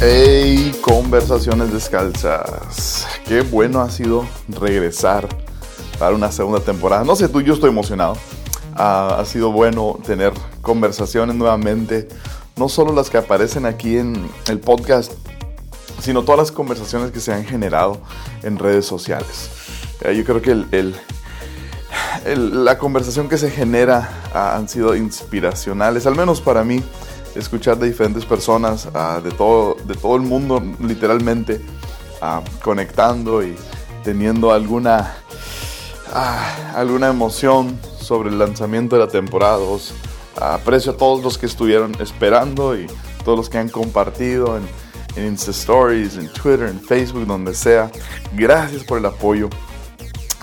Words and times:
Hey, 0.00 0.78
conversaciones 0.80 1.72
descalzas. 1.72 3.04
Qué 3.26 3.40
bueno 3.40 3.80
ha 3.80 3.90
sido 3.90 4.24
regresar 4.48 5.28
para 5.98 6.14
una 6.14 6.30
segunda 6.30 6.60
temporada. 6.60 7.02
No 7.02 7.16
sé 7.16 7.28
tú, 7.28 7.40
yo 7.40 7.54
estoy 7.54 7.70
emocionado. 7.70 8.16
Ha 8.76 9.24
sido 9.26 9.50
bueno 9.50 9.98
tener 10.06 10.32
conversaciones 10.62 11.34
nuevamente. 11.34 12.06
No 12.56 12.68
solo 12.68 12.92
las 12.92 13.10
que 13.10 13.18
aparecen 13.18 13.66
aquí 13.66 13.96
en 13.96 14.30
el 14.46 14.60
podcast, 14.60 15.12
sino 16.00 16.22
todas 16.22 16.38
las 16.38 16.52
conversaciones 16.52 17.10
que 17.10 17.18
se 17.18 17.32
han 17.32 17.44
generado 17.44 18.00
en 18.44 18.56
redes 18.56 18.86
sociales. 18.86 19.50
Eh, 20.02 20.14
yo 20.16 20.24
creo 20.24 20.40
que 20.40 20.94
la 22.36 22.78
conversación 22.78 23.28
que 23.28 23.36
se 23.36 23.50
genera 23.50 24.22
han 24.32 24.68
sido 24.68 24.94
inspiracionales, 24.94 26.06
al 26.06 26.14
menos 26.14 26.40
para 26.40 26.62
mí 26.62 26.84
escuchar 27.38 27.78
de 27.78 27.88
diferentes 27.88 28.24
personas 28.24 28.88
ah, 28.94 29.20
de, 29.22 29.30
todo, 29.30 29.76
de 29.84 29.94
todo 29.94 30.16
el 30.16 30.22
mundo, 30.22 30.62
literalmente, 30.80 31.60
ah, 32.20 32.42
conectando 32.62 33.42
y 33.42 33.56
teniendo 34.04 34.52
alguna, 34.52 35.16
ah, 36.12 36.72
alguna 36.74 37.08
emoción 37.08 37.78
sobre 38.00 38.30
el 38.30 38.38
lanzamiento 38.38 38.96
de 38.96 39.04
la 39.04 39.10
temporada 39.10 39.58
aprecio 40.40 40.92
a 40.92 40.96
todos 40.96 41.22
los 41.22 41.36
que 41.36 41.46
estuvieron 41.46 41.94
esperando 42.00 42.78
y 42.78 42.86
todos 43.24 43.36
los 43.36 43.48
que 43.48 43.58
han 43.58 43.68
compartido 43.68 44.56
en, 44.56 44.62
en 45.16 45.32
Insta 45.32 45.50
Stories, 45.50 46.16
en 46.16 46.32
Twitter, 46.32 46.68
en 46.68 46.80
Facebook, 46.80 47.26
donde 47.26 47.54
sea. 47.54 47.90
Gracias 48.34 48.84
por 48.84 48.98
el 48.98 49.06
apoyo. 49.06 49.48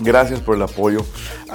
Gracias 0.00 0.40
por 0.40 0.56
el 0.56 0.62
apoyo. 0.62 1.00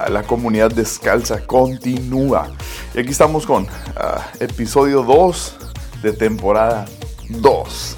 La 0.10 0.24
comunidad 0.24 0.72
descalza 0.72 1.46
continúa. 1.46 2.50
Y 2.94 3.00
aquí 3.00 3.10
estamos 3.10 3.46
con 3.46 3.68
ah, 3.96 4.28
episodio 4.40 5.04
2 5.04 5.56
de 6.02 6.14
temporada 6.14 6.86
2. 7.30 7.98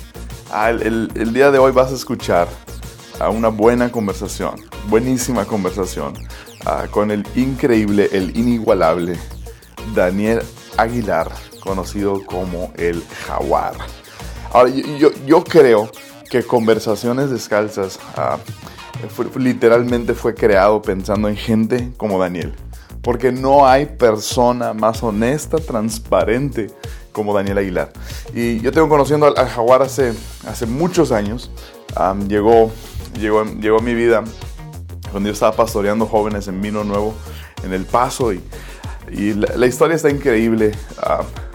Ah, 0.52 0.70
el, 0.70 1.34
día 1.34 1.52
de 1.52 1.60
hoy 1.60 1.72
vas 1.72 1.92
a 1.92 1.96
escuchar 1.96 2.48
a 3.20 3.30
una 3.30 3.48
buena 3.50 3.92
conversación, 3.92 4.56
buenísima 4.88 5.46
conversación, 5.46 6.14
ah, 6.66 6.86
con 6.92 7.12
el 7.12 7.26
increíble, 7.36 8.10
el 8.12 8.36
inigualable 8.38 9.18
Daniel 9.96 10.42
Aguilar, 10.78 11.32
conocido 11.60 12.24
como 12.26 12.72
el 12.76 13.04
Jaguar. 13.28 13.76
Ahora, 14.52 14.70
yo, 14.70 15.12
yo 15.26 15.44
creo 15.44 15.90
que 16.30 16.44
Conversaciones 16.44 17.30
Descalzas 17.30 18.00
literalmente 19.38 20.14
fue 20.14 20.34
creado 20.34 20.82
pensando 20.82 21.28
en 21.28 21.36
gente 21.36 21.92
como 21.98 22.20
Daniel. 22.20 22.54
Porque 23.02 23.32
no 23.32 23.68
hay 23.68 23.86
persona 23.86 24.74
más 24.74 25.04
honesta, 25.04 25.58
transparente 25.58 26.72
como 27.12 27.34
Daniel 27.34 27.58
Aguilar. 27.58 27.92
Y 28.34 28.60
yo 28.62 28.72
tengo 28.72 28.90
conociendo 28.90 29.26
al, 29.26 29.36
Jaguar 29.48 29.82
hace, 29.82 30.14
hace 30.48 30.66
muchos 30.66 31.12
años. 31.12 31.52
llegó, 32.28 32.72
llegó, 33.20 33.44
llegó 33.46 33.80
a 33.80 33.82
mi 33.82 33.94
vida 33.94 34.24
cuando 35.12 35.28
yo 35.28 35.34
estaba 35.34 35.56
pastoreando 35.56 36.08
jóvenes 36.08 36.48
en 36.48 36.62
Vino 36.62 36.84
Nuevo, 36.84 37.14
en 37.64 37.74
El 37.74 37.86
Paso. 37.86 38.34
Y, 38.34 38.42
la, 39.36 39.68
historia 39.68 39.96
está 39.96 40.10
increíble. 40.10 40.72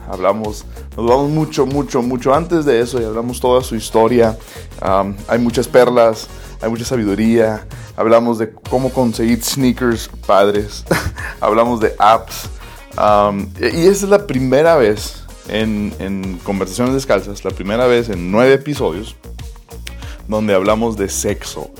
hablamos, 0.08 0.64
nos 0.96 1.06
vamos 1.08 1.30
mucho, 1.30 1.66
mucho, 1.66 2.02
mucho 2.02 2.34
antes 2.34 2.64
de 2.64 2.80
eso 2.80 3.00
y 3.00 3.04
hablamos 3.04 3.40
toda 3.40 3.62
su 3.62 3.74
historia. 3.74 4.38
hay 4.80 5.38
muchas 5.38 5.66
perlas 5.66 6.28
hay 6.60 6.68
mucha 6.68 6.84
sabiduría. 6.84 7.66
Hablamos 7.96 8.38
de 8.38 8.50
cómo 8.50 8.90
conseguir 8.90 9.42
sneakers 9.42 10.10
padres. 10.26 10.84
Hablamos 11.40 11.80
de 11.80 11.94
apps. 11.98 12.48
Um, 12.96 13.48
y 13.60 13.86
esa 13.86 14.06
es 14.06 14.10
la 14.10 14.26
primera 14.26 14.76
vez 14.76 15.22
en, 15.48 16.38
Conversaciones 16.44 16.94
Descalzas, 16.94 17.44
la 17.44 17.50
primera 17.50 17.86
vez 17.86 18.08
en 18.08 18.30
nueve 18.30 18.54
episodios, 18.54 19.16
donde 20.26 20.54
hablamos 20.54 20.96
de 20.96 21.08
sexo. 21.08 21.70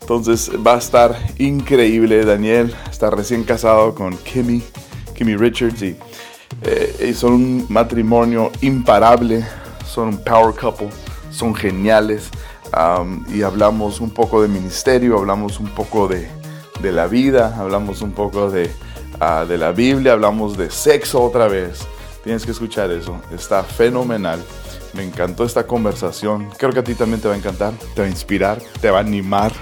Entonces 0.00 0.50
va 0.64 0.74
a 0.74 0.78
estar 0.78 1.16
increíble. 1.38 2.24
Daniel 2.24 2.74
está 2.90 3.10
recién 3.10 3.44
casado 3.44 3.94
con 3.94 4.16
Kimmy, 4.18 4.62
Kimmy 5.14 5.36
Richards, 5.36 5.82
y, 5.82 5.96
eh, 6.62 7.08
y 7.08 7.14
son 7.14 7.32
un 7.32 7.66
matrimonio 7.68 8.52
imparable. 8.60 9.44
Son 9.86 10.08
un 10.08 10.18
power 10.18 10.54
couple. 10.54 10.90
Son 11.30 11.54
geniales 11.54 12.30
y 13.32 13.42
hablamos 13.42 14.00
un 14.00 14.10
poco 14.10 14.42
de 14.42 14.48
ministerio, 14.48 15.18
hablamos 15.18 15.60
un 15.60 15.68
poco 15.68 16.08
de, 16.08 16.28
de 16.80 16.92
la 16.92 17.06
vida, 17.06 17.56
hablamos 17.58 18.02
un 18.02 18.12
poco 18.12 18.50
de, 18.50 18.70
ah, 19.18 19.46
de 19.48 19.56
la 19.56 19.72
Biblia, 19.72 20.12
hablamos 20.12 20.56
de 20.58 20.70
sexo 20.70 21.22
otra 21.22 21.48
vez. 21.48 21.86
Tienes 22.22 22.44
que 22.44 22.50
escuchar 22.50 22.90
eso, 22.90 23.20
está 23.32 23.62
fenomenal. 23.62 24.42
Me 24.92 25.04
encantó 25.04 25.44
esta 25.44 25.66
conversación. 25.66 26.48
Creo 26.58 26.72
que 26.72 26.80
a 26.80 26.84
ti 26.84 26.94
también 26.94 27.20
te 27.20 27.28
va 27.28 27.34
a 27.34 27.36
encantar, 27.36 27.72
te 27.94 28.00
va 28.02 28.06
a 28.06 28.10
inspirar, 28.10 28.60
te 28.80 28.90
va 28.90 28.98
a 28.98 29.00
animar, 29.00 29.52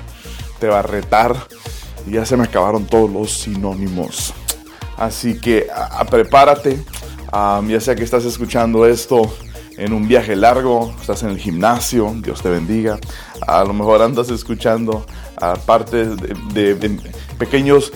te 0.59 0.67
va 0.67 0.81
a 0.81 0.83
retar. 0.83 1.37
Y 2.07 2.13
ya 2.13 2.27
se 2.27 2.37
me 2.37 2.45
acabaron 2.45 2.87
todos 2.87 3.11
los 3.11 3.33
sinónimos. 3.33 4.33
Así 4.97 5.39
que 5.39 5.69
prepárate, 6.11 6.83
ya 7.69 7.81
sea 7.81 7.95
que 7.95 8.05
estás 8.05 8.25
escuchando 8.25 8.87
esto 8.87 9.33
en 9.77 9.93
un 9.93 10.09
viaje 10.09 10.37
largo, 10.37 10.95
estás 11.01 11.23
en 11.23 11.31
el 11.31 11.39
gimnasio, 11.39 12.13
Dios 12.17 12.43
te 12.43 12.49
bendiga. 12.49 12.99
A 13.47 13.65
lo 13.65 13.73
mejor 13.73 14.03
andas 14.03 14.31
escuchando 14.31 15.05
partes 15.67 16.17
de, 16.53 17.01
pequeños 17.39 17.93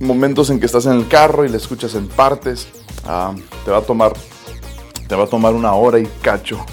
momentos 0.00 0.50
en 0.50 0.60
que 0.60 0.66
estás 0.66 0.86
en 0.86 0.92
el 0.92 1.08
carro 1.08 1.44
y 1.44 1.48
le 1.48 1.56
escuchas 1.56 1.94
en 1.94 2.08
partes. 2.08 2.68
te 3.64 3.70
va 3.70 3.78
a 3.78 3.82
tomar 3.82 4.12
te 5.08 5.14
va 5.14 5.24
a 5.24 5.26
tomar 5.26 5.54
una 5.54 5.72
hora 5.72 5.98
y 5.98 6.06
cacho, 6.20 6.64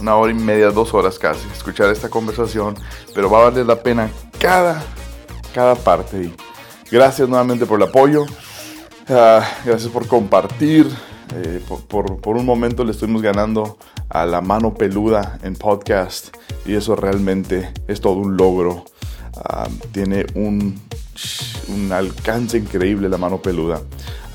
una 0.00 0.16
hora 0.16 0.32
y 0.32 0.34
media, 0.34 0.70
dos 0.70 0.94
horas 0.94 1.18
casi, 1.18 1.46
escuchar 1.48 1.90
esta 1.90 2.08
conversación, 2.08 2.76
pero 3.14 3.30
va 3.30 3.40
a 3.40 3.50
valer 3.50 3.66
la 3.66 3.82
pena 3.82 4.10
cada, 4.38 4.82
cada 5.54 5.74
parte. 5.74 6.32
Gracias 6.90 7.28
nuevamente 7.28 7.66
por 7.66 7.80
el 7.80 7.88
apoyo, 7.88 8.24
ah, 9.08 9.44
gracias 9.64 9.90
por 9.90 10.06
compartir, 10.06 10.86
eh, 11.34 11.60
por, 11.88 12.36
un 12.36 12.46
momento 12.46 12.84
le 12.84 12.92
estuvimos 12.92 13.22
ganando 13.22 13.78
a 14.08 14.26
la 14.26 14.40
mano 14.40 14.74
peluda 14.74 15.38
en 15.42 15.54
podcast 15.54 16.36
y 16.66 16.74
eso 16.74 16.96
realmente 16.96 17.72
es 17.88 18.00
todo 18.00 18.14
un 18.14 18.36
logro. 18.36 18.84
Ah, 19.34 19.68
tiene 19.92 20.26
un, 20.34 20.80
un 21.68 21.92
alcance 21.92 22.58
increíble 22.58 23.08
la 23.08 23.18
mano 23.18 23.40
peluda. 23.40 23.80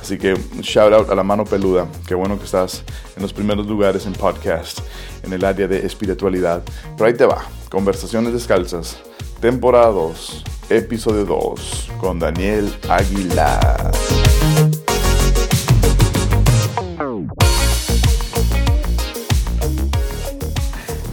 Así 0.01 0.17
que 0.17 0.35
shout 0.61 0.93
out 0.93 1.09
a 1.09 1.15
la 1.15 1.23
mano 1.23 1.43
peluda. 1.43 1.87
Qué 2.07 2.15
bueno 2.15 2.37
que 2.37 2.45
estás 2.45 2.83
en 3.15 3.21
los 3.21 3.33
primeros 3.33 3.67
lugares 3.67 4.05
en 4.05 4.13
podcast, 4.13 4.79
en 5.23 5.33
el 5.33 5.43
área 5.43 5.67
de 5.67 5.85
espiritualidad. 5.85 6.63
Pero 6.95 7.07
ahí 7.07 7.13
te 7.13 7.25
va. 7.25 7.43
Conversaciones 7.69 8.33
descalzas. 8.33 8.97
Temporada 9.41 9.87
2, 9.87 10.43
episodio 10.69 11.25
2, 11.25 11.91
con 11.99 12.19
Daniel 12.19 12.73
Aguilar. 12.89 13.91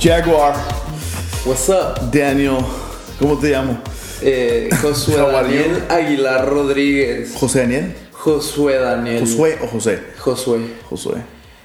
Jaguar. 0.04 0.54
What's 1.46 1.70
up? 1.70 1.98
Daniel. 2.12 2.58
¿Cómo 3.18 3.38
te 3.38 3.52
llamo? 3.52 3.78
Eh, 4.20 4.68
Josué 4.82 5.16
Daniel 5.16 5.82
Aguilar 5.88 6.46
Rodríguez. 6.46 7.32
¿José 7.34 7.60
Daniel? 7.60 7.94
Josué 8.12 8.74
Daniel. 8.80 9.20
¿Josué 9.20 9.58
o 9.62 9.66
José? 9.66 10.02
Josué. 10.18 10.60
Josué. 10.90 11.22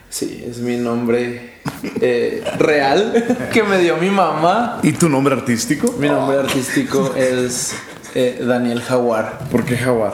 Sí, 0.09 0.41
es 0.47 0.59
mi 0.59 0.77
nombre 0.77 1.56
eh, 2.00 2.41
real 2.57 3.50
que 3.51 3.62
me 3.63 3.77
dio 3.77 3.97
mi 3.97 4.09
mamá. 4.09 4.80
¿Y 4.83 4.94
tu 4.94 5.09
nombre 5.09 5.35
artístico? 5.35 5.94
Mi 6.00 6.07
nombre 6.07 6.38
artístico 6.38 7.13
es 7.18 7.74
eh, 8.15 8.42
Daniel 8.42 8.81
Jaguar. 8.81 9.50
¿Por 9.51 9.65
qué 9.65 9.75
Jaguar? 9.75 10.13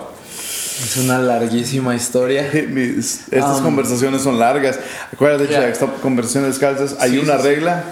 Es 0.83 0.97
una 0.97 1.19
larguísima 1.19 1.93
historia. 1.93 2.47
estas 2.51 3.57
um, 3.59 3.63
conversaciones 3.63 4.23
son 4.23 4.39
largas. 4.39 4.79
Acuérdate, 5.13 5.47
yeah. 5.47 5.67
estas 5.67 5.91
conversaciones 6.01 6.53
descalzas. 6.53 6.97
Hay 6.99 7.19
una 7.19 7.37
regla 7.37 7.83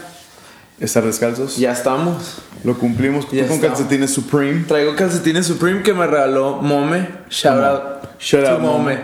estar 0.86 1.04
descalzos. 1.04 1.58
Ya 1.58 1.72
estamos. 1.72 2.40
Lo 2.64 2.78
cumplimos 2.78 3.26
con 3.26 3.60
calcetines 3.60 4.12
Supreme. 4.12 4.64
Traigo 4.68 4.96
calcetines 4.96 5.46
Supreme 5.46 5.84
que 5.84 5.94
me 5.94 6.08
regaló 6.08 6.62
Mome. 6.62 7.08
Shout 7.30 7.64
out. 7.64 7.84
Shout 8.20 8.46
out 8.46 8.60
Mome. 8.62 9.00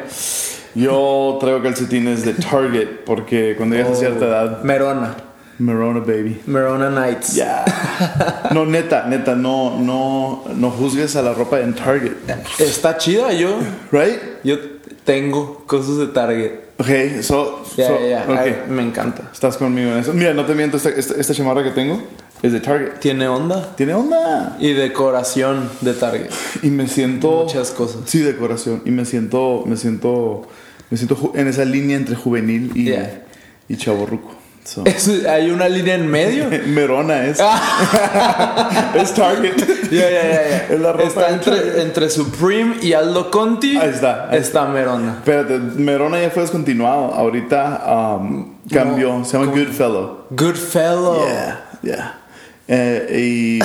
Yo 0.75 1.37
traigo 1.41 1.61
calcetines 1.61 2.23
de 2.23 2.33
Target 2.33 3.03
porque 3.05 3.55
cuando 3.57 3.75
llegas 3.75 3.93
a 3.93 3.95
cierta 3.95 4.25
edad, 4.25 4.63
Merona. 4.63 5.15
Merona 5.57 5.99
baby. 5.99 6.41
Merona 6.45 6.89
Nights. 6.89 7.35
Ya. 7.35 7.65
No, 8.51 8.65
neta, 8.65 9.05
neta, 9.05 9.35
no, 9.35 9.77
no, 9.79 10.43
no 10.55 10.71
juzgues 10.71 11.15
a 11.15 11.21
la 11.21 11.33
ropa 11.33 11.59
en 11.59 11.75
Target. 11.75 12.13
Está 12.57 12.97
chida, 12.97 13.31
yo. 13.33 13.59
Right? 13.91 14.19
Yo 14.43 14.57
tengo 15.03 15.65
cosas 15.67 15.97
de 15.97 16.07
Target. 16.07 16.68
Ok, 16.79 17.21
so, 17.21 17.63
Ya, 17.75 17.87
so- 17.87 18.71
me 18.71 18.81
encanta. 18.81 19.29
Estás 19.33 19.57
conmigo 19.57 19.91
en 19.91 19.97
eso. 19.99 20.13
Mira, 20.13 20.33
no 20.33 20.45
te 20.45 20.55
miento, 20.55 20.77
esta, 20.77 20.89
esta, 20.89 21.13
esta 21.19 21.33
chamarra 21.33 21.61
que 21.63 21.71
tengo 21.71 22.01
es 22.41 22.53
de 22.53 22.61
Target. 22.61 22.99
Tiene 22.99 23.27
onda. 23.27 23.75
Tiene 23.75 23.93
onda. 23.93 24.55
Y 24.61 24.71
decoración 24.71 25.69
de 25.81 25.93
Target. 25.93 26.29
Y 26.63 26.67
me 26.69 26.87
siento. 26.87 27.43
Muchas 27.43 27.71
cosas. 27.71 28.01
Sí, 28.05 28.19
decoración. 28.19 28.81
Y 28.85 28.91
me 28.91 29.03
siento, 29.03 29.63
me 29.65 29.75
siento, 29.75 30.47
me 30.89 30.97
siento 30.97 31.33
en 31.35 31.47
esa 31.49 31.65
línea 31.65 31.97
entre 31.97 32.15
juvenil 32.15 32.71
y, 32.75 32.85
Yeah. 32.85 33.23
y 33.67 33.75
chaborruco. 33.75 34.38
So. 34.69 34.83
Es- 34.85 35.25
hay 35.25 35.49
una 35.49 35.67
línea 35.67 35.95
en 35.95 36.05
medio. 36.07 36.45
Merona 36.67 37.25
es. 37.25 37.39
Ah. 37.41 38.91
es 38.95 39.13
Target. 39.13 39.53
Es 39.89 40.79
la 40.79 40.91
ropa 40.91 41.03
Está 41.07 41.29
entre, 41.31 41.81
entre 41.81 42.09
Supreme 42.11 42.75
y 42.81 42.93
Aldo 42.93 43.31
Conti. 43.31 43.75
Ahí 43.77 43.89
está, 43.89 44.29
ahí 44.29 44.37
Está 44.37 44.65
Merona. 44.67 45.13
Espérate, 45.17 45.57
Merona 45.57 46.21
ya 46.21 46.29
fue 46.29 46.43
descontinuado. 46.43 47.13
Ahorita 47.15 48.17
um, 48.21 48.57
cambió. 48.71 49.25
Se 49.25 49.37
llama. 49.39 49.51
Goodfellow. 49.51 50.25
Goodfellow. 50.29 51.25
Yeah, 51.25 51.65
yeah. 51.81 52.19
Eh, 52.67 53.59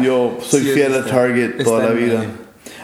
y 0.00 0.02
yo 0.04 0.38
soy 0.40 0.62
Sí, 0.62 0.70
fiel 0.70 0.94
a 0.94 1.04
Target 1.04 1.62
toda 1.62 1.84
la 1.84 1.90
vida. 1.90 2.20
medio. 2.20 2.30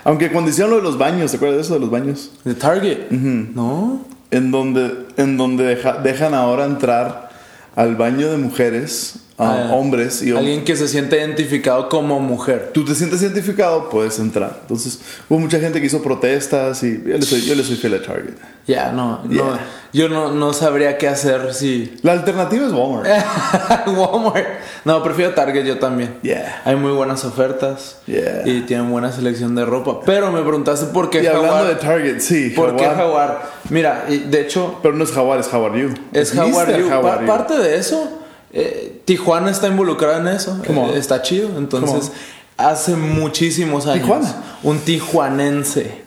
Aunque 0.05 0.31
cuando 0.31 0.51
hicieron 0.51 0.73
lo 0.73 0.77
de 0.79 0.83
los 0.83 0.99
baños, 0.99 1.31
¿te 1.31 1.39
acuerdas 1.39 1.57
de 1.57 1.63
eso 1.63 1.75
de 1.75 1.81
los 1.81 1.91
baños? 1.91 2.31
De 2.45 2.55
Target. 2.55 3.09
No. 3.11 4.05
En 4.31 4.51
donde, 4.51 5.07
en 5.17 5.37
donde 5.39 5.65
deja- 5.65 5.95
dejan 6.03 6.35
ahora 6.35 6.65
entrar 6.67 7.30
al 7.76 7.96
baño 7.96 8.31
de 8.31 8.37
mujeres, 8.37 9.17
Ah, 9.43 9.71
hombres 9.75 10.23
y 10.23 10.33
hombres. 10.33 10.39
Alguien 10.47 10.65
que 10.65 10.77
se 10.77 10.87
siente 10.89 11.17
identificado 11.19 11.89
como 11.89 12.21
mujer. 12.21 12.71
Tú 12.75 12.85
te 12.85 12.95
sientes 12.95 13.23
identificado, 13.23 13.89
puedes 13.89 14.19
entrar. 14.19 14.59
Entonces, 14.63 15.01
hubo 15.29 15.39
mucha 15.39 15.59
gente 15.59 15.81
que 15.81 15.87
hizo 15.87 16.03
protestas 16.03 16.83
y 16.83 17.03
yo 17.05 17.17
le 17.17 17.23
soy, 17.23 17.43
yo 17.43 17.55
le 17.55 17.63
soy 17.65 17.77
fiel 17.77 17.95
a 17.95 18.03
Target. 18.03 18.35
Ya, 18.67 18.93
no, 18.93 19.21
no. 19.25 19.31
Yeah. 19.33 19.61
Yo 19.93 20.09
no, 20.09 20.31
no 20.33 20.53
sabría 20.53 20.97
qué 20.99 21.09
hacer 21.09 21.55
si. 21.55 21.97
La 22.03 22.13
alternativa 22.13 22.65
es 22.67 22.73
Walmart. 22.73 23.09
Walmart. 23.87 24.47
No, 24.85 25.03
prefiero 25.03 25.35
Target 25.35 25.65
yo 25.65 25.79
también. 25.79 26.17
Yeah. 26.23 26.63
Hay 26.65 26.77
muy 26.77 26.93
buenas 26.93 27.25
ofertas. 27.25 27.99
Y 28.07 28.61
tienen 28.63 28.91
buena 28.91 29.11
selección 29.13 29.55
de 29.55 29.65
ropa. 29.65 30.01
Pero 30.07 30.31
me 30.31 30.43
preguntaste 30.43 30.87
por 30.87 31.11
qué 31.11 31.23
Y 31.23 31.27
hablando 31.27 31.49
Jaguar. 31.53 31.67
de 31.69 31.75
Target, 31.77 32.21
sí. 32.21 32.51
¿Por 32.51 32.77
qué 32.77 32.85
Jaguar. 32.85 33.43
Mira, 33.71 34.05
de 34.09 34.41
hecho, 34.41 34.79
Pero 34.83 34.95
no 34.95 35.05
es 35.05 35.11
Jaguar, 35.13 35.41
es 35.41 35.49
Jaguar 35.49 35.75
You. 35.77 35.89
es. 36.13 36.33
Jaguar 36.33 36.79
You. 36.79 36.89
Jaguar 36.89 37.15
Pa- 37.17 37.21
You. 37.23 37.27
parte 37.27 37.59
de 37.59 37.77
eso, 37.77 38.19
eh, 38.52 39.00
Tijuana 39.05 39.50
está 39.50 39.69
involucrada 39.69 40.19
en 40.19 40.29
eso. 40.29 40.58
Come 40.67 40.81
on. 40.81 40.91
Eh, 40.91 40.99
está 40.99 41.23
chido. 41.23 41.50
Entonces, 41.58 42.12
hace 42.56 42.94
muchísimos 42.97 43.87
años. 43.87 44.02
Tijuana. 44.05 44.35
Un 44.62 44.79
tijuanense. 44.81 46.02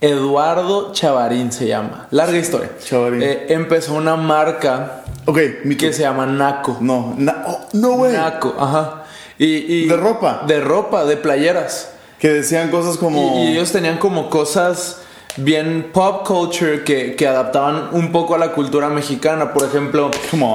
Eduardo 0.00 0.92
Chavarín 0.92 1.52
se 1.52 1.68
llama. 1.68 2.08
Larga 2.10 2.36
historia. 2.38 2.70
Chavarín. 2.84 3.22
Eh, 3.22 3.46
empezó 3.50 3.94
una 3.94 4.16
marca 4.16 5.04
Ok, 5.24 5.38
mi 5.64 5.76
que 5.76 5.92
se 5.92 6.02
llama 6.02 6.26
Naco. 6.26 6.78
No, 6.80 7.14
na- 7.16 7.44
oh, 7.46 7.60
no, 7.74 7.92
güey. 7.92 8.12
Naco, 8.12 8.52
ajá. 8.58 9.04
Y, 9.38 9.44
y- 9.46 9.86
De 9.86 9.96
ropa. 9.96 10.42
De 10.48 10.60
ropa, 10.60 11.04
de 11.04 11.16
playeras. 11.16 11.90
Que 12.18 12.28
decían 12.30 12.70
cosas 12.72 12.96
Y, 12.96 12.98
como. 12.98 13.38
y 13.44 13.52
ellos 13.52 13.70
tenían 13.70 13.98
como 13.98 14.28
cosas 14.30 14.98
bien 15.36 15.90
pop 15.92 16.26
culture 16.26 16.84
que, 16.84 17.14
que 17.16 17.26
adaptaban 17.26 17.88
un 17.92 18.12
poco 18.12 18.34
a 18.34 18.38
la 18.38 18.52
cultura 18.52 18.88
mexicana. 18.88 19.52
Por 19.52 19.64
ejemplo, 19.64 20.10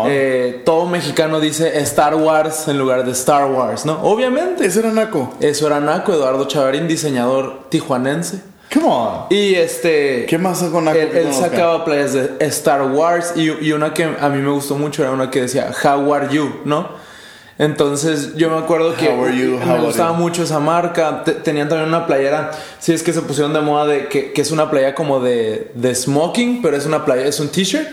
eh, 0.07 0.61
todo 0.65 0.85
mexicano 0.85 1.39
dice 1.39 1.79
Star 1.79 2.15
Wars 2.15 2.67
en 2.67 2.77
lugar 2.77 3.05
de 3.05 3.11
Star 3.11 3.49
Wars, 3.51 3.85
¿no? 3.85 4.01
Obviamente. 4.03 4.65
Ese 4.65 4.79
era 4.79 4.91
Naco. 4.91 5.33
Eso 5.39 5.67
era 5.67 5.79
Naco, 5.79 6.13
Eduardo 6.13 6.45
Chavarín, 6.47 6.87
diseñador 6.87 7.69
tijuanense. 7.69 8.41
Come 8.73 8.85
on. 8.85 9.25
Y 9.29 9.55
este. 9.55 10.25
¿Qué 10.25 10.37
más 10.37 10.61
con 10.63 10.85
Naco? 10.85 10.97
Él, 10.97 11.33
sacaba 11.33 11.85
playas 11.85 12.13
de 12.13 12.35
Star 12.39 12.81
Wars 12.81 13.33
y, 13.35 13.65
y 13.65 13.71
una 13.71 13.93
que 13.93 14.03
a 14.03 14.29
mí 14.29 14.41
me 14.41 14.51
gustó 14.51 14.75
mucho 14.75 15.03
era 15.03 15.11
una 15.11 15.29
que 15.29 15.41
decía 15.41 15.71
How 15.83 16.13
are 16.13 16.27
you, 16.29 16.61
¿no? 16.65 17.06
Entonces 17.59 18.35
yo 18.35 18.49
me 18.51 18.57
acuerdo 18.57 18.93
que 18.95 19.09
me 19.09 19.79
gustaba 19.79 20.13
mucho 20.13 20.43
esa 20.43 20.59
marca. 20.59 21.23
Te- 21.23 21.31
tenían 21.33 21.67
también 21.69 21.89
una 21.89 22.05
playera, 22.05 22.51
si 22.79 22.93
es 22.93 23.01
que 23.03 23.13
se 23.13 23.21
pusieron 23.21 23.53
de 23.53 23.61
moda 23.61 23.85
de 23.87 24.07
que, 24.07 24.31
que 24.31 24.41
es 24.41 24.51
una 24.51 24.69
playa 24.69 24.93
como 24.93 25.19
de, 25.19 25.71
de 25.73 25.95
smoking, 25.95 26.61
pero 26.61 26.77
es 26.77 26.85
una 26.85 27.03
playa, 27.03 27.25
es 27.25 27.39
un 27.39 27.49
t-shirt 27.49 27.87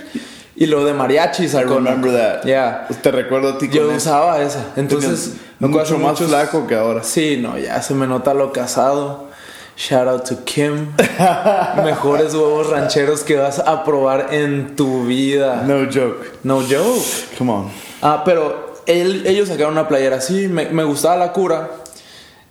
y 0.57 0.67
lo 0.67 0.85
de 0.85 0.93
mariachi 0.93 1.45
I 1.45 1.63
remember 1.65 2.13
that. 2.13 2.45
Yeah. 2.45 2.87
Te 3.03 3.11
recuerdo 3.11 3.51
a 3.55 3.59
ti 3.59 3.69
con 3.69 3.77
Yo 3.77 3.87
eso. 3.89 3.97
usaba 3.97 4.41
esa. 4.43 4.67
Entonces, 4.77 5.33
me 5.59 5.69
mucho 5.69 5.99
más 5.99 6.13
muchos- 6.13 6.29
flaco 6.29 6.67
que 6.67 6.75
ahora. 6.75 7.03
Sí, 7.03 7.39
no, 7.41 7.59
ya 7.59 7.81
se 7.83 7.95
me 7.95 8.07
nota 8.07 8.35
lo 8.35 8.53
casado. 8.53 9.33
Shout 9.77 10.07
out 10.07 10.25
to 10.29 10.45
Kim. 10.45 10.93
Mejores 11.85 12.33
huevos 12.35 12.69
rancheros 12.71 13.23
que 13.25 13.37
vas 13.37 13.59
a 13.59 13.83
probar 13.85 14.29
en 14.33 14.77
tu 14.77 15.05
vida. 15.05 15.65
No 15.67 15.87
joke. 15.93 16.31
No 16.45 16.61
joke. 16.61 17.03
Come 17.39 17.51
on. 17.51 17.71
Ah, 18.01 18.23
pero 18.25 18.64
él- 18.87 19.27
ellos 19.27 19.49
sacaron 19.49 19.73
una 19.73 19.89
playera 19.89 20.17
así. 20.17 20.49
Me, 20.49 20.67
me 20.71 20.85
gustaba 20.85 21.17
la 21.17 21.33
cura. 21.33 21.71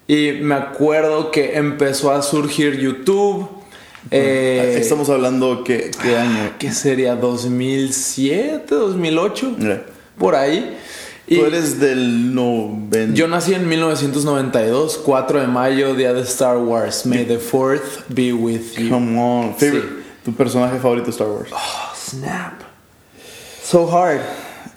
Y 0.08 0.34
me 0.42 0.56
acuerdo 0.56 1.32
que 1.32 1.56
empezó 1.58 2.12
a 2.12 2.22
surgir 2.22 2.78
YouTube. 2.80 3.48
Eh, 4.12 4.78
Estamos 4.82 5.10
hablando 5.10 5.64
qué, 5.64 5.92
qué 6.02 6.18
año. 6.18 6.52
¿Qué 6.60 6.72
sería? 6.74 7.16
¿2007? 7.20 8.66
¿2008? 8.68 9.56
Mira, 9.58 9.84
Por 10.18 10.36
ahí. 10.36 10.78
Y 11.26 11.38
Tú 11.40 11.46
eres 11.46 11.80
del 11.80 12.36
90. 12.36 13.14
yo 13.16 13.30
nací 13.30 13.54
en 13.54 13.68
1992, 13.70 15.00
4 15.06 15.40
de 15.40 15.48
mayo, 15.48 15.96
día 15.96 16.14
de 16.14 16.22
Star 16.24 16.58
Wars. 16.58 17.06
May 17.06 17.24
the 17.24 17.40
4th 17.40 18.04
be 18.10 18.34
with 18.34 18.74
you. 18.78 18.90
Come 18.90 19.18
on. 19.18 19.56
Favorite- 19.56 19.82
Sí. 19.88 20.04
Tu 20.26 20.34
personaje 20.34 20.78
favorito 20.80 21.06
de 21.06 21.12
Star 21.12 21.28
Wars. 21.30 21.50
Oh, 21.54 21.94
snap. 21.96 22.62
So 23.64 23.88
hard. 23.88 24.20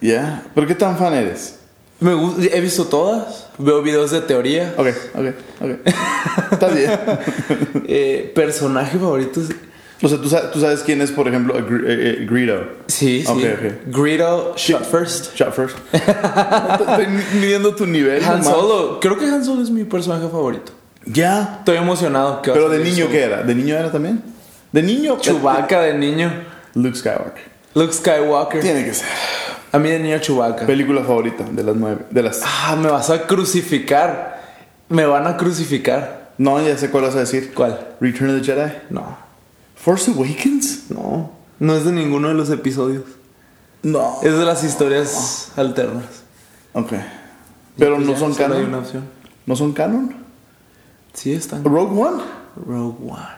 ¿Ya? 0.01 0.43
¿Pero 0.55 0.67
qué 0.67 0.75
tan 0.75 0.97
fan 0.99 1.15
eres? 1.15 1.59
Me 1.99 2.13
he 2.53 2.61
visto 2.61 2.85
todas. 2.85 3.49
Veo 3.59 3.81
videos 3.83 4.11
de 4.11 4.21
teoría. 4.21 4.75
Ok, 4.77 4.89
ok, 5.15 5.27
ok. 5.63 6.53
Está 6.53 6.69
bien. 6.69 6.91
Eh, 7.89 8.33
personaje 8.35 8.99
favorito. 8.99 9.41
O 10.03 10.09
sea, 10.09 10.19
¿tú 10.19 10.29
sabes, 10.29 10.51
tú 10.51 10.61
sabes 10.61 10.81
quién 10.81 11.01
es, 11.01 11.11
por 11.11 11.27
ejemplo, 11.29 11.55
a 11.55 11.61
Gr- 11.61 11.85
eh, 11.87 12.21
eh, 12.23 12.27
Greedo. 12.29 12.65
Sí, 12.89 13.25
sí. 13.25 13.47
Greedo, 13.87 14.55
shot 14.57 14.85
first. 14.85 15.35
Shot 15.35 15.55
first. 15.55 15.77
Estoy 15.93 17.07
midiendo 17.41 17.75
tu 17.75 17.87
nivel. 17.87 18.23
Han 18.25 18.41
nomás. 18.41 18.47
Solo. 18.55 19.01
Creo 19.01 19.17
que 19.17 19.25
Han 19.25 19.43
Solo 19.45 19.63
es 19.63 19.71
mi 19.71 19.85
personaje 19.85 20.29
favorito. 20.29 20.73
Ya. 21.07 21.57
Estoy 21.61 21.79
emocionado. 21.79 22.43
que 22.43 22.51
Pero 22.51 22.69
de 22.69 22.81
niño. 22.81 23.09
¿qué 23.11 23.23
era? 23.23 23.43
¿De 23.43 23.55
niño 23.55 23.75
era 23.77 23.91
también? 23.91 24.23
De 24.73 24.83
niño. 24.83 25.17
Chewbacca 25.21 25.81
de 25.83 25.95
niño. 25.95 26.31
Luke 26.75 26.97
Skywalker. 26.99 27.45
Luke 27.75 27.93
Skywalker. 27.95 28.61
Tiene 28.61 28.85
que 28.85 28.93
ser. 28.93 29.07
A 29.77 29.79
mí 29.79 29.91
de 29.91 29.99
niño 29.99 30.19
Chewbacca. 30.19 30.65
Película 30.65 31.03
favorita 31.05 31.45
de 31.45 31.63
las 31.63 31.77
nueve. 31.77 32.07
De 32.11 32.23
las. 32.23 32.41
Ah, 32.43 32.77
me 32.81 32.89
vas 32.89 33.11
a 33.11 33.27
crucificar. 33.27 34.41
Me 34.89 35.05
van 35.05 35.27
a 35.27 35.37
crucificar. 35.37 36.33
No, 36.39 36.59
ya 36.67 36.79
sé 36.79 36.91
cuál 36.91 37.05
vas 37.05 37.15
a 37.15 37.19
decir. 37.21 37.53
¿Cuál? 37.55 37.95
Return 38.01 38.31
of 38.35 38.41
the 38.41 38.45
Jedi. 38.55 38.73
No. 38.89 39.19
Force 39.75 40.11
Awakens. 40.11 40.91
No. 40.91 41.31
No 41.59 41.77
es 41.77 41.85
de 41.85 41.93
ninguno 41.93 42.29
de 42.29 42.35
los 42.35 42.49
episodios. 42.49 43.05
No. 43.83 44.17
Es 44.23 44.33
de 44.39 44.45
las 44.47 44.65
historias 44.65 45.53
alternas. 45.57 46.05
Ok. 46.73 46.93
Pero 47.77 47.99
no 47.99 48.13
Ya, 48.13 48.19
son 48.19 48.33
solo 48.33 48.47
hay 48.47 48.53
canon. 48.53 48.69
una 48.71 48.79
opción. 48.79 49.05
¿No 49.45 49.57
son 49.57 49.73
canon? 49.75 50.17
Sí 51.13 51.35
están. 51.35 51.63
Rogue 51.65 52.01
One. 52.01 52.23
Rogue 52.67 52.97
One. 53.11 53.36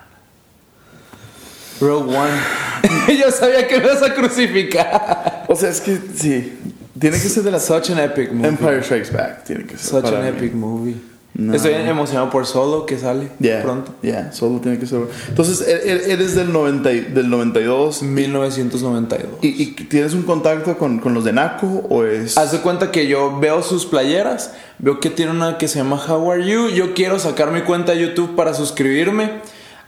Rogue 1.80 2.14
One. 2.16 2.30
Yo 3.18 3.30
sabía 3.30 3.66
que 3.66 3.78
me 3.78 3.86
vas 3.86 4.02
a 4.02 4.14
crucificar. 4.14 5.44
O 5.48 5.56
sea, 5.56 5.70
es 5.70 5.80
que 5.80 5.98
sí. 6.16 6.54
Tiene 6.98 7.20
que 7.20 7.28
ser 7.28 7.42
de 7.44 7.50
las. 7.50 7.64
Such 7.64 7.90
an 7.90 7.98
epic 8.00 8.32
movie. 8.32 8.48
Empire 8.48 8.82
Strikes 8.82 9.12
Back. 9.12 9.44
Tiene 9.44 9.64
que 9.64 9.76
ser. 9.76 9.90
Such 9.90 10.02
para 10.02 10.18
an 10.18 10.24
mí. 10.24 10.28
epic 10.30 10.52
movie. 10.54 10.96
No. 11.34 11.54
Estoy 11.54 11.72
emocionado 11.74 12.30
por 12.30 12.46
Solo 12.46 12.84
que 12.84 12.98
sale 12.98 13.28
Yeah, 13.38 13.62
pronto. 13.62 13.94
Yeah, 14.02 14.32
solo 14.32 14.58
tiene 14.60 14.76
que 14.80 14.86
ser. 14.86 15.02
Entonces, 15.28 15.60
e- 15.68 15.88
e- 15.88 16.12
eres 16.12 16.34
del, 16.34 16.52
90, 16.52 16.92
y- 16.92 17.00
del 17.02 17.30
92 17.30 18.02
1992. 18.02 19.38
y, 19.42 19.62
y 19.62 19.66
tienes 19.84 20.14
un 20.14 20.22
contacto 20.24 20.76
con, 20.76 20.98
con 20.98 21.14
los 21.14 21.22
de 21.24 21.32
Naco 21.32 21.66
o 21.88 22.02
es. 22.04 22.36
Haz 22.36 22.50
de 22.50 22.58
cuenta 22.58 22.90
que 22.90 23.06
yo 23.06 23.38
veo 23.38 23.62
sus 23.62 23.86
playeras, 23.86 24.52
veo 24.80 24.98
que 24.98 25.10
tiene 25.10 25.30
una 25.30 25.58
que 25.58 25.68
se 25.68 25.78
llama 25.78 26.02
How 26.08 26.32
Are 26.32 26.44
You. 26.44 26.70
Yo 26.70 26.92
quiero 26.94 27.20
sacar 27.20 27.52
mi 27.52 27.60
cuenta 27.62 27.92
de 27.92 28.00
YouTube 28.00 28.34
para 28.34 28.52
suscribirme 28.52 29.30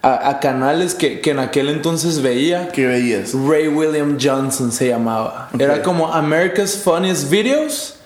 a, 0.03 0.29
a 0.31 0.41
canales 0.41 0.95
que, 0.95 1.21
que 1.21 1.31
en 1.31 1.39
aquel 1.39 1.69
entonces 1.69 2.23
veía. 2.23 2.69
¿Qué 2.69 2.87
veías? 2.87 3.33
Ray 3.35 3.69
William 3.69 4.17
Johnson 4.21 4.73
se 4.73 4.89
llamaba. 4.89 5.51
Era 5.59 5.83
como 5.83 6.13
America's 6.13 6.77
Funniest 6.77 7.31
Videos 7.31 7.97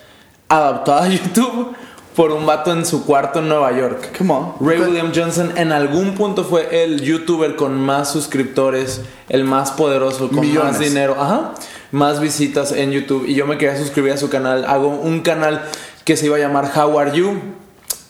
adaptada 0.49 1.03
a 1.05 1.07
YouTube. 1.09 1.75
por 2.15 2.31
un 2.31 2.45
vato 2.45 2.71
en 2.71 2.85
su 2.85 3.05
cuarto 3.05 3.39
en 3.39 3.49
Nueva 3.49 3.77
York. 3.77 4.17
Come 4.17 4.33
on. 4.33 4.53
Ray 4.61 4.79
William 4.79 5.11
Johnson 5.13 5.51
en 5.57 5.73
algún 5.73 6.15
punto 6.15 6.45
fue 6.45 6.83
el 6.83 7.01
youtuber 7.01 7.57
con 7.57 7.77
más 7.77 8.09
suscriptores, 8.09 9.01
el 9.27 9.43
más 9.43 9.71
poderoso, 9.71 10.29
con 10.29 10.39
Millones. 10.39 10.71
más 10.73 10.79
dinero, 10.79 11.17
ajá, 11.19 11.53
más 11.91 12.21
visitas 12.21 12.71
en 12.71 12.91
YouTube. 12.91 13.25
Y 13.27 13.35
yo 13.35 13.45
me 13.47 13.57
quería 13.57 13.77
suscribir 13.77 14.13
a 14.13 14.17
su 14.17 14.29
canal. 14.29 14.63
Hago 14.63 14.87
un 14.87 15.21
canal 15.21 15.63
que 16.05 16.15
se 16.15 16.27
iba 16.27 16.37
a 16.37 16.39
llamar 16.39 16.71
How 16.73 16.97
Are 16.97 17.11
You. 17.17 17.37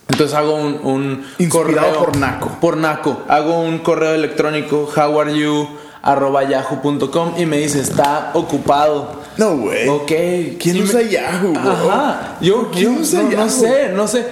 Entonces 0.07 0.35
hago 0.37 0.55
un, 0.55 0.79
un 0.83 1.25
Inspirado 1.39 1.51
correo 1.93 1.99
por 2.05 2.17
Naco. 2.17 2.57
Por 2.61 2.77
Naco. 2.77 3.23
Hago 3.27 3.59
un 3.59 3.79
correo 3.79 4.13
electrónico 4.13 4.89
how 4.95 5.19
are 5.19 5.37
you 5.37 5.67
arroba 6.03 6.43
yahoo.com 6.43 7.33
y 7.37 7.45
me 7.47 7.57
dice 7.57 7.79
está 7.81 8.29
ocupado. 8.35 9.23
No, 9.37 9.57
güey. 9.57 9.89
Ok. 9.89 10.11
¿Quién 10.59 10.83
usa 10.83 11.01
me- 11.01 11.09
Yahoo, 11.09 11.51
bro? 11.53 11.71
Ajá. 11.71 12.37
Yo, 12.39 12.69
¿Quién 12.71 12.95
yo 12.95 13.01
usa 13.01 13.19
no, 13.23 13.25
no 13.25 13.31
Yahoo? 13.31 13.49
sé, 13.49 13.89
no 13.89 14.07
sé. 14.07 14.25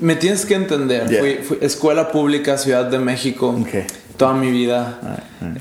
Me 0.00 0.16
tienes 0.16 0.44
que 0.46 0.54
entender. 0.54 1.06
Yeah. 1.08 1.20
Fui, 1.20 1.34
fui- 1.46 1.58
escuela 1.60 2.10
pública, 2.10 2.56
Ciudad 2.58 2.86
de 2.86 2.98
México. 2.98 3.48
Ok. 3.60 3.86
Toda 4.16 4.32
mi 4.32 4.50
vida 4.50 4.98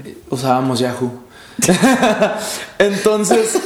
eh, 0.04 0.18
usábamos 0.30 0.80
Yahoo. 0.80 1.12
Entonces, 2.80 3.58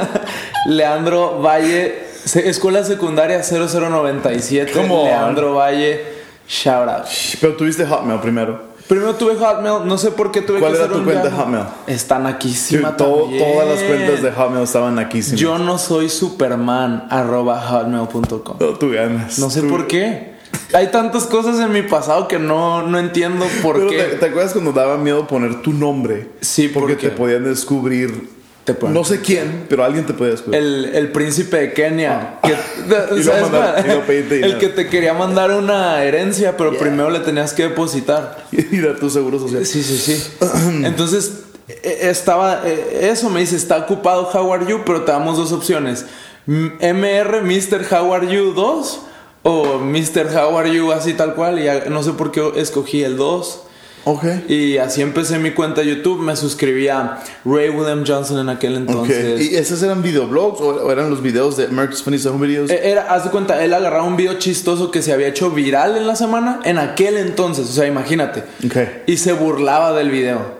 Leandro 0.66 1.40
Valle, 1.40 2.07
escuela 2.36 2.84
secundaria 2.84 3.42
0097. 3.42 4.72
Come 4.72 4.90
on. 4.92 5.04
Leandro 5.04 5.54
Valle, 5.54 6.00
shout 6.48 6.88
out. 6.88 7.06
Pero 7.40 7.54
tuviste 7.56 7.86
Hotmail 7.86 8.20
primero. 8.20 8.68
Primero 8.88 9.14
tuve 9.16 9.34
Hotmail, 9.36 9.86
no 9.86 9.98
sé 9.98 10.10
por 10.12 10.30
qué 10.32 10.40
tuve 10.40 10.60
¿Cuál 10.60 10.72
que 10.72 10.78
era 10.78 10.88
tu 10.88 11.04
cuenta 11.04 11.24
Yahoo. 11.24 11.40
Hotmail? 11.42 11.64
Está 11.86 12.18
naquísima 12.18 12.96
Todo- 12.96 13.28
todas 13.36 13.68
las 13.68 13.80
cuentas 13.82 14.22
de 14.22 14.32
Hotmail 14.32 14.64
estaban 14.64 14.98
aquí. 14.98 15.22
sin- 15.22 15.36
Yo 15.36 15.58
no 15.58 15.76
soy 15.78 16.08
superman 16.08 17.06
arroba 17.10 17.60
hotmail.com. 17.60 18.56
No, 18.58 18.66
tú 18.78 18.90
ganas. 18.90 19.38
No 19.38 19.50
sé 19.50 19.60
Tú- 19.60 19.68
por 19.68 19.86
qué. 19.86 20.38
Hay 20.72 20.86
tantas 20.90 21.26
cosas 21.26 21.60
en 21.60 21.70
mi 21.72 21.82
pasado 21.82 22.28
que 22.28 22.38
no, 22.38 22.82
no 22.82 22.98
entiendo 22.98 23.46
por 23.62 23.76
Pero 23.76 23.90
qué. 23.90 23.96
te, 23.98 24.04
¿te 24.16 24.26
acuerdas 24.26 24.52
cuando 24.52 24.72
daba 24.72 24.96
miedo 24.96 25.26
poner 25.26 25.60
tu 25.60 25.72
nombre? 25.72 26.28
Sí, 26.40 26.68
porque 26.68 26.94
porque 26.94 27.08
te 27.10 27.14
podían 27.14 27.44
descubrir. 27.44 28.37
Te 28.74 28.88
No 28.88 29.04
sé 29.04 29.20
quién, 29.20 29.66
pero 29.68 29.84
alguien 29.84 30.04
te 30.06 30.12
podía 30.14 30.32
descubrir. 30.32 30.60
el, 30.60 30.84
el 30.94 31.12
príncipe 31.12 31.56
de 31.58 31.72
Kenia. 31.72 32.38
que- 32.42 32.52
Y 33.16 33.20
y 33.20 34.00
pedirte 34.06 34.40
el 34.44 34.58
que 34.58 34.68
te 34.68 34.88
quería 34.88 35.14
mandar 35.14 35.50
una 35.52 36.02
herencia, 36.04 36.56
pero 36.56 36.76
primero 36.78 37.10
le 37.10 37.20
tenías 37.20 37.52
que 37.52 37.64
depositar. 37.64 38.44
Ir 38.52 38.86
a 38.88 38.96
tu 38.96 39.10
seguro 39.10 39.38
social. 39.38 39.64
Sí, 39.66 39.82
sí, 39.82 39.96
sí. 39.98 40.30
Entonces, 40.84 41.32
e- 41.68 42.08
estaba. 42.08 42.62
e- 42.66 43.08
Eso 43.10 43.30
me 43.30 43.40
dice, 43.40 43.56
está 43.56 43.76
ocupado 43.78 44.28
How 44.32 44.52
Are 44.52 44.66
You, 44.66 44.82
pero 44.84 45.02
te 45.02 45.12
damos 45.12 45.36
dos 45.36 45.52
opciones: 45.52 46.06
MR, 46.46 47.42
Mr. 47.42 47.86
How 47.90 48.14
Are 48.14 48.26
You 48.26 48.52
2 48.54 49.00
o 49.42 49.78
Mr. 49.78 50.26
How 50.34 50.56
Are 50.58 50.72
You, 50.74 50.92
así 50.92 51.12
tal 51.14 51.34
cual. 51.34 51.58
Y 51.58 51.68
no 51.90 52.02
sé 52.02 52.12
por 52.12 52.30
qué 52.32 52.52
escogí 52.56 53.02
el 53.04 53.16
2. 53.16 53.62
Ok. 54.10 54.24
Y 54.48 54.78
así 54.78 55.02
empecé 55.02 55.38
mi 55.38 55.50
cuenta 55.50 55.82
de 55.82 55.88
YouTube. 55.88 56.22
Me 56.22 56.34
suscribí 56.34 56.88
a 56.88 57.18
Ray 57.44 57.68
William 57.68 58.04
Johnson 58.06 58.38
en 58.38 58.48
aquel 58.48 58.76
entonces. 58.76 59.38
¿Y 59.38 59.54
esos 59.54 59.82
eran 59.82 60.02
videoblogs 60.02 60.62
o 60.62 60.90
eran 60.90 61.10
los 61.10 61.22
videos 61.22 61.58
de 61.58 61.66
America's 61.66 62.02
Funniest 62.02 62.24
Home 62.26 62.46
Videos? 62.46 62.70
Eh, 62.70 62.90
Era, 62.90 63.12
haz 63.12 63.24
de 63.24 63.30
cuenta, 63.30 63.62
él 63.62 63.74
agarraba 63.74 64.04
un 64.04 64.16
video 64.16 64.38
chistoso 64.38 64.90
que 64.90 65.02
se 65.02 65.12
había 65.12 65.28
hecho 65.28 65.50
viral 65.50 65.98
en 65.98 66.06
la 66.06 66.16
semana 66.16 66.60
en 66.64 66.78
aquel 66.78 67.18
entonces, 67.18 67.68
o 67.68 67.72
sea, 67.72 67.86
imagínate. 67.86 68.44
Ok. 68.64 68.76
Y 69.06 69.18
se 69.18 69.34
burlaba 69.34 69.92
del 69.92 70.10
video. 70.10 70.56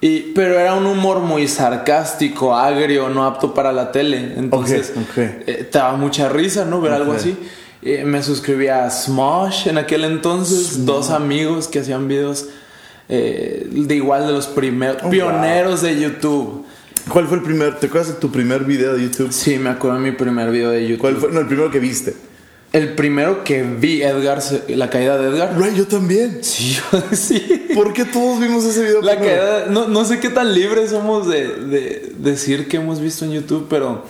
Y, 0.00 0.32
pero 0.32 0.60
era 0.60 0.74
un 0.74 0.86
humor 0.86 1.18
muy 1.18 1.48
sarcástico, 1.48 2.54
agrio, 2.54 3.08
no 3.08 3.24
apto 3.24 3.52
para 3.52 3.72
la 3.72 3.90
tele. 3.90 4.34
Entonces, 4.36 4.92
eh, 5.16 5.68
te 5.68 5.78
daba 5.78 5.96
mucha 5.96 6.28
risa, 6.28 6.64
¿no? 6.64 6.80
Ver 6.80 6.92
algo 6.92 7.14
así. 7.14 7.36
Eh, 7.82 8.04
me 8.04 8.22
suscribí 8.22 8.68
a 8.68 8.88
Smosh 8.90 9.66
en 9.66 9.78
aquel 9.78 10.04
entonces, 10.04 10.86
dos 10.86 11.10
amigos 11.10 11.66
que 11.66 11.80
hacían 11.80 12.06
videos 12.06 12.46
eh, 13.08 13.66
de 13.70 13.94
igual 13.94 14.26
de 14.26 14.32
los 14.32 14.46
primeros, 14.46 15.02
Oh, 15.04 15.10
pioneros 15.10 15.82
de 15.82 15.98
YouTube. 16.00 16.64
¿Cuál 17.08 17.26
fue 17.28 17.36
el 17.36 17.42
primer? 17.44 17.76
¿Te 17.78 17.86
acuerdas 17.86 18.08
de 18.14 18.20
tu 18.20 18.32
primer 18.32 18.64
video 18.64 18.94
de 18.94 19.02
YouTube? 19.04 19.32
Sí, 19.32 19.58
me 19.58 19.70
acuerdo 19.70 19.98
de 19.98 20.10
mi 20.10 20.16
primer 20.16 20.50
video 20.50 20.70
de 20.70 20.82
YouTube. 20.82 20.98
¿Cuál 21.00 21.16
fue? 21.16 21.30
No, 21.30 21.40
el 21.40 21.46
primero 21.46 21.70
que 21.70 21.78
viste. 21.78 22.14
El 22.72 22.94
primero 22.94 23.44
que 23.44 23.62
vi, 23.62 24.02
Edgar, 24.02 24.42
la 24.68 24.90
caída 24.90 25.16
de 25.16 25.28
Edgar. 25.28 25.56
Right, 25.56 25.74
yo 25.76 25.86
también. 25.86 26.40
Sí, 26.42 26.76
sí. 27.12 27.68
¿Por 27.74 27.92
qué 27.94 28.04
todos 28.04 28.40
vimos 28.40 28.64
ese 28.64 28.82
video 28.82 29.00
La 29.02 29.12
primero? 29.16 29.36
caída, 29.40 29.66
no, 29.70 29.86
no 29.88 30.04
sé 30.04 30.18
qué 30.18 30.28
tan 30.30 30.52
libres 30.52 30.90
somos 30.90 31.28
de, 31.28 31.46
de 31.46 32.12
decir 32.18 32.66
que 32.68 32.78
hemos 32.78 33.00
visto 33.00 33.24
en 33.24 33.30
YouTube, 33.32 33.66
pero 33.70 34.04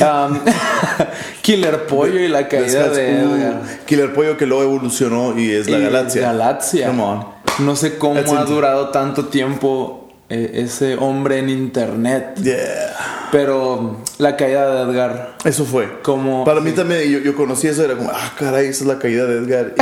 um, 0.00 0.38
Killer 1.42 1.86
Pollo 1.86 2.18
y 2.18 2.28
la 2.28 2.48
caída 2.48 2.88
de 2.88 3.24
Uh, 3.24 3.34
Edgar. 3.36 3.62
Killer 3.86 4.12
Pollo 4.12 4.36
que 4.36 4.44
luego 4.44 4.64
evolucionó 4.64 5.38
y 5.38 5.50
es 5.52 5.70
la 5.70 5.78
Y 5.78 5.82
galaxia. 5.82 6.22
Galaxia. 6.22 6.86
Come 6.88 7.02
on. 7.02 7.24
No 7.60 7.76
sé 7.76 7.96
cómo 7.98 8.14
That's 8.14 8.32
ha 8.32 8.44
durado 8.44 8.88
tanto 8.88 9.26
tiempo 9.26 10.08
eh, 10.28 10.62
ese 10.64 10.94
hombre 10.96 11.38
en 11.38 11.48
internet, 11.50 12.34
Yeah. 12.42 13.28
pero 13.32 13.96
la 14.18 14.36
caída 14.36 14.84
de 14.84 14.90
Edgar. 14.92 15.36
Eso 15.44 15.64
fue. 15.64 16.00
Como- 16.02 16.44
Para 16.44 16.60
mí 16.60 16.70
también, 16.72 17.02
yo, 17.10 17.18
yo 17.18 17.34
conocí 17.34 17.66
eso, 17.66 17.84
era 17.84 17.96
como, 17.96 18.10
ah, 18.10 18.32
caray, 18.38 18.66
esa 18.68 18.84
es 18.84 18.86
la 18.88 18.98
caída 18.98 19.26
de 19.26 19.38
Edgar. 19.38 19.74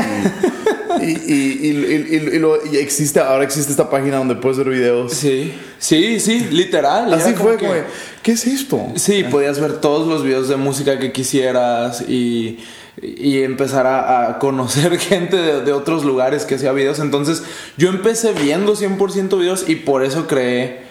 Y, 1.03 1.05
y, 1.05 1.11
y, 1.11 1.69
y- 1.69 1.95
y- 1.95 2.17
y- 2.17 2.37
y 2.37 2.39
lo- 2.39 2.63
existe, 2.63 3.21
ahora 3.21 3.45
existe 3.45 3.71
esta 3.71 3.91
página 3.91 4.17
donde 4.17 4.37
puedes 4.37 4.57
ver 4.59 4.71
videos. 4.71 5.13
Sí, 5.13 5.53
sí, 5.79 6.19
sí, 6.19 6.49
literal. 6.51 7.13
Así 7.13 7.35
fue, 7.35 7.57
de, 7.59 7.85
¿qué 8.23 8.33
es 8.33 8.47
esto? 8.47 8.81
Sí, 8.97 9.25
podías 9.31 9.61
ver 9.61 9.75
todos 9.81 10.09
los 10.09 10.25
videos 10.25 10.49
de 10.49 10.57
música 10.57 10.99
que 10.99 11.13
quisieras 11.13 12.01
y, 12.09 12.59
y 13.03 13.43
empezar 13.43 13.87
a, 13.87 14.29
a 14.31 14.39
conocer 14.39 14.99
gente 14.99 15.37
de, 15.37 15.61
de 15.63 15.73
otros 15.73 16.05
lugares 16.05 16.45
que 16.45 16.57
hacía 16.57 16.73
videos. 16.73 16.99
Entonces 16.99 17.43
yo 17.77 17.89
empecé 17.91 18.33
viendo 18.33 18.75
100% 18.77 19.39
videos 19.39 19.69
y 19.69 19.77
por 19.77 20.03
eso 20.05 20.27
creé 20.27 20.83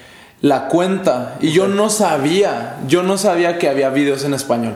la 0.41 0.67
cuenta. 0.67 1.37
Y 1.41 1.51
yo 1.51 1.67
no 1.67 1.89
sabía, 1.89 2.77
yo 2.87 3.03
no 3.03 3.17
sabía 3.17 3.57
que 3.59 3.69
había 3.69 3.89
videos 3.89 4.23
en 4.23 4.33
español. 4.33 4.75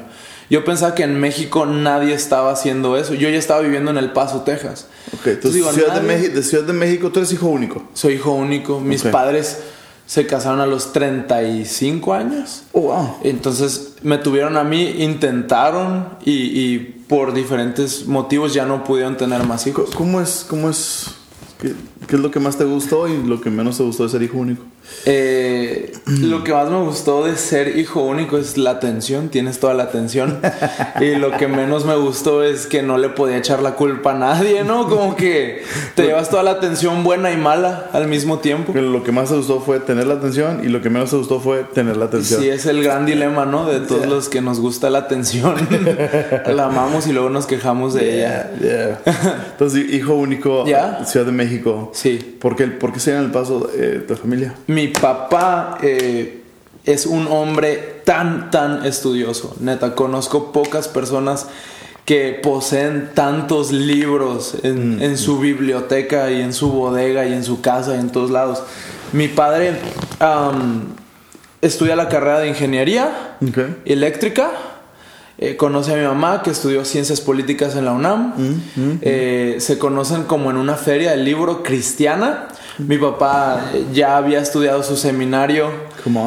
Yo 0.50 0.66
pensaba 0.66 0.96
que 0.96 1.04
en 1.04 1.18
México 1.18 1.66
nadie 1.66 2.14
estaba 2.14 2.52
haciendo 2.52 2.98
eso. 2.98 3.14
Yo 3.14 3.30
ya 3.30 3.38
estaba 3.38 3.62
viviendo 3.62 3.90
en 3.90 3.98
El 3.98 4.12
Paso, 4.12 4.42
Texas. 4.42 4.88
Ok, 5.14 5.28
entonces, 5.28 5.54
digo, 5.54 5.72
Ciudad, 5.72 5.94
de 5.94 6.02
nadie- 6.02 6.08
México, 6.18 6.36
de 6.36 6.44
Ciudad 6.44 6.64
de 6.66 6.74
México, 6.74 7.10
tú 7.10 7.20
eres 7.20 7.32
hijo 7.32 7.48
único. 7.48 7.84
Soy 7.94 8.16
hijo 8.16 8.32
único. 8.34 8.82
Mis 8.82 9.04
padres 9.04 9.60
se 10.12 10.28
casaron 10.28 10.60
a 10.60 10.66
los 10.66 10.92
35 10.92 12.14
años. 12.14 12.64
Oh, 12.74 12.82
wow. 12.82 13.16
Entonces 13.24 13.96
me 14.04 14.18
tuvieron 14.18 14.58
a 14.58 14.64
mí, 14.66 14.96
intentaron 14.98 16.18
y, 16.26 16.34
y 16.34 16.80
por 17.08 17.34
diferentes 17.34 18.08
motivos 18.08 18.54
ya 18.54 18.66
no 18.66 18.84
pudieron 18.84 19.16
tener 19.16 19.46
más 19.46 19.66
hijos. 19.68 19.92
¿Cómo 19.96 20.20
es? 20.20 20.46
¿Cómo 20.50 20.70
es? 20.70 21.12
¿Qué, 21.62 21.76
qué 22.08 22.18
es 22.18 22.22
lo 22.22 22.30
que 22.30 22.42
más 22.42 22.58
te 22.58 22.66
gustó 22.66 23.08
y 23.08 23.24
lo 23.24 23.40
que 23.40 23.50
menos 23.50 23.78
te 23.78 23.84
gustó 23.84 24.04
de 24.04 24.10
ser 24.10 24.22
hijo 24.22 24.38
único? 24.38 24.66
Eh, 25.06 25.94
lo 26.06 26.44
que 26.44 26.54
más 26.54 26.70
me 26.70 26.82
gustó 26.82 27.26
de 27.26 27.36
ser 27.38 27.78
hijo 27.78 28.02
único 28.02 28.38
es 28.38 28.58
la 28.58 28.72
atención, 28.72 29.30
tienes 29.30 29.60
toda 29.60 29.74
la 29.74 29.84
atención. 29.84 30.40
y 31.02 31.16
lo 31.16 31.32
que 31.38 31.48
menos 31.48 31.86
me 31.86 31.96
gustó 31.96 32.44
es 32.44 32.68
que 32.68 32.84
no 32.84 32.98
le 32.98 33.10
podía 33.10 33.38
echar 33.38 33.62
la 33.62 33.76
culpa 33.76 34.12
a 34.12 34.18
nadie, 34.18 34.64
¿no? 34.64 34.88
Como 34.88 35.16
que 35.16 35.64
te 35.96 36.04
llevas 36.04 36.30
toda 36.30 36.44
la 36.44 36.52
atención 36.52 37.04
buena 37.04 37.32
y 37.32 37.38
mala 37.38 37.90
al 37.94 38.08
mismo 38.08 38.40
tiempo. 38.40 38.74
Lo 38.74 39.04
que 39.04 39.12
más 39.12 39.30
te 39.30 39.36
gustó 39.36 39.60
fue 39.60 39.80
tener 39.80 40.08
la 40.08 40.16
atención 40.16 40.62
y 40.64 40.70
lo 40.70 40.82
que 40.82 40.90
menos 40.90 41.10
te 41.10 41.18
gustó 41.18 41.40
fue 41.40 41.64
tener 41.64 41.98
la 41.98 42.06
atención. 42.06 42.42
Sí, 42.42 42.50
es 42.50 42.66
el 42.66 42.84
gran 42.84 43.06
dilema, 43.06 43.46
¿no? 43.46 43.66
De 43.66 43.80
todos 43.80 44.06
los 44.06 44.30
que 44.30 44.42
nos 44.42 44.60
gusta 44.60 44.90
la 44.90 45.00
atención. 45.00 45.56
la 46.48 46.66
amamos 46.66 47.08
y 47.08 47.14
luego 47.14 47.30
nos 47.30 47.46
quejamos 47.46 47.94
de 47.94 48.18
ella. 48.18 48.52
Yeah. 48.62 49.02
Entonces, 49.52 49.92
hijo 49.92 50.16
único. 50.16 50.66
Ciudad 51.06 51.26
de 51.26 51.32
México. 51.32 51.92
Sí. 51.94 52.38
¿Por 52.40 52.56
qué, 52.56 52.68
por 52.68 52.94
qué 52.94 53.00
se 53.00 53.12
en 53.12 53.18
el 53.18 53.32
paso 53.32 53.70
eh, 53.76 54.04
tu 54.08 54.16
familia? 54.16 54.56
Mi 54.72 54.88
papá 54.88 55.78
eh, 55.82 56.44
es 56.86 57.06
un 57.06 57.28
hombre 57.28 58.02
tan, 58.06 58.50
tan 58.52 58.86
estudioso. 58.86 59.54
Neta, 59.60 59.96
conozco 59.96 60.54
pocas 60.54 60.88
personas 60.88 61.48
que 62.06 62.40
poseen 62.42 63.12
tantos 63.14 63.74
libros 63.74 64.56
en, 64.64 65.02
en 65.02 65.18
su 65.18 65.40
biblioteca 65.40 66.32
y 66.32 66.40
en 66.40 66.54
su 66.54 66.72
bodega 66.72 67.26
y 67.26 67.34
en 67.34 67.44
su 67.44 67.60
casa 67.60 67.98
y 67.98 68.00
en 68.00 68.12
todos 68.12 68.32
lados. 68.32 68.64
Mi 69.12 69.28
padre 69.28 69.74
estudia 71.62 71.98
la 71.98 72.08
carrera 72.08 72.40
de 72.40 72.48
ingeniería 72.48 73.38
eléctrica. 73.84 74.52
Eh, 75.38 75.58
conoce 75.58 75.92
a 75.92 75.98
mi 75.98 76.06
mamá 76.06 76.44
que 76.44 76.52
estudió 76.52 76.86
ciencias 76.86 77.20
políticas 77.20 77.76
en 77.76 77.84
la 77.84 77.92
UNAM. 77.92 78.62
Eh, 79.02 79.58
se 79.60 79.78
conocen 79.78 80.24
como 80.24 80.50
en 80.50 80.56
una 80.56 80.76
feria 80.76 81.12
del 81.12 81.26
libro 81.26 81.62
cristiana. 81.62 82.48
Mi 82.78 82.98
papá 82.98 83.72
ya 83.94 84.18
había 84.18 84.40
estudiado 84.40 84.84
su 84.84 84.96
seminario 84.96 85.70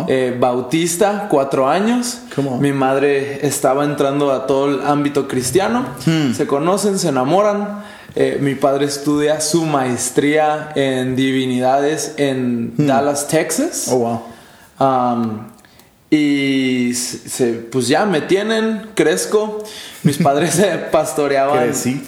eh, 0.09 0.37
bautista, 0.39 1.27
cuatro 1.31 1.69
años. 1.69 2.19
Mi 2.61 2.73
madre 2.73 3.47
estaba 3.47 3.85
entrando 3.85 4.31
a 4.31 4.47
todo 4.47 4.69
el 4.69 4.87
ámbito 4.87 5.27
cristiano. 5.27 5.87
Hmm. 6.07 6.33
Se 6.33 6.47
conocen, 6.47 6.99
se 6.99 7.09
enamoran. 7.09 7.83
Eh, 8.15 8.39
mi 8.41 8.55
padre 8.55 8.87
estudia 8.87 9.41
su 9.41 9.65
maestría 9.65 10.71
en 10.77 11.17
divinidades 11.17 12.15
en 12.17 12.75
Dallas, 12.77 13.27
Texas. 13.29 13.87
Hmm. 13.89 13.93
Oh, 13.95 13.99
wow. 13.99 14.23
Um, 14.79 15.55
Y 16.11 16.95
se, 16.95 17.55
pues 17.55 17.89
ya 17.89 18.07
me 18.07 18.21
tienen, 18.21 18.91
crezco. 18.95 19.65
Mis 20.05 20.19
padres 20.19 20.55
se 20.55 20.67
pastoreaban. 20.93 21.59
Crecí. 21.59 22.03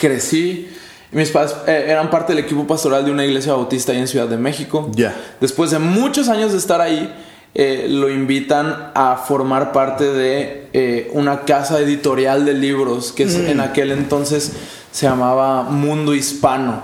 Crecí. 0.00 0.73
Mis 1.14 1.30
padres 1.30 1.54
eh, 1.66 1.86
eran 1.88 2.10
parte 2.10 2.34
del 2.34 2.44
equipo 2.44 2.66
pastoral 2.66 3.04
de 3.04 3.10
una 3.10 3.24
iglesia 3.24 3.52
bautista 3.54 3.92
ahí 3.92 3.98
en 3.98 4.08
Ciudad 4.08 4.26
de 4.28 4.36
México. 4.36 4.90
Ya. 4.94 5.14
Después 5.40 5.70
de 5.70 5.78
muchos 5.78 6.28
años 6.28 6.52
de 6.52 6.58
estar 6.58 6.80
ahí, 6.80 7.12
eh, 7.54 7.86
lo 7.88 8.10
invitan 8.10 8.90
a 8.94 9.16
formar 9.16 9.70
parte 9.72 10.04
de 10.12 10.68
eh, 10.72 11.10
una 11.14 11.42
casa 11.42 11.78
editorial 11.78 12.44
de 12.44 12.54
libros 12.54 13.12
que 13.12 13.22
es- 13.24 13.36
en 13.36 13.60
aquel 13.60 13.92
entonces 13.92 14.52
se 14.90 15.06
llamaba 15.06 15.62
Mundo 15.62 16.14
Hispano. 16.14 16.82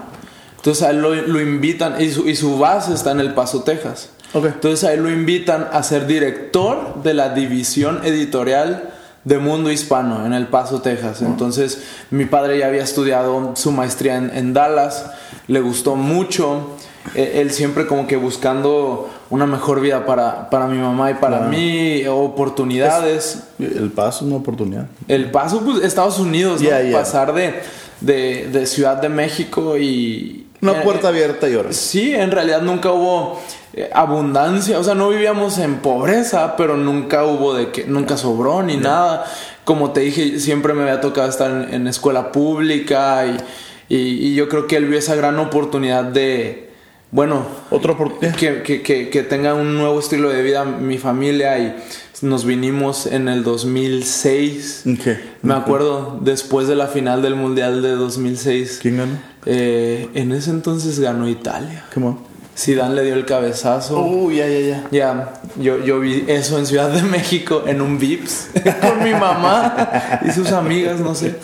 Entonces 0.57 0.85
a 0.85 0.91
él 0.91 1.01
lo, 1.03 1.13
lo 1.15 1.41
invitan 1.41 2.01
y 2.01 2.11
su, 2.11 2.29
y 2.29 2.37
su 2.37 2.57
base 2.59 2.95
está 2.95 3.11
en 3.11 3.19
El 3.21 3.35
Paso, 3.35 3.63
Texas. 3.65 4.11
Ok. 4.33 4.45
Entonces 4.47 4.85
a 4.89 4.93
él 4.93 5.03
lo 5.03 5.11
invitan 5.11 5.67
a 5.73 5.83
ser 5.83 6.07
director 6.07 7.03
de 7.03 7.15
la 7.15 7.31
división 7.31 8.01
editorial 8.05 8.91
de 9.25 9.39
Mundo 9.39 9.71
Hispano 9.71 10.25
en 10.27 10.33
El 10.33 10.47
Paso, 10.49 10.81
Texas. 10.81 11.21
Entonces 11.23 11.83
mi 12.11 12.25
padre 12.25 12.59
ya 12.59 12.67
había 12.67 12.83
estudiado 12.83 13.53
su 13.55 13.71
maestría 13.73 14.17
en, 14.17 14.31
en 14.35 14.53
Dallas, 14.55 15.07
le 15.47 15.61
gustó 15.61 15.97
mucho. 15.97 16.71
Eh, 17.15 17.41
Él 17.41 17.51
siempre 17.51 17.87
como 17.87 18.07
que 18.07 18.17
buscando 18.17 19.09
una 19.31 19.47
mejor 19.47 19.81
vida 19.81 20.05
para, 20.05 20.51
para 20.51 20.67
mi 20.67 20.77
mamá 20.79 21.11
y 21.11 21.15
para 21.15 21.39
Claro. 21.39 21.51
mí, 21.51 22.03
oportunidades. 22.07 23.45
El 23.59 23.91
paso, 23.91 24.25
una 24.25 24.37
oportunidad. 24.37 24.87
El 25.09 25.31
paso, 25.31 25.61
pues, 25.65 25.83
Estados 25.85 26.19
Unidos, 26.19 26.61
¿no? 26.61 26.69
Pasar 26.93 27.33
de, 27.35 27.55
de, 28.01 28.49
de 28.53 28.67
Ciudad 28.67 28.97
de 29.01 29.09
México 29.09 29.77
y... 29.79 30.47
Una 30.63 30.73
eh, 30.73 30.81
puerta 30.85 31.09
abierta 31.09 31.49
y 31.49 31.55
ahora. 31.55 31.73
Sí, 31.73 32.15
en 32.15 32.31
realidad 32.31 32.61
nunca 32.63 32.91
hubo 32.93 33.41
eh, 33.73 33.89
abundancia, 33.93 34.79
o 34.79 34.85
sea, 34.85 34.95
no 34.95 35.09
vivíamos 35.09 35.59
en 35.59 35.77
pobreza, 35.77 36.57
pero 36.57 36.77
nunca 36.77 37.25
hubo 37.25 37.55
de 37.55 37.71
que, 37.71 37.85
nunca 37.85 38.17
sobró 38.17 38.63
ni 38.63 38.77
nada. 38.77 39.25
Como 39.65 39.93
te 39.93 40.01
dije, 40.01 40.39
siempre 40.41 40.75
me 40.75 40.83
había 40.83 41.01
tocado 41.01 41.29
estar 41.29 41.51
en, 41.51 41.75
en 41.75 41.87
escuela 41.87 42.33
pública 42.33 43.25
y, 43.27 43.95
y- 43.95 44.29
y 44.29 44.35
yo 44.35 44.49
creo 44.49 44.67
que 44.67 44.77
él 44.77 44.87
vio 44.87 44.99
esa 44.99 45.15
gran 45.15 45.39
oportunidad 45.39 46.05
de, 46.05 46.71
bueno, 47.11 47.47
Otra 47.71 47.93
oportunidad. 47.93 48.35
que, 48.37 48.63
que, 48.63 48.83
que, 48.83 49.09
que 49.11 49.23
tenga 49.23 49.55
un 49.55 49.77
nuevo 49.77 49.99
estilo 50.01 50.29
de 50.31 50.43
vida 50.43 50.65
mi 50.65 50.99
familia 50.99 51.59
y 51.59 51.75
nos 52.23 52.45
vinimos 52.45 53.07
en 53.07 53.29
el 53.29 53.43
2006. 53.45 54.85
Ok. 54.93 55.07
Me 55.43 55.55
acuerdo, 55.55 56.19
después 56.21 56.69
de 56.69 56.75
la 56.77 56.87
final 56.87 57.23
del 57.23 57.35
Mundial 57.35 57.83
de 57.83 57.91
2006. 57.93 58.79
¿Quién 58.83 58.97
ganó? 58.99 59.13
Eh, 59.47 60.09
en 60.15 60.33
ese 60.33 60.51
entonces 60.51 60.99
ganó 61.01 61.29
Italia. 61.29 61.85
Come 61.95 62.07
on. 62.07 62.19
Zidane 62.57 62.95
le 62.95 63.05
dio 63.05 63.15
el 63.15 63.25
cabezazo. 63.25 63.99
Oh, 63.99 64.31
ya, 64.31 64.47
ya, 64.47 64.61
ya. 64.61 64.89
Ya, 64.91 65.33
yo, 65.57 65.83
yo 65.83 66.01
vi 66.01 66.25
eso 66.29 66.59
en 66.59 66.67
Ciudad 66.67 66.91
de 66.91 67.03
México 67.03 67.63
en 67.67 67.81
un 67.81 67.99
Vips 67.99 68.51
con 68.81 69.03
mi 69.03 69.13
mamá 69.13 70.21
y 70.27 70.31
sus 70.31 70.53
amigas, 70.53 71.01
no 71.01 71.15
sé. 71.15 71.37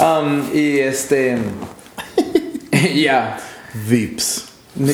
Um, 0.00 0.44
y 0.54 0.78
este, 0.78 1.36
ya. 2.94 3.38
Vips. 3.86 4.46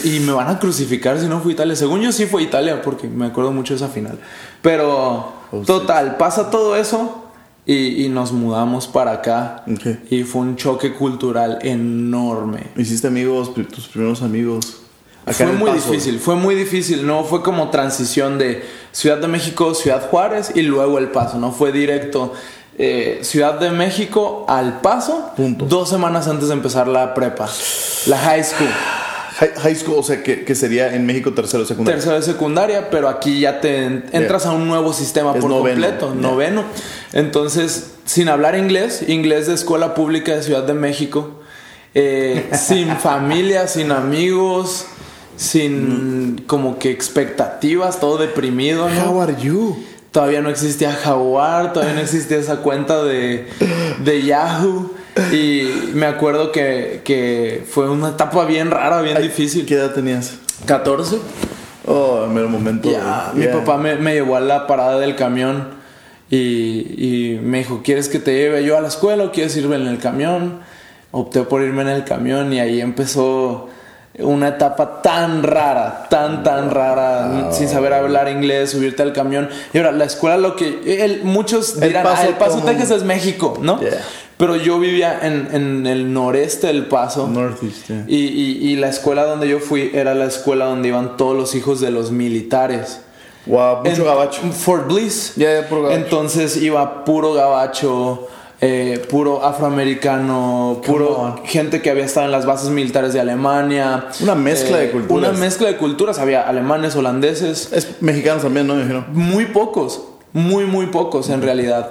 Y 0.04 0.18
me 0.20 0.32
van 0.32 0.48
a 0.48 0.58
crucificar 0.58 1.20
si 1.20 1.26
no 1.26 1.40
fue 1.40 1.52
Italia. 1.52 1.76
Según 1.76 2.00
yo 2.00 2.10
sí 2.10 2.26
fue 2.26 2.42
Italia 2.42 2.82
porque 2.82 3.06
me 3.06 3.26
acuerdo 3.26 3.52
mucho 3.52 3.74
de 3.74 3.76
esa 3.76 3.88
final. 3.88 4.18
Pero, 4.60 5.38
Oh, 5.50 5.60
total, 5.62 6.16
pasa 6.16 6.50
todo 6.50 6.76
eso 6.76 7.27
y, 7.68 8.04
y 8.04 8.08
nos 8.08 8.32
mudamos 8.32 8.88
para 8.88 9.12
acá. 9.12 9.62
Y 10.10 10.24
fue 10.24 10.40
un 10.40 10.56
choque 10.56 10.94
cultural 10.94 11.58
enorme. 11.62 12.68
Hiciste 12.76 13.06
amigos, 13.06 13.52
tus 13.54 13.86
primeros 13.86 14.22
amigos. 14.22 14.78
Acá 15.26 15.44
fue 15.46 15.52
muy 15.52 15.70
Paso. 15.72 15.90
difícil, 15.90 16.18
fue 16.18 16.36
muy 16.36 16.54
difícil, 16.54 17.06
no 17.06 17.22
fue 17.22 17.42
como 17.42 17.68
transición 17.68 18.38
de 18.38 18.64
Ciudad 18.92 19.18
de 19.18 19.28
México, 19.28 19.74
Ciudad 19.74 20.08
Juárez 20.08 20.52
y 20.54 20.62
luego 20.62 20.96
El 20.98 21.08
Paso, 21.10 21.38
no 21.38 21.52
fue 21.52 21.70
directo 21.70 22.32
eh, 22.78 23.18
Ciudad 23.20 23.60
de 23.60 23.70
México 23.70 24.46
al 24.48 24.80
Paso, 24.80 25.32
Punto. 25.36 25.66
dos 25.66 25.90
semanas 25.90 26.28
antes 26.28 26.48
de 26.48 26.54
empezar 26.54 26.88
la 26.88 27.12
prepa, 27.12 27.46
la 28.06 28.16
high 28.16 28.42
school, 28.42 28.70
High, 29.38 29.50
high 29.56 29.74
school, 29.76 29.96
o 29.98 30.02
sea, 30.02 30.22
que, 30.22 30.44
que 30.44 30.54
sería 30.54 30.94
en 30.94 31.06
México 31.06 31.32
tercero 31.32 31.64
secundario. 31.64 31.96
tercero 31.96 32.16
de 32.16 32.22
secundaria, 32.22 32.90
pero 32.90 33.08
aquí 33.08 33.40
ya 33.40 33.60
te 33.60 33.84
en- 33.84 34.04
entras 34.12 34.46
a 34.46 34.52
un 34.52 34.66
nuevo 34.66 34.92
sistema 34.92 35.32
Es 35.34 35.40
por 35.40 35.50
noveno. 35.50 35.80
completo, 35.86 36.14
noveno. 36.14 36.64
Entonces, 37.12 37.92
sin 38.04 38.28
hablar 38.28 38.56
inglés, 38.56 39.04
inglés 39.08 39.46
de 39.46 39.54
escuela 39.54 39.94
pública 39.94 40.34
de 40.34 40.42
Ciudad 40.42 40.64
de 40.64 40.74
México, 40.74 41.40
eh, 41.94 42.48
sin 42.58 42.88
familia, 42.96 43.68
sin 43.68 43.92
amigos, 43.92 44.86
sin 45.36 46.42
como 46.46 46.78
que 46.78 46.90
expectativas, 46.90 48.00
todo 48.00 48.18
deprimido, 48.18 48.88
¿no? 48.88 49.10
How 49.12 49.20
are 49.22 49.36
you? 49.40 49.76
Todavía 50.10 50.40
no 50.40 50.50
existía 50.50 50.92
Jaguar, 50.92 51.72
todavía 51.72 51.94
no 51.94 52.00
existía 52.00 52.38
esa 52.38 52.56
cuenta 52.56 53.04
de, 53.04 53.46
de 54.04 54.22
Yahoo. 54.24 54.90
Y 55.32 55.90
me 55.94 56.06
acuerdo 56.06 56.52
que, 56.52 57.00
que 57.04 57.64
fue 57.68 57.88
una 57.90 58.10
etapa 58.10 58.44
bien 58.44 58.70
rara, 58.70 59.00
bien 59.02 59.20
difícil. 59.20 59.66
¿Qué 59.66 59.74
edad 59.74 59.92
tenías? 59.92 60.34
14. 60.66 61.18
Oh, 61.86 62.24
en 62.24 62.34
mero 62.34 62.48
momento. 62.48 62.90
Ya, 62.90 63.30
mi 63.34 63.42
Yeah. 63.44 63.52
papá 63.52 63.78
me, 63.78 63.96
me 63.96 64.14
llevó 64.14 64.36
a 64.36 64.40
la 64.40 64.66
parada 64.66 64.98
del 64.98 65.16
camión 65.16 65.68
y, 66.30 66.36
y 67.36 67.40
me 67.42 67.58
dijo, 67.58 67.80
¿quieres 67.82 68.08
que 68.08 68.18
te 68.18 68.32
lleve 68.34 68.62
yo 68.64 68.76
a 68.76 68.80
la 68.80 68.88
escuela 68.88 69.24
o 69.24 69.32
quieres 69.32 69.56
irme 69.56 69.76
en 69.76 69.86
el 69.86 69.98
camión? 69.98 70.60
Opté 71.10 71.42
por 71.42 71.62
irme 71.62 71.82
en 71.82 71.88
el 71.88 72.04
camión 72.04 72.52
y 72.52 72.60
ahí 72.60 72.80
empezó 72.82 73.68
una 74.18 74.48
etapa 74.48 75.00
tan 75.00 75.42
rara, 75.44 76.06
tan, 76.10 76.42
tan 76.42 76.70
rara, 76.70 77.48
sin 77.52 77.68
saber 77.68 77.94
hablar 77.94 78.28
inglés, 78.28 78.70
subirte 78.72 79.02
al 79.02 79.12
camión. 79.14 79.48
Y 79.72 79.78
ahora, 79.78 79.92
la 79.92 80.04
escuela, 80.04 80.36
lo 80.36 80.56
que... 80.56 81.04
el- 81.04 81.22
muchos 81.24 81.76
El 81.80 81.88
dirán, 81.88 82.02
Paso 82.02 82.22
"Ah, 82.24 82.28
el 82.28 82.34
Paso, 82.34 82.58
Texas 82.64 82.90
es 82.90 83.04
México, 83.04 83.56
¿no? 83.62 83.80
Yeah. 83.80 84.02
Pero 84.38 84.56
yo 84.56 84.78
vivía 84.78 85.18
en, 85.22 85.48
en 85.52 85.86
el 85.86 86.12
noreste 86.12 86.68
del 86.68 86.86
Paso. 86.86 87.26
Northeast, 87.26 87.88
yeah. 87.88 88.04
Y, 88.08 88.16
y- 88.16 88.68
y 88.72 88.76
la 88.76 88.88
escuela 88.88 89.24
donde 89.24 89.48
yo 89.48 89.58
fui 89.60 89.90
era 89.92 90.14
la 90.14 90.24
escuela 90.26 90.64
donde 90.66 90.88
iban 90.88 91.16
todos 91.16 91.36
los 91.36 91.54
hijos 91.54 91.80
de 91.80 91.90
los 91.90 92.10
militares. 92.12 93.00
Wow, 93.46 93.78
mucho 93.78 93.90
En 93.90 94.04
gabacho. 94.04 94.40
Fort 94.52 94.86
Bliss. 94.92 95.32
Ya, 95.36 95.66
puro 95.68 95.82
gabacho. 95.82 96.00
Entonces 96.00 96.56
iba 96.62 97.04
puro 97.04 97.32
gabacho, 97.34 98.28
eh, 98.60 99.04
puro 99.10 99.42
afroamericano, 99.44 100.80
puro 100.86 101.40
gente 101.44 101.80
que 101.82 101.90
había 101.90 102.04
estado 102.04 102.26
en 102.26 102.32
las 102.32 102.46
bases 102.46 102.70
militares 102.70 103.12
de 103.12 103.20
Alemania. 103.20 104.06
Eh, 104.20 104.22
Una 104.24 104.34
mezcla 104.34 104.76
de 104.78 104.90
culturas. 104.90 105.30
Una 105.30 105.38
mezcla 105.38 105.68
de 105.68 105.76
culturas. 105.76 106.18
Había 106.18 106.42
alemanes, 106.48 106.94
holandeses. 106.96 107.72
Es 107.72 107.88
mexicanos 108.00 108.42
también, 108.42 108.66
¿no? 108.66 108.74
Me 108.74 108.82
imagino. 108.82 109.04
Muy 109.12 109.46
pocos. 109.46 110.02
Muy, 110.32 110.64
muy 110.66 110.86
pocos 110.86 111.30
en 111.30 111.40
realidad. 111.42 111.90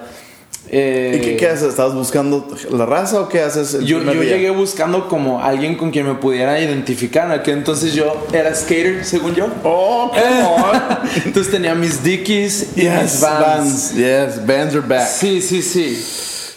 Eh, 0.70 1.18
¿Y 1.18 1.22
qué, 1.22 1.36
qué 1.38 1.48
haces? 1.48 1.70
¿Estabas 1.70 1.94
buscando 1.94 2.48
la 2.72 2.86
raza 2.86 3.22
o 3.22 3.30
qué 3.30 3.42
haces? 3.42 3.74
el 3.74 3.86
Yo, 3.86 4.02
yo 4.04 4.24
llegué 4.24 4.50
buscando 4.50 5.08
como 5.08 5.42
alguien 5.42 5.76
con 5.76 5.92
quien 5.92 6.06
me 6.06 6.16
pudiera 6.16 6.60
identificar. 6.60 7.26
En 7.28 7.40
aquel 7.40 7.60
entonces 7.60 7.94
yo 7.94 8.28
era 8.34 8.54
skater, 8.54 9.06
según 9.06 9.36
yo. 9.36 9.48
Oh, 9.64 10.12
on. 10.14 11.00
Entonces 11.26 11.52
tenía 11.52 11.76
mis 11.76 12.04
Dickies 12.04 12.70
y 12.76 12.82
yes, 12.82 13.02
mis 13.02 13.22
Vans. 13.22 13.40
Vans. 13.40 13.96
Yes, 13.96 14.46
Vans 14.46 14.76
are 14.76 14.82
back. 14.82 15.08
Sí, 15.08 15.42
sí, 15.42 15.62
sí. 15.62 16.04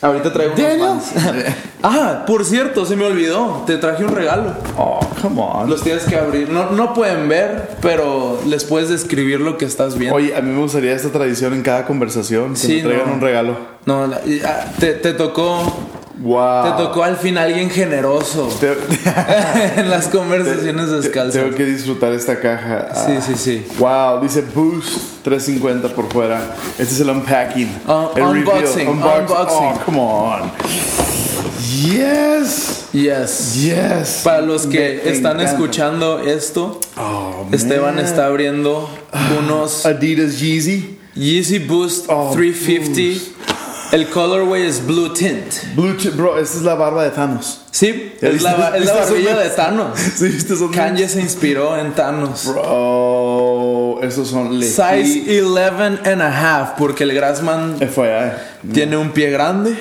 Ahorita 0.02 0.32
traigo 0.32 0.54
unos 0.54 1.04
ah, 1.82 2.24
por 2.26 2.44
cierto, 2.44 2.86
se 2.86 2.96
me 2.96 3.04
olvidó. 3.04 3.64
Te 3.66 3.76
traje 3.76 4.02
un 4.04 4.14
regalo. 4.14 4.54
Oh, 4.78 5.00
come 5.20 5.40
on. 5.42 5.68
Los 5.68 5.82
tienes 5.82 6.04
que 6.04 6.16
abrir. 6.16 6.48
No, 6.48 6.70
no 6.70 6.94
pueden 6.94 7.28
ver, 7.28 7.72
pero 7.82 8.40
les 8.46 8.64
puedes 8.64 8.88
describir 8.88 9.40
lo 9.40 9.58
que 9.58 9.66
estás 9.66 9.98
viendo. 9.98 10.16
Oye, 10.16 10.34
a 10.34 10.40
mí 10.40 10.50
me 10.52 10.60
gustaría 10.60 10.94
esta 10.94 11.10
tradición 11.10 11.52
en 11.52 11.62
cada 11.62 11.84
conversación. 11.86 12.52
Que 12.52 12.56
Sí, 12.58 12.76
me 12.76 12.82
traigan 12.84 13.08
no. 13.08 13.14
un 13.14 13.20
regalo. 13.20 13.56
No, 13.84 14.04
ah, 14.04 14.64
te, 14.78 14.94
te 14.94 15.12
tocó. 15.12 15.62
Wow. 16.22 16.64
Te 16.76 16.82
tocó 16.82 17.02
al 17.04 17.16
fin 17.16 17.38
alguien 17.38 17.70
generoso 17.70 18.48
Te- 18.60 18.76
en 19.80 19.88
las 19.88 20.08
conversaciones 20.08 20.90
descalzas. 20.90 21.40
Tengo 21.42 21.56
que 21.56 21.64
disfrutar 21.64 22.12
esta 22.12 22.38
caja. 22.38 22.88
Sí, 22.94 23.12
Ah. 23.16 23.20
sí, 23.26 23.32
sí. 23.36 23.66
Wow, 23.78 24.20
dice 24.20 24.42
Boost 24.54 25.22
350 25.24 25.88
por 25.94 26.12
fuera. 26.12 26.54
Este 26.78 26.94
es 26.94 27.00
el 27.00 27.08
unpacking. 27.10 27.68
Un- 27.86 28.08
el 28.16 28.22
unboxing, 28.22 28.88
unboxing. 28.88 29.36
Oh, 29.48 29.80
come 29.86 29.98
on. 29.98 30.52
Yes. 31.84 32.88
Yes. 32.92 33.54
Yes. 33.62 34.20
Para 34.24 34.40
los 34.42 34.66
que 34.66 35.00
Me 35.04 35.10
están 35.12 35.32
encanta. 35.40 35.52
escuchando 35.52 36.20
esto, 36.20 36.80
Oh, 36.96 37.46
Esteban 37.52 37.96
man. 37.96 38.04
está 38.04 38.26
abriendo 38.26 38.90
unos 39.38 39.86
Adidas 39.86 40.38
Yeezy. 40.40 40.98
Yeezy 41.14 41.58
Boost 41.60 42.06
Oh, 42.08 42.30
350. 42.34 43.36
El 43.92 44.08
colorway 44.08 44.66
es 44.66 44.86
blue 44.86 45.12
tint. 45.12 45.52
Blue 45.74 45.96
chip, 45.96 46.14
bro, 46.14 46.38
esta 46.38 46.58
es 46.58 46.62
la 46.62 46.74
barba 46.74 47.02
de 47.02 47.10
Thanos. 47.10 47.62
Sí, 47.72 48.14
¿Ya 48.22 48.28
es 48.28 48.42
la, 48.42 48.76
es 48.76 48.86
la 48.86 48.94
barbilla 48.94 49.36
de? 49.36 49.50
Thanos. 49.50 49.98
¿Sí 50.16 50.28
viste 50.28 50.54
esos 50.54 50.70
Kanye 50.70 51.08
se 51.08 51.20
inspiró 51.20 51.76
en 51.76 51.92
Thanos. 51.92 52.46
Bro, 52.46 54.00
esos 54.02 54.28
son 54.28 54.60
legit. 54.60 54.76
Size 54.76 55.42
11 55.42 56.08
and 56.08 56.22
a 56.22 56.28
half, 56.28 56.78
porque 56.78 57.02
el 57.02 57.12
Grassman 57.14 57.78
FYI. 57.78 58.72
tiene 58.72 58.96
un 58.96 59.10
pie 59.10 59.30
grande. 59.30 59.76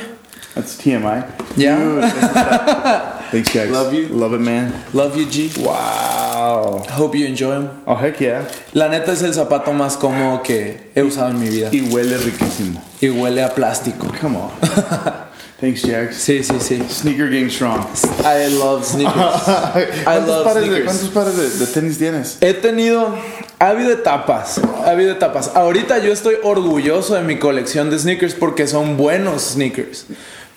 That's 0.56 0.76
TMI. 0.78 1.24
Yeah. 1.56 3.16
Thanks, 3.32 3.54
guys. 3.54 3.70
Love 3.70 3.94
you. 3.94 4.08
Love 4.08 4.34
it, 4.34 4.42
man. 4.42 4.74
Love 4.94 5.16
you, 5.16 5.26
G. 5.26 5.50
Wow. 5.64 6.84
Hope 6.90 7.16
you 7.16 7.28
enjoy 7.28 7.52
them. 7.60 7.82
Oh, 7.86 7.96
heck 7.96 8.20
yeah. 8.20 8.48
La 8.74 8.88
neta 8.90 9.12
es 9.12 9.22
el 9.22 9.34
zapato 9.34 9.72
más 9.72 9.98
cómodo 9.98 10.42
que 10.44 10.92
he 10.96 11.04
usado 11.04 11.30
en 11.30 11.40
mi 11.40 11.50
vida. 11.50 11.70
Y 11.72 11.82
huele 11.82 12.18
riquísimo. 12.18 12.82
Y 13.02 13.10
huele 13.10 13.44
a 13.44 13.54
plástico. 13.54 14.08
Come 14.20 14.38
on. 14.38 14.52
Thanks, 15.60 15.82
Jax. 15.82 16.16
Sí, 16.16 16.42
sí, 16.42 16.56
sí. 16.60 16.82
Sneaker 16.90 17.30
game 17.30 17.50
strong. 17.50 17.86
I 18.24 18.48
love 18.48 18.86
sneakers. 18.86 19.16
I 19.48 20.04
¿Cuántos 20.06 20.28
love 20.28 20.44
pares, 20.46 20.62
de, 20.64 20.68
sneakers. 20.70 20.86
¿Cuántos 20.86 21.10
pares 21.10 21.38
de, 21.38 21.66
de 21.66 21.72
tenis 21.72 21.98
tienes? 21.98 22.38
He 22.42 22.54
tenido. 22.54 23.14
Ha 23.60 23.68
habido 23.68 23.92
etapas. 23.92 24.60
Ha 24.86 24.92
habido 24.92 25.12
etapas. 25.12 25.52
Ahorita 25.54 26.00
yo 26.00 26.14
estoy 26.14 26.36
orgulloso 26.44 27.16
de 27.16 27.24
mi 27.24 27.38
colección 27.38 27.90
de 27.90 28.00
sneakers 28.00 28.34
porque 28.34 28.68
son 28.68 28.96
buenos 28.96 29.42
sneakers. 29.52 30.06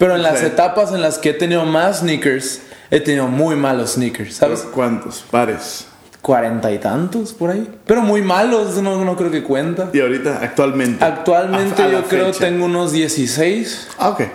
Pero 0.03 0.17
en 0.17 0.23
las 0.23 0.43
etapas 0.43 0.91
en 0.93 1.01
las 1.01 1.19
que 1.19 1.31
he 1.31 1.35
tenido 1.35 1.65
más 1.65 2.01
sneakers, 2.01 2.61
he 2.91 2.99
tenido 2.99 3.29
muy 3.29 3.55
malos 3.55 3.93
sneakers. 3.93 4.35
¿Sabes? 4.35 4.61
¿Cuántos 4.75 5.25
pares? 5.31 5.87
Cuarenta 6.21 6.73
y 6.73 6.79
tantos 6.79 7.33
por 7.33 7.51
ahí. 7.51 7.69
Pero 7.87 8.01
muy 8.03 8.21
malos, 8.23 8.77
no, 8.83 9.05
no 9.05 9.17
creo 9.17 9.31
que 9.31 9.45
cuenta. 9.45 9.91
Y 9.93 10.01
ahorita, 10.01 10.41
actualmente. 10.43 11.05
Actualmente 11.05 11.83
A- 11.83 11.85
a 11.85 11.89
la 11.89 12.01
yo 12.01 12.09
creo 12.09 12.27
fecha. 12.33 12.41
tengo 12.47 12.65
unos 12.65 12.91
16 12.93 13.89
Ah, 13.99 14.09
ok. 14.11 14.21
ok. 14.21 14.27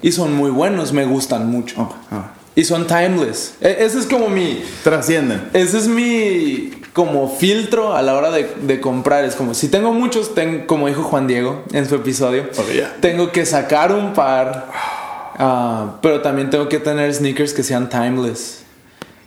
y 0.00 0.12
son 0.12 0.34
muy 0.34 0.50
buenos, 0.50 0.92
me 0.94 1.04
gustan 1.04 1.50
mucho. 1.50 1.80
Ok, 1.82 1.94
ah. 2.12 2.30
Y 2.54 2.64
son 2.64 2.86
timeless. 2.86 3.54
E- 3.60 3.76
ese 3.80 3.98
es 3.98 4.06
como 4.06 4.28
mi... 4.28 4.62
Trascienden. 4.84 5.48
Ese 5.52 5.78
es 5.78 5.86
mi 5.86 6.72
como 6.92 7.28
filtro 7.28 7.94
a 7.94 8.02
la 8.02 8.14
hora 8.14 8.30
de, 8.30 8.50
de 8.62 8.80
comprar. 8.80 9.24
Es 9.24 9.34
como, 9.34 9.54
si 9.54 9.68
tengo 9.68 9.92
muchos, 9.92 10.34
ten- 10.34 10.66
como 10.66 10.88
dijo 10.88 11.02
Juan 11.04 11.26
Diego 11.26 11.62
en 11.72 11.86
su 11.88 11.94
episodio, 11.94 12.44
Ok, 12.58 12.70
ya. 12.76 12.96
tengo 13.00 13.32
que 13.32 13.46
sacar 13.46 13.92
un 13.92 14.12
par, 14.12 14.66
ah, 15.40 15.96
pero 16.00 16.20
también 16.20 16.50
tengo 16.50 16.68
que 16.68 16.78
tener 16.78 17.12
sneakers 17.12 17.52
que 17.52 17.62
sean 17.62 17.88
timeless. 17.88 18.62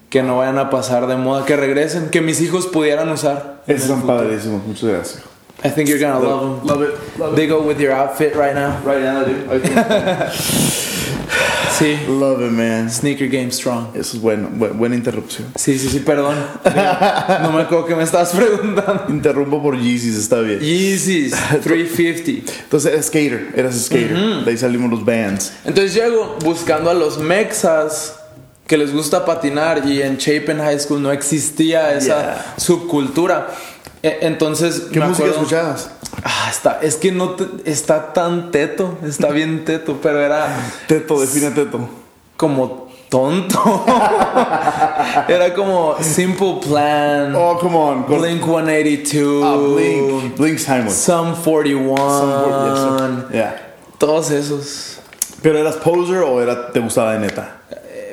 Que 0.09 0.21
no 0.21 0.37
vayan 0.37 0.59
a 0.59 0.69
pasar 0.69 1.07
de 1.07 1.17
moda, 1.17 1.43
que 1.43 1.57
regresen, 1.57 2.09
que 2.09 2.21
mis 2.21 2.39
hijos 2.39 2.67
pudieran 2.67 3.09
usar. 3.09 3.61
Esos 3.67 3.87
son 3.87 4.03
padrísimos. 4.03 4.63
Muchas 4.65 4.89
gracias. 4.89 5.23
I 5.63 5.69
think 5.69 5.89
you're 5.89 5.99
gonna 5.99 6.19
love 6.19 6.59
them. 6.59 6.67
Love 6.67 6.83
it. 6.83 7.19
Love 7.19 7.35
They 7.35 7.47
go 7.47 7.61
with 7.61 7.79
your 7.79 7.93
outfit 7.93 8.35
right 8.35 8.53
now. 8.53 8.77
Right 8.85 9.01
now, 9.01 9.23
dude. 9.23 9.49
Sí. 11.77 11.97
Love 12.07 12.41
it, 12.45 12.51
man. 12.51 12.89
Sneaker 12.91 13.27
game 13.27 13.51
strong. 13.51 13.87
Eso 13.95 14.17
es 14.17 14.21
bueno. 14.21 14.49
Bu- 14.55 14.73
buena 14.73 14.95
interrupción. 14.95 15.47
Sí, 15.55 15.77
sí, 15.79 15.89
sí, 15.89 15.99
perdón. 15.99 16.35
No 17.41 17.51
me 17.51 17.61
acuerdo 17.63 17.85
que 17.85 17.95
me 17.95 18.03
estabas 18.03 18.31
preguntando. 18.35 19.05
Interrumpo 19.09 19.61
por 19.61 19.77
Yeezys, 19.77 20.15
está 20.17 20.39
bien. 20.39 20.59
Yeezys 20.59 21.31
350. 21.63 22.51
Entonces, 22.63 22.91
eras 22.93 23.05
skater. 23.07 23.51
Eras 23.55 23.75
skater. 23.85 24.43
De 24.45 24.51
ahí 24.51 24.57
salimos 24.57 24.89
los 24.91 25.03
bands. 25.05 25.53
Entonces 25.65 25.93
llego 25.93 26.37
buscando 26.43 26.89
a 26.89 26.93
los 26.93 27.17
mexas 27.17 28.15
que 28.67 28.77
les 28.77 28.93
gusta 28.93 29.25
patinar 29.25 29.85
y 29.85 30.01
en 30.01 30.17
Chapin 30.17 30.57
High 30.59 30.79
School 30.79 31.01
no 31.01 31.11
existía 31.11 31.93
esa 31.93 32.05
Yeah. 32.05 32.53
subcultura. 32.57 33.49
E- 34.01 34.19
Entonces, 34.21 34.83
¿Qué 34.91 34.99
música 34.99 35.27
acuerdo- 35.27 35.33
escuchabas? 35.41 35.89
Ah, 36.23 36.47
está, 36.49 36.79
es 36.81 36.95
que 36.95 37.11
no 37.11 37.31
te- 37.31 37.69
está 37.69 38.13
tan 38.13 38.49
teto, 38.51 38.97
está 39.05 39.29
bien 39.29 39.65
teto, 39.65 39.97
pero 40.01 40.21
era 40.21 40.47
Teto, 40.87 41.19
define 41.19 41.51
Teto. 41.51 41.87
como 42.37 42.87
tonto. 43.09 43.85
era 45.27 45.53
como 45.53 45.95
Simple 46.01 46.59
Plan, 46.65 47.35
Oh, 47.35 47.57
come 47.59 47.75
on. 47.75 48.03
Con- 48.03 48.21
Blink 48.21 48.43
182, 48.43 49.43
Ah, 49.43 49.55
Blink. 49.75 50.37
Blink's 50.37 50.65
timeless. 50.65 50.95
Sum 50.95 51.33
41, 51.35 51.97
Some- 51.97 52.69
yes, 52.69 52.79
sir. 53.27 53.33
Yeah. 53.33 53.55
todos 53.97 54.31
esos. 54.31 54.99
¿Pero 55.41 55.57
eras 55.59 55.75
poser 55.75 56.19
o 56.19 56.41
era, 56.41 56.71
te 56.71 56.79
gustaba 56.79 57.13
de 57.13 57.19
neta? 57.19 57.57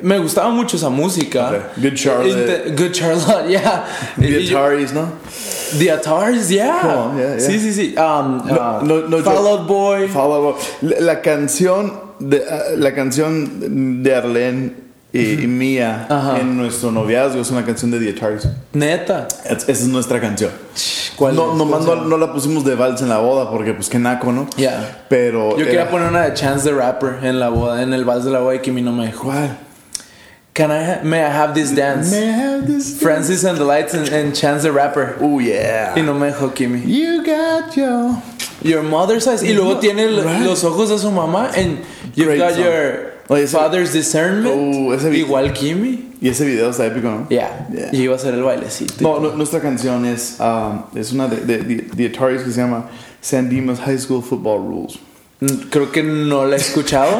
Me 0.01 0.17
gustaba 0.19 0.49
mucho 0.49 0.77
esa 0.77 0.89
música. 0.89 1.71
Good 1.77 1.93
Charlotte. 1.95 2.75
Good 2.75 2.91
Charlotte, 2.91 3.47
yeah. 3.49 3.85
The 4.17 4.37
Ataris, 4.49 4.93
¿no? 4.93 5.07
The 5.77 5.91
Ataris, 5.91 6.49
yeah. 6.49 6.79
Come 6.81 6.93
on, 6.97 7.17
yeah, 7.17 7.35
yeah. 7.37 7.39
Sí, 7.39 7.59
sí, 7.59 7.73
sí. 7.73 7.95
Um, 7.97 8.45
No, 8.47 8.79
uh, 8.81 8.85
no, 8.85 9.07
no, 9.07 9.17
Fall 9.23 9.47
Out 9.47 9.67
Boy. 9.67 10.07
Follow 10.07 10.49
up. 10.49 10.57
La, 10.81 10.99
la 10.99 11.21
canción 11.21 11.93
de 12.19 12.43
ah, 12.49 12.75
la 12.77 12.93
canción 12.93 14.03
de 14.03 14.15
Arlene 14.15 14.73
y, 15.13 15.43
y 15.43 15.47
mía 15.47 16.07
en 16.39 16.55
nuestro 16.55 16.91
noviazgo 16.91 17.41
es 17.41 17.51
una 17.51 17.65
canción 17.65 17.91
de 17.91 17.99
The 17.99 18.17
Ataris. 18.17 18.47
Neta. 18.73 19.27
Es- 19.45 19.63
Esa 19.63 19.71
es 19.71 19.87
nuestra 19.87 20.19
canción. 20.21 20.51
¿Cuál 21.15 21.35
No, 21.35 21.53
no, 21.55 22.17
la 22.17 22.31
pusimos 22.33 22.63
de 22.65 22.75
vals 22.75 23.01
en 23.01 23.09
la 23.09 23.17
boda 23.19 23.49
porque 23.51 23.73
pues 23.73 23.89
que 23.89 23.99
naco, 23.99 24.31
¿no? 24.31 24.47
Yeah. 24.57 25.05
Pero 25.09 25.57
Yo 25.57 25.65
quería 25.65 25.89
poner 25.89 26.07
una 26.09 26.23
de 26.23 26.33
Chance 26.33 26.69
the 26.69 26.75
Rapper 26.75 27.19
en 27.23 27.39
la 27.39 27.49
boda, 27.49 27.81
en 27.83 27.93
el 27.93 28.05
vals 28.05 28.23
de 28.25 28.31
la 28.31 28.39
boda 28.39 28.55
y 28.55 28.59
Kimi 28.59 28.81
no 28.81 28.91
me 28.91 29.05
dejó. 29.07 29.25
¿Cuál? 29.25 29.57
Can 30.53 30.69
I 30.69 30.83
ha- 30.83 30.99
may 31.03 31.23
I 31.23 31.29
have 31.29 31.53
this 31.55 31.71
dance? 31.71 32.11
May 32.11 32.27
I 32.29 32.31
have 32.31 32.67
this- 32.67 32.99
Francis 33.01 33.43
and 33.45 33.57
the 33.57 33.63
Lights 33.63 33.93
and, 33.93 34.09
and 34.09 34.35
Chance 34.35 34.63
the 34.63 34.71
Rapper. 34.71 35.15
Oh 35.21 35.39
yeah. 35.39 35.93
Y 35.95 36.01
no 36.01 36.13
me 36.13 36.27
dejó 36.29 36.53
Kimi. 36.53 36.79
You 36.81 37.23
got 37.23 37.75
your 37.77 38.21
Your 38.63 38.83
mother's 38.83 39.25
eyes. 39.27 39.41
Y 39.43 39.53
luego 39.53 39.79
tiene 39.79 40.07
Right. 40.07 40.45
los 40.45 40.63
ojos 40.63 40.89
de 40.89 40.97
su 40.99 41.09
mamá. 41.09 41.51
And 41.57 41.79
you've 42.15 42.27
Great 42.27 42.37
got 42.39 42.51
song. 42.53 42.63
your 42.63 43.11
Oye, 43.29 43.47
father's 43.47 43.93
discernment. 43.93 44.53
Oh, 44.55 44.91
ese 44.93 45.09
vi- 45.09 45.23
Igual 45.23 45.53
Kimi. 45.53 46.09
y 46.21 46.27
ese 46.29 46.45
video 46.45 46.69
está 46.69 46.85
épico, 46.85 47.09
¿no? 47.09 47.27
Yeah. 47.29 47.67
Yeah. 47.73 47.89
Y 47.93 48.01
iba 48.03 48.13
a 48.13 48.17
hacer 48.17 48.33
el 48.35 48.43
bailecito. 48.43 49.01
No, 49.01 49.19
no, 49.19 49.35
nuestra 49.35 49.61
canción 49.61 50.05
es 50.05 50.35
um, 50.39 50.83
es 50.95 51.11
una 51.13 51.27
de, 51.27 51.37
de, 51.37 51.57
de, 51.63 51.75
de 51.95 52.05
Ataris 52.07 52.43
que 52.43 52.51
se 52.51 52.59
llama 52.61 52.89
San 53.21 53.49
Dimas 53.49 53.79
High 53.79 53.97
School 53.99 54.21
Football 54.21 54.59
Rules. 54.67 54.99
Creo 55.71 55.91
que 55.91 56.03
no 56.03 56.45
la 56.45 56.55
he 56.55 56.59
escuchado, 56.59 57.17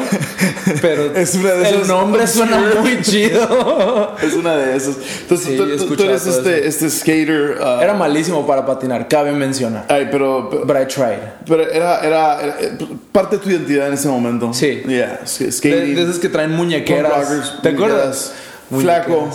pero 0.80 1.12
Es 1.16 1.34
una 1.34 1.54
de 1.54 1.68
el 1.68 1.74
esas 1.74 1.88
nombre 1.88 2.24
suena 2.28 2.56
muy 2.80 3.00
chido. 3.02 4.14
Es 4.22 4.34
una 4.34 4.54
de 4.56 4.76
esas. 4.76 4.96
Entonces, 5.22 5.46
Sí, 5.48 5.56
tú, 5.88 5.96
tú- 5.96 6.02
eres 6.04 6.24
este, 6.28 6.64
este 6.68 6.88
skater. 6.88 7.58
uh, 7.60 7.80
Era 7.82 7.94
malísimo 7.94 8.46
para 8.46 8.64
patinar, 8.64 9.08
cabe 9.08 9.32
mencionar. 9.32 9.86
ay, 9.88 10.06
pero, 10.12 10.48
pero, 10.48 10.64
But 10.64 10.76
I 10.82 10.86
tried. 10.86 11.18
pero 11.48 11.68
era, 11.68 11.98
era, 11.98 12.40
era, 12.40 12.56
eh, 12.60 12.78
parte 13.10 13.38
de 13.38 13.42
tu 13.42 13.50
identidad 13.50 13.88
en 13.88 13.94
ese 13.94 14.06
momento. 14.06 14.52
Sí. 14.54 14.82
Yeah, 14.86 15.22
sk- 15.24 15.46
De, 15.46 15.50
skating. 15.52 15.94
de 15.96 16.02
esas 16.02 16.18
que 16.20 16.28
traen 16.28 16.52
muñequeras. 16.52 17.28
Rockers, 17.28 17.60
¿Te 17.62 17.68
acuerdas? 17.70 18.32
Flaco. 18.70 19.30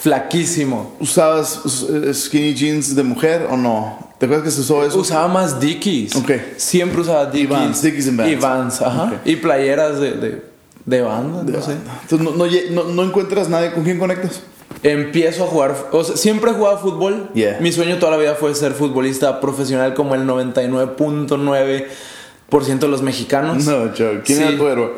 Flaquísimo. 0.00 0.96
¿Usabas 0.98 1.60
uh, 1.64 2.12
skinny 2.12 2.54
jeans 2.54 2.96
de 2.96 3.04
mujer 3.04 3.46
o 3.48 3.56
no? 3.56 4.11
¿Te 4.22 4.26
acuerdas 4.26 4.44
que 4.44 4.52
se 4.52 4.60
usó 4.60 4.86
eso? 4.86 5.00
Usaba 5.00 5.26
más 5.26 5.58
Dickies. 5.58 6.14
Ok. 6.14 6.30
Siempre 6.56 7.00
usaba 7.00 7.26
Dickies. 7.26 7.48
Vans, 7.50 7.82
Dickies 7.82 8.06
and 8.06 8.18
Vans. 8.18 8.30
Y 8.30 8.36
Vans, 8.36 8.80
ajá. 8.80 9.14
Y 9.24 9.34
playeras 9.34 9.98
de, 9.98 10.12
de, 10.12 10.42
de 10.86 11.02
banda, 11.02 11.42
no 11.42 11.60
sé. 11.60 11.72
Entonces, 12.08 12.70
no, 12.70 13.02
encuentras 13.02 13.48
nadie 13.48 13.72
con 13.72 13.82
quien 13.82 13.98
conectas. 13.98 14.42
Empiezo 14.84 15.42
a 15.42 15.46
jugar, 15.48 15.74
o 15.90 16.04
sea, 16.04 16.16
siempre 16.16 16.52
he 16.52 16.54
jugado 16.54 16.78
fútbol. 16.78 17.30
Yeah. 17.34 17.58
Mi 17.60 17.72
sueño 17.72 17.98
toda 17.98 18.12
la 18.12 18.18
vida 18.18 18.36
fue 18.36 18.54
ser 18.54 18.74
futbolista 18.74 19.40
profesional 19.40 19.92
como 19.94 20.14
el 20.14 20.24
99.9% 20.24 22.78
de 22.78 22.86
los 22.88 23.02
mexicanos. 23.02 23.64
No, 23.64 23.88
joke. 23.88 24.22
¿Quién 24.24 24.38
Sí. 24.38 24.44
era 24.44 24.56
tu 24.56 24.68
héroe? 24.68 24.92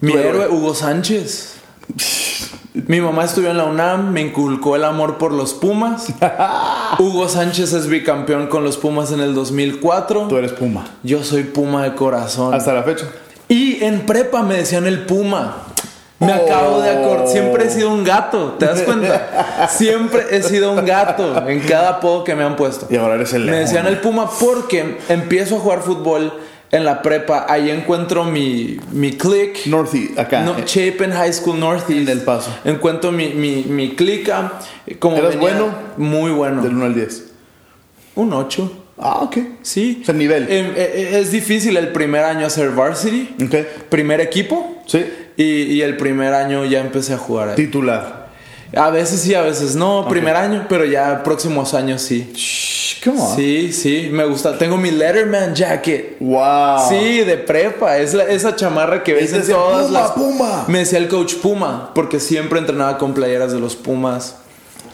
Mi 0.00 0.12
Tu 0.12 0.18
héroe, 0.18 0.48
Hugo 0.50 0.72
Sánchez. 0.72 1.54
Mi 2.86 3.00
mamá 3.00 3.24
estudió 3.24 3.50
en 3.50 3.56
la 3.58 3.64
UNAM, 3.64 4.12
me 4.12 4.20
inculcó 4.20 4.76
el 4.76 4.84
amor 4.84 5.18
por 5.18 5.32
los 5.32 5.52
Pumas. 5.54 6.06
Hugo 6.98 7.28
Sánchez 7.28 7.72
es 7.72 7.88
bicampeón 7.88 8.46
con 8.46 8.62
los 8.62 8.76
Pumas 8.76 9.10
en 9.10 9.20
el 9.20 9.34
2004. 9.34 10.28
Tú 10.28 10.36
eres 10.36 10.52
Puma. 10.52 10.84
Yo 11.02 11.24
soy 11.24 11.42
Puma 11.44 11.82
de 11.84 11.94
corazón. 11.94 12.54
Hasta 12.54 12.72
la 12.72 12.82
fecha. 12.84 13.06
Y 13.48 13.82
en 13.82 14.06
prepa 14.06 14.42
me 14.42 14.54
decían 14.54 14.86
el 14.86 15.04
Puma. 15.06 15.56
Me 16.20 16.32
Oh. 16.32 16.34
acabo 16.46 16.80
de 16.80 16.90
acordar. 16.90 17.28
Siempre 17.28 17.66
he 17.66 17.70
sido 17.70 17.90
un 17.92 18.04
gato, 18.04 18.56
¿te 18.58 18.66
das 18.66 18.82
cuenta? 18.82 19.68
Siempre 19.70 20.26
he 20.32 20.42
sido 20.42 20.72
un 20.72 20.84
gato 20.84 21.48
en 21.48 21.60
cada 21.60 21.90
apodo 21.90 22.24
que 22.24 22.34
me 22.34 22.44
han 22.44 22.56
puesto. 22.56 22.86
Y 22.90 22.96
ahora 22.96 23.14
eres 23.14 23.32
el 23.34 23.44
Me 23.44 23.56
decían 23.58 23.86
el 23.86 23.98
Puma 23.98 24.28
porque 24.40 24.98
empiezo 25.08 25.56
a 25.56 25.60
jugar 25.60 25.80
fútbol 25.80 26.32
en 26.70 26.84
la 26.84 27.00
prepa. 27.02 27.46
Ahí 27.48 27.70
encuentro 27.70 28.24
mi, 28.24 28.78
mi 28.92 29.12
click. 29.12 29.66
Northy, 29.66 30.10
acá. 30.16 30.42
No, 30.42 30.56
Eh, 30.58 30.64
Chapin 30.64 31.12
High 31.12 31.32
School 31.32 31.58
Northeast. 31.60 31.90
En 31.90 32.08
El 32.08 32.20
Paso. 32.22 32.54
Encuentro 32.64 33.10
mi, 33.12 33.28
mi, 33.30 33.64
mi 33.64 33.94
clica. 33.94 34.52
Como 34.98 35.16
¿Eras 35.16 35.30
venía- 35.36 35.40
bueno? 35.40 35.74
Muy 35.96 36.30
bueno. 36.30 36.62
Del 36.62 36.74
1 36.74 36.84
al 36.84 36.94
10. 36.94 37.24
Un 38.16 38.32
8. 38.32 38.84
Ah, 38.98 39.20
ok. 39.22 39.36
Sí. 39.62 40.00
O 40.02 40.04
sea, 40.06 40.14
nivel. 40.14 40.44
Eh, 40.48 40.72
eh, 40.76 41.18
es 41.20 41.30
difícil 41.30 41.76
el 41.76 41.88
primer 41.92 42.24
año 42.24 42.46
hacer 42.46 42.70
varsity. 42.70 43.34
Ok. 43.44 43.54
Primer 43.88 44.20
equipo. 44.20 44.82
Sí. 44.86 45.04
Y, 45.36 45.44
y 45.44 45.82
el 45.82 45.96
primer 45.96 46.34
año 46.34 46.64
ya 46.64 46.80
empecé 46.80 47.14
a 47.14 47.18
jugar 47.18 47.50
ahí. 47.50 47.54
Titular. 47.56 48.17
A 48.76 48.90
veces 48.90 49.20
sí, 49.20 49.34
a 49.34 49.40
veces 49.42 49.74
no. 49.76 50.06
Primer 50.08 50.36
año, 50.36 50.66
pero 50.68 50.84
ya 50.84 51.22
próximos 51.22 51.72
años 51.74 52.02
sí. 52.02 52.30
Shh, 52.34 53.02
come 53.04 53.20
on. 53.20 53.34
Sí, 53.36 53.72
sí, 53.72 54.08
me 54.12 54.24
gusta. 54.26 54.58
Tengo 54.58 54.76
mi 54.76 54.90
Letterman 54.90 55.54
jacket. 55.54 56.16
Wow. 56.20 56.88
Sí, 56.88 57.20
de 57.20 57.38
prepa. 57.38 57.96
Es 57.96 58.12
la- 58.12 58.24
esa 58.24 58.54
chamarra 58.56 59.02
que 59.02 59.14
ves 59.14 59.32
en 59.32 59.46
todas 59.46 59.86
Puma, 59.86 59.98
las. 60.00 60.10
Puma. 60.12 60.64
Me 60.68 60.80
decía 60.80 60.98
el 60.98 61.08
coach 61.08 61.34
Puma, 61.36 61.92
porque 61.94 62.20
siempre 62.20 62.58
entrenaba 62.58 62.98
con 62.98 63.14
playeras 63.14 63.52
de 63.52 63.58
los 63.60 63.74
Pumas. 63.74 64.36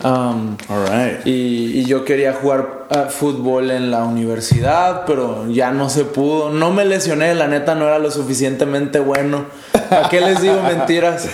Um, 0.02 0.56
All 0.68 0.86
right. 0.88 1.24
y, 1.26 1.78
y 1.80 1.84
yo 1.84 2.04
quería 2.04 2.32
jugar 2.34 2.86
ah, 2.90 3.04
fútbol 3.08 3.70
en 3.70 3.90
la 3.92 4.04
universidad, 4.04 5.04
pero 5.06 5.48
ya 5.50 5.70
no 5.70 5.88
se 5.88 6.04
pudo. 6.04 6.50
No 6.50 6.72
me 6.72 6.84
lesioné, 6.84 7.34
la 7.34 7.46
neta 7.48 7.74
no 7.74 7.86
era 7.86 7.98
lo 7.98 8.10
suficientemente 8.10 8.98
bueno. 8.98 9.46
¿A 9.90 10.08
qué 10.10 10.20
les 10.20 10.40
digo 10.42 10.60
mentiras? 10.66 11.26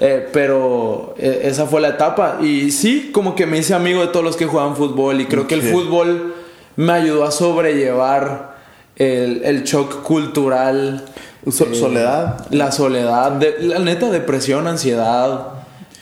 Eh, 0.00 0.28
pero 0.32 1.14
eh, 1.18 1.40
esa 1.44 1.66
fue 1.66 1.80
la 1.80 1.88
etapa. 1.88 2.38
Y 2.40 2.70
sí, 2.70 3.10
como 3.12 3.34
que 3.34 3.46
me 3.46 3.58
hice 3.58 3.74
amigo 3.74 4.00
de 4.00 4.08
todos 4.08 4.24
los 4.24 4.36
que 4.36 4.46
juegan 4.46 4.76
fútbol. 4.76 5.20
Y 5.20 5.26
creo 5.26 5.46
que 5.46 5.54
el 5.54 5.62
fútbol 5.62 6.34
me 6.76 6.92
ayudó 6.92 7.24
a 7.24 7.30
sobrellevar 7.30 8.56
el, 8.96 9.42
el 9.44 9.64
shock 9.64 10.02
cultural. 10.02 11.04
So- 11.50 11.64
eh, 11.66 11.74
soledad. 11.74 12.46
La 12.50 12.70
soledad. 12.72 13.32
de- 13.32 13.56
la 13.60 13.78
neta, 13.80 14.10
depresión, 14.10 14.66
ansiedad. 14.68 15.48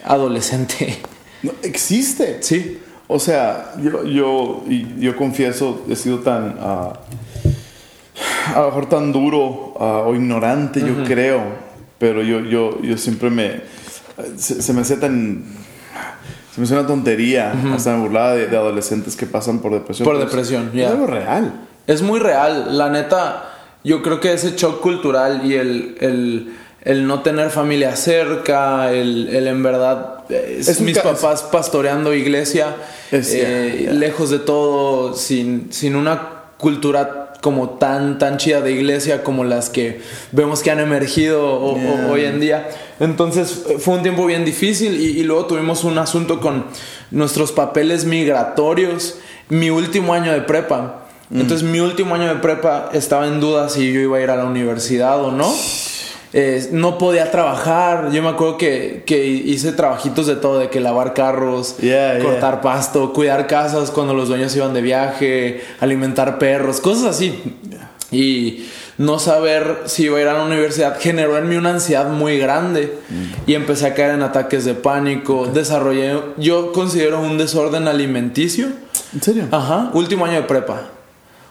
Adolescente. 0.05 0.99
No, 1.43 1.53
existe. 1.63 2.39
Sí. 2.43 2.79
O 3.09 3.19
sea, 3.21 3.73
yo, 3.81 4.05
yo, 4.05 4.65
yo 4.99 5.17
confieso, 5.17 5.83
he 5.89 5.95
sido 5.95 6.19
tan, 6.21 6.57
ah, 6.61 6.95
a 8.55 8.61
lo 8.61 8.67
mejor 8.67 8.89
tan 8.89 9.13
duro 9.13 9.75
ah, 9.79 10.03
o 10.07 10.15
ignorante, 10.15 10.81
yo 10.81 11.05
creo, 11.05 11.41
pero 11.99 12.23
yo, 12.23 12.41
yo, 12.41 12.81
yo 12.83 12.97
siempre 12.99 13.31
me, 13.31 13.61
se, 14.37 14.63
se 14.63 14.73
me 14.73 14.81
hace 14.83 14.97
tan, 14.97 15.45
se 16.55 16.61
me 16.61 16.65
hace 16.65 16.75
una 16.75 16.87
tontería, 16.87 17.53
hasta 17.75 17.93
me 17.95 18.01
burlaba 18.03 18.35
de, 18.35 18.47
de 18.47 18.57
adolescentes 18.57 19.17
que 19.17 19.27
pasan 19.27 19.59
por 19.61 19.73
depresión. 19.73 20.05
Por 20.07 20.17
es- 20.17 20.23
depresión, 20.25 20.69
es 20.75 20.81
ya. 20.81 20.91
algo 20.91 21.07
real. 21.07 21.53
Es 21.87 22.03
muy 22.03 22.19
real. 22.19 22.77
La 22.77 22.89
neta, 22.91 23.45
yo 23.85 24.03
creo 24.03 24.21
que 24.21 24.33
ese 24.33 24.53
shock 24.57 24.81
cultural 24.81 25.43
y 25.45 25.55
el, 25.55 25.97
el, 26.01 26.53
el 26.83 27.07
no 27.07 27.21
tener 27.23 27.51
familia 27.51 27.95
cerca, 27.97 28.91
el, 28.93 29.29
el 29.29 29.47
en 29.47 29.63
verdad, 29.63 30.25
Es 30.29 30.81
mis 30.81 30.99
papás 30.99 31.43
pastoreando 31.45 32.13
iglesia, 32.15 32.75
Es- 33.13 33.33
eh, 33.35 33.91
lejos 33.93 34.31
de 34.31 34.39
todo, 34.41 35.15
sin, 35.15 35.73
sin 35.73 35.95
una 35.95 36.31
cultura 36.59 37.23
como 37.43 37.71
tan, 37.71 38.19
tan 38.19 38.39
chida 38.39 38.61
de 38.61 38.73
iglesia 38.73 39.23
como 39.23 39.45
las 39.45 39.69
que 39.71 40.01
vemos 40.33 40.63
que 40.63 40.71
han 40.73 40.81
emergido 40.81 41.47
o- 41.53 41.75
o- 41.75 41.79
Yeah. 41.79 42.09
hoy 42.11 42.25
en 42.25 42.41
día. 42.41 42.69
Entonces 43.01 43.65
eh, 43.69 43.79
fue 43.79 43.95
un 43.97 44.03
tiempo 44.03 44.27
bien 44.27 44.45
difícil 44.45 45.01
y, 45.01 45.21
y 45.21 45.23
luego 45.23 45.47
tuvimos 45.47 45.85
un 45.85 45.99
asunto 45.99 46.41
con 46.41 46.65
nuestros 47.11 47.53
papeles 47.53 48.05
migratorios. 48.05 49.19
Mi 49.49 49.71
último 49.71 50.13
año 50.15 50.33
de 50.33 50.41
prepa. 50.41 51.07
Entonces 51.31 51.65
mi 51.65 51.81
último 51.81 52.15
año 52.15 52.29
de 52.29 52.37
prepa 52.37 52.91
estaba 52.93 53.27
en 53.27 53.41
duda 53.41 53.69
si 53.69 53.93
yo 53.93 54.01
iba 54.01 54.17
a 54.17 54.21
ir 54.21 54.31
a 54.31 54.37
la 54.37 54.45
universidad 54.45 55.23
o 55.23 55.33
no. 55.33 55.53
Eh, 56.33 56.69
no 56.73 56.99
podía 56.99 57.31
trabajar. 57.31 58.11
Yo 58.13 58.23
me 58.23 58.29
acuerdo 58.29 58.59
que, 58.59 59.03
que 59.07 59.27
hice 59.27 59.73
trabajitos 59.73 60.27
de 60.27 60.37
todo, 60.37 60.59
de 60.59 60.69
que 60.69 60.81
lavar 60.81 61.15
carros, 61.15 61.77
Yeah, 61.79 62.19
yeah. 62.19 62.25
cortar 62.25 62.61
pasto, 62.61 63.13
cuidar 63.13 63.47
casas 63.47 63.91
cuando 63.91 64.15
los 64.15 64.29
dueños 64.29 64.55
iban 64.55 64.75
de 64.75 64.83
viaje, 64.83 65.63
alimentar 65.81 66.39
perros, 66.39 66.81
cosas 66.81 67.07
así. 67.17 67.43
Y 68.13 68.67
no 68.99 69.19
saber 69.19 69.83
si 69.87 70.05
iba 70.05 70.19
a 70.19 70.21
ir 70.23 70.29
a 70.29 70.33
la 70.35 70.45
universidad 70.45 70.99
generó 70.99 71.37
en 71.37 71.49
mí 71.49 71.57
una 71.57 71.71
ansiedad 71.71 72.09
muy 72.09 72.39
grande 72.39 72.99
y 73.47 73.55
empecé 73.55 73.87
a 73.87 73.95
caer 73.95 74.13
en 74.13 74.23
ataques 74.23 74.65
de 74.65 74.75
pánico. 74.75 75.47
Desarrollé, 75.47 76.19
yo 76.39 76.73
considero 76.73 77.21
un 77.21 77.37
desorden 77.39 77.89
alimenticio. 77.89 78.69
¿En 79.15 79.23
serio? 79.23 79.45
Ajá, 79.51 79.91
último 79.93 80.25
año 80.25 80.37
de 80.37 80.43
prepa. 80.43 80.81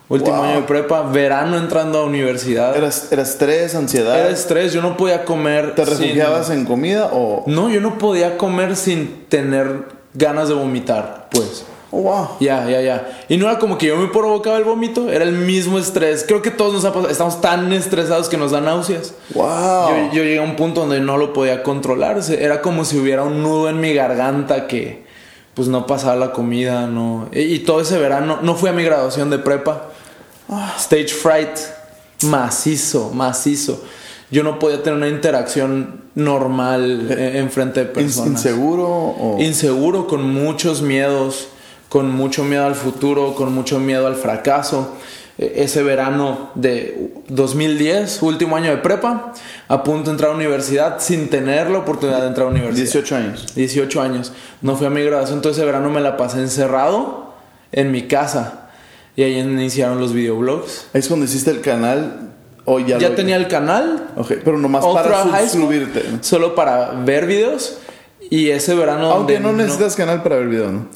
Último 0.08 0.36
Wow. 0.38 0.46
año 0.46 0.56
de 0.58 0.68
prepa, 0.68 1.02
verano 1.04 1.58
entrando 1.58 2.00
a 2.00 2.06
universidad. 2.06 2.76
¿Era, 2.78 2.90
era 3.10 3.22
estrés, 3.24 3.74
ansiedad? 3.74 4.20
Era 4.20 4.30
estrés, 4.30 4.72
yo 4.72 4.82
no 4.84 4.98
podía 4.98 5.26
comer. 5.26 5.74
¿Te 5.74 5.84
sin- 5.86 5.98
refugiabas 5.98 6.50
en 6.52 6.66
comida 6.66 7.10
o...? 7.12 7.44
No, 7.48 7.70
yo 7.70 7.82
no 7.82 7.98
podía 7.98 8.38
comer 8.38 8.76
sin 8.76 9.26
tener 9.30 9.86
ganas 10.14 10.48
de 10.48 10.54
vomitar, 10.54 11.28
pues. 11.32 11.66
Oh, 11.91 12.02
wow. 12.02 12.28
Ya, 12.39 12.67
ya, 12.69 12.82
ya. 12.82 13.26
Y 13.30 13.38
no 13.38 13.45
era 13.50 13.60
como 13.60 13.78
que 13.78 13.88
yo 13.88 13.98
me 13.98 14.08
provocaba 14.08 14.58
el 14.58 14.63
vómito, 14.63 15.10
era 15.12 15.24
el 15.24 15.34
mismo 15.34 15.78
estrés. 15.78 16.26
Creo 16.28 16.41
que 16.41 16.52
todos 16.52 16.74
nos 16.74 16.86
ha 16.86 16.91
pasado, 16.91 17.10
estamos 17.10 17.41
tan 17.41 17.71
estresados 17.71 18.28
que 18.28 18.38
nos 18.38 18.52
da 18.52 18.62
náuseas. 18.62 19.13
Wow. 19.34 19.89
Yo, 19.89 19.95
yo 20.13 20.24
llegué 20.24 20.39
a 20.39 20.41
un 20.41 20.56
punto 20.56 20.82
donde 20.82 21.00
no 21.00 21.17
lo 21.17 21.34
podía 21.34 21.63
controlar. 21.63 22.19
Era 22.30 22.62
como 22.62 22.86
si 22.86 22.98
hubiera 22.98 23.24
un 23.24 23.41
nudo 23.43 23.69
en 23.69 23.80
mi 23.80 23.93
garganta 23.93 24.67
que 24.67 25.06
pues 25.54 25.69
no 25.69 25.88
pasaba 25.88 26.15
la 26.17 26.34
comida, 26.34 26.88
no. 26.88 27.30
Y, 27.32 27.39
y 27.39 27.60
todo 27.60 27.80
ese 27.82 27.98
verano, 27.98 28.39
no 28.41 28.56
fui 28.56 28.69
a 28.69 28.74
mi 28.74 28.84
graduación 28.84 29.30
de 29.30 29.39
prepa. 29.39 29.89
Stage 30.78 31.08
fright, 31.08 31.58
macizo, 32.24 33.10
macizo. 33.13 33.82
Yo 34.32 34.43
no 34.43 34.60
podía 34.60 34.84
tener 34.84 34.98
una 34.98 35.08
interacción 35.08 36.02
normal 36.15 37.08
eh, 37.10 37.38
en 37.39 37.50
frente 37.52 37.82
de 37.82 37.86
personas. 37.86 38.32
¿Inseguro 38.32 38.88
o...? 38.88 39.38
Inseguro, 39.39 40.08
con 40.08 40.34
muchos 40.34 40.82
miedos, 40.82 41.48
con 41.96 42.12
mucho 42.12 42.44
miedo 42.44 42.66
al 42.66 42.76
futuro, 42.76 43.36
con 43.36 43.54
mucho 43.54 43.80
miedo 43.80 44.06
al 44.06 44.16
fracaso. 44.16 44.98
E- 45.38 45.64
Ese 45.64 45.82
verano 45.82 46.50
de 46.54 47.10
2010, 47.30 48.22
último 48.22 48.58
año 48.58 48.72
de 48.72 48.78
prepa, 48.80 49.32
a 49.70 49.82
punto 49.82 50.10
de 50.10 50.12
entrar 50.12 50.32
a 50.32 50.36
universidad 50.36 51.00
sin 51.00 51.30
tener 51.30 51.70
la 51.70 51.78
oportunidad 51.78 52.20
de 52.20 52.28
entrar 52.28 52.48
a 52.48 52.50
universidad. 52.50 52.84
18 52.84 53.16
años. 53.16 53.46
18 53.56 54.02
años. 54.02 54.34
No 54.62 54.76
fui 54.76 54.88
a 54.88 54.90
mi 54.90 55.02
graduación, 55.06 55.38
entonces 55.38 55.60
ese 55.60 55.66
verano 55.66 55.90
me 55.90 56.02
la 56.02 56.18
pasé 56.18 56.40
encerrado 56.42 57.34
en 57.72 57.92
mi 57.94 58.02
casa. 58.10 58.68
Y 59.16 59.24
ahí 59.24 59.40
iniciaron 59.40 59.98
los 60.02 60.12
videoblogs. 60.12 60.88
Es 60.94 61.08
cuando 61.08 61.26
hiciste 61.26 61.50
el 61.52 61.62
canal 61.62 62.32
o 62.66 62.80
ya 62.80 62.98
Ya 62.98 63.08
lo- 63.08 63.16
tenía 63.16 63.38
el 63.38 63.48
canal, 63.48 64.08
Ok, 64.18 64.34
pero 64.44 64.58
nomás 64.58 64.84
para 64.86 65.24
suscribirte. 65.48 66.04
solo 66.20 66.56
para 66.56 66.92
ver 66.92 67.26
videos. 67.26 67.78
Y 68.30 68.50
ese 68.50 68.76
verano 68.76 69.12
Aunque 69.12 69.40
no 69.40 69.54
necesitas 69.54 69.96
canal 69.96 70.22
para 70.24 70.36
ver 70.38 70.48
video, 70.50 70.72
¿no? 70.74 70.88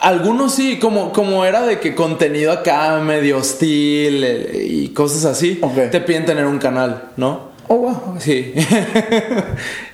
Algunos 0.00 0.54
sí, 0.54 0.78
como, 0.78 1.12
como 1.12 1.44
era 1.44 1.62
de 1.62 1.78
que 1.80 1.94
contenido 1.94 2.52
acá 2.52 2.98
medio 3.00 3.38
hostil 3.38 4.22
eh, 4.24 4.66
y 4.68 4.88
cosas 4.88 5.24
así, 5.24 5.60
te 5.90 6.00
piden 6.00 6.26
tener 6.26 6.46
un 6.46 6.58
canal, 6.58 7.10
¿no? 7.16 7.52
Oh, 7.68 7.76
wow. 7.76 8.16
Sí. 8.18 8.52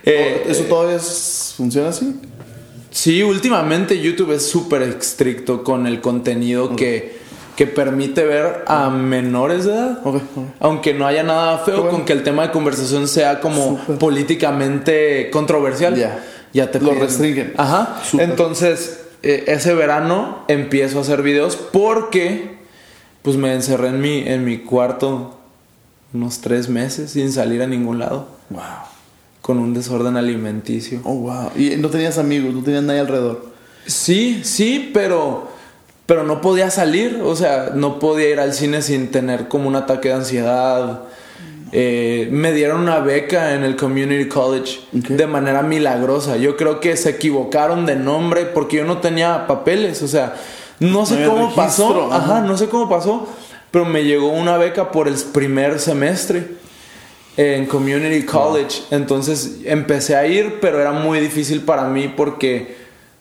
Eh, 0.02 0.44
¿Eso 0.48 0.64
todavía 0.64 0.96
es- 0.96 1.52
funciona 1.56 1.90
así? 1.90 2.14
sí, 2.90 3.22
últimamente 3.22 4.00
YouTube 4.00 4.32
es 4.32 4.48
súper 4.48 4.82
estricto 4.82 5.62
con 5.62 5.86
el 5.86 6.00
contenido 6.00 6.74
que, 6.74 7.18
que 7.54 7.66
permite 7.66 8.24
ver 8.24 8.64
a 8.66 8.88
menores 8.88 9.66
de 9.66 9.72
edad. 9.74 10.00
Aunque 10.58 10.94
no 10.94 11.06
haya 11.06 11.22
nada 11.22 11.58
feo 11.58 11.82
bueno. 11.82 11.90
con 11.90 12.04
que 12.06 12.14
el 12.14 12.22
tema 12.22 12.42
de 12.46 12.50
conversación 12.50 13.06
sea 13.08 13.40
como 13.40 13.76
políticamente 13.98 15.28
controversial. 15.30 15.94
Ya. 15.96 16.24
Ya 16.52 16.70
te 16.70 16.80
Lo 16.80 16.88
piden. 16.90 17.00
restringen. 17.02 17.52
Ajá. 17.58 18.00
Entonces, 18.18 18.99
eh, 19.22 19.44
ese 19.48 19.74
verano 19.74 20.44
empiezo 20.48 20.98
a 20.98 21.02
hacer 21.02 21.22
videos 21.22 21.56
porque 21.56 22.58
pues 23.22 23.36
me 23.36 23.52
encerré 23.54 23.88
en 23.88 24.00
mi, 24.00 24.18
en 24.26 24.44
mi 24.44 24.58
cuarto 24.58 25.36
unos 26.12 26.40
tres 26.40 26.68
meses 26.68 27.12
sin 27.12 27.32
salir 27.32 27.62
a 27.62 27.66
ningún 27.66 27.98
lado. 27.98 28.28
Wow. 28.48 28.62
Con 29.42 29.58
un 29.58 29.74
desorden 29.74 30.16
alimenticio. 30.16 31.00
Oh, 31.04 31.14
wow. 31.14 31.50
Y 31.56 31.76
no 31.76 31.88
tenías 31.88 32.18
amigos, 32.18 32.54
no 32.54 32.62
tenías 32.62 32.82
nadie 32.82 33.00
alrededor. 33.00 33.50
Sí, 33.86 34.40
sí, 34.44 34.90
pero, 34.92 35.48
pero 36.06 36.24
no 36.24 36.40
podía 36.40 36.70
salir, 36.70 37.20
o 37.22 37.34
sea, 37.36 37.72
no 37.74 37.98
podía 37.98 38.30
ir 38.30 38.40
al 38.40 38.54
cine 38.54 38.82
sin 38.82 39.10
tener 39.10 39.48
como 39.48 39.68
un 39.68 39.76
ataque 39.76 40.08
de 40.08 40.14
ansiedad. 40.14 41.02
Eh, 41.72 42.28
me 42.32 42.52
dieron 42.52 42.80
una 42.80 42.98
beca 42.98 43.54
en 43.54 43.62
el 43.62 43.76
Community 43.76 44.28
College 44.28 44.80
de 44.92 45.26
manera 45.26 45.62
milagrosa. 45.62 46.36
Yo 46.36 46.56
creo 46.56 46.80
que 46.80 46.96
se 46.96 47.10
equivocaron 47.10 47.86
de 47.86 47.96
nombre 47.96 48.46
porque 48.46 48.78
yo 48.78 48.84
no 48.84 48.98
tenía 48.98 49.46
papeles, 49.46 50.02
o 50.02 50.08
sea, 50.08 50.34
no 50.80 51.06
sé 51.06 51.20
No 51.20 51.30
cómo 51.30 51.42
registro, 51.42 51.62
pasó, 51.64 52.12
ajá. 52.12 52.38
ajá, 52.38 52.40
no 52.40 52.56
sé 52.56 52.68
cómo 52.68 52.88
pasó, 52.88 53.28
pero 53.70 53.84
me 53.84 54.02
llegó 54.02 54.28
una 54.28 54.56
beca 54.56 54.90
por 54.90 55.06
el 55.06 55.14
primer 55.14 55.78
semestre 55.78 56.48
en 57.36 57.66
Community 57.66 58.24
College. 58.26 58.82
Entonces 58.90 59.58
empecé 59.64 60.16
a 60.16 60.26
ir, 60.26 60.58
pero 60.60 60.80
era 60.80 60.90
muy 60.90 61.20
difícil 61.20 61.60
para 61.62 61.84
mí 61.84 62.12
porque 62.16 62.74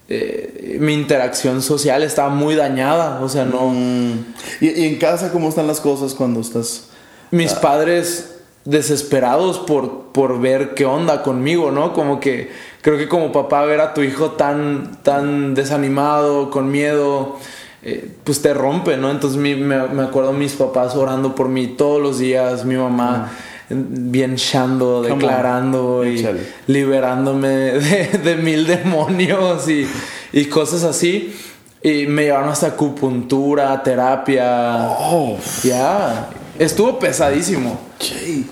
eh, 0.08 0.78
mi 0.80 0.96
interacción 0.96 1.62
social 1.62 2.02
estaba 2.02 2.30
muy 2.30 2.56
dañada. 2.56 3.22
O 3.22 3.30
sea, 3.30 3.46
no. 3.46 3.68
Mm. 3.68 4.26
¿Y, 4.62 4.70
y 4.70 4.88
en 4.88 4.96
casa 4.98 5.32
cómo 5.32 5.50
están 5.50 5.68
las 5.68 5.80
cosas 5.80 6.16
cuando 6.16 6.40
estás...? 6.42 6.86
Mis 7.32 7.54
padres 7.54 8.39
desesperados 8.70 9.60
por, 9.60 10.12
por 10.12 10.40
ver 10.40 10.74
qué 10.76 10.86
onda 10.86 11.22
conmigo, 11.24 11.72
¿no? 11.72 11.94
Como 11.94 12.20
que 12.20 12.52
creo 12.82 12.98
que 12.98 13.08
como 13.08 13.32
papá 13.32 13.64
ver 13.66 13.82
a 13.82 13.94
tu 13.94 14.02
hijo 14.02 14.32
tan, 14.32 14.92
tan 15.04 15.56
desanimado, 15.56 16.50
con 16.50 16.72
miedo, 16.72 17.38
eh, 17.84 18.12
pues 18.24 18.42
te 18.42 18.54
rompe, 18.54 18.98
¿no? 18.98 19.10
Entonces 19.12 19.40
mi- 19.40 19.56
me, 19.56 19.88
me 19.88 20.04
acuerdo 20.04 20.34
mis 20.34 20.54
papás 20.54 20.96
orando 20.96 21.36
por 21.36 21.50
mí 21.50 21.68
todos 21.68 22.02
los 22.02 22.20
días, 22.20 22.66
mi 22.66 22.76
mamá 22.76 23.32
bien 23.72 24.36
shando, 24.36 25.02
Come 25.02 25.12
on. 25.14 25.20
declarando 25.20 26.06
y 26.06 26.20
Échale. 26.20 26.42
liberándome 26.68 27.48
de, 27.48 28.06
de 28.24 28.36
mil 28.36 28.66
demonios 28.66 29.70
y, 29.70 29.88
y 30.34 30.46
cosas 30.46 30.84
así. 30.84 31.36
Y 31.82 32.08
me 32.08 32.24
llevaron 32.24 32.50
hasta 32.50 32.68
acupuntura, 32.68 33.82
terapia. 33.84 34.88
Oh, 35.00 35.38
Ya, 35.64 36.30
estuvo 36.58 37.00
pesadísimo. 37.00 37.89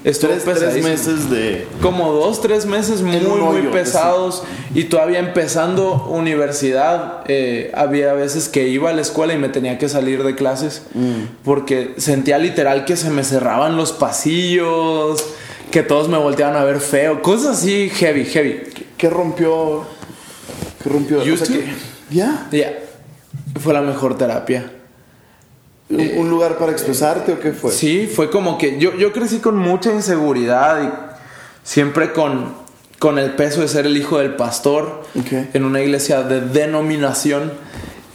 Estuvo 0.03 0.31
tres, 0.31 0.43
tres 0.43 0.83
meses 0.83 1.29
de... 1.29 1.67
Como 1.81 2.12
dos, 2.12 2.41
tres 2.41 2.65
meses 2.65 3.01
muy, 3.01 3.19
muy 3.19 3.62
pesados. 3.71 4.43
Y 4.73 4.86
todavía 4.86 5.19
empezando 5.19 6.05
universidad, 6.10 7.23
eh, 7.27 7.71
había 7.73 8.13
veces 8.13 8.49
que 8.49 8.67
iba 8.67 8.89
a 8.89 8.93
la 8.93 9.01
escuela 9.01 9.33
y 9.33 9.38
me 9.38 9.49
tenía 9.49 9.77
que 9.77 9.88
salir 9.88 10.23
de 10.23 10.36
clases. 10.36 10.83
Porque 11.43 11.93
sentía 11.97 12.38
literal 12.38 12.86
que 12.86 12.97
se 12.97 13.10
me 13.10 13.23
cerraban 13.23 13.77
los 13.77 13.93
pasillos, 13.93 15.25
que 15.71 15.81
todos 15.81 16.10
me 16.10 16.17
volteaban 16.17 16.57
a 16.57 16.63
ver 16.65 16.81
feo. 16.81 17.21
Cosas 17.21 17.60
así 17.60 17.89
heavy, 17.89 18.25
heavy. 18.25 18.60
¿Qué 18.97 19.10
rompió? 19.10 19.86
¿Qué 20.83 20.89
rompió? 20.89 21.19
O 21.21 21.38
sea, 21.38 21.57
¿Ya? 22.10 22.47
Ya. 22.51 22.73
Fue 23.62 23.73
la 23.73 23.81
mejor 23.81 24.17
terapia. 24.17 24.71
¿Un, 25.89 26.12
un 26.17 26.30
lugar 26.30 26.58
para 26.58 26.71
expresarte 26.71 27.32
o 27.34 27.39
qué 27.39 27.52
fue? 27.54 27.71
Sí, 27.71 28.08
fue 28.13 28.30
como 28.30 28.58
que 28.58 28.78
yo, 28.80 28.93
yo 28.95 29.13
crecí 29.13 29.39
con 29.39 29.58
mucha 29.58 29.93
inseguridad 29.93 30.84
y 30.84 30.89
siempre 31.63 32.12
con, 32.13 32.54
con 33.00 33.17
el 33.19 33.32
peso 33.36 33.62
de 33.62 33.67
ser 33.69 33.86
el 33.86 33.95
hijo 33.95 34.17
del 34.19 34.36
pastor 34.36 35.04
en 35.54 35.63
una 35.63 35.82
iglesia 35.82 36.23
de 36.23 36.41
denominación. 36.41 37.54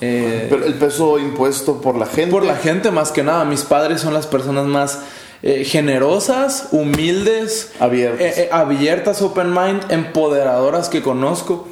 eh, 0.01 0.49
Pero 0.51 0.65
el 0.67 0.75
peso 0.75 1.19
impuesto 1.19 1.81
por 1.81 1.97
la 1.97 2.07
gente. 2.07 2.31
por 2.31 2.45
la 2.45 2.57
gente 2.57 2.91
más 2.91 3.11
que 3.11 3.23
nada. 3.23 3.45
Mis 3.45 3.63
padres 3.63 4.01
son 4.03 4.13
las 4.13 4.27
personas 4.27 4.67
más 4.67 5.01
eh, 5.43 5.65
generosas, 5.65 6.69
humildes, 6.73 7.73
Abiertas. 7.81 8.21
eh, 8.21 8.35
eh, 8.37 8.49
abiertas, 8.53 9.23
open 9.23 9.51
mind, 9.53 9.91
empoderadoras 9.91 10.89
que 10.89 11.01
conozco. 11.03 11.69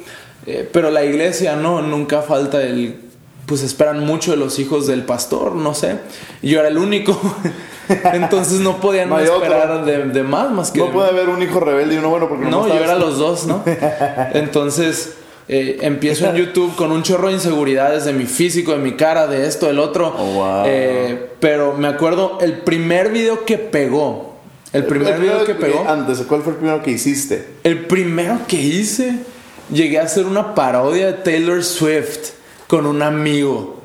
Eh, 0.47 0.67
pero 0.73 0.89
la 0.89 1.03
iglesia 1.05 1.55
no, 1.55 1.81
nunca 1.83 2.23
falta 2.23 2.61
el... 2.63 3.10
Pues 3.51 3.63
esperan 3.63 4.05
mucho 4.05 4.31
de 4.31 4.37
los 4.37 4.59
hijos 4.59 4.87
del 4.87 5.03
pastor, 5.03 5.55
no 5.55 5.73
sé. 5.73 5.97
Y 6.41 6.51
Yo 6.51 6.61
era 6.61 6.69
el 6.69 6.77
único. 6.77 7.19
Entonces 8.13 8.61
no 8.61 8.79
podían 8.79 9.09
No 9.09 9.19
esperar 9.19 9.83
de, 9.83 10.05
de 10.05 10.23
más, 10.23 10.51
más 10.51 10.71
que... 10.71 10.79
No 10.79 10.89
puede 10.89 11.09
haber 11.09 11.27
un 11.27 11.43
hijo 11.43 11.59
rebelde 11.59 11.95
y 11.95 11.97
uno 11.97 12.11
bueno 12.11 12.29
porque 12.29 12.45
No, 12.45 12.61
nomás 12.61 12.69
yo 12.69 12.81
era 12.81 12.95
los 12.95 13.17
dos, 13.17 13.47
¿no? 13.47 13.61
Entonces, 14.33 15.15
eh, 15.49 15.79
empiezo 15.81 16.27
en 16.27 16.35
YouTube 16.37 16.77
con 16.77 16.93
un 16.93 17.03
chorro 17.03 17.27
de 17.27 17.33
inseguridades 17.33 18.05
de 18.05 18.13
mi 18.13 18.23
físico, 18.23 18.71
de 18.71 18.77
mi 18.77 18.93
cara, 18.93 19.27
de 19.27 19.45
esto, 19.45 19.67
del 19.67 19.79
otro. 19.79 20.15
Oh, 20.17 20.33
wow. 20.35 20.63
Eh, 20.67 21.31
pero 21.41 21.73
me 21.73 21.89
acuerdo 21.89 22.37
el 22.39 22.59
primer 22.59 23.11
video 23.11 23.43
que 23.43 23.57
pegó. 23.57 24.37
El 24.71 24.85
primer 24.85 25.19
video 25.19 25.43
que 25.43 25.55
pegó. 25.55 25.83
Antes, 25.89 26.19
¿cuál 26.19 26.41
fue 26.41 26.53
el 26.53 26.59
primero 26.59 26.81
que 26.81 26.91
hiciste? 26.91 27.49
El 27.65 27.79
primero 27.79 28.39
que 28.47 28.55
hice, 28.55 29.17
llegué 29.69 29.99
a 29.99 30.03
hacer 30.03 30.25
una 30.25 30.55
parodia 30.55 31.07
de 31.07 31.13
Taylor 31.15 31.61
Swift 31.65 32.39
con 32.71 32.85
un 32.85 33.01
amigo. 33.01 33.81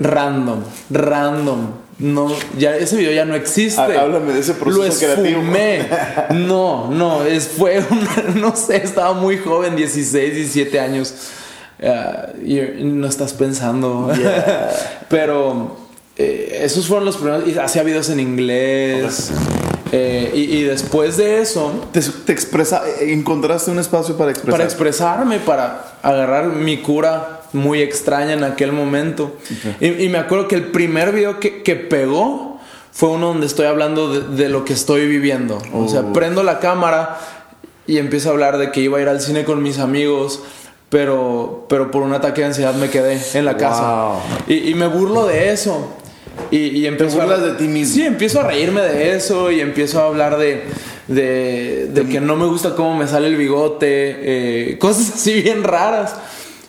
Random, 0.00 0.60
random. 0.90 1.58
No, 1.98 2.28
ya 2.58 2.74
ese 2.76 2.96
video 2.96 3.12
ya 3.12 3.24
no 3.26 3.34
existe. 3.34 3.80
Há- 3.80 4.00
háblame 4.02 4.32
de 4.32 4.40
ese 4.40 4.54
proceso 4.54 4.82
Lo 4.88 4.94
creativo. 5.14 5.40
esfumé. 5.40 5.86
No, 6.46 6.90
no, 6.90 7.24
es, 7.24 7.46
fue 7.48 7.84
una- 7.90 8.34
no 8.40 8.56
sé, 8.56 8.76
estaba 8.78 9.12
muy 9.12 9.36
joven, 9.38 9.76
16, 9.76 10.34
17 10.34 10.80
años. 10.80 11.14
Ah, 11.82 12.28
y 12.42 12.58
no 12.84 13.06
estás 13.06 13.34
pensando. 13.34 14.10
Pero 15.08 15.76
eh, 16.16 16.60
esos 16.62 16.86
fueron 16.86 17.04
los 17.04 17.16
primeros. 17.16 17.46
Y 17.46 17.58
hacía 17.58 17.82
videos 17.82 18.08
en 18.10 18.20
inglés. 18.20 19.30
Eh, 19.92 20.30
y, 20.34 20.40
y 20.56 20.62
después 20.64 21.16
de 21.16 21.40
eso, 21.40 21.88
Te, 21.92 22.00
te 22.00 22.32
expresa, 22.32 22.82
eh, 23.00 23.12
encontraste 23.12 23.70
un 23.70 23.78
espacio 23.78 24.16
para 24.16 24.30
expresar. 24.30 24.52
para 24.58 24.64
expresarme, 24.64 25.38
para 25.38 25.92
agarrar 26.02 26.46
mi 26.46 26.78
cura 26.78 27.40
muy 27.56 27.80
extraña 27.82 28.34
en 28.34 28.44
aquel 28.44 28.70
momento. 28.72 29.36
Y, 29.80 30.04
y 30.04 30.08
me 30.08 30.18
acuerdo 30.18 30.46
que 30.48 30.54
el 30.54 30.66
primer 30.70 31.12
video 31.12 31.40
que, 31.40 31.62
que 31.62 31.74
pegó 31.76 32.60
fue 32.92 33.08
uno 33.10 33.28
donde 33.28 33.46
estoy 33.46 33.66
hablando 33.66 34.12
de, 34.12 34.36
de 34.42 34.48
lo 34.48 34.64
que 34.64 34.72
estoy 34.72 35.06
viviendo. 35.06 35.58
O 35.74 35.88
sea, 35.88 36.00
Oh. 36.02 36.12
prendo 36.12 36.42
la 36.42 36.60
cámara 36.60 37.18
y 37.86 37.98
empiezo 37.98 38.28
a 38.28 38.32
hablar 38.32 38.58
de 38.58 38.70
que 38.70 38.80
iba 38.80 38.98
a 38.98 39.02
ir 39.02 39.08
al 39.08 39.20
cine 39.20 39.44
con 39.44 39.62
mis 39.62 39.78
amigos. 39.78 40.42
Pero, 40.88 41.66
pero 41.68 41.90
por 41.90 42.02
un 42.02 42.12
ataque 42.12 42.42
de 42.42 42.46
ansiedad 42.46 42.72
me 42.74 42.88
quedé 42.88 43.20
en 43.34 43.44
la 43.44 43.56
casa. 43.56 44.04
Wow. 44.06 44.20
Y, 44.46 44.70
y 44.70 44.74
me 44.74 44.86
burlo 44.86 45.26
de 45.26 45.50
eso. 45.52 45.92
Y, 46.52 46.58
y 46.58 46.86
empiezo 46.86 47.16
burlas 47.18 47.40
a, 47.40 47.46
de 47.46 47.52
ti 47.54 47.64
mismo. 47.64 47.94
Sí, 47.96 48.02
empiezo 48.04 48.40
a 48.40 48.44
reírme 48.44 48.82
de 48.82 49.16
eso 49.16 49.50
y 49.50 49.60
empiezo 49.60 50.00
a 50.00 50.06
hablar 50.06 50.36
de, 50.38 50.62
de, 51.08 51.88
de 51.92 52.06
que 52.06 52.20
no 52.20 52.36
me 52.36 52.46
gusta 52.46 52.74
cómo 52.76 52.96
me 52.96 53.08
sale 53.08 53.26
el 53.26 53.36
bigote, 53.36 53.88
eh, 54.70 54.78
cosas 54.78 55.12
así 55.16 55.42
bien 55.42 55.64
raras. 55.64 56.14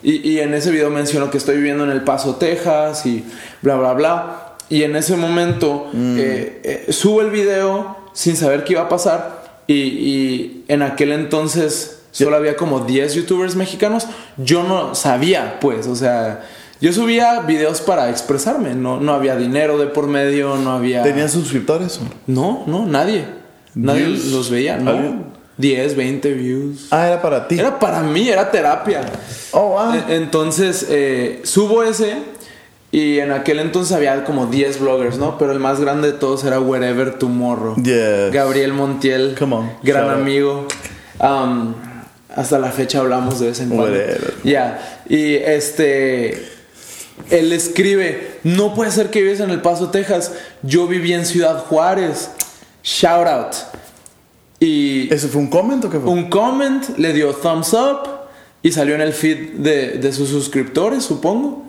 Y, 0.03 0.29
y 0.29 0.39
en 0.39 0.53
ese 0.53 0.71
video 0.71 0.89
menciono 0.89 1.31
que 1.31 1.37
estoy 1.37 1.57
viviendo 1.57 1.83
en 1.83 1.91
El 1.91 2.01
Paso, 2.01 2.35
Texas 2.35 3.05
y 3.05 3.23
bla, 3.61 3.75
bla, 3.75 3.93
bla. 3.93 4.43
Y 4.69 4.83
en 4.83 4.95
ese 4.95 5.15
momento 5.15 5.89
eh, 5.93 6.85
eh, 6.87 6.93
subo 6.93 7.21
el 7.21 7.29
video 7.29 7.97
sin 8.13 8.35
saber 8.35 8.63
qué 8.63 8.73
iba 8.73 8.83
a 8.83 8.89
pasar. 8.89 9.63
Y, 9.67 9.73
y 9.73 10.65
en 10.67 10.81
aquel 10.81 11.11
entonces 11.11 11.99
solo 12.11 12.35
había 12.35 12.55
como 12.55 12.81
10 12.81 13.15
youtubers 13.15 13.55
mexicanos. 13.55 14.07
Yo 14.37 14.63
no 14.63 14.95
sabía, 14.95 15.59
pues, 15.59 15.87
o 15.87 15.95
sea, 15.95 16.43
yo 16.79 16.93
subía 16.93 17.41
videos 17.41 17.81
para 17.81 18.09
expresarme. 18.09 18.75
No, 18.75 18.99
no 18.99 19.13
había 19.13 19.35
dinero 19.35 19.77
de 19.77 19.87
por 19.87 20.07
medio, 20.07 20.57
no 20.57 20.71
había. 20.71 21.01
¿Tenías 21.03 21.31
suscriptores? 21.31 21.99
No, 22.27 22.63
no, 22.67 22.85
nadie. 22.85 23.25
Nadie 23.73 24.07
los 24.07 24.49
veía, 24.49 24.77
¿no? 24.77 24.91
¿Alguien? 24.91 25.25
10, 25.57 25.95
20 25.95 26.33
views. 26.33 26.87
Ah, 26.91 27.07
era 27.07 27.21
para 27.21 27.47
ti. 27.47 27.59
Era 27.59 27.79
para 27.79 28.01
mí, 28.01 28.29
era 28.29 28.49
terapia. 28.51 29.01
Oh, 29.51 29.69
wow. 29.69 29.93
E- 29.95 30.15
Entonces, 30.15 30.85
eh, 30.89 31.41
subo 31.43 31.83
ese 31.83 32.17
y 32.91 33.19
en 33.19 33.31
aquel 33.31 33.59
entonces 33.59 33.95
había 33.95 34.23
como 34.23 34.45
10 34.45 34.79
bloggers, 34.79 35.17
¿no? 35.17 35.37
Pero 35.37 35.51
el 35.51 35.59
más 35.59 35.79
grande 35.79 36.11
de 36.11 36.17
todos 36.17 36.43
era 36.43 36.59
Wherever 36.59 37.17
Tomorrow. 37.17 37.75
Yes. 37.77 38.31
Gabriel 38.31 38.73
Montiel. 38.73 39.35
Come 39.37 39.55
on. 39.55 39.71
Gran 39.83 40.05
Shout 40.05 40.13
amigo. 40.21 40.67
Um, 41.19 41.73
hasta 42.35 42.59
la 42.59 42.71
fecha 42.71 42.99
hablamos 42.99 43.39
de 43.39 43.47
vez 43.47 43.59
en 43.59 43.69
cuando. 43.69 43.97
Ya. 44.43 45.01
Y 45.09 45.33
este. 45.35 46.45
Él 47.31 47.51
escribe: 47.51 48.37
No 48.43 48.75
puede 48.75 48.91
ser 48.91 49.09
que 49.09 49.21
vives 49.23 49.39
en 49.39 49.49
El 49.49 49.61
Paso, 49.61 49.89
Texas. 49.89 50.31
Yo 50.61 50.87
viví 50.87 51.13
en 51.13 51.25
Ciudad 51.25 51.65
Juárez. 51.65 52.29
Shout 52.83 53.27
out. 53.27 53.53
Y 54.59 55.13
¿Ese 55.13 55.27
fue 55.27 55.41
un 55.41 55.47
comment 55.47 55.83
o 55.85 55.89
qué 55.89 55.99
fue? 55.99 56.09
un 56.09 56.29
comment, 56.29 56.83
le 56.97 57.13
dio 57.13 57.33
thumbs 57.33 57.73
up 57.73 58.07
y 58.63 58.71
salió 58.71 58.95
en 58.95 59.01
el 59.01 59.13
feed 59.13 59.53
de, 59.57 59.97
de 59.99 60.11
sus 60.13 60.29
suscriptores, 60.29 61.03
supongo. 61.03 61.63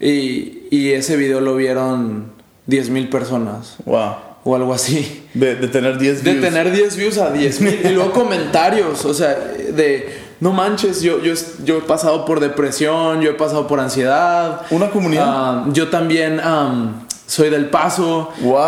Y, 0.00 0.66
y 0.70 0.92
ese 0.92 1.16
video 1.16 1.40
lo 1.40 1.54
vieron 1.56 2.32
10 2.66 2.90
mil 2.90 3.08
personas 3.08 3.76
Wow. 3.84 4.14
o 4.44 4.56
algo 4.56 4.72
así. 4.74 5.22
De, 5.34 5.54
de 5.56 5.68
tener 5.68 5.98
10 5.98 6.24
De 6.24 6.32
views. 6.32 6.44
tener 6.44 6.72
10 6.72 6.96
views 6.96 7.18
a 7.18 7.30
10 7.30 7.60
mil. 7.60 7.80
y 7.84 7.88
luego 7.90 8.12
comentarios, 8.14 9.04
o 9.04 9.12
sea, 9.14 9.34
de 9.34 10.20
no 10.40 10.52
manches, 10.52 11.02
yo, 11.02 11.20
yo, 11.22 11.34
yo 11.64 11.78
he 11.78 11.82
pasado 11.82 12.24
por 12.24 12.40
depresión, 12.40 13.20
yo 13.20 13.30
he 13.30 13.34
pasado 13.34 13.68
por 13.68 13.78
ansiedad. 13.78 14.62
Una 14.70 14.90
comunidad. 14.90 15.24
Ah, 15.28 15.64
yo 15.72 15.88
también 15.88 16.40
am, 16.40 17.06
soy 17.26 17.48
del 17.50 17.66
paso. 17.70 18.30
Wow. 18.40 18.54
o 18.54 18.58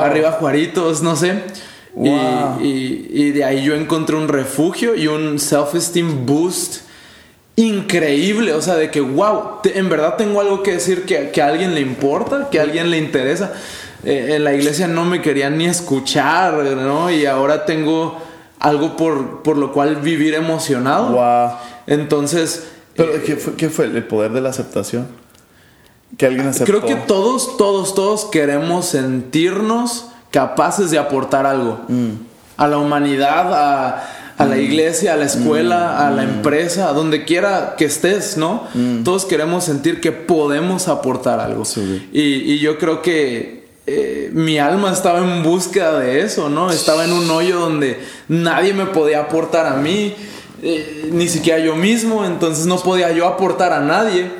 arriba 0.00 0.32
Juaritos, 0.32 1.02
no 1.02 1.14
sé. 1.16 1.42
Y- 1.96 2.08
Wow. 2.08 2.60
Y, 2.60 3.06
y 3.12 3.30
de 3.30 3.44
ahí 3.44 3.62
yo 3.64 3.74
encontré 3.74 4.16
un 4.16 4.28
refugio 4.28 4.94
y 4.96 5.06
un 5.06 5.38
self-esteem 5.38 6.26
boost 6.26 6.82
increíble. 7.56 8.52
O 8.54 8.62
sea, 8.62 8.74
de 8.74 8.90
que, 8.90 9.00
wow, 9.00 9.60
te- 9.62 9.78
en 9.78 9.88
verdad 9.88 10.16
tengo 10.16 10.40
algo 10.40 10.62
que 10.62 10.72
decir 10.72 11.04
que, 11.04 11.30
que 11.30 11.40
a 11.42 11.46
alguien 11.48 11.74
le 11.74 11.80
importa, 11.80 12.48
que 12.50 12.58
a 12.58 12.62
alguien 12.62 12.90
le 12.90 12.98
interesa. 12.98 13.52
Eh, 14.04 14.34
en 14.36 14.44
la 14.44 14.52
iglesia 14.54 14.86
no 14.86 15.04
me 15.04 15.22
querían 15.22 15.56
ni 15.56 15.66
escuchar, 15.66 16.54
¿no? 16.54 17.10
Y 17.10 17.26
ahora 17.26 17.64
tengo 17.64 18.18
algo 18.58 18.96
por, 18.96 19.42
por 19.42 19.56
lo 19.56 19.72
cual 19.72 19.96
vivir 19.96 20.34
emocionado. 20.34 21.10
Wow. 21.12 21.56
Entonces, 21.86 22.64
Pero 22.96 23.12
¿qué 23.24 23.36
fue, 23.36 23.54
qué 23.54 23.70
fue? 23.70 23.86
¿El 23.86 24.04
poder 24.04 24.32
de 24.32 24.40
la 24.40 24.50
aceptación? 24.50 25.06
Que 26.18 26.26
alguien 26.26 26.46
aceptó. 26.48 26.70
Creo 26.80 26.84
que 26.86 26.94
todos, 27.06 27.56
todos, 27.56 27.94
todos 27.94 28.26
queremos 28.26 28.86
sentirnos 28.86 30.06
capaces 30.34 30.90
de 30.90 30.98
aportar 30.98 31.46
algo 31.46 31.80
Mm. 31.88 32.10
a 32.56 32.66
la 32.68 32.78
humanidad, 32.78 33.54
a, 33.54 34.04
a 34.36 34.44
la 34.46 34.58
iglesia, 34.58 35.12
a 35.14 35.16
la 35.16 35.26
escuela, 35.26 35.96
Mm. 35.96 36.02
a 36.02 36.10
la 36.10 36.22
empresa, 36.24 36.88
a 36.88 36.92
donde 36.92 37.24
quiera 37.24 37.74
que 37.78 37.84
estés, 37.84 38.36
¿no? 38.36 38.64
Todos 39.04 39.24
queremos 39.26 39.62
sentir 39.64 40.00
que 40.00 40.10
podemos 40.10 40.88
aportar 40.88 41.38
algo. 41.38 41.64
Sí. 41.64 42.08
Y, 42.12 42.22
y 42.52 42.58
yo 42.58 42.78
creo 42.78 43.00
que 43.00 43.62
eh, 43.86 44.30
mi 44.32 44.58
alma 44.58 44.92
estaba 44.92 45.18
en 45.20 45.42
búsqueda 45.44 46.00
de 46.00 46.22
eso, 46.22 46.48
¿no? 46.48 46.70
Estaba 46.70 47.04
en 47.04 47.12
un 47.12 47.30
hoyo 47.30 47.60
donde 47.60 48.00
nadie 48.28 48.72
me 48.72 48.86
podía 48.86 49.20
aportar 49.20 49.66
a 49.66 49.76
mí, 49.76 50.14
eh, 50.62 51.10
ni 51.12 51.28
siquiera 51.28 51.58
yo 51.60 51.76
mismo, 51.76 52.24
entonces 52.24 52.64
no 52.66 52.78
podía 52.78 53.12
yo 53.12 53.26
aportar 53.26 53.72
a 53.72 53.80
nadie. 53.80 54.30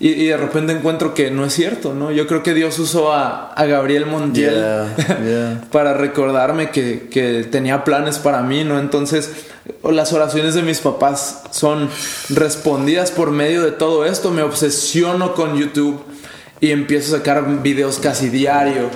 Y, 0.00 0.10
y 0.10 0.26
de 0.26 0.36
repente 0.36 0.72
encuentro 0.72 1.12
que 1.12 1.30
no 1.30 1.44
es 1.44 1.52
cierto, 1.52 1.92
¿no? 1.92 2.12
Yo 2.12 2.28
creo 2.28 2.44
que 2.44 2.54
Dios 2.54 2.78
usó 2.78 3.12
a, 3.12 3.52
a 3.52 3.66
Gabriel 3.66 4.06
Montiel 4.06 4.54
Yeah, 4.54 4.96
yeah. 5.24 5.64
para 5.72 5.94
recordarme 5.94 6.70
que, 6.70 7.08
que 7.10 7.44
tenía 7.50 7.82
planes 7.82 8.18
para 8.18 8.42
mí, 8.42 8.62
¿no? 8.62 8.78
Entonces, 8.78 9.30
las 9.82 10.12
oraciones 10.12 10.54
de 10.54 10.62
mis 10.62 10.78
papás 10.78 11.42
son 11.50 11.90
respondidas 12.28 13.10
por 13.10 13.32
medio 13.32 13.62
de 13.62 13.72
todo 13.72 14.04
esto. 14.04 14.30
Me 14.30 14.42
obsesiono 14.42 15.34
con 15.34 15.58
YouTube 15.58 16.00
y 16.60 16.70
empiezo 16.70 17.14
a 17.14 17.18
sacar 17.18 17.62
videos 17.62 17.98
casi 17.98 18.28
diario. 18.28 18.90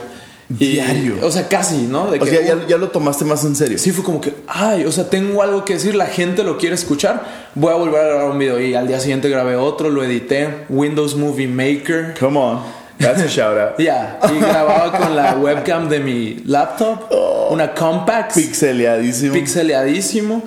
Y- 0.59 0.73
Diario. 0.73 1.17
O 1.23 1.31
sea, 1.31 1.49
casi, 1.49 1.83
¿no? 1.83 2.11
De 2.11 2.19
O 2.19 2.25
que, 2.25 2.31
sea, 2.31 2.43
ya, 2.43 2.67
ya 2.67 2.77
lo 2.77 2.89
tomaste 2.89 3.25
más 3.25 3.45
en 3.45 3.55
serio. 3.57 3.79
Sí, 3.79 3.91
fue 3.93 4.05
como 4.05 4.21
que, 4.21 4.35
ay, 4.47 4.85
o 4.85 4.93
sea, 4.93 5.09
tengo 5.11 5.43
algo 5.43 5.65
que 5.65 5.75
decir, 5.75 5.95
la 5.95 6.07
gente 6.07 6.43
lo 6.45 6.59
quiere 6.59 6.75
escuchar, 6.75 7.23
voy 7.55 7.73
a 7.73 7.77
volver 7.77 8.01
a 8.01 8.05
grabar 8.09 8.31
un 8.31 8.39
video. 8.39 8.61
Y 8.61 8.75
al 8.75 8.87
día 8.89 9.01
siguiente 9.01 9.29
grabé 9.29 9.57
otro, 9.57 9.91
lo 9.91 10.03
edité, 10.05 10.65
Windows 10.69 11.15
Movie 11.17 11.49
Maker. 11.49 12.15
Come 12.19 12.39
on. 12.39 12.61
That's 12.99 13.21
a 13.23 13.27
shout 13.27 13.59
out. 13.59 13.73
Ya, 13.79 14.21
y 14.33 14.39
grababa 14.39 14.97
con 14.97 15.17
la 15.17 15.35
webcam 15.37 15.89
de 15.89 15.99
mi 16.01 16.43
laptop, 16.47 17.11
una 17.51 17.75
compact, 17.75 18.35
Pixeleadísimo. 18.35 19.33
pixeleadísimo. 19.35 20.43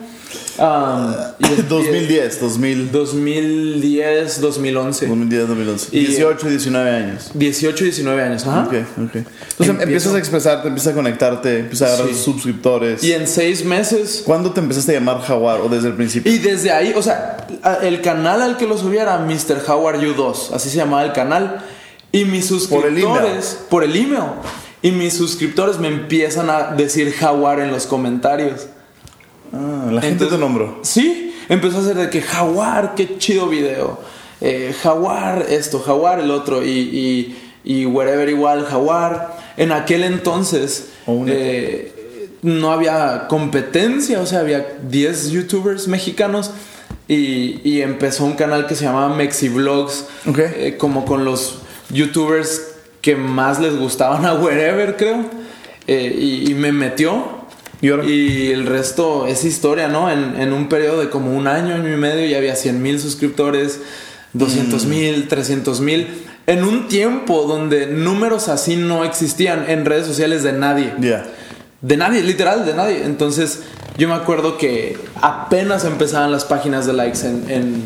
Um, 0.58 1.14
y 1.40 1.46
es- 1.54 1.68
2010, 1.70 2.40
2000, 2.40 2.92
2010, 2.92 4.40
2011. 4.42 5.08
2010, 5.08 5.48
2011. 5.48 5.88
Y- 5.92 6.06
18 6.06 6.48
y 6.48 6.50
19 6.52 6.90
años. 6.90 7.32
18, 7.34 7.84
19 7.84 8.22
años. 8.24 8.46
Ajá. 8.48 8.62
Ok, 8.64 8.74
ok. 8.74 9.16
Entonces 9.16 9.26
Empiezo- 9.60 9.84
empiezas 9.84 10.14
a 10.14 10.18
expresarte, 10.18 10.68
empiezas 10.68 10.94
a 10.94 10.96
conectarte, 10.96 11.60
empiezas 11.60 11.90
a 11.90 11.94
agarrar 11.96 12.14
Sí. 12.16 12.24
suscriptores. 12.24 13.04
Y 13.04 13.14
en 13.14 13.28
seis 13.28 13.66
meses 13.66 14.24
¿Cuándo 14.26 14.52
te 14.52 14.60
empezaste 14.62 14.92
a 14.92 15.00
llamar 15.00 15.22
Jaguar 15.22 15.62
o 15.62 15.70
desde 15.70 15.90
el 15.90 15.94
principio? 15.96 16.32
Y 16.32 16.38
desde 16.38 16.72
ahí, 16.72 16.94
o 16.96 17.02
sea, 17.02 17.38
el 17.84 18.02
canal 18.02 18.42
al 18.42 18.58
que 18.58 18.66
lo 18.68 18.78
subía 18.78 19.02
era 19.04 19.18
Mr. 19.20 19.62
Howard 19.68 20.00
U2, 20.02 20.52
así 20.54 20.70
se 20.70 20.78
llamaba 20.78 21.04
el 21.04 21.12
canal. 21.14 21.62
Y 22.12 22.24
mis 22.24 22.48
Por 22.70 22.86
el 22.86 22.98
email. 22.98 23.04
suscriptores, 23.04 23.58
por 23.70 23.84
el 23.84 23.94
email, 23.96 24.24
y 24.82 24.92
mis 24.92 25.14
suscriptores 25.16 25.80
me 25.80 25.90
empiezan 25.90 26.50
a 26.50 26.72
decir 26.78 27.12
Jaguar 27.12 27.60
en 27.60 27.72
los 27.72 27.86
comentarios. 27.88 28.68
Ah, 29.54 29.88
la 29.92 30.02
gente 30.02 30.24
Entonces- 30.26 30.38
te 30.38 30.38
nombró. 30.38 30.80
Sí, 30.84 31.34
empezó 31.50 31.78
a 31.78 31.82
hacer 31.82 31.96
de 31.96 32.10
que 32.10 32.22
Jaguar, 32.22 32.94
qué 32.96 33.18
chido 33.18 33.48
video. 33.48 34.00
Eh, 34.42 34.76
jaguar 34.82 35.46
esto, 35.50 35.80
Jaguar 35.80 36.20
el 36.20 36.30
otro. 36.32 36.64
Y, 36.66 36.70
y, 36.70 37.38
y 37.64 37.86
wherever 37.86 38.28
igual, 38.30 38.66
Jaguar. 38.66 39.38
En 39.58 39.72
aquel 39.72 40.04
entonces 40.04 40.90
Oh, 41.08 41.24
eh, 41.28 41.92
no 42.42 42.72
había 42.72 43.28
competencia, 43.30 44.20
o 44.20 44.26
sea, 44.26 44.40
había 44.40 44.66
10 44.90 45.30
youtubers 45.30 45.88
mexicanos. 45.88 46.52
Y, 47.08 47.62
y 47.64 47.82
empezó 47.82 48.26
un 48.26 48.34
canal 48.34 48.66
que 48.66 48.74
se 48.76 48.86
llamaba 48.86 49.16
Mexivlogs, 49.16 50.06
Ok. 50.28 50.40
eh, 50.40 50.76
como 50.80 51.06
con 51.06 51.24
los 51.24 51.60
youtubers 51.92 52.72
que 53.02 53.16
más 53.16 53.60
les 53.60 53.78
gustaban 53.78 54.26
a 54.26 54.34
Wherever, 54.34 54.98
creo. 54.98 55.26
Eh, 55.88 56.16
y, 56.20 56.50
y 56.52 56.54
me 56.56 56.72
metió. 56.72 57.35
¿Y 57.82 57.90
ahora? 57.90 58.06
Y 58.06 58.52
el 58.52 58.66
resto 58.66 59.28
es 59.28 59.44
historia, 59.44 59.88
¿no? 59.88 60.10
En, 60.12 60.40
en 60.40 60.54
un 60.54 60.70
periodo 60.70 61.02
de 61.02 61.10
como 61.10 61.36
un 61.36 61.48
año, 61.48 61.76
año 61.76 61.94
y 61.94 61.98
medio, 61.98 62.26
ya 62.26 62.38
había 62.38 62.56
100 62.56 62.82
mil 62.82 63.00
suscriptores, 63.00 63.80
200 64.34 64.86
mil, 64.86 65.28
300 65.28 65.82
mil. 65.82 66.08
En 66.48 66.64
un 66.64 66.88
tiempo 66.88 67.44
donde 67.44 67.88
números 67.88 68.50
así 68.50 68.76
no 68.76 69.04
existían 69.04 69.66
en 69.70 69.86
redes 69.86 70.06
sociales 70.06 70.44
de 70.44 70.54
nadie. 70.54 70.94
Ya. 71.00 71.26
De 71.82 71.98
nadie, 71.98 72.22
literal, 72.22 72.66
de 72.66 72.74
nadie. 72.74 73.04
Entonces, 73.04 73.62
yo 73.98 74.08
me 74.08 74.14
acuerdo 74.14 74.58
que 74.58 74.98
apenas 75.22 75.86
empezaban 75.86 76.32
las 76.32 76.46
páginas 76.46 76.86
de 76.86 76.94
likes 76.94 77.26
en, 77.26 77.50
en, 77.50 77.84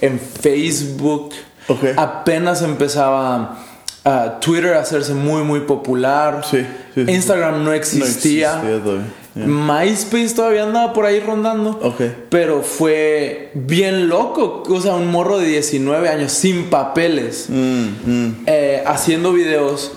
en 0.00 0.20
Facebook. 0.20 1.30
Ok. 1.66 1.84
Apenas 1.96 2.62
empezaba 2.62 3.58
ah, 4.04 4.38
Twitter 4.40 4.74
a 4.74 4.80
hacerse 4.80 5.12
muy, 5.14 5.42
muy 5.42 5.60
popular. 5.60 6.42
Sí, 6.48 6.64
sí, 6.94 7.04
sí. 7.04 7.12
Instagram 7.12 7.62
no 7.62 7.72
existía. 7.72 8.62
No 8.62 8.68
existía 8.68 9.02
Ya. 9.38 9.46
MySpace 9.46 10.34
todavía 10.34 10.64
andaba 10.64 10.92
por 10.92 11.06
ahí 11.06 11.20
rondando. 11.20 11.78
Ok. 11.82 12.00
Pero 12.28 12.62
fue 12.62 13.50
bien 13.54 14.08
loco. 14.08 14.64
O 14.68 14.80
sea, 14.80 14.96
un 14.96 15.06
morro 15.10 15.38
de 15.38 15.46
19 15.48 16.08
años 16.08 16.32
sin 16.32 16.64
papeles. 16.64 17.46
Mm, 17.48 17.86
mm. 18.04 18.36
eh, 18.46 18.82
haciendo 18.86 19.32
videos 19.32 19.92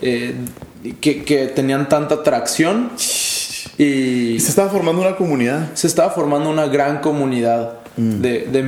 eh, 0.00 0.34
que, 1.00 1.24
que 1.24 1.46
tenían 1.46 1.88
tanta 1.88 2.16
atracción. 2.16 2.90
Y 3.78 4.38
se 4.40 4.48
estaba 4.48 4.70
formando 4.70 5.02
una 5.02 5.16
comunidad. 5.16 5.70
se 5.74 5.86
estaba 5.86 6.10
formando 6.10 6.48
una 6.48 6.66
gran 6.66 7.00
comunidad 7.00 7.80
Mm. 7.96 8.20
de, 8.20 8.46
de 8.52 8.62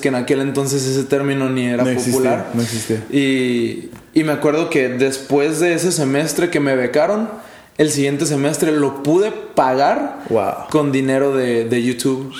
que 0.00 0.08
en 0.08 0.16
aquel 0.16 0.40
entonces 0.40 0.84
ese 0.84 1.04
término 1.04 1.48
ni 1.48 1.66
era 1.66 1.84
No 1.84 1.90
existía, 1.90 2.12
popular. 2.14 2.50
no 2.52 2.62
existía. 2.62 3.04
Y, 3.10 3.90
y 4.12 4.24
me 4.24 4.32
acuerdo 4.32 4.70
que 4.70 4.88
después 4.88 5.60
de 5.60 5.74
ese 5.74 5.92
semestre 5.92 6.50
que 6.50 6.58
me 6.58 6.74
becaron, 6.74 7.28
el 7.80 7.90
siguiente 7.90 8.26
semestre 8.26 8.72
lo 8.72 9.02
pude 9.02 9.30
pagar 9.32 10.20
Wow. 10.28 10.68
con 10.70 10.92
dinero 10.92 11.34
de, 11.34 11.64
de 11.64 11.82
YouTube. 11.82 12.30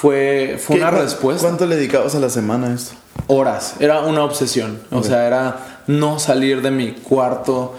Fue, 0.00 0.58
fue 0.60 0.76
¿Qué- 0.76 0.82
una 0.82 0.90
respuesta. 0.90 1.46
¿Cuánto 1.46 1.66
le 1.66 1.76
dedicabas 1.76 2.14
a 2.14 2.20
la 2.20 2.28
semana 2.28 2.68
a 2.68 2.74
esto? 2.74 2.94
Horas. 3.26 3.76
Era 3.80 4.00
una 4.00 4.24
obsesión. 4.24 4.80
O 4.90 5.02
sea, 5.02 5.26
era 5.26 5.82
no 5.86 6.18
salir 6.18 6.60
de 6.62 6.70
mi 6.70 6.92
cuarto 6.92 7.74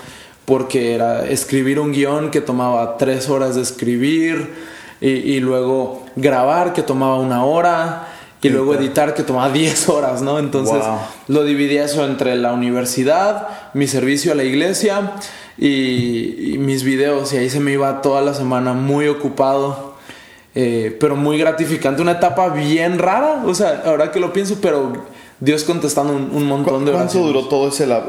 porque 0.45 0.93
era 0.95 1.25
escribir 1.27 1.79
un 1.79 1.91
guion 1.91 2.31
que 2.31 2.41
tomaba 2.41 2.97
tres 2.97 3.29
horas 3.29 3.55
de 3.55 3.61
escribir 3.61 4.53
y, 5.01 5.09
y 5.09 5.39
luego 5.39 6.05
grabar 6.15 6.73
que 6.73 6.81
tomaba 6.81 7.19
una 7.19 7.43
hora 7.43 8.07
y 8.45 8.49
luego 8.49 8.75
editar 8.75 9.13
que 9.13 9.23
tomaba 9.23 9.49
10 9.53 9.89
horas, 9.89 10.21
¿no? 10.21 10.39
Entonces 10.39 10.77
Wow. 10.79 10.97
lo 11.27 11.43
dividía 11.43 11.85
eso 11.85 12.05
entre 12.05 12.35
la 12.35 12.53
universidad, 12.53 13.47
mi 13.73 13.87
servicio 13.87 14.31
a 14.31 14.35
la 14.35 14.43
iglesia 14.43 15.13
y, 15.57 16.53
y 16.53 16.57
mis 16.57 16.83
videos 16.83 17.31
y 17.33 17.37
ahí 17.37 17.49
se 17.49 17.59
me 17.59 17.71
iba 17.73 18.01
toda 18.01 18.21
la 18.21 18.33
semana 18.33 18.73
muy 18.73 19.07
ocupado. 19.07 19.95
Eh, 20.57 20.95
pero 21.01 21.17
muy 21.17 21.37
gratificante, 21.37 22.01
una 22.01 22.13
etapa 22.13 22.47
bien 22.47 22.97
rara, 22.97 23.43
o 23.45 23.53
sea, 23.53 23.83
ahora 23.85 24.11
que 24.13 24.21
lo 24.21 24.31
pienso, 24.31 24.59
pero 24.61 24.93
Dios 25.41 25.65
contestando 25.65 26.13
un, 26.13 26.21
un 26.23 26.29
¿Cu- 26.29 26.39
montón 26.45 26.85
de 26.85 26.91
¿Cuánto 26.93 27.19
oraciones. 27.19 27.27
duró 27.33 27.47
todo 27.49 27.67
ese 27.67 27.85
lab- 27.85 28.05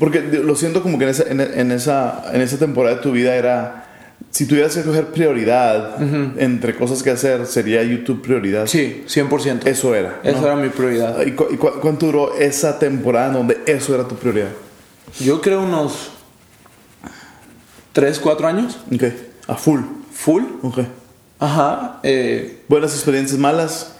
Porque 0.00 0.20
lo 0.20 0.56
siento 0.56 0.82
como 0.82 0.98
que 0.98 1.04
en 1.04 1.10
esa, 1.10 1.22
en, 1.30 1.40
en 1.40 1.70
esa, 1.70 2.24
en 2.32 2.40
esa 2.40 2.58
temporada 2.58 2.96
de 2.96 3.02
tu 3.02 3.12
vida 3.12 3.36
era... 3.36 3.84
Si 4.30 4.46
tuvieras 4.46 4.74
que 4.76 4.82
coger 4.82 5.06
prioridad 5.06 5.96
entre 6.40 6.76
cosas 6.76 7.02
que 7.02 7.10
hacer, 7.10 7.46
sería 7.46 7.82
YouTube 7.82 8.22
prioridad. 8.22 8.66
Sí, 8.66 9.04
100%. 9.08 9.66
Eso 9.66 9.94
era. 9.94 10.20
¿no? 10.22 10.30
Esa 10.30 10.40
era 10.42 10.56
mi 10.56 10.68
prioridad. 10.68 11.24
¿Y, 11.26 11.32
cu- 11.32 11.48
y 11.50 11.56
cu- 11.56 11.80
cuánto 11.80 12.06
duró 12.06 12.36
esa 12.36 12.78
temporada 12.78 13.32
donde 13.32 13.58
eso 13.66 13.94
era 13.94 14.06
tu 14.06 14.16
prioridad? 14.16 14.50
Yo 15.18 15.40
creo 15.40 15.62
unos 15.62 16.10
3, 17.92 18.18
4 18.20 18.46
años, 18.46 18.78
Ok. 18.94 19.04
A 19.48 19.54
full. 19.56 19.80
full. 20.12 20.42
Ok. 20.62 20.80
Ajá. 21.40 22.00
eh, 22.02 22.60
Buenas 22.68 22.92
experiencias, 22.94 23.38
malas. 23.40 23.94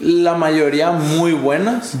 la 0.00 0.34
mayoría 0.34 0.90
muy 0.92 1.32
buenas. 1.32 1.92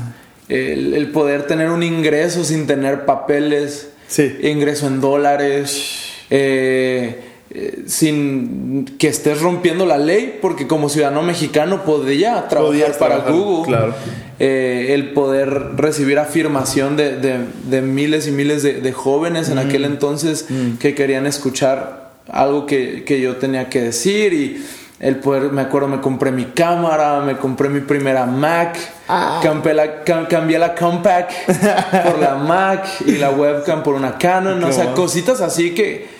El, 0.48 0.94
el 0.94 1.10
poder 1.10 1.46
tener 1.46 1.70
un 1.70 1.82
ingreso 1.82 2.42
sin 2.44 2.66
tener 2.66 3.04
papeles. 3.04 3.90
Sí. 4.08 4.38
Ingreso 4.42 4.86
en 4.86 5.00
dólares. 5.02 6.06
eh, 6.30 7.24
eh, 7.60 7.82
sin 7.86 8.84
que 8.98 9.08
estés 9.08 9.40
rompiendo 9.40 9.84
la 9.86 9.98
ley, 9.98 10.38
porque 10.40 10.66
como 10.66 10.88
ciudadano 10.88 11.22
mexicano 11.22 11.84
podía 11.84 12.48
trabajar 12.48 12.68
Podías 12.72 12.96
para 12.96 13.16
trabajar, 13.16 13.32
Google. 13.32 13.66
claro. 13.76 13.94
Eh, 14.40 14.94
el 14.94 15.12
poder 15.14 15.48
recibir 15.76 16.18
afirmación 16.18 16.96
de, 16.96 17.16
de- 17.16 17.40
de 17.68 17.82
miles 17.82 18.28
y 18.28 18.30
miles 18.30 18.62
de, 18.62 18.74
de 18.80 18.92
jóvenes 18.92 19.48
en 19.48 19.58
aquel 19.58 19.84
entonces 19.84 20.46
que 20.78 20.94
querían 20.94 21.26
escuchar 21.26 22.12
algo 22.28 22.64
que, 22.66 23.02
que 23.04 23.20
yo 23.20 23.36
tenía 23.36 23.68
que 23.68 23.80
decir 23.82 24.32
y 24.32 24.64
el 25.00 25.16
poder, 25.16 25.52
me 25.52 25.62
acuerdo, 25.62 25.86
me 25.88 26.00
compré 26.00 26.30
mi 26.32 26.44
cámara, 26.46 27.20
me 27.20 27.36
compré 27.36 27.68
mi 27.68 27.80
primera 27.80 28.26
Mac, 28.26 28.76
cambié, 29.42 29.72
la, 29.74 30.04
cam- 30.04 30.26
cambié 30.28 30.58
la 30.58 30.74
Compact 30.74 31.30
por 32.04 32.18
la 32.18 32.34
Mac 32.48 32.84
y 33.06 33.12
la 33.12 33.30
webcam 33.30 33.82
por 33.82 33.94
una 33.94 34.18
Canon, 34.18 34.62
o 34.62 34.66
Qué 34.66 34.72
sea, 34.72 34.84
bueno. 34.84 34.96
cositas 35.00 35.40
así 35.40 35.72
que, 35.72 36.17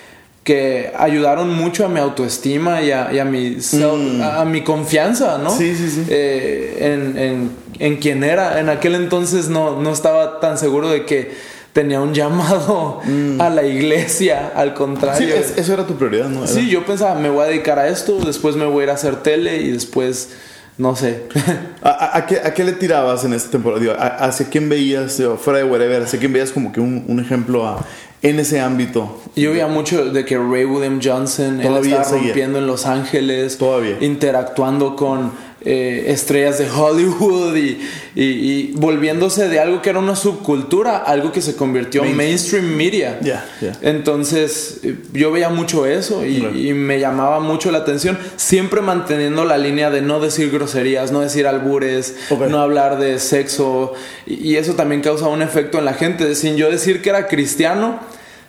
que 0.49 0.91
ayudaron 0.97 1.55
mucho 1.55 1.85
a 1.85 1.89
mi 1.91 2.01
autoestima 2.01 2.81
y 2.81 2.91
a, 2.91 3.13
y 3.13 3.19
a 3.19 3.25
mi, 3.27 3.57
self- 3.57 4.23
a, 4.23 4.41
a 4.41 4.45
mi 4.47 4.63
confianza, 4.63 5.37
¿no? 5.37 5.51
Mm. 5.55 5.59
Sí, 5.59 5.75
sí, 5.77 5.91
sí. 5.91 6.07
eh, 6.09 6.77
en, 6.81 7.19
en, 7.19 7.51
en 7.79 7.97
quien 7.99 8.25
era. 8.25 8.59
En 8.59 8.71
aquel 8.71 8.95
entonces 8.95 9.51
no, 9.51 9.79
no 9.83 9.93
estaba 9.93 10.41
tan 10.41 10.57
seguro 10.57 10.89
de 10.89 11.05
que 11.05 11.33
tenía 11.75 12.01
un 12.01 12.15
llamado 12.15 13.01
a 13.39 13.51
la 13.51 13.63
iglesia, 13.65 14.53
al 14.55 14.69
Mm. 14.71 14.73
Sí, 14.73 14.77
contrario. 14.79 15.35
es- 15.35 15.59
eso 15.59 15.75
era 15.75 15.87
tu 15.87 15.97
prioridad, 15.97 16.31
¿no? 16.31 16.47
Sí, 16.47 16.71
yo 16.71 16.87
pensaba, 16.87 17.15
me 17.15 17.29
voy 17.29 17.45
a 17.45 17.49
dedicar 17.49 17.79
a 17.79 17.89
esto, 17.89 18.19
después 18.25 18.57
me 18.57 18.65
voy 18.65 18.81
a 18.81 18.85
ir 18.85 18.91
a 18.91 18.95
hacer 18.95 19.17
tele 19.23 19.61
y 19.61 19.71
después, 19.73 20.31
no 20.79 20.97
sé. 20.97 21.25
¿A, 21.83 21.89
a- 21.91 22.17
a 22.19 22.27
qué, 22.27 22.39
a 22.39 22.55
qué 22.55 22.65
le 22.65 22.73
tirabas 22.73 23.25
en 23.25 23.33
esta 23.35 23.51
temporada? 23.51 23.81
Digo, 23.81 23.93
¿a- 23.93 24.07
¿Hacia 24.25 24.47
quién 24.49 24.69
veías, 24.69 25.19
digo, 25.19 25.37
fuera 25.37 25.59
de 25.59 25.65
whatever, 25.65 26.03
hacia 26.03 26.19
quién 26.19 26.33
veías 26.33 26.51
como 26.53 26.73
que 26.73 26.81
un, 26.81 27.05
un 27.09 27.21
ejemplo 27.21 27.77
en 28.23 28.39
ese 28.41 28.61
ámbito? 28.61 29.21
Yo 29.37 29.51
veía 29.53 29.67
mucho 29.67 30.07
de 30.07 30.25
que 30.25 30.37
Ray 30.39 30.65
William 30.65 31.01
Johnson, 31.03 31.61
él 31.61 31.77
estaba 31.77 32.05
seguía. 32.05 32.25
rompiendo 32.29 32.59
en 32.59 32.67
Los 32.67 32.87
Ángeles, 32.87 33.59
Todavía. 33.59 33.97
interactuando 34.01 34.97
con 34.97 35.33
eh, 35.65 36.05
estrellas 36.09 36.59
de 36.59 36.71
Hollywood 36.71 37.57
y, 37.57 37.81
y- 38.15 38.23
y 38.23 38.73
volviéndose 38.77 39.49
de 39.49 39.59
algo 39.59 39.83
que 39.83 39.91
era 39.91 39.99
una 39.99 40.15
subcultura, 40.15 40.99
algo 40.99 41.33
que 41.33 41.41
se 41.43 41.57
convirtió 41.57 42.05
en 42.05 42.17
mainstream 42.17 42.65
media. 42.77 43.19
Ya. 43.21 43.45
Entonces 43.83 44.81
eh, 44.85 44.95
yo 45.13 45.33
veía 45.33 45.49
mucho 45.49 45.85
eso 45.87 46.25
y, 46.25 46.73
me 46.75 47.01
llamaba 47.01 47.41
mucho 47.41 47.71
la 47.73 47.79
atención, 47.79 48.17
siempre 48.37 48.81
manteniendo 48.81 49.45
la 49.45 49.59
línea 49.59 49.91
de 49.91 50.01
no 50.01 50.21
decir 50.21 50.51
groserías, 50.51 51.11
no 51.13 51.21
decir 51.21 51.47
albures, 51.47 52.15
no 52.51 52.61
hablar 52.61 52.99
de 52.99 53.19
sexo 53.19 53.95
y, 54.27 54.35
y 54.53 54.57
eso 54.57 54.75
también 54.75 55.01
causa 55.03 55.27
un 55.27 55.43
efecto 55.43 55.79
en 55.79 55.85
la 55.85 55.95
gente. 55.95 56.35
Sin 56.37 56.57
yo 56.57 56.71
decir 56.71 57.03
que 57.03 57.11
era 57.11 57.27
cristiano, 57.27 57.99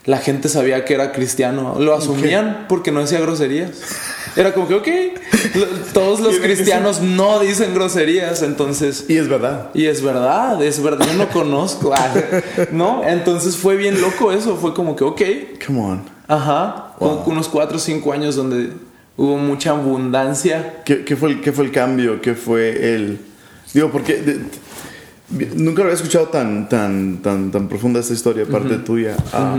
la 0.06 0.18
gente 0.20 0.48
sabía 0.50 0.86
que 0.86 0.94
era 0.94 1.12
cristiano, 1.12 1.78
lo 1.80 1.96
asumían 1.96 2.66
porque 2.70 2.92
no 2.92 3.02
decía 3.02 3.20
groserías. 3.20 3.72
Era 4.36 4.54
como 4.54 4.68
que, 4.68 4.76
ok, 4.76 4.88
todos 5.94 6.20
los 6.20 6.38
cristianos 6.40 7.02
no 7.02 7.40
dicen 7.40 7.74
groserías, 7.74 8.42
entonces... 8.44 9.06
Y 9.08 9.18
es 9.18 9.28
verdad. 9.28 9.70
Y 9.74 9.86
es 9.86 10.02
verdad, 10.02 10.62
es 10.64 10.82
verdad, 10.82 11.06
yo 11.08 11.14
no 11.14 11.30
conozco, 11.30 11.94
¿no? 12.72 13.04
Entonces 13.04 13.58
fue 13.58 13.76
bien 13.76 14.00
loco 14.02 14.32
eso, 14.32 14.56
fue 14.58 14.74
como 14.74 14.96
que, 14.96 15.04
ok, 15.04 15.22
Come 15.66 15.80
on. 15.82 16.02
ajá, 16.28 16.94
Wow. 17.00 17.24
con 17.24 17.34
unos 17.34 17.48
4 17.48 17.78
o 17.78 17.80
5 17.80 18.12
años 18.14 18.36
donde, 18.36 18.72
hubo 19.18 19.38
mucha 19.38 19.72
abundancia. 19.72 20.82
¿Qué, 20.86 21.04
qué 21.04 21.16
fue 21.16 21.30
el, 21.32 21.42
¿Qué 21.42 21.52
fue 21.52 21.66
el 21.66 21.72
cambio? 21.72 22.22
¿Qué 22.22 22.36
fue 22.36 22.94
el...? 22.96 23.20
Digo, 23.74 23.90
porque 23.92 24.16
de- 24.18 24.40
nunca 25.56 25.80
lo 25.80 25.84
había 25.90 25.96
escuchado 25.96 26.28
tan, 26.28 26.68
tan, 26.70 27.22
tan, 27.22 27.52
tan 27.52 27.68
profunda 27.68 28.00
esta 28.00 28.14
historia, 28.14 28.46
parte 28.46 28.78
tuya. 28.78 29.16
Ah, 29.34 29.58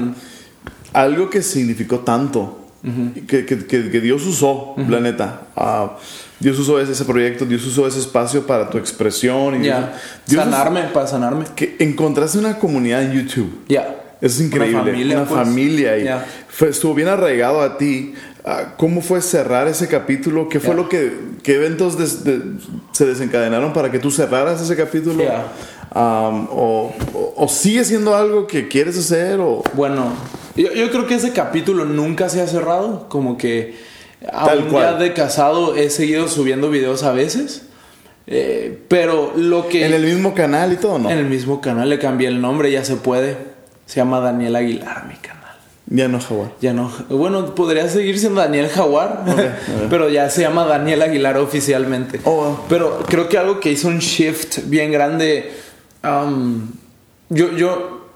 Algo 0.93 1.31
que 1.31 1.43
significó 1.43 2.01
tanto, 2.01 2.60
que, 3.27 3.45
que, 3.47 3.67
que- 3.67 3.91
que 3.91 4.01
Dios 4.01 4.25
usó, 4.27 4.75
la 4.89 5.01
neta. 5.01 5.43
Ah, 5.57 5.97
Dios 6.39 6.59
usó 6.59 6.81
ese, 6.81 6.93
ese 6.93 7.05
proyecto, 7.05 7.45
Dios 7.45 7.65
usó 7.67 7.87
ese 7.87 7.99
espacio 7.99 8.47
para 8.47 8.71
tu 8.71 8.79
expresión. 8.79 9.63
Y 9.63 9.67
Ya, 9.67 9.93
Dios 10.27 10.43
usó- 10.43 10.51
sanarme, 10.51 10.83
para 10.95 11.07
sanarme. 11.07 11.45
que 11.55 11.77
encontraste 11.79 12.39
una 12.39 12.59
comunidad 12.59 13.03
en 13.03 13.13
YouTube. 13.13 13.61
Ya. 13.69 13.97
Eso 14.21 14.41
es 14.41 14.47
increíble. 14.47 14.81
Una 14.81 14.85
familia, 14.91 15.17
Una 15.19 15.27
pues. 15.27 15.41
familia 15.47 15.99
y 15.99 16.09
fue- 16.49 16.69
estuvo 16.71 16.95
bien 16.95 17.09
arraigado 17.09 17.61
a 17.63 17.77
ti. 17.79 18.15
¿Cómo 18.79 19.03
fue 19.03 19.21
cerrar 19.21 19.69
ese 19.69 19.87
capítulo? 19.87 20.49
¿Qué 20.49 20.61
fue 20.61 20.75
lo 20.75 20.89
que, 20.89 21.13
qué 21.43 21.57
eventos 21.57 21.99
des- 21.99 22.25
de- 22.25 22.41
se 22.93 23.05
desencadenaron 23.05 23.73
para 23.75 23.91
que 23.91 23.99
tú 23.99 24.11
cerraras 24.11 24.61
ese 24.63 24.75
capítulo? 24.77 25.23
O, 25.95 26.93
o- 27.15 27.35
o 27.37 27.49
sigue 27.49 27.85
siendo 27.85 28.15
algo 28.15 28.47
que 28.47 28.69
quieres 28.69 28.97
hacer 28.99 29.41
o 29.41 29.63
Bueno, 29.75 30.13
yo, 30.57 30.73
yo 30.73 30.91
creo 30.91 31.07
que 31.07 31.15
ese 31.17 31.33
capítulo 31.33 31.85
nunca 31.85 32.29
se 32.29 32.41
ha 32.41 32.47
cerrado. 32.47 33.09
Como 33.09 33.37
que 33.37 33.77
cual. 34.71 34.85
ya 34.85 34.95
de 34.95 35.13
casado 35.15 35.77
he 35.77 35.91
seguido 35.91 36.29
subiendo 36.29 36.71
videos 36.71 37.03
a 37.03 37.13
veces. 37.13 37.63
Eh, 38.27 38.79
pero 38.89 39.33
lo 39.37 39.69
que... 39.69 39.85
en 39.87 39.93
el 39.93 40.05
mismo 40.05 40.35
canal 40.35 40.73
y 40.73 40.77
todo, 40.77 40.99
¿no? 41.01 41.11
en 41.11 41.19
el 41.19 41.25
mismo 41.27 41.61
canal 41.61 41.89
le 41.89 41.99
cambié 41.99 42.29
el 42.29 42.41
nombre, 42.41 42.71
ya 42.71 42.85
se 42.85 42.97
puede. 42.97 43.37
Se 43.87 43.97
llama 43.97 44.21
Daniel 44.21 44.55
Aguilar, 44.55 45.07
mi 45.09 45.15
canal. 45.15 45.41
Ya 45.87 46.07
no, 46.07 46.21
Jaguar. 46.21 46.53
Ya 46.61 46.73
no. 46.73 46.93
Bueno, 47.09 47.53
podría 47.57 47.89
seguir 47.89 48.17
siendo 48.21 48.41
Daniel 48.41 48.69
Jaguar, 48.69 49.25
pero 49.91 50.09
ya 50.09 50.31
se 50.31 50.43
llama 50.43 50.65
Daniel 50.65 51.03
Aguilar 51.03 51.39
oficialmente. 51.39 52.21
Oh, 52.23 52.37
wow. 52.37 52.59
Pero 52.69 53.01
creo 53.09 53.29
que 53.29 53.37
algo 53.37 53.59
que 53.59 53.73
hizo 53.73 53.89
un 53.89 53.99
shift 53.99 54.59
bien 54.67 54.93
grande. 54.93 55.51
Um, 56.05 56.69
yo, 57.29 57.53
yo 57.53 58.07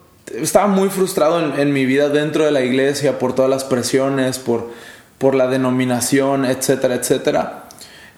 estaba 0.41 0.67
muy 0.67 0.89
frustrado 0.89 1.41
en, 1.41 1.59
en 1.61 1.73
mi 1.73 1.85
vida 1.87 2.09
dentro 2.09 2.45
de 2.45 2.51
la 2.51 2.63
iglesia 2.63 3.19
por 3.19 3.35
todas 3.35 3.51
las 3.51 3.65
presiones, 3.65 4.39
por, 4.39 4.71
por 5.19 5.35
la 5.35 5.47
denominación, 5.49 6.45
etcétera, 6.45 6.95
etcétera. 6.97 7.61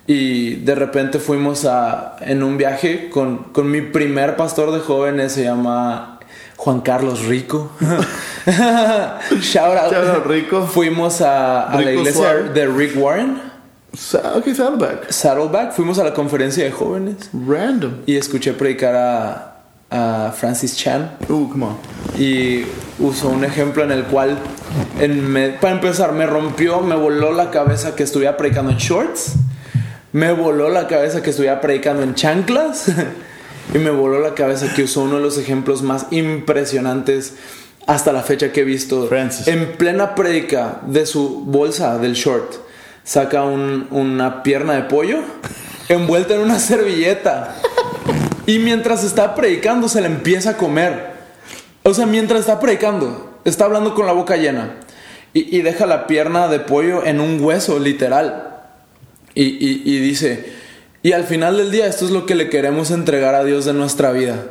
Y 0.09 0.57
de 0.57 0.75
repente 0.77 1.19
fuimos 1.19 1.65
a, 1.65 2.17
en 2.21 2.43
un 2.45 2.57
viaje 2.57 3.11
con, 3.11 3.39
con 3.53 3.71
mi 3.71 3.81
primer 3.83 4.37
pastor 4.37 4.71
de 4.73 4.79
jóvenes, 4.81 5.33
se 5.33 5.43
llama 5.45 6.21
Juan 6.57 6.81
Carlos 6.81 7.25
Rico. 7.27 7.73
Shout 8.47 9.77
out. 9.77 9.93
Shout 9.93 10.07
out, 10.17 10.27
Rico. 10.27 10.67
Fuimos 10.67 11.21
a, 11.21 11.65
a 11.71 11.81
la 11.81 11.93
iglesia 11.93 12.35
de 12.35 12.67
Rick 12.69 12.93
Warren, 12.97 13.43
Sa- 13.93 14.35
Ok, 14.37 14.47
Saddleback. 14.55 15.11
Saddleback. 15.11 15.73
Fuimos 15.73 15.99
a 15.99 16.05
la 16.05 16.15
conferencia 16.15 16.63
de 16.65 16.71
jóvenes 16.71 17.31
Random. 17.33 17.93
y 18.07 18.17
escuché 18.17 18.53
predicar 18.53 18.95
a, 18.95 19.56
a 19.91 20.33
Francis 20.37 20.77
Chan. 20.77 21.17
Uh, 21.29 21.49
come 21.51 21.65
on. 21.67 21.77
Y 22.19 22.65
usó 22.99 23.29
un 23.29 23.45
ejemplo 23.45 23.85
en 23.85 23.93
el 23.93 24.05
cual, 24.05 24.39
en 25.01 25.31
me- 25.31 25.51
para 25.51 25.75
empezar, 25.75 26.13
me 26.13 26.27
rompió, 26.27 26.81
me 26.81 26.95
voló 26.97 27.33
la 27.33 27.51
cabeza 27.51 27.95
que 27.95 28.03
estuviera 28.03 28.37
predicando 28.37 28.71
en 28.73 28.79
shorts. 28.79 29.35
Me 30.13 30.33
voló 30.33 30.71
la 30.71 30.87
cabeza 30.87 31.23
que 31.23 31.31
estuviera 31.31 31.61
predicando 31.61 32.03
en 32.03 32.15
chanclas. 32.15 32.87
y 33.75 33.79
me 33.79 33.91
voló 33.91 34.21
la 34.21 34.35
cabeza 34.35 34.73
que 34.75 34.85
usó 34.85 35.03
uno 35.03 35.17
de 35.17 35.23
los 35.23 35.39
ejemplos 35.39 35.83
más 35.83 36.07
impresionantes 36.11 37.35
hasta 37.87 38.13
la 38.13 38.23
fecha 38.23 38.51
que 38.53 38.63
he 38.63 38.65
visto. 38.65 39.07
Francis. 39.09 39.47
En 39.49 39.73
plena 39.77 40.15
prédica 40.15 40.81
de 40.87 41.07
su 41.07 41.45
bolsa 41.45 41.99
del 41.99 42.15
short, 42.15 42.55
saca 43.05 43.45
un- 43.45 43.87
una 43.91 44.43
pierna 44.43 44.73
de 44.75 44.83
pollo 44.83 45.19
envuelta 45.89 46.35
en 46.35 46.41
una 46.41 46.59
servilleta. 46.59 47.57
Y 48.47 48.59
mientras 48.61 49.03
está 49.05 49.35
predicando, 49.35 49.89
se 49.89 50.01
la 50.01 50.07
empieza 50.07 50.51
a 50.51 50.57
comer. 50.57 51.11
O 51.83 51.93
sea, 51.95 52.07
mientras 52.07 52.41
está 52.41 52.61
predicando, 52.61 53.39
está 53.45 53.65
hablando 53.65 53.95
con 53.95 54.07
la 54.07 54.13
boca 54.13 54.37
llena. 54.37 54.77
Y, 55.33 55.61
deja 55.61 55.85
la 55.85 56.07
pierna 56.07 56.49
de 56.49 56.61
pollo 56.61 57.05
en 57.05 57.21
un 57.21 57.43
hueso, 57.45 57.79
literal. 57.79 58.55
Y, 59.35 59.43
y- 59.45 59.83
y 59.85 59.99
dice, 59.99 60.47
y 61.03 61.13
al 61.13 61.25
final 61.25 61.59
del 61.59 61.71
día 61.71 61.87
esto 61.87 62.07
es 62.07 62.11
lo 62.11 62.25
que 62.25 62.35
le 62.35 62.49
queremos 62.49 62.91
entregar 62.91 63.35
a 63.35 63.45
Dios 63.45 63.67
de 63.67 63.75
nuestra 63.75 64.13
vida. 64.13 64.45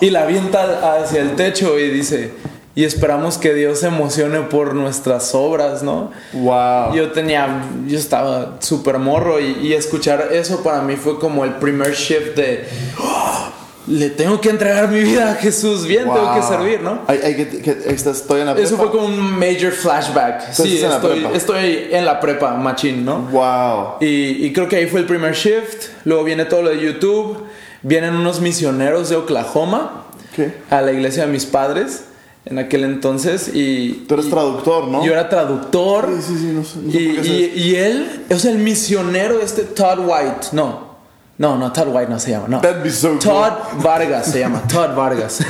Y 0.00 0.10
la 0.10 0.22
avienta 0.24 0.96
hacia 1.00 1.20
el 1.22 1.36
techo 1.36 1.78
y 1.78 1.88
dice, 1.90 2.32
y 2.74 2.84
esperamos 2.84 3.36
que 3.38 3.52
Dios 3.54 3.80
se 3.80 3.88
emocione 3.88 4.40
por 4.42 4.74
nuestras 4.74 5.34
obras, 5.34 5.82
¿no? 5.82 6.10
Wow. 6.32 6.94
Yo 6.94 7.12
tenía, 7.12 7.64
yo 7.86 7.98
estaba 7.98 8.56
súper 8.60 8.98
morro 8.98 9.38
y, 9.40 9.58
y 9.62 9.72
escuchar 9.74 10.28
eso 10.32 10.62
para 10.62 10.80
mí 10.82 10.96
fue 10.96 11.18
como 11.18 11.44
el 11.44 11.52
primer 11.56 11.92
shift 11.94 12.34
de, 12.36 12.64
"Oh, 12.98 13.48
le 13.88 14.08
tengo 14.10 14.40
que 14.40 14.48
entregar 14.48 14.88
mi 14.88 15.00
vida 15.00 15.32
a 15.32 15.34
Jesús, 15.34 15.84
bien, 15.86 16.04
tengo 16.04 16.32
que 16.34 16.40
Wow. 16.40 16.48
servir, 16.48 16.80
¿no? 16.80 17.04
Que, 17.06 17.46
que 17.62 17.76
estoy 17.90 18.40
en 18.40 18.46
la 18.46 18.52
Eso 18.52 18.76
prepa. 18.76 18.82
fue 18.84 18.90
como 18.90 19.06
un 19.06 19.20
major 19.38 19.72
flashback. 19.72 20.40
Entonces, 20.50 20.78
Sí, 20.78 20.82
en 20.84 20.92
estoy, 20.92 21.20
prepa. 21.20 21.36
estoy 21.36 21.88
en 21.90 22.06
la 22.06 22.20
prepa, 22.20 22.54
machín, 22.54 23.04
¿no? 23.04 23.18
Wow. 23.32 23.96
Y, 24.00 24.46
y 24.46 24.52
creo 24.52 24.68
que 24.68 24.76
ahí 24.76 24.86
fue 24.86 25.00
el 25.00 25.06
primer 25.06 25.34
shift. 25.34 25.88
Luego 26.04 26.24
viene 26.24 26.44
todo 26.46 26.62
lo 26.62 26.70
de 26.70 26.80
YouTube. 26.80 27.38
Vienen 27.82 28.14
unos 28.14 28.40
misioneros 28.40 29.08
de 29.10 29.16
Oklahoma 29.16 30.04
¿Qué? 30.36 30.54
a 30.70 30.80
la 30.80 30.92
iglesia 30.92 31.26
de 31.26 31.32
mis 31.32 31.44
padres 31.44 32.04
en 32.44 32.58
aquel 32.58 32.84
entonces. 32.84 33.50
Y 33.54 34.04
Tú 34.08 34.14
eres 34.14 34.26
y- 34.26 34.30
traductor, 34.30 34.88
¿no? 34.88 35.04
Yo 35.04 35.12
era 35.12 35.28
traductor. 35.28 36.08
Sí, 36.16 36.22
sí, 36.34 36.38
sí, 36.38 36.46
no 36.52 36.64
sé- 36.64 36.78
no 36.80 36.92
sé 36.92 37.52
y, 37.56 37.74
él, 37.76 38.24
o 38.30 38.38
sea, 38.38 38.50
el 38.52 38.58
misionero 38.58 39.40
este 39.40 39.62
Todd 39.62 40.00
White, 40.00 40.48
no, 40.52 40.92
no, 41.38 41.56
no, 41.58 41.72
Todd 41.72 41.88
White 41.94 42.10
no 42.10 42.18
se 42.18 42.30
llama, 42.32 42.46
no. 42.48 42.60
That'd 42.60 42.82
be 42.82 42.90
so 42.90 43.10
cool. 43.10 43.18
Todd 43.20 43.52
Vargas 43.82 44.26
se 44.26 44.40
llama, 44.40 44.62
Todd 44.68 44.94
Vargas. 44.94 45.40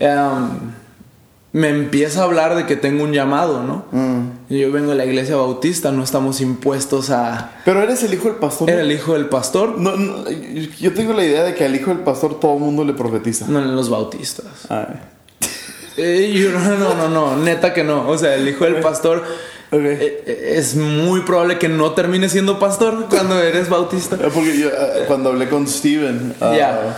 Um, 0.00 0.72
me 1.52 1.70
empieza 1.70 2.20
a 2.20 2.24
hablar 2.24 2.54
de 2.54 2.66
que 2.66 2.76
tengo 2.76 3.02
un 3.02 3.12
llamado, 3.12 3.62
¿no? 3.62 3.86
Mm. 3.90 4.30
Y 4.50 4.58
yo 4.60 4.70
vengo 4.70 4.90
de 4.90 4.96
la 4.96 5.06
iglesia 5.06 5.36
bautista, 5.36 5.90
no 5.90 6.02
estamos 6.04 6.42
impuestos 6.42 7.08
a... 7.08 7.52
Pero 7.64 7.82
eres 7.82 8.02
el 8.02 8.12
hijo 8.12 8.24
del 8.28 8.36
pastor. 8.36 8.68
Era 8.68 8.82
el 8.82 8.92
hijo 8.92 9.14
del 9.14 9.26
pastor, 9.30 9.78
No, 9.78 9.96
no, 9.96 10.30
yo- 10.30 10.68
yo 10.78 10.92
tengo 10.92 11.14
la 11.14 11.24
idea 11.24 11.44
de 11.44 11.54
que 11.54 11.64
al 11.64 11.74
hijo 11.74 11.90
del 11.92 12.00
pastor 12.00 12.38
todo 12.40 12.54
el 12.54 12.60
mundo 12.60 12.84
le 12.84 12.92
profetiza. 12.92 13.46
no 13.48 13.58
en 13.60 13.74
los 13.74 13.88
bautistas. 13.88 14.44
Ay. 14.68 14.84
Eh, 15.96 16.32
yo, 16.34 16.50
no, 16.50 16.60
no, 16.76 16.94
no, 16.94 17.08
no, 17.08 17.36
neta 17.36 17.72
que 17.74 17.84
no. 17.84 18.08
O 18.08 18.16
sea, 18.18 18.34
el 18.34 18.46
hijo 18.48 18.64
del 18.64 18.76
pastor 18.76 19.24
eh, 19.72 20.22
eh, 20.26 20.52
es 20.56 20.74
muy 20.76 21.20
probable 21.22 21.58
que 21.58 21.68
no 21.68 21.92
termine 21.92 22.28
siendo 22.28 22.58
pastor 22.58 23.06
cuando 23.10 23.40
eres 23.42 23.68
bautista. 23.68 24.16
Eh, 24.16 24.28
Porque 24.32 24.58
yo, 24.58 24.68
eh, 24.68 25.04
cuando 25.06 25.30
hablé 25.30 25.48
con 25.48 25.66
Steven, 25.66 26.34
ah, 26.40 26.54
Ya. 26.56 26.96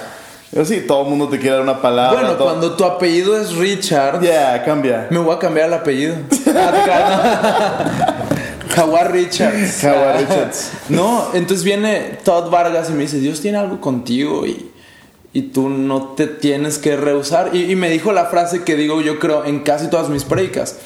yo 0.52 0.64
sí, 0.64 0.84
todo 0.86 1.02
el 1.04 1.08
mundo 1.10 1.28
te 1.28 1.38
quiere 1.38 1.54
dar 1.56 1.62
una 1.62 1.80
palabra. 1.80 2.18
Bueno, 2.20 2.34
todo- 2.36 2.48
cuando 2.48 2.72
tu 2.76 2.84
apellido 2.84 3.38
es 3.40 3.54
Richard, 3.56 4.20
Ya, 4.22 4.62
cambia. 4.64 5.06
me 5.10 5.18
voy 5.18 5.34
a 5.34 5.38
cambiar 5.38 5.68
el 5.68 5.74
apellido. 5.74 6.14
Ah, 6.54 8.24
Jaguar 8.74 9.10
Richards. 9.12 9.80
Jaguar 9.80 10.18
Richards. 10.20 10.70
No, 10.88 11.28
entonces 11.34 11.64
viene 11.64 12.18
Todd 12.24 12.50
Vargas 12.50 12.90
y 12.90 12.92
me 12.92 13.00
dice, 13.02 13.18
Dios 13.18 13.40
tiene 13.40 13.58
algo 13.58 13.80
contigo 13.80 14.46
y, 14.46 14.70
y 15.32 15.42
tú 15.42 15.68
no 15.68 16.14
te 16.16 16.26
tienes 16.26 16.78
que 16.78 16.96
rehusar. 16.96 17.50
Y, 17.54 17.70
y 17.70 17.76
me 17.76 17.90
dijo 17.90 18.12
la 18.12 18.26
frase 18.26 18.62
que 18.64 18.76
digo 18.76 19.00
yo 19.00 19.18
creo 19.18 19.44
en 19.44 19.60
casi 19.60 19.88
todas 19.88 20.08
mis 20.08 20.24
predicas. 20.24 20.76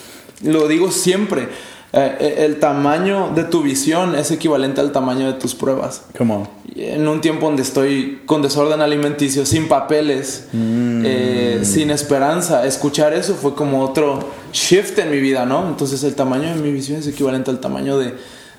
Lo 0.43 0.69
digo 0.69 0.91
siempre. 0.91 1.49
eh, 1.95 2.37
el 2.39 2.59
tamaño 2.59 3.33
de 3.35 3.45
tu 3.45 3.63
visión 3.63 4.15
es 4.15 4.31
equivalente 4.31 4.81
al 4.81 4.93
tamaño 4.93 5.27
de 5.27 5.35
tus 5.35 5.55
pruebas. 5.55 6.03
Come 6.17 6.35
on. 6.35 6.49
Y 6.75 6.85
En 6.85 7.07
un 7.07 7.21
tiempo 7.21 7.45
donde 7.47 7.61
estoy 7.63 8.23
con 8.25 8.41
desorden 8.41 8.81
alimenticio, 8.81 9.45
sin 9.45 9.69
papeles, 9.69 10.47
eh, 10.55 11.61
sin 11.65 11.91
esperanza, 11.91 12.67
escuchar 12.67 13.13
eso 13.13 13.35
fue 13.35 13.55
como 13.55 13.83
otro 13.83 14.21
shift 14.55 14.99
en 15.01 15.11
mi 15.11 15.21
vida, 15.21 15.45
¿no? 15.45 15.69
Entonces 15.69 16.03
el 16.03 16.15
tamaño 16.15 16.49
de 16.55 16.63
mi 16.63 16.73
visión 16.73 16.99
es 16.99 17.07
equivalente 17.07 17.51
al 17.51 17.61
tamaño 17.61 17.99
de, 17.99 18.15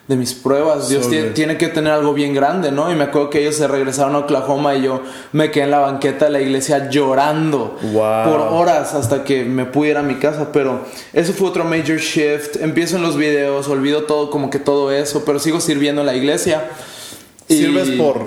de 0.07 0.17
mis 0.17 0.33
pruebas. 0.33 0.89
Dios 0.89 1.07
tiene 1.33 1.57
que 1.57 1.69
tener 1.69 1.93
algo 1.93 2.13
bien 2.13 2.33
grande, 2.33 2.71
¿no? 2.71 2.91
Y 2.91 2.95
me 2.95 3.05
acuerdo 3.05 3.29
que 3.29 3.39
ellos 3.39 3.55
se 3.55 3.67
regresaron 3.69 4.15
a 4.15 4.19
Oklahoma 4.19 4.75
y 4.75 4.81
yo 4.81 5.01
me 5.31 5.49
quedé 5.49 5.63
en 5.63 5.71
la 5.71 5.79
banqueta 5.79 6.25
de 6.25 6.31
la 6.31 6.41
iglesia 6.41 6.89
llorando 6.89 7.77
Wow. 7.93 8.23
por 8.25 8.39
horas 8.51 8.93
hasta 8.93 9.23
que 9.23 9.45
me 9.45 9.65
pude 9.65 9.91
ir 9.91 9.97
a 9.97 10.03
mi 10.03 10.15
casa. 10.15 10.49
Pero 10.51 10.81
eso 11.13 11.31
fue 11.31 11.47
otro 11.47 11.63
major 11.63 11.97
shift. 11.99 12.57
Empiezo 12.61 12.97
en 12.97 13.03
los 13.03 13.15
videos, 13.15 13.69
olvido 13.69 14.03
todo, 14.03 14.29
como 14.29 14.49
que 14.49 14.59
todo 14.59 14.91
eso, 14.91 15.23
pero 15.25 15.39
sigo 15.39 15.61
sirviendo 15.61 16.01
en 16.01 16.07
la 16.07 16.15
iglesia. 16.15 16.69
Y- 17.47 17.55
Sirves 17.59 17.91
por, 17.91 18.19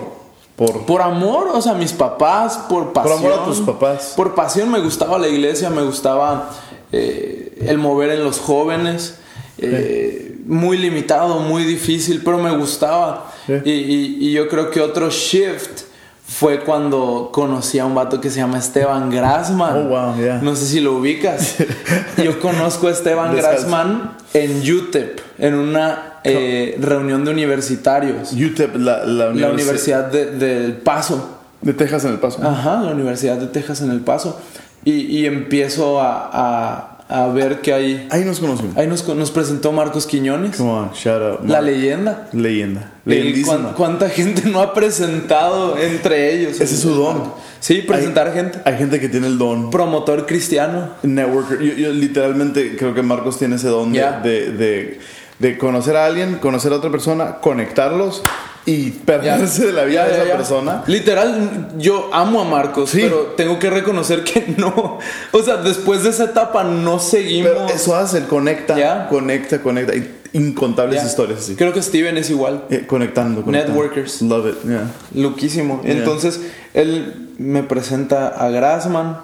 por, 0.57 0.87
por 0.87 1.03
amor, 1.03 1.49
o 1.53 1.61
sea, 1.61 1.75
mis 1.75 1.93
papás, 1.93 2.57
por 2.71 2.85
por 2.85 2.93
pasión. 3.05 3.19
amor 3.19 3.33
a 3.35 3.45
tus 3.45 3.61
papás. 3.61 4.15
Por 4.17 4.35
pasión 4.35 4.71
me 4.71 4.81
gustaba 4.81 5.19
la 5.19 5.29
iglesia, 5.29 5.69
me 5.69 5.83
gustaba 5.83 6.51
eh, 6.91 7.59
el 7.67 7.77
mover 7.77 8.13
en 8.13 8.25
los 8.25 8.39
jóvenes. 8.39 9.17
Eh, 9.59 10.39
Muy 10.47 10.79
limitado, 10.79 11.41
muy 11.41 11.65
difícil, 11.65 12.23
pero 12.25 12.39
me 12.39 12.57
gustaba. 12.57 13.33
Y, 13.49 13.71
y- 13.71 14.17
y 14.21 14.33
yo 14.33 14.49
creo 14.49 14.71
que 14.71 14.81
otro 14.81 15.11
shift 15.11 15.83
fue 16.29 16.61
cuando 16.61 17.31
conocí 17.33 17.79
a 17.79 17.85
un 17.87 17.95
vato 17.95 18.21
que 18.21 18.31
se 18.31 18.39
llama 18.41 18.59
Esteban 18.59 19.11
Grassman. 19.11 19.77
Oh, 19.77 19.89
wow, 19.89 20.17
yeah. 20.17 20.41
No 20.43 20.55
sé 20.57 20.67
si 20.67 20.81
lo 20.81 20.97
ubicas. 20.97 21.57
Yo 22.23 22.39
conozco 22.41 22.89
a 22.89 22.91
Esteban. 22.91 23.35
Grassman 23.37 24.17
en 24.35 24.61
UTEP, 24.73 25.21
en 25.39 25.55
una 25.55 26.15
eh, 26.25 26.77
reunión 26.81 27.25
de 27.25 27.31
universitarios. 27.31 28.33
UTEP, 28.33 28.77
la, 28.77 29.05
la, 29.05 29.33
La 29.33 29.51
Universidad 29.51 30.05
de- 30.11 30.33
del 30.33 30.73
Paso. 30.79 31.39
de 31.63 31.73
Texas 31.73 32.05
en 32.05 32.13
el 32.13 32.19
Paso. 32.19 32.41
Ajá, 32.45 32.83
la 32.83 32.91
Universidad 32.93 33.37
de 33.37 33.47
Texas 33.47 33.81
en 33.83 33.91
El 33.93 34.01
Paso. 34.01 34.41
Y, 34.85 34.93
y 34.93 35.27
empiezo 35.27 36.01
a, 36.01 36.31
a- 36.33 36.96
a 37.09 37.27
ver 37.29 37.61
que 37.61 37.73
hay... 37.73 38.09
Ahí 38.11 38.25
nos 38.25 38.41
conocimos. 38.41 38.77
Ahí 38.77 38.87
nos, 38.87 39.07
nos 39.15 39.31
presentó 39.31 39.71
Marcos 39.73 40.07
Quiñones, 40.07 40.57
Come 40.57 40.71
on, 40.71 40.91
shout 40.93 41.23
out. 41.23 41.49
la 41.49 41.61
leyenda. 41.61 42.29
leyenda. 42.33 42.93
Leyendísima. 43.05 43.57
cuán- 43.57 43.75
¿Cuánta 43.75 44.09
gente 44.11 44.43
no 44.49 44.61
ha 44.61 44.75
presentado 44.75 45.79
entre 45.79 46.35
ellos? 46.35 46.55
Ese 46.61 46.75
es 46.75 46.81
su 46.81 46.91
don. 46.95 47.33
Sí, 47.61 47.83
presentar 47.83 48.29
Hay- 48.29 48.35
gente. 48.35 48.61
Hay 48.65 48.77
gente 48.77 48.99
que 49.01 49.09
tiene 49.09 49.29
el 49.29 49.39
don. 49.39 49.71
Promotor 49.71 50.27
cristiano. 50.27 50.91
Networker. 51.03 51.61
Yo, 51.61 51.75
yo 51.75 51.93
literalmente 51.93 52.77
creo 52.77 52.95
que 52.95 53.03
Marcos 53.03 53.39
tiene 53.39 53.57
ese 53.57 53.69
don 53.69 53.93
de, 53.93 54.99
de 55.39 55.59
conocer 55.59 55.97
a 55.97 56.07
alguien, 56.07 56.37
conocer 56.37 56.73
a 56.73 56.77
otra 56.77 56.91
persona, 56.91 57.37
conectarlos 57.41 58.23
y 58.67 58.91
perderse 58.91 59.67
de 59.67 59.73
la 59.73 59.85
vida 59.85 60.03
Ya, 60.05 60.09
de 60.09 60.15
esa 60.17 60.27
ya. 60.27 60.37
persona. 60.37 60.83
Literal, 60.89 61.69
yo 61.79 62.11
amo 62.13 62.41
a 62.41 62.45
Marcos, 62.45 62.91
Sí. 62.91 62.99
pero 63.03 63.35
tengo 63.37 63.59
que 63.59 63.71
reconocer 63.71 64.25
que 64.25 64.55
no. 64.59 64.99
O 65.33 65.43
sea, 65.43 65.57
después 65.59 66.03
de 66.03 66.11
esa 66.11 66.25
etapa 66.25 66.65
no 66.65 66.99
seguimos. 66.99 67.53
Pero 67.53 67.69
eso 67.69 67.95
hace, 67.97 68.25
conecta, 68.27 69.07
conecta, 69.09 69.63
conecta. 69.63 69.93
Incontables 70.33 71.03
historias. 71.03 71.51
Creo 71.57 71.73
que 71.73 71.81
Steven 71.81 72.19
es 72.19 72.29
igual. 72.29 72.65
Eh, 72.69 72.85
conectando, 72.87 73.43
conectando. 73.43 73.73
Networkers. 73.81 74.21
Love 74.21 74.49
it, 74.49 74.69
yeah. 74.69 74.91
Loquísimo. 75.15 75.81
Ya. 75.83 75.93
Entonces, 75.93 76.41
él 76.75 77.31
me 77.39 77.63
presenta 77.63 78.29
a 78.29 78.51
Grassman. 78.51 79.19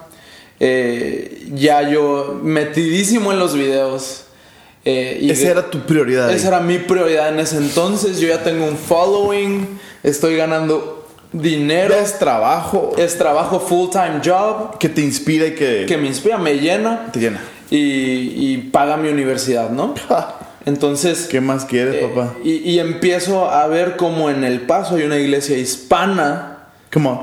Eh, 0.59 1.49
ya 1.53 1.87
yo 1.89 2.39
metidísimo 2.41 3.31
en 3.31 3.39
los 3.39 3.53
videos. 3.53 4.23
Eh, 4.85 5.19
y 5.21 5.29
Esa 5.31 5.49
era 5.49 5.69
tu 5.69 5.79
prioridad. 5.81 6.31
esa 6.31 6.49
era 6.49 6.59
mi 6.59 6.77
prioridad 6.79 7.29
en 7.29 7.39
ese 7.39 7.57
entonces. 7.57 8.19
Yo 8.19 8.27
ya 8.27 8.43
tengo 8.43 8.65
un 8.65 8.77
following. 8.77 9.79
Estoy 10.03 10.35
ganando 10.35 11.07
dinero. 11.31 11.93
Es 11.95 12.19
trabajo 12.19 12.91
Es 12.97 13.17
trabajo 13.17 13.59
full 13.59 13.89
time 13.91 14.19
job. 14.23 14.77
que 14.77 14.89
te 14.89 15.01
inspira 15.01 15.47
y 15.47 15.55
que, 15.55 15.85
Que 15.87 15.97
me 15.97 16.07
inspira, 16.07 16.37
me 16.37 16.55
llena. 16.55 17.09
te 17.11 17.19
llena. 17.19 17.41
Y, 17.71 17.77
y 18.53 18.57
paga 18.71 18.97
mi 18.97 19.09
universidad, 19.09 19.69
¿no? 19.69 19.95
Entonces. 20.65 21.27
¿Qué 21.29 21.41
más 21.41 21.65
quieres, 21.65 21.95
eh, 21.95 22.07
papá? 22.13 22.33
y, 22.43 22.51
y 22.69 22.79
empiezo 22.79 23.49
a 23.49 23.67
ver 23.67 23.95
como 23.97 24.29
en 24.29 24.43
El 24.43 24.61
Paso 24.61 24.95
hay 24.95 25.03
una 25.03 25.17
iglesia 25.17 25.57
hispana 25.57 26.49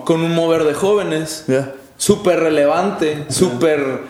con 0.05 0.23
un 0.23 0.35
mover 0.35 0.65
de 0.65 0.75
jóvenes 0.75 1.45
Yeah. 1.47 1.73
súper 1.97 2.41
relevante, 2.41 3.25
súper 3.29 4.01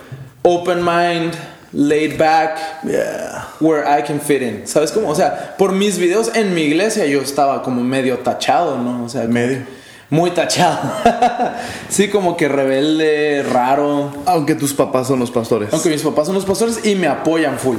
open 0.43 0.79
mind, 0.85 1.35
laid 1.73 2.18
back, 2.18 2.59
Yeah. 2.85 3.45
where 3.61 3.85
I 3.87 4.03
can 4.03 4.21
fit 4.21 4.43
in. 4.43 4.66
¿Sabes 4.66 4.91
cómo? 4.93 5.09
O 5.09 5.14
sea, 5.14 5.57
por 5.57 5.73
mis 5.73 5.99
videos 5.99 6.31
en 6.35 6.55
mi 6.55 6.62
iglesia 6.62 7.07
yo 7.07 7.21
estaba 7.21 7.62
como 7.62 7.83
medio 7.83 8.18
tachado, 8.18 8.79
¿no? 8.79 9.05
O 9.05 9.09
sea, 9.09 9.25
Medio. 9.25 9.62
Muy 10.11 10.33
tachado. 10.33 10.93
sí, 11.89 12.09
como 12.09 12.37
que 12.37 12.49
rebelde, 12.49 13.45
raro. 13.45 14.12
Aunque 14.27 14.57
tus 14.57 14.75
papás 14.75 15.07
son 15.07 15.21
los 15.21 15.31
pastores. 15.31 15.73
Aunque 15.73 15.89
mis 15.89 16.03
papás 16.03 16.27
son 16.27 16.35
los 16.35 16.45
pastores 16.45 16.85
y 16.85 16.97
me 16.97 17.07
apoyan 17.07 17.59
full. 17.59 17.77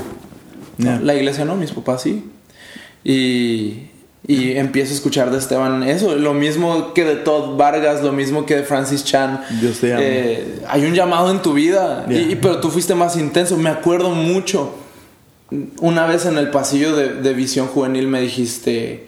Yeah. 0.78 1.00
La 1.02 1.14
iglesia 1.14 1.44
no, 1.44 1.56
mis 1.56 1.72
papás 1.72 2.04
sí. 2.04 2.32
Y, 3.04 3.90
y 4.34 4.58
empiezo 4.58 4.92
a 4.92 4.96
escuchar 4.96 5.32
de 5.32 5.38
Esteban 5.38 5.84
eso, 5.84 6.16
lo 6.16 6.34
mismo 6.34 6.94
que 6.94 7.04
de 7.04 7.16
Todd 7.16 7.58
Vargas, 7.58 8.02
lo 8.04 8.12
mismo 8.12 8.46
que 8.46 8.56
de 8.56 8.64
Francis 8.64 9.04
Chan. 9.04 9.44
Dios 9.60 9.80
te 9.80 9.90
llama. 9.90 10.02
Eh, 10.04 10.60
hay 10.68 10.86
un 10.86 10.94
llamado 10.94 11.32
en 11.32 11.42
tu 11.42 11.54
vida, 11.54 12.06
y- 12.10 12.14
Yeah. 12.14 12.22
y- 12.32 12.36
pero 12.36 12.60
tú 12.60 12.70
fuiste 12.70 12.96
más 12.96 13.16
intenso. 13.18 13.58
Me 13.58 13.70
acuerdo 13.70 14.10
mucho. 14.12 14.74
Una 15.82 16.06
vez 16.08 16.26
en 16.26 16.38
el 16.38 16.50
pasillo 16.50 16.96
de, 16.96 17.10
de 17.16 17.34
Visión 17.34 17.68
Juvenil 17.68 18.08
me 18.08 18.22
dijiste, 18.22 19.08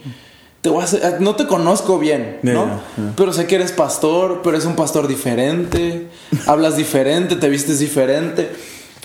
te 0.61 0.69
voy 0.69 0.81
a 0.81 0.83
hacer- 0.85 1.21
no 1.21 1.35
te 1.35 1.47
conozco 1.47 1.99
bien, 1.99 2.39
¿no? 2.41 2.51
yeah, 2.65 2.83
yeah. 2.97 3.13
Pero 3.15 3.31
sé 3.31 3.47
que 3.47 3.55
eres 3.55 3.71
pastor, 3.71 4.41
pero 4.43 4.57
eres 4.57 4.65
un 4.67 4.75
pastor 4.75 5.07
diferente, 5.07 6.07
hablas 6.47 6.75
diferente, 6.75 7.37
te 7.37 7.47
vistes 7.47 7.79
diferente. 7.79 8.49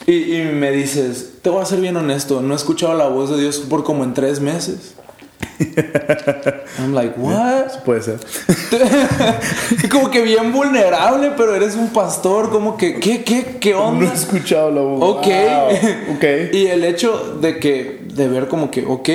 Y, 0.07 0.35
y 0.37 0.43
me 0.43 0.71
dices, 0.73 1.35
te 1.43 1.51
voy 1.51 1.61
a 1.63 1.67
ser 1.67 1.81
bien 1.81 1.97
honesto, 1.97 2.41
no 2.41 2.55
he 2.55 2.57
escuchado 2.57 2.95
la 2.95 3.09
voz 3.09 3.31
de 3.31 3.39
Dios 3.41 3.59
por 3.59 3.85
como 3.85 4.03
en 4.05 4.15
tres 4.15 4.41
meses. 4.41 4.95
I'm 6.79 6.95
like, 6.95 7.15
what? 7.17 7.83
Puede 7.85 8.03
ser. 8.03 8.19
como 9.91 10.11
que 10.11 10.23
bien 10.23 10.53
vulnerable, 10.53 11.33
pero 11.37 11.55
eres 11.55 11.75
un 11.75 11.89
pastor, 11.89 12.51
como 12.51 12.77
que, 12.77 13.01
¿qué, 13.01 13.23
qué, 13.25 13.57
qué 13.61 13.73
No 13.73 13.87
onda? 13.89 14.11
he 14.11 14.15
escuchado 14.15 14.71
la 14.71 14.81
voz. 14.81 15.17
Ok. 15.19 15.27
Wow. 15.27 16.17
Ok. 16.17 16.25
y 16.53 16.67
el 16.67 16.85
hecho 16.85 17.39
de 17.41 17.59
que, 17.59 18.01
de 18.15 18.29
ver 18.29 18.49
como 18.49 18.71
que, 18.71 18.85
ok, 18.87 19.09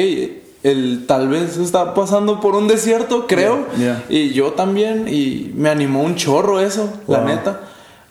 el 0.64 1.06
tal 1.08 1.28
vez 1.30 1.58
está 1.58 1.94
pasando 1.94 2.40
por 2.40 2.56
un 2.56 2.68
desierto, 2.68 3.28
creo. 3.28 3.68
Yeah, 3.78 3.78
yeah. 3.78 4.04
Y 4.10 4.30
yo 4.34 4.52
también, 4.54 5.08
y 5.08 5.52
me 5.56 5.70
animó 5.70 6.04
un 6.04 6.16
chorro 6.16 6.60
eso, 6.60 6.90
la 7.08 7.24
neta. 7.24 7.62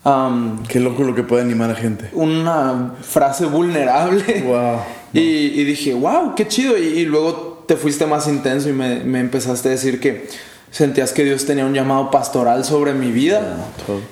Um, 0.05 0.64
Qué 0.64 0.80
loco 0.80 1.05
lo 1.05 1.14
que 1.14 1.22
puede 1.22 1.43
animar 1.43 1.70
a 1.70 1.74
gente. 1.76 2.11
una 2.12 2.95
frase 3.03 3.47
vulnerable. 3.47 4.43
Wow. 4.45 4.80
Y, 5.12 5.20
y 5.20 5.64
dije, 5.64 5.95
wow, 5.95 6.35
qué 6.35 6.49
chido. 6.49 6.76
Y, 6.76 6.83
y 6.83 7.05
luego 7.05 7.51
te 7.66 7.76
fuiste 7.76 8.06
más 8.06 8.26
intenso 8.28 8.68
y 8.68 8.72
me, 8.72 9.00
me 9.04 9.20
empezaste 9.20 9.68
a 9.68 9.72
decir 9.72 10.00
que 10.00 10.28
sentías 10.72 11.12
que 11.12 11.24
Dios 11.24 11.44
tenía 11.44 11.64
un 11.66 11.74
llamado 11.74 12.10
pastoral 12.10 12.64
sobre 12.64 12.94
mi 12.94 13.12
vida. 13.12 13.56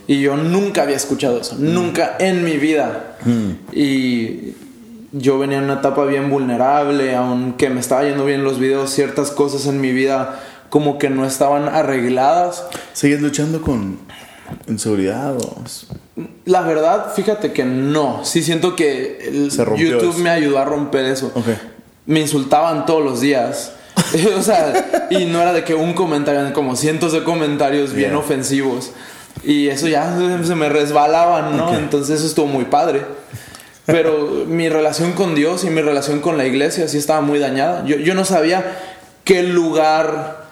Y 0.06 0.20
yo 0.20 0.36
nunca 0.36 0.82
había 0.82 0.96
escuchado 0.96 1.40
eso, 1.40 1.56
nunca 1.58 2.16
en 2.20 2.44
mi 2.44 2.58
vida. 2.58 3.16
Y 3.72 4.52
yo 5.12 5.38
venía 5.38 5.58
en 5.58 5.64
una 5.64 5.74
etapa 5.74 6.04
bien 6.04 6.30
vulnerable, 6.30 7.16
aunque 7.16 7.70
me 7.70 7.80
estaba 7.80 8.04
yendo 8.04 8.24
bien 8.26 8.44
los 8.44 8.60
videos, 8.60 8.90
ciertas 8.90 9.30
cosas 9.30 9.66
en 9.66 9.80
mi 9.80 9.90
vida 9.90 10.40
como 10.68 10.98
que 10.98 11.10
no 11.10 11.26
estaban 11.26 11.68
arregladas. 11.68 12.64
¿Sigues 12.92 13.20
luchando 13.20 13.60
con 13.60 13.98
inseguridad 14.68 15.36
o...? 15.36 15.64
La 16.44 16.60
verdad, 16.60 17.12
fíjate 17.14 17.52
que 17.52 17.64
no. 17.64 18.24
Sí 18.24 18.42
siento 18.42 18.76
que 18.76 19.18
el 19.26 19.50
Se 19.50 19.64
rompió 19.64 19.92
YouTube 19.92 20.10
eso. 20.10 20.18
me 20.18 20.30
ayudó 20.30 20.58
a 20.58 20.64
romper 20.64 21.06
eso. 21.06 21.32
Me 22.10 22.20
insultaban 22.20 22.86
todos 22.86 23.04
los 23.04 23.20
días. 23.20 23.72
o 24.36 24.42
sea, 24.42 25.06
y 25.10 25.26
no 25.26 25.40
era 25.40 25.52
de 25.52 25.62
que 25.64 25.74
un 25.74 25.94
comentario, 25.94 26.40
eran 26.40 26.52
como 26.52 26.74
cientos 26.74 27.12
de 27.12 27.22
comentarios 27.22 27.92
bien 27.92 28.10
Yeah. 28.10 28.18
ofensivos. 28.18 28.90
Y 29.44 29.68
eso 29.68 29.86
ya 29.88 30.16
se- 30.44 30.54
me 30.54 30.68
resbalaban, 30.68 31.56
¿no? 31.56 31.74
Entonces 31.74 32.18
eso 32.18 32.26
estuvo 32.26 32.46
muy 32.46 32.64
padre. 32.64 33.02
Pero 33.86 34.44
mi 34.48 34.68
relación 34.68 35.12
con 35.12 35.34
Dios 35.34 35.64
y 35.64 35.70
mi 35.70 35.82
relación 35.82 36.20
con 36.20 36.36
la 36.36 36.46
iglesia 36.46 36.88
sí 36.88 36.98
estaba 36.98 37.20
muy 37.20 37.38
dañada. 37.38 37.84
Yo, 37.86 37.96
yo 37.96 38.14
no 38.14 38.24
sabía 38.24 38.64
qué 39.24 39.42
lugar 39.44 40.46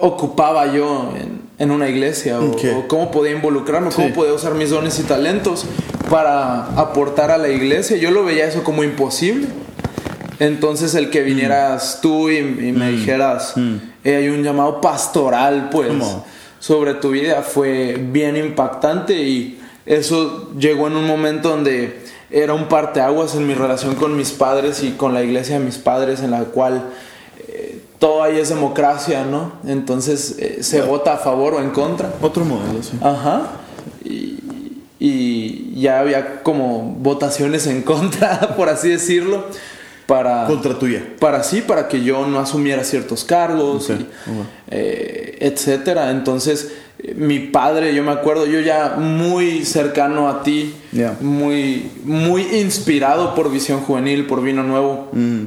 ocupaba 0.00 0.72
yo 0.72 1.12
en, 1.20 1.42
en 1.58 1.70
una 1.70 1.88
iglesia 1.88 2.40
o, 2.40 2.56
cómo 2.88 3.10
podía 3.10 3.32
involucrarme, 3.32 3.90
cómo 3.90 4.12
podía 4.12 4.32
usar 4.32 4.54
mis 4.54 4.70
dones 4.70 4.98
y 4.98 5.02
talentos 5.02 5.64
para 6.10 6.64
aportar 6.76 7.30
a 7.30 7.38
la 7.38 7.48
iglesia. 7.50 7.96
Yo 7.98 8.10
lo 8.10 8.24
veía 8.24 8.46
eso 8.46 8.64
como 8.64 8.82
imposible. 8.84 9.46
Entonces 10.38 10.94
el 10.94 11.10
que 11.10 11.22
vinieras 11.22 12.00
tú 12.02 12.30
y, 12.30 12.38
y 12.38 12.72
me 12.72 12.90
dijeras, 12.90 13.54
"Eh, 14.04 14.16
hay 14.16 14.28
un 14.28 14.42
llamado 14.42 14.80
pastoral, 14.80 15.68
pues, 15.70 15.88
¿Cómo? 15.88 16.24
sobre 16.58 16.94
tu 16.94 17.10
vida 17.10 17.42
fue 17.42 17.98
bien 18.10 18.36
impactante 18.36 19.20
y 19.20 19.60
eso 19.84 20.50
llegó 20.58 20.86
en 20.86 20.96
un 20.96 21.06
momento 21.06 21.48
donde 21.50 22.00
era 22.30 22.54
un 22.54 22.66
parteaguas 22.68 23.34
en 23.34 23.46
mi 23.46 23.54
relación 23.54 23.94
con 23.96 24.16
mis 24.16 24.30
padres 24.30 24.82
y 24.82 24.92
con 24.92 25.12
la 25.12 25.22
iglesia 25.22 25.58
de 25.58 25.64
mis 25.64 25.76
padres 25.78 26.20
en 26.22 26.30
la 26.30 26.44
cual 26.44 26.84
eh, 27.48 27.80
todo 27.98 28.22
ahí 28.22 28.38
es 28.38 28.48
democracia, 28.48 29.24
¿no? 29.24 29.52
Entonces 29.66 30.36
eh, 30.38 30.58
se 30.62 30.80
vota 30.82 31.14
a 31.14 31.16
favor 31.18 31.54
o 31.54 31.60
en 31.60 31.70
contra. 31.70 32.12
Otro 32.22 32.44
modelo, 32.44 32.82
sí. 32.82 32.92
Ajá. 33.02 33.42
Y, 34.04 34.38
y 34.98 35.80
ya 35.80 35.98
había 35.98 36.42
como 36.42 36.94
votaciones 37.00 37.66
en 37.66 37.82
contra, 37.82 38.54
por 38.56 38.68
así 38.68 38.88
decirlo, 38.88 39.44
para 40.06 40.46
Contra 40.46 40.78
tuya. 40.78 41.02
para 41.18 41.42
sí, 41.42 41.62
para 41.62 41.88
que 41.88 42.02
yo 42.02 42.26
no 42.26 42.38
asumiera 42.40 42.84
ciertos 42.84 43.24
cargos, 43.24 43.88
Ok, 43.90 43.96
y, 44.00 44.02
ok. 44.02 44.46
eh, 44.70 45.36
etcétera. 45.40 46.10
Entonces, 46.10 46.72
eh, 46.98 47.14
mi 47.16 47.38
padre, 47.38 47.94
yo 47.94 48.02
me 48.02 48.10
acuerdo, 48.12 48.46
yo 48.46 48.60
ya 48.60 48.96
muy 48.98 49.64
cercano 49.64 50.28
a 50.28 50.42
ti, 50.42 50.74
muy, 51.20 51.90
muy 52.04 52.42
inspirado 52.58 53.34
por 53.34 53.50
Visión 53.50 53.80
Juvenil, 53.80 54.26
por 54.26 54.42
Vino 54.42 54.62
Nuevo. 54.62 55.08
Mm. 55.12 55.42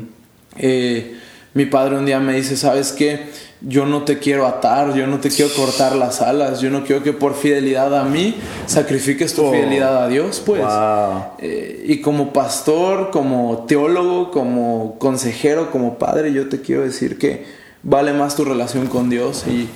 Eh, 0.58 1.16
mi 1.54 1.66
padre 1.66 1.98
un 1.98 2.06
día 2.06 2.20
me 2.20 2.34
dice, 2.36 2.58
¿sabes 2.58 2.92
qué? 2.92 3.30
Yo 3.68 3.86
no 3.88 4.04
te 4.04 4.20
quiero 4.20 4.46
atar, 4.46 4.94
yo 4.94 5.08
no 5.08 5.20
te 5.20 5.30
quiero 5.30 5.52
cortar 5.56 5.96
las 5.96 6.22
alas, 6.22 6.62
yo 6.62 6.70
no 6.70 6.84
quiero 6.84 7.02
que 7.02 7.14
por 7.14 7.34
fidelidad 7.34 7.98
a 8.00 8.04
mí 8.04 8.36
sacrifiques 8.68 9.34
tu 9.34 9.44
Oh. 9.46 9.52
fidelidad 9.52 10.04
a 10.04 10.08
Dios, 10.08 10.42
pues. 10.46 10.62
Wow. 10.62 11.24
Eh, 11.40 11.84
y 11.88 12.00
como 12.02 12.32
pastor, 12.32 13.10
como 13.12 13.66
teólogo, 13.68 14.30
como 14.30 14.98
consejero, 15.00 15.72
como 15.72 15.98
padre, 15.98 16.32
yo 16.32 16.48
te 16.48 16.62
quiero 16.62 16.84
decir 16.84 17.18
que 17.18 17.46
vale 17.82 18.14
más 18.14 18.36
tu 18.36 18.46
relación 18.46 18.86
con 18.88 19.10
Dios 19.10 19.46
y 19.48 19.68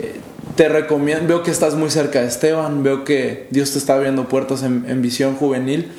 eh, 0.00 0.14
te 0.54 0.68
recomiendo, 0.68 1.26
veo 1.26 1.42
que 1.42 1.50
estás 1.50 1.74
muy 1.74 1.90
cerca 1.90 2.20
de 2.20 2.28
Esteban, 2.28 2.82
veo 2.84 3.02
que 3.04 3.48
Dios 3.50 3.72
te 3.72 3.78
está 3.78 3.94
abriendo 3.94 4.28
puertas 4.28 4.62
en, 4.62 4.84
en 4.88 5.02
visión 5.02 5.34
juvenil 5.34 5.90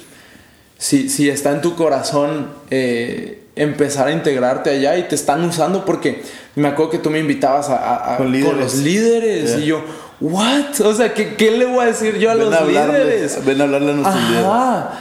si, 0.78 1.10
si 1.10 1.30
está 1.30 1.52
en 1.52 1.62
tu 1.62 1.76
corazón 1.76 2.48
eh, 2.70 3.42
empezar 3.56 4.08
a 4.08 4.12
integrarte 4.12 4.70
allá 4.70 4.98
y 4.98 5.04
te 5.04 5.16
están 5.16 5.44
usando 5.46 5.86
porque 5.86 6.24
me 6.56 6.68
acuerdo 6.68 6.92
que 6.92 6.98
tú 7.00 7.10
me 7.10 7.20
invitabas 7.20 7.70
a, 7.70 7.76
a- 7.78 8.14
a- 8.14 8.18
Con 8.18 8.26
con, 8.28 8.32
líderes. 8.34 8.58
los 8.58 8.76
líderes 8.76 9.50
Yeah. 9.52 9.60
y 9.60 9.66
yo, 9.68 9.82
¿what? 10.20 10.80
O 10.84 10.94
sea, 10.94 11.14
¿qué, 11.14 11.36
qué 11.36 11.52
le 11.52 11.66
voy 11.66 11.84
a 11.84 11.86
decir 11.88 12.18
yo 12.18 12.32
a 12.32 12.36
Ven 12.36 12.46
los 12.46 12.54
a 12.54 12.60
hablarle- 12.64 13.04
líderes? 13.06 13.46
ven 13.46 13.62
a 13.62 13.64
hablarle 13.64 13.92
a 13.92 13.96
nuestros 13.96 14.24
líderes. 14.30 14.46
Ajá. 14.46 15.00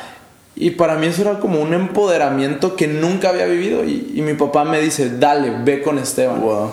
Y 0.56 0.70
para 0.70 0.94
mí 0.96 1.08
eso 1.08 1.22
era 1.22 1.40
como 1.40 1.60
un 1.60 1.74
empoderamiento 1.74 2.76
que 2.76 2.86
nunca 2.86 3.30
había 3.30 3.46
vivido 3.46 3.84
y, 3.84 4.12
y 4.14 4.22
mi 4.22 4.34
papá 4.34 4.64
me 4.64 4.80
dice, 4.80 5.18
dale, 5.18 5.52
ve 5.64 5.82
con 5.82 5.98
Esteban. 5.98 6.40
Wow. 6.40 6.70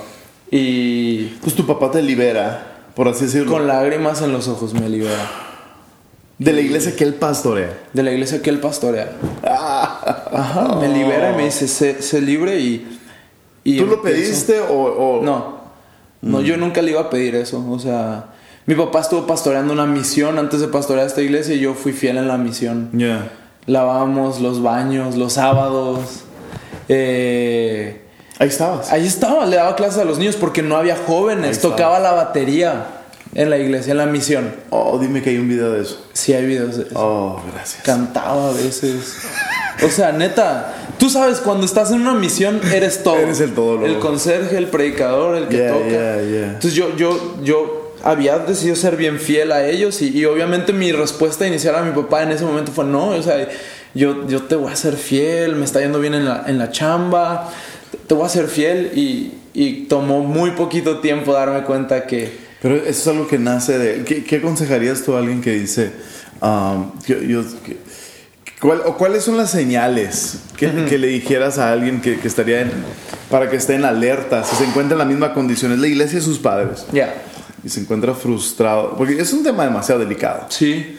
Y 0.51 1.23
Pues 1.41 1.55
tu 1.55 1.65
papá 1.65 1.89
te 1.89 2.01
libera, 2.03 2.83
por 2.93 3.07
así 3.07 3.25
decirlo, 3.25 3.51
con 3.51 3.65
lágrimas 3.67 4.21
en 4.21 4.33
los 4.33 4.47
ojos 4.47 4.73
me 4.75 4.87
libera. 4.87 5.17
De 6.43 6.53
la 6.53 6.61
iglesia 6.61 6.95
que 6.95 7.03
él 7.03 7.13
pastorea. 7.13 7.69
De 7.93 8.01
la 8.03 8.11
iglesia 8.11 8.41
que 8.41 8.49
él 8.49 8.59
pastorea. 8.59 9.11
Ajá, 9.43 10.75
me 10.79 10.87
libera 10.87 11.33
y 11.33 11.35
me 11.35 11.45
dice, 11.45 11.67
sé, 11.67 12.01
sé 12.01 12.19
libre 12.21 12.59
y... 12.59 12.99
y 13.63 13.77
¿Tú 13.77 13.85
lo 13.85 14.01
pediste 14.01 14.59
o...? 14.59 14.73
o- 14.73 15.21
No, 15.23 15.61
no, 16.21 16.41
yo 16.41 16.57
nunca 16.57 16.81
le 16.81 16.91
iba 16.91 17.01
a 17.01 17.09
pedir 17.09 17.35
eso. 17.35 17.63
O 17.69 17.77
sea, 17.79 18.25
mi 18.65 18.73
papá 18.75 19.01
estuvo 19.01 19.27
pastoreando 19.27 19.71
una 19.73 19.85
misión 19.85 20.39
antes 20.39 20.61
de 20.61 20.67
pastorear 20.67 21.05
esta 21.07 21.21
iglesia 21.21 21.53
y 21.55 21.59
yo 21.59 21.73
fui 21.75 21.93
fiel 21.93 22.17
en 22.17 22.27
la 22.27 22.37
misión. 22.37 22.89
Ya. 22.93 23.31
Lavábamos 23.67 24.39
los 24.41 24.61
baños, 24.63 25.15
los 25.17 25.33
sábados. 25.33 25.99
Eh, 26.89 28.01
Ahí 28.39 28.47
estabas. 28.47 28.91
ahí 28.91 29.05
estaba, 29.05 29.45
le 29.45 29.57
daba 29.57 29.75
clases 29.75 29.99
a 30.01 30.05
los 30.05 30.17
niños 30.17 30.35
porque 30.35 30.63
no 30.63 30.75
había 30.75 30.95
jóvenes. 30.95 31.61
Tocaba 31.61 31.99
la 31.99 32.11
batería 32.13 32.85
en 33.33 33.49
la 33.49 33.57
iglesia, 33.57 33.91
en 33.91 33.97
la 33.97 34.05
misión. 34.05 34.53
Oh, 34.69 34.97
dime 34.99 35.21
que 35.21 35.29
hay 35.31 35.37
un 35.37 35.47
video 35.47 35.71
de 35.71 35.81
eso. 35.81 36.05
Sí 36.13 36.33
hay 36.33 36.45
videos 36.45 36.77
de 36.77 36.83
eso. 36.83 36.91
Oh, 36.95 37.41
gracias. 37.53 37.83
Cantaba 37.83 38.49
a 38.49 38.53
veces. 38.53 39.17
O 39.83 39.89
sea, 39.89 40.11
neta, 40.11 40.73
tú 40.99 41.09
sabes, 41.09 41.39
cuando 41.39 41.65
estás 41.65 41.91
en 41.91 42.01
una 42.01 42.13
misión, 42.13 42.59
eres 42.73 43.03
todo. 43.03 43.15
Eres 43.17 43.39
el 43.39 43.53
todo, 43.53 43.85
El 43.85 43.93
loco. 43.93 44.07
conserje, 44.07 44.57
el 44.57 44.67
predicador, 44.67 45.35
el 45.37 45.47
que 45.47 45.57
Yeah, 45.57 45.71
toca. 45.73 45.87
yeah, 45.87 46.21
yeah. 46.21 46.45
Entonces 46.47 46.73
yo, 46.73 46.95
yo, 46.97 47.37
yo 47.43 47.93
había 48.03 48.37
decidido 48.39 48.75
ser 48.75 48.95
bien 48.97 49.19
fiel 49.19 49.51
a 49.51 49.65
ellos 49.67 50.01
y, 50.01 50.09
y 50.17 50.25
obviamente 50.25 50.73
mi 50.73 50.91
respuesta 50.91 51.47
inicial 51.47 51.75
a 51.75 51.81
mi 51.83 51.91
papá 51.99 52.23
en 52.23 52.31
ese 52.31 52.43
momento 52.45 52.71
fue 52.71 52.83
no, 52.85 53.09
o 53.09 53.21
sea, 53.23 53.47
yo, 53.93 54.27
yo 54.27 54.43
te 54.43 54.55
voy 54.55 54.71
a 54.71 54.75
ser 54.75 54.95
fiel, 54.97 55.55
me 55.55 55.65
está 55.65 55.79
yendo 55.81 55.99
bien 55.99 56.13
en 56.15 56.25
la, 56.25 56.43
en 56.47 56.57
la 56.57 56.69
chamba, 56.71 57.49
te 58.07 58.13
voy 58.13 58.25
a 58.25 58.29
ser 58.29 58.47
fiel 58.47 58.91
y, 58.95 59.33
y 59.53 59.83
tomó 59.85 60.19
muy 60.21 60.51
poquito 60.51 60.99
tiempo 60.99 61.31
darme 61.33 61.61
cuenta 61.63 62.05
que... 62.05 62.50
Pero 62.61 62.75
eso 62.75 62.89
es 62.89 63.07
algo 63.07 63.27
que 63.27 63.37
nace 63.39 63.77
de... 63.77 64.03
¿Qué, 64.03 64.23
qué 64.23 64.37
aconsejarías 64.37 65.01
tú 65.03 65.15
a 65.15 65.19
alguien 65.19 65.41
que 65.41 65.51
dice... 65.51 65.91
um, 66.41 66.91
yo- 67.07 67.43
que- 67.65 67.77
cuál- 68.61 68.81
o 68.85 68.95
cuáles 68.97 69.23
son 69.23 69.37
las 69.37 69.49
señales 69.51 70.37
que, 70.57 70.85
que 70.87 70.97
le 70.99 71.07
dijeras 71.07 71.57
a 71.57 71.71
alguien 71.71 72.01
que, 72.01 72.19
que 72.19 72.27
estaría 72.27 72.61
en... 72.61 72.71
Para 73.31 73.49
que 73.49 73.55
esté 73.55 73.75
en 73.75 73.85
alerta, 73.85 74.43
si 74.43 74.55
se 74.57 74.65
encuentra 74.65 74.93
en 74.95 74.99
la 74.99 75.05
misma 75.05 75.33
condición, 75.33 75.71
es 75.71 75.79
la 75.79 75.87
iglesia 75.87 76.19
y 76.19 76.21
sus 76.21 76.37
padres, 76.37 76.85
Ya, 76.91 77.13
y 77.63 77.69
se 77.69 77.79
encuentra 77.79 78.13
frustrado, 78.13 78.95
porque 78.97 79.19
es 79.21 79.31
un 79.33 79.41
tema 79.43 79.63
demasiado 79.63 80.01
delicado, 80.01 80.47
sí, 80.49 80.97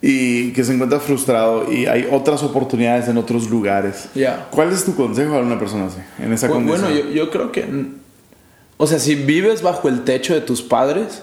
y 0.00 0.50
que 0.52 0.64
se 0.64 0.72
encuentra 0.72 0.98
frustrado 1.00 1.70
y 1.70 1.84
hay 1.86 2.08
otras 2.10 2.42
oportunidades 2.42 3.06
en 3.08 3.18
otros 3.18 3.50
lugares. 3.50 4.06
ya. 4.14 4.48
¿Cuál 4.50 4.72
es 4.72 4.84
tu 4.84 4.94
consejo 4.96 5.34
a 5.34 5.40
una 5.40 5.58
persona 5.58 5.86
así, 5.86 5.98
en 6.18 6.32
esa 6.32 6.48
Bu- 6.48 6.52
condición? 6.52 6.82
Bueno, 6.82 6.96
yo, 7.00 7.10
yo 7.10 7.30
creo 7.30 7.52
que. 7.52 7.66
O 8.76 8.86
sea, 8.86 8.98
si 8.98 9.14
vives 9.14 9.62
bajo 9.62 9.88
el 9.88 10.04
techo 10.04 10.34
de 10.34 10.40
tus 10.40 10.62
padres, 10.62 11.22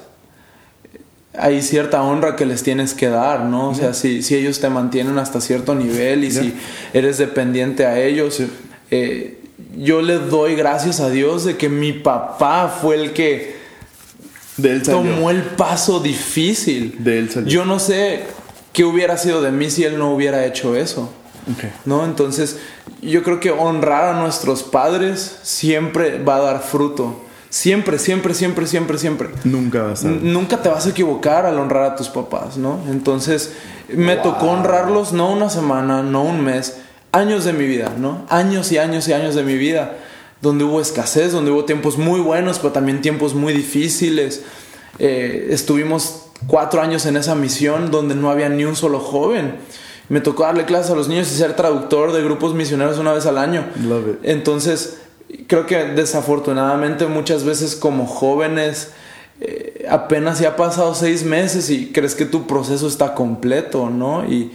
hay 1.33 1.61
cierta 1.61 2.01
honra 2.01 2.35
que 2.35 2.45
les 2.45 2.63
tienes 2.63 2.93
que 2.93 3.09
dar, 3.09 3.45
¿no? 3.45 3.69
O 3.69 3.75
sea, 3.75 3.93
si, 3.93 4.21
si 4.21 4.35
ellos 4.35 4.59
te 4.59 4.69
mantienen 4.69 5.17
hasta 5.17 5.41
cierto 5.41 5.75
nivel 5.75 6.23
y 6.23 6.31
si 6.31 6.53
eres 6.93 7.17
dependiente 7.17 7.85
a 7.85 7.99
ellos, 7.99 8.41
eh, 8.89 9.39
yo 9.77 10.01
le 10.01 10.19
doy 10.19 10.55
gracias 10.55 10.99
a 10.99 11.09
Dios 11.09 11.45
de 11.45 11.57
que 11.57 11.69
mi 11.69 11.93
papá 11.93 12.67
fue 12.81 12.95
el 12.95 13.13
que 13.13 13.55
tomó 14.83 15.31
el 15.31 15.41
paso 15.41 15.99
difícil. 15.99 16.95
De 16.99 17.19
él 17.19 17.29
salió. 17.29 17.49
Yo 17.49 17.65
no 17.65 17.79
sé 17.79 18.23
qué 18.73 18.83
hubiera 18.83 19.17
sido 19.17 19.41
de 19.41 19.51
mí 19.51 19.69
si 19.69 19.83
él 19.83 19.97
no 19.97 20.13
hubiera 20.13 20.45
hecho 20.45 20.75
eso. 20.75 21.13
Ok. 21.51 21.65
¿no? 21.85 22.05
Entonces, 22.05 22.57
yo 23.01 23.23
creo 23.23 23.39
que 23.39 23.51
honrar 23.51 24.15
a 24.15 24.19
nuestros 24.19 24.63
padres 24.63 25.39
siempre 25.43 26.21
va 26.21 26.35
a 26.35 26.41
dar 26.41 26.61
fruto. 26.61 27.21
Siempre, 27.51 27.99
siempre, 27.99 28.33
siempre, 28.33 28.65
siempre, 28.65 28.97
siempre. 28.97 29.29
Nunca 29.43 29.83
va 29.83 29.91
a 29.91 30.03
Nunca 30.05 30.61
te 30.61 30.69
vas 30.69 30.85
a 30.85 30.89
equivocar 30.91 31.45
al 31.45 31.59
honrar 31.59 31.83
a 31.83 31.95
tus 31.97 32.07
papás, 32.07 32.55
¿no? 32.55 32.79
Entonces, 32.89 33.51
me 33.89 34.15
tocó 34.15 34.45
honrarlos 34.47 35.11
no 35.11 35.29
una 35.29 35.49
semana, 35.49 36.01
no 36.01 36.23
un 36.23 36.39
mes, 36.39 36.77
años 37.11 37.43
de 37.43 37.51
mi 37.51 37.65
vida, 37.67 37.93
¿no? 37.99 38.25
Años 38.29 38.71
y 38.71 38.77
años 38.77 39.05
y 39.09 39.13
años 39.13 39.35
de 39.35 39.43
mi 39.43 39.57
vida, 39.57 39.97
donde 40.41 40.63
hubo 40.63 40.79
escasez, 40.79 41.33
donde 41.33 41.51
hubo 41.51 41.65
tiempos 41.65 41.97
muy 41.97 42.21
buenos, 42.21 42.57
pero 42.57 42.71
también 42.71 43.01
tiempos 43.01 43.33
muy 43.33 43.51
difíciles. 43.51 44.43
Eh, 44.97 45.47
estuvimos 45.49 46.27
cuatro 46.47 46.81
años 46.81 47.05
en 47.05 47.17
esa 47.17 47.35
misión 47.35 47.91
donde 47.91 48.15
no 48.15 48.31
había 48.31 48.47
ni 48.47 48.63
un 48.63 48.77
solo 48.77 49.01
joven. 49.01 49.55
Me 50.07 50.21
tocó 50.21 50.43
darle 50.43 50.63
clases 50.63 50.91
a 50.91 50.95
los 50.95 51.09
niños 51.09 51.29
y 51.29 51.35
ser 51.35 51.57
traductor 51.57 52.13
de 52.13 52.23
grupos 52.23 52.53
misioneros 52.53 52.97
una 52.97 53.11
vez 53.11 53.25
al 53.25 53.37
año. 53.37 53.65
Love 53.83 54.07
it. 54.07 54.19
Entonces, 54.23 54.99
creo 55.47 55.65
que 55.65 55.77
desafortunadamente 55.85 57.05
muchas 57.07 57.43
veces 57.43 57.75
como 57.75 58.05
jóvenes 58.07 58.91
eh, 59.39 59.85
apenas 59.89 60.39
ya 60.39 60.49
ha 60.49 60.55
pasado 60.55 60.93
seis 60.95 61.23
meses 61.23 61.69
y 61.69 61.91
crees 61.91 62.15
que 62.15 62.25
tu 62.25 62.45
proceso 62.47 62.87
está 62.87 63.13
completo, 63.15 63.89
¿no? 63.89 64.23
Y 64.25 64.51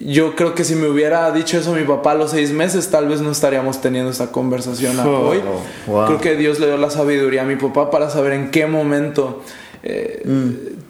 yo 0.00 0.36
creo 0.36 0.54
que 0.54 0.64
si 0.64 0.74
me 0.74 0.86
hubiera 0.88 1.30
dicho 1.32 1.58
eso 1.58 1.72
mi 1.72 1.82
papá 1.84 2.12
a 2.12 2.14
los 2.14 2.30
seis 2.30 2.50
meses, 2.52 2.88
tal 2.90 3.08
vez 3.08 3.20
no 3.20 3.30
estaríamos 3.30 3.80
teniendo 3.80 4.10
esta 4.10 4.30
conversación 4.30 4.98
Oh, 5.00 5.28
hoy. 5.30 5.40
wow. 5.86 6.06
Creo 6.06 6.20
que 6.20 6.36
Dios 6.36 6.60
le 6.60 6.66
dio 6.66 6.76
la 6.76 6.90
sabiduría 6.90 7.42
a 7.42 7.44
mi 7.44 7.56
papá 7.56 7.90
para 7.90 8.08
saber 8.10 8.32
en 8.34 8.50
qué 8.50 8.66
momento 8.66 9.42
eh, 9.82 10.22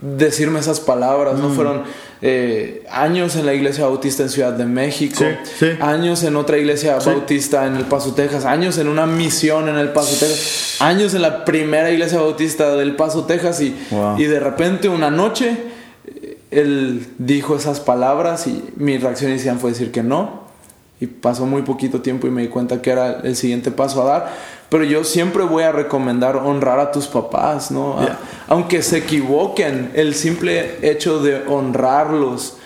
decirme 0.00 0.58
esas 0.60 0.80
palabras, 0.80 1.38
¿no? 1.38 1.50
Fueron 1.50 1.82
eh, 2.24 2.84
años 2.90 3.34
en 3.36 3.44
la 3.46 3.52
iglesia 3.52 3.84
bautista 3.84 4.22
en 4.22 4.28
Ciudad 4.30 4.52
de 4.52 4.64
México, 4.64 5.16
Sí, 5.18 5.50
sí. 5.58 5.66
años 5.80 6.22
en 6.22 6.36
otra 6.36 6.56
iglesia 6.56 6.96
bautista 6.98 7.66
en 7.66 7.74
El 7.76 7.84
Paso, 7.84 8.14
Texas, 8.14 8.44
años 8.44 8.78
en 8.78 8.86
una 8.88 9.06
misión 9.06 9.68
en 9.68 9.74
El 9.76 9.88
Paso, 9.90 10.16
Texas, 10.18 10.76
años 10.80 11.14
en 11.14 11.22
la 11.22 11.44
primera 11.44 11.90
iglesia 11.90 12.20
bautista 12.20 12.76
del 12.76 12.94
Paso, 12.96 13.24
Texas 13.24 13.60
y, 13.60 13.74
Wow. 13.90 14.18
y 14.20 14.24
de 14.24 14.38
repente 14.40 14.88
una 14.88 15.10
noche 15.10 15.56
él 16.50 17.06
dijo 17.18 17.56
esas 17.56 17.80
palabras 17.80 18.46
y 18.46 18.62
mi 18.76 18.98
reacción 18.98 19.30
inicial 19.30 19.58
fue 19.58 19.70
decir 19.70 19.90
que 19.90 20.02
no. 20.02 20.42
Y 21.00 21.06
pasó 21.06 21.46
muy 21.46 21.62
poquito 21.62 22.00
tiempo 22.02 22.26
y 22.26 22.30
me 22.30 22.42
di 22.42 22.48
cuenta 22.48 22.80
que 22.80 22.90
era 22.90 23.20
el 23.24 23.34
siguiente 23.34 23.70
paso 23.72 24.02
a 24.02 24.04
dar. 24.04 24.32
Pero 24.72 24.82
yo 24.84 25.04
siempre 25.04 25.44
voy 25.44 25.62
a 25.62 25.70
recomendar 25.70 26.34
honrar 26.36 26.80
a 26.80 26.90
tus 26.90 27.06
papás, 27.06 27.70
¿no? 27.70 28.00
A- 28.00 28.18
aunque 28.48 28.82
se 28.82 28.98
equivoquen, 28.98 29.90
el 29.94 30.14
simple 30.14 30.78
hecho 30.82 31.22
de 31.22 31.42
honrarlos 31.46 32.56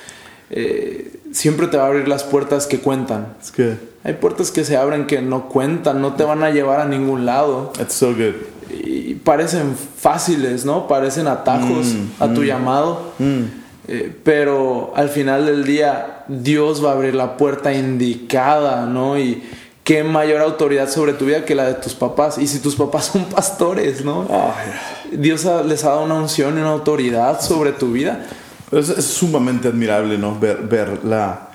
eh, 0.51 1.13
siempre 1.33 1.67
te 1.67 1.77
va 1.77 1.85
a 1.85 1.87
abrir 1.89 2.07
las 2.09 2.23
puertas 2.25 2.67
que 2.67 2.79
cuentan. 2.79 3.35
It's 3.41 3.53
good. 3.57 3.75
Hay 4.05 4.15
puertas 4.15 4.53
que 4.53 4.65
se 4.65 4.77
abren 4.77 5.07
que 5.07 5.21
no 5.21 5.49
cuentan, 5.49 6.01
no 6.01 6.15
te 6.15 6.23
van 6.23 6.43
a 6.45 6.51
llevar 6.51 6.81
a 6.81 6.87
ningún 6.87 7.27
lado. 7.27 7.73
That's 7.77 7.95
so 7.95 8.15
good. 8.15 8.35
Y 8.71 9.15
parecen 9.17 9.75
fáciles, 9.77 10.65
¿no? 10.65 10.87
Parecen 10.87 11.27
atajos 11.27 11.87
Mm, 11.89 12.23
a 12.23 12.33
tu 12.33 12.45
llamado. 12.45 13.13
Eh, 13.89 14.13
pero 14.25 14.93
al 14.97 15.09
final 15.09 15.47
del 15.47 15.65
día, 15.65 16.25
Dios 16.29 16.85
va 16.85 16.91
a 16.91 16.93
abrir 16.95 17.15
la 17.17 17.37
puerta 17.37 17.73
indicada, 17.73 18.87
¿no? 18.87 19.19
Y 19.19 19.43
qué 19.87 20.03
mayor 20.03 20.41
autoridad 20.43 20.91
sobre 20.91 21.13
tu 21.13 21.25
vida 21.27 21.45
que 21.45 21.55
la 21.55 21.65
de 21.65 21.75
tus 21.75 21.95
papás. 21.95 22.39
Y 22.39 22.47
si 22.49 22.59
tus 22.59 22.75
papás 22.75 23.05
son 23.13 23.25
pastores, 23.27 24.05
¿no? 24.05 24.27
Ay, 24.29 25.17
Dios 25.17 25.47
ha- 25.47 25.63
les 25.63 25.85
ha 25.85 25.91
dado 25.91 26.03
una 26.05 26.17
unción 26.17 26.59
y 26.59 26.61
una 26.61 26.71
autoridad 26.73 27.41
sobre 27.41 27.71
tu 27.73 27.93
vida. 27.93 28.27
es, 28.73 28.89
es 28.89 29.05
sumamente 29.05 29.69
admirable, 29.69 30.19
¿no? 30.19 30.39
Ver, 30.39 30.59
ver 30.69 31.05
la... 31.05 31.51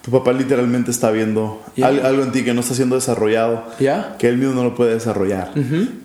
Tu 0.00 0.10
papá 0.10 0.32
literalmente 0.32 0.90
está 0.90 1.10
viendo 1.10 1.62
Yeah. 1.76 1.88
al- 1.88 2.04
algo 2.06 2.22
en 2.22 2.32
ti 2.32 2.42
que 2.44 2.52
no 2.54 2.60
está 2.60 2.74
siendo 2.74 2.94
desarrollado. 2.94 3.64
¿Ya? 3.80 4.16
Que 4.18 4.28
él 4.28 4.36
mismo 4.38 4.54
no 4.54 4.64
lo 4.64 4.74
puede 4.74 4.94
desarrollar. 4.94 5.50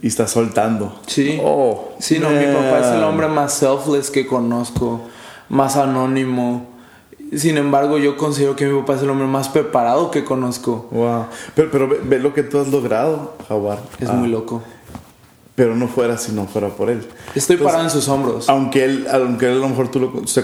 Y 0.02 0.08
está 0.08 0.28
soltando. 0.28 1.00
Sí. 1.08 1.40
Oh, 1.44 1.94
Sí, 2.00 2.18
no, 2.20 2.30
mi 2.30 2.46
papá 2.46 2.80
es 2.80 2.88
el 2.96 3.04
hombre 3.04 3.28
más 3.28 3.54
selfless 3.54 4.10
que 4.12 4.26
conozco, 4.28 5.02
más 5.50 5.76
anónimo. 5.78 6.69
Sin 7.36 7.58
embargo, 7.58 7.98
yo 7.98 8.18
considero 8.18 8.56
que 8.56 8.66
mi 8.66 8.80
papá 8.80 8.96
es 8.96 9.04
el 9.04 9.10
hombre 9.10 9.28
más 9.28 9.50
preparado 9.50 10.10
que 10.12 10.24
conozco. 10.24 10.88
Wow. 10.92 11.26
Pero, 11.56 11.70
pero 11.72 11.88
ve, 11.88 12.00
ve 12.04 12.20
lo 12.20 12.34
que 12.34 12.44
tú 12.44 12.60
has 12.60 12.68
logrado, 12.70 13.36
Jaguar. 13.48 13.80
Es 14.00 14.10
Ah, 14.10 14.14
muy 14.14 14.30
loco. 14.30 14.64
Pero 15.56 15.76
no 15.76 15.88
fuera 15.88 16.18
si 16.18 16.32
no 16.32 16.46
fuera 16.48 16.70
por 16.70 16.90
él. 16.90 17.00
Estoy 17.36 17.56
Entonces, 17.56 17.60
parado 17.66 17.84
en 17.84 17.90
sus 17.90 18.08
hombros. 18.08 18.50
Aunque 18.50 18.86
él, 18.86 19.06
aunque 19.12 19.46
él 19.48 19.54
a 19.54 19.56
lo 19.56 19.70
mejor 19.70 19.92
tú 19.92 20.00
lo 20.00 20.26
se 20.28 20.44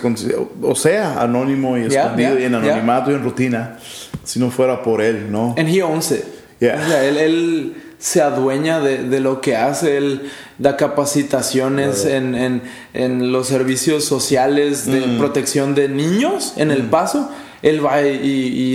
o 0.62 0.76
sea, 0.76 1.22
anónimo 1.22 1.78
y 1.78 1.88
Ya, 1.90 2.04
escondido 2.04 2.38
y 2.40 2.44
en 2.44 2.54
anonimato 2.56 3.12
y 3.12 3.16
en 3.16 3.24
rutina, 3.24 3.80
si 4.24 4.40
no 4.40 4.52
fuera 4.52 4.84
por 4.84 5.02
él, 5.02 5.32
¿no? 5.32 5.56
And 5.58 5.70
he 5.70 5.82
owns 5.82 6.12
it. 6.12 6.26
Yeah. 6.60 6.82
O 6.84 6.88
sea, 6.90 7.04
él, 7.06 7.18
él 7.18 7.85
se 8.06 8.22
adueña 8.22 8.80
de, 8.82 9.00
de 9.02 9.20
lo 9.20 9.42
que 9.42 9.56
hace, 9.56 9.98
él 9.98 10.30
da 10.60 10.78
capacitaciones 10.78 12.06
en, 12.06 12.36
en- 12.36 12.62
en 12.94 13.32
los 13.32 13.48
servicios 13.48 14.06
sociales 14.06 14.86
de 14.86 15.08
Mm. 15.08 15.18
protección 15.18 15.74
de 15.74 15.90
niños 15.90 16.54
en 16.58 16.70
El 16.70 16.84
Paso. 16.84 17.32
Él 17.64 17.84
va 17.84 18.04
y, 18.04 18.16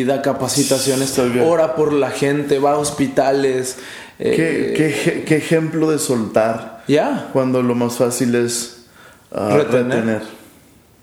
y 0.01 0.05
da 0.05 0.21
capacitaciones, 0.21 1.17
ora 1.47 1.77
por 1.77 1.93
la 1.93 2.11
gente, 2.11 2.59
va 2.59 2.73
a 2.73 2.79
hospitales. 2.79 3.77
eh, 4.19 4.35
¿Qué, 4.35 4.75
qué 4.77 4.89
ej- 4.89 5.25
qué 5.25 5.37
ejemplo 5.37 5.89
de 5.93 6.01
soltar 6.01 6.83
Ya, 6.89 7.29
cuando 7.33 7.63
lo 7.63 7.77
más 7.77 7.95
fácil 7.99 8.35
es 8.35 8.87
ah, 9.31 9.51
Retener. 9.59 9.85
retener. 9.95 10.23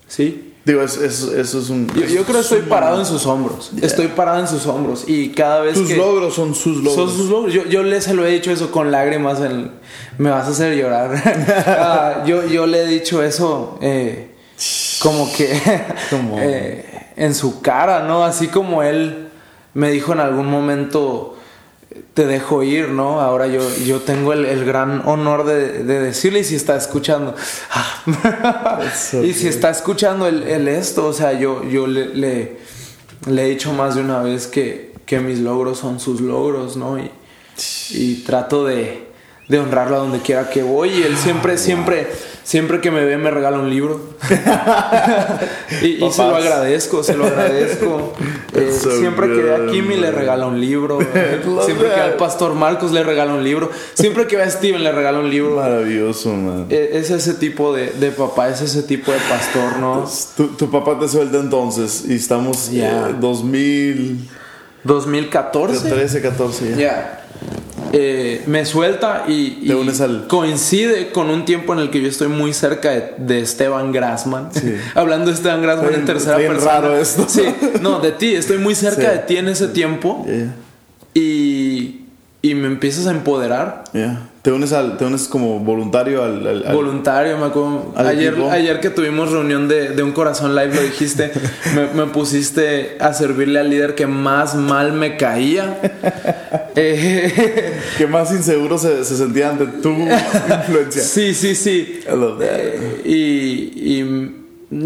sí. 0.10 0.47
Digo, 0.68 0.82
es- 0.82 0.98
es- 0.98 1.24
eso 1.24 1.60
es 1.60 1.70
un... 1.70 1.88
Yo, 1.96 2.02
yo 2.06 2.24
creo 2.24 2.36
que 2.36 2.42
estoy 2.42 2.62
parado 2.64 3.00
en 3.00 3.06
sus 3.06 3.26
hombros. 3.26 3.72
Estoy 3.82 4.08
parado 4.10 4.42
en 4.42 4.50
sus 4.50 4.66
hombros. 4.68 5.06
Y 5.08 5.30
cada 5.30 5.62
vez 5.62 5.76
Tus 5.76 5.88
que... 5.88 5.96
logros 5.96 6.36
son 6.36 6.54
sus 6.54 6.84
logros. 6.84 6.94
Son 6.94 7.10
sus 7.18 7.30
logros. 7.30 7.54
Yo, 7.54 7.64
yo 7.66 7.84
le 7.84 8.02
se 8.02 8.14
lo 8.14 8.26
he 8.26 8.32
dicho 8.32 8.52
eso 8.52 8.70
con 8.70 8.92
lágrimas. 8.92 9.40
en- 9.40 9.72
me 10.18 10.30
vas 10.30 10.46
a 10.46 10.52
hacer 10.52 10.76
llorar. 10.76 11.24
Ah, 11.68 12.24
yo, 12.26 12.46
yo 12.48 12.68
le 12.68 12.84
he 12.84 12.88
dicho 12.88 13.24
eso 13.24 13.80
eh, 13.82 14.36
como 15.02 15.32
que 15.34 15.58
Como- 16.10 16.38
eh, 16.38 16.84
en 17.16 17.34
su 17.34 17.62
cara, 17.62 18.04
¿no? 18.04 18.26
Así 18.26 18.48
como 18.50 18.84
él 18.84 19.30
me 19.74 19.90
dijo 19.90 20.12
en 20.12 20.20
algún 20.20 20.48
momento, 20.48 21.37
te 22.14 22.26
dejo 22.26 22.64
ir, 22.64 22.90
¿no? 22.90 23.22
Ahora 23.22 23.48
yo, 23.48 23.62
yo 23.86 24.02
tengo 24.02 24.34
el, 24.34 24.46
el 24.46 24.66
gran 24.66 25.02
honor 25.06 25.46
de, 25.46 25.84
de 25.84 26.00
decirle 26.00 26.40
y 26.40 26.44
si 26.44 26.56
está 26.56 26.76
escuchando. 26.76 27.36
ah, 27.72 28.80
y 29.24 29.34
si 29.34 29.48
está 29.48 29.70
escuchando 29.70 30.28
el, 30.28 30.44
el 30.44 30.68
esto, 30.68 31.08
o 31.08 31.14
sea, 31.14 31.34
yo, 31.34 31.64
yo 31.64 31.88
le, 31.88 32.14
le, 32.16 32.58
le 33.28 33.46
he 33.46 33.50
dicho 33.50 33.74
más 33.74 33.96
de 33.96 34.02
una 34.02 34.22
vez 34.22 34.48
que, 34.48 34.94
que 35.06 35.20
mis 35.20 35.40
logros 35.40 35.80
son 35.80 36.00
sus 36.00 36.22
logros, 36.22 36.78
¿no? 36.78 37.00
Y, 37.00 37.12
y 37.92 38.24
trato 38.24 38.66
de, 38.66 39.07
de 39.48 39.60
honrarlo 39.60 39.96
a 39.96 40.00
donde 40.00 40.20
quiera 40.20 40.50
que 40.50 40.64
voy. 40.64 40.90
Y 40.90 41.04
él 41.04 41.16
siempre, 41.18 41.58
siempre, 41.58 42.08
siempre 42.44 42.82
que 42.82 42.92
me 42.92 43.06
ve 43.06 43.18
me 43.18 43.32
regala 43.32 43.60
un 43.60 43.70
libro. 43.70 44.02
y, 45.82 46.04
y 46.06 46.12
se 46.12 46.24
lo 46.24 46.36
agradezco, 46.36 47.04
se 47.04 47.16
lo 47.16 47.26
agradezco. 47.26 48.14
Eh, 48.54 48.72
so 48.72 48.90
siempre 48.98 49.28
que 49.28 49.34
ve 49.44 49.54
a 49.54 49.68
Kimi 49.72 49.98
le 49.98 50.10
regala 50.10 50.48
un 50.48 50.60
libro. 50.60 50.98
Love 51.46 51.66
siempre 51.66 51.90
que 51.90 51.94
that. 51.96 52.06
al 52.06 52.14
pastor 52.16 52.56
Marcos 52.56 52.92
le 52.92 53.04
regala 53.04 53.34
un 53.34 53.44
libro. 53.44 53.70
Siempre 53.94 54.26
que 54.26 54.36
ve 54.36 54.44
a 54.44 54.50
Steven 54.50 54.84
le 54.84 54.92
regala 54.92 55.20
un 55.20 55.30
libro. 55.30 55.58
Maravilloso, 55.58 56.30
man. 56.34 56.66
Eh, 56.70 56.92
Es 56.94 57.12
ese 57.12 57.36
tipo 57.36 57.72
de, 57.76 57.92
de 57.92 58.10
papá, 58.10 58.50
es 58.50 58.62
ese 58.62 58.82
tipo 58.82 59.12
de 59.12 59.20
pastor, 59.30 59.78
¿no? 59.80 60.06
Tu, 60.38 60.48
tu 60.56 60.72
papá 60.72 60.98
te 60.98 61.08
suelta 61.08 61.38
entonces 61.38 62.06
y 62.08 62.16
estamos 62.16 62.72
Ya. 62.72 63.10
eh, 63.10 63.16
2013, 63.20 64.30
2014. 64.84 66.22
14 66.22 66.70
ya. 66.72 66.76
Ya. 66.78 67.27
Eh, 67.94 68.44
me 68.48 68.66
suelta 68.66 69.26
y, 69.28 69.70
al- 69.72 70.28
coincide 70.28 71.12
con 71.12 71.30
un 71.30 71.46
tiempo 71.46 71.74
en 71.74 71.80
el 71.80 71.90
que 71.90 72.02
yo 72.02 72.08
estoy 72.08 72.28
muy 72.28 72.54
cerca 72.54 72.92
de, 72.92 73.14
de 73.18 73.40
Esteban 73.42 73.92
Grassman. 73.92 74.50
Sí. 74.54 74.76
Hablando 74.96 75.28
de 75.28 75.34
Esteban 75.34 75.62
Grassman 75.62 75.94
en 75.94 76.06
tercera 76.06 76.38
bien 76.38 76.54
persona. 76.54 76.72
raro 76.74 76.98
esto. 76.98 77.26
Sí, 77.28 77.44
no, 77.82 78.00
de 78.00 78.12
ti. 78.12 78.34
Estoy 78.36 78.58
muy 78.58 78.76
cerca 78.76 79.02
Sí. 79.02 79.08
de 79.08 79.18
ti 79.20 79.38
en 79.38 79.48
ese 79.50 79.68
tiempo 79.70 80.26
y, 81.14 82.02
y 82.42 82.54
me 82.56 82.68
empiezas 82.68 83.08
a 83.08 83.12
empoderar. 83.12 83.84
Te 84.48 84.54
unes 84.54 84.72
al, 84.72 84.96
te 84.96 85.04
unes 85.04 85.28
como 85.28 85.60
voluntario 85.60 86.24
al, 86.24 86.48
al- 86.48 86.68
al- 86.68 86.74
Voluntario, 86.74 87.38
me 87.38 87.48
acuerdo. 87.48 87.92
Ayer, 87.98 88.32
equipo. 88.32 88.50
ayer 88.50 88.80
que 88.80 88.90
tuvimos 88.90 89.30
reunión 89.30 89.68
de, 89.68 89.90
de 89.90 90.02
un 90.04 90.14
corazón 90.14 90.56
live, 90.56 90.74
lo 90.74 90.82
dijiste, 90.84 91.34
me, 91.76 92.06
me 92.06 92.10
pusiste 92.14 92.96
a 93.02 93.12
servirle 93.12 93.60
al 93.60 93.70
líder 93.70 93.94
que 93.94 94.08
más 94.08 94.56
mal 94.56 94.94
me 94.94 95.18
caía. 95.18 95.78
Eh, 96.80 97.74
que 97.98 98.06
más 98.06 98.32
inseguro 98.32 98.78
se, 98.78 99.04
se 99.04 99.18
sentía 99.18 99.50
ante 99.50 99.66
tu 99.66 99.90
influencia. 99.90 101.02
sí, 101.04 101.34
sí, 101.34 101.56
sí. 101.56 102.02
I 102.08 102.12
love 102.16 102.38
that. 102.40 102.48
Eh, 102.52 103.02
y, 103.04 104.00
y 104.00 104.36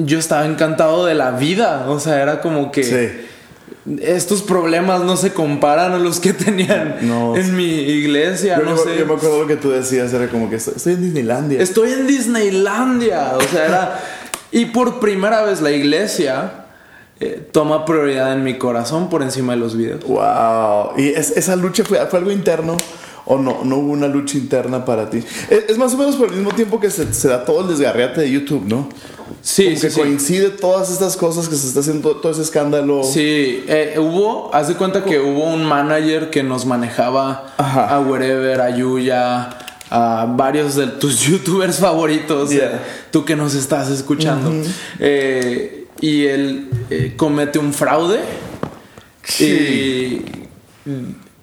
yo 0.06 0.18
estaba 0.18 0.46
encantado 0.46 1.06
de 1.06 1.16
la 1.16 1.32
vida. 1.32 1.86
O 1.90 2.00
sea, 2.00 2.22
era 2.24 2.40
como 2.40 2.72
que 2.72 2.84
Sí. 2.86 3.26
Estos 4.02 4.42
problemas 4.44 5.02
no 5.02 5.18
se 5.18 5.34
comparan 5.34 5.92
a 5.94 5.98
los 5.98 6.20
que 6.20 6.34
tenían 6.34 6.98
No. 7.02 7.36
en 7.36 7.56
mi 7.56 7.66
iglesia. 7.66 8.58
Yo, 8.60 8.64
no 8.66 8.72
me, 8.72 8.78
sé. 8.78 8.98
yo 9.00 9.06
me 9.06 9.14
acuerdo 9.16 9.42
lo 9.42 9.48
que 9.48 9.56
tú 9.58 9.72
decías, 9.72 10.14
era 10.14 10.28
como 10.28 10.50
que 10.50 10.58
estoy, 10.58 10.74
estoy 10.78 10.94
en 10.94 11.02
Disneylandia. 11.04 11.62
Estoy 11.62 11.92
en 11.94 12.08
Disneylandia. 12.08 13.34
O 13.38 13.42
sea, 13.42 13.66
era. 13.66 14.00
Y 14.52 14.66
por 14.66 15.00
primera 15.00 15.42
vez 15.44 15.62
la 15.62 15.72
iglesia 15.72 16.66
eh, 17.20 17.48
toma 17.52 17.86
prioridad 17.86 18.34
en 18.34 18.44
mi 18.44 18.58
corazón 18.58 19.10
por 19.10 19.22
encima 19.24 19.54
de 19.54 19.60
los 19.60 19.76
videos. 19.78 20.04
Wow. 20.04 20.94
¿Y 20.98 21.10
es- 21.10 21.32
esa 21.38 21.56
lucha 21.56 21.84
fue, 21.84 22.06
fue 22.08 22.20
algo 22.20 22.32
interno 22.32 22.78
o 23.26 23.38
no? 23.38 23.64
¿No 23.64 23.78
hubo 23.78 23.92
una 23.92 24.08
lucha 24.08 24.38
interna 24.38 24.84
para 24.86 25.10
ti? 25.10 25.24
Es, 25.50 25.66
es 25.70 25.78
más 25.78 25.94
o 25.94 25.98
menos 25.98 26.16
por 26.16 26.30
el 26.30 26.36
mismo 26.36 26.52
tiempo 26.52 26.80
que 26.80 26.90
se, 26.90 27.14
se 27.14 27.28
da 27.28 27.46
todo 27.46 27.62
el 27.62 27.68
desgarriate 27.68 28.22
de 28.22 28.32
YouTube, 28.32 28.64
¿no? 28.68 28.90
Sí, 29.42 29.64
Como 29.66 29.76
sí, 29.78 29.82
que 29.82 29.90
sí. 29.92 30.00
coincide 30.00 30.50
todas 30.50 30.92
estas 30.92 31.16
cosas 31.18 31.48
que 31.48 31.56
se 31.56 31.68
está 31.68 31.80
haciendo, 31.80 32.18
todo 32.18 32.32
ese 32.32 32.42
escándalo. 32.42 33.04
Sí, 33.04 33.64
eh, 33.68 33.96
hubo, 33.98 34.54
haz 34.54 34.68
de 34.68 34.76
cuenta 34.76 35.04
que 35.04 35.20
hubo 35.20 35.46
un 35.46 35.64
manager 35.66 36.30
que 36.30 36.44
nos 36.44 36.66
manejaba 36.66 37.54
Ajá. 37.58 37.96
a 37.96 38.00
Wherever, 38.02 38.60
a 38.62 38.76
Yuya, 38.76 39.50
a 39.90 40.26
varios 40.36 40.76
de 40.76 40.88
tus 40.88 41.22
youtubers 41.28 41.78
favoritos, 41.80 42.50
Yeah. 42.52 42.66
eh, 42.66 42.80
tú 43.12 43.26
que 43.26 43.36
nos 43.36 43.56
estás 43.56 43.90
escuchando. 43.90 44.52
Eh, 45.00 45.88
y 46.02 46.26
él 46.26 46.70
eh, 46.90 47.14
comete 47.16 47.58
un 47.60 47.74
fraude 47.74 48.20
y 49.40 50.22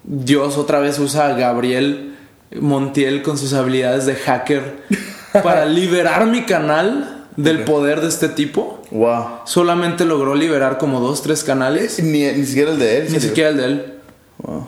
Dios 0.03 0.57
otra 0.57 0.79
vez 0.79 0.99
usa 0.99 1.27
a 1.27 1.33
Gabriel 1.33 2.15
Montiel 2.59 3.21
con 3.21 3.37
sus 3.37 3.53
habilidades 3.53 4.05
de 4.05 4.15
hacker 4.15 4.83
para 5.43 5.65
liberar 5.65 6.25
mi 6.25 6.43
canal 6.43 7.27
del 7.35 7.63
poder 7.63 8.01
de 8.01 8.07
este 8.07 8.29
tipo. 8.29 8.81
Wow. 8.91 9.41
Solamente 9.45 10.05
logró 10.05 10.35
liberar 10.35 10.77
como 10.77 10.99
dos, 10.99 11.21
tres 11.21 11.43
canales. 11.43 12.01
Ni, 12.01 12.23
ni 12.23 12.45
siquiera 12.45 12.71
el 12.71 12.79
de 12.79 12.97
él. 12.97 13.07
Ni 13.11 13.19
siquiera 13.19 13.49
el 13.49 13.57
de 13.57 13.65
él. 13.65 13.93
Wow. 14.39 14.67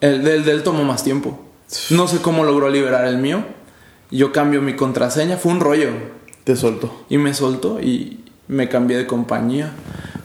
El 0.00 0.24
del 0.24 0.44
de 0.44 0.52
él 0.52 0.62
tomó 0.62 0.84
más 0.84 1.04
tiempo. 1.04 1.38
No 1.90 2.08
sé 2.08 2.18
cómo 2.18 2.44
logró 2.44 2.68
liberar 2.68 3.06
el 3.06 3.18
mío. 3.18 3.44
Yo 4.10 4.32
cambio 4.32 4.60
mi 4.60 4.74
contraseña. 4.74 5.36
Fue 5.36 5.52
un 5.52 5.60
rollo. 5.60 5.90
Te 6.44 6.56
soltó. 6.56 7.04
Y 7.08 7.18
me 7.18 7.32
soltó 7.32 7.80
y 7.80 8.24
me 8.48 8.68
cambié 8.68 8.98
de 8.98 9.06
compañía. 9.06 9.72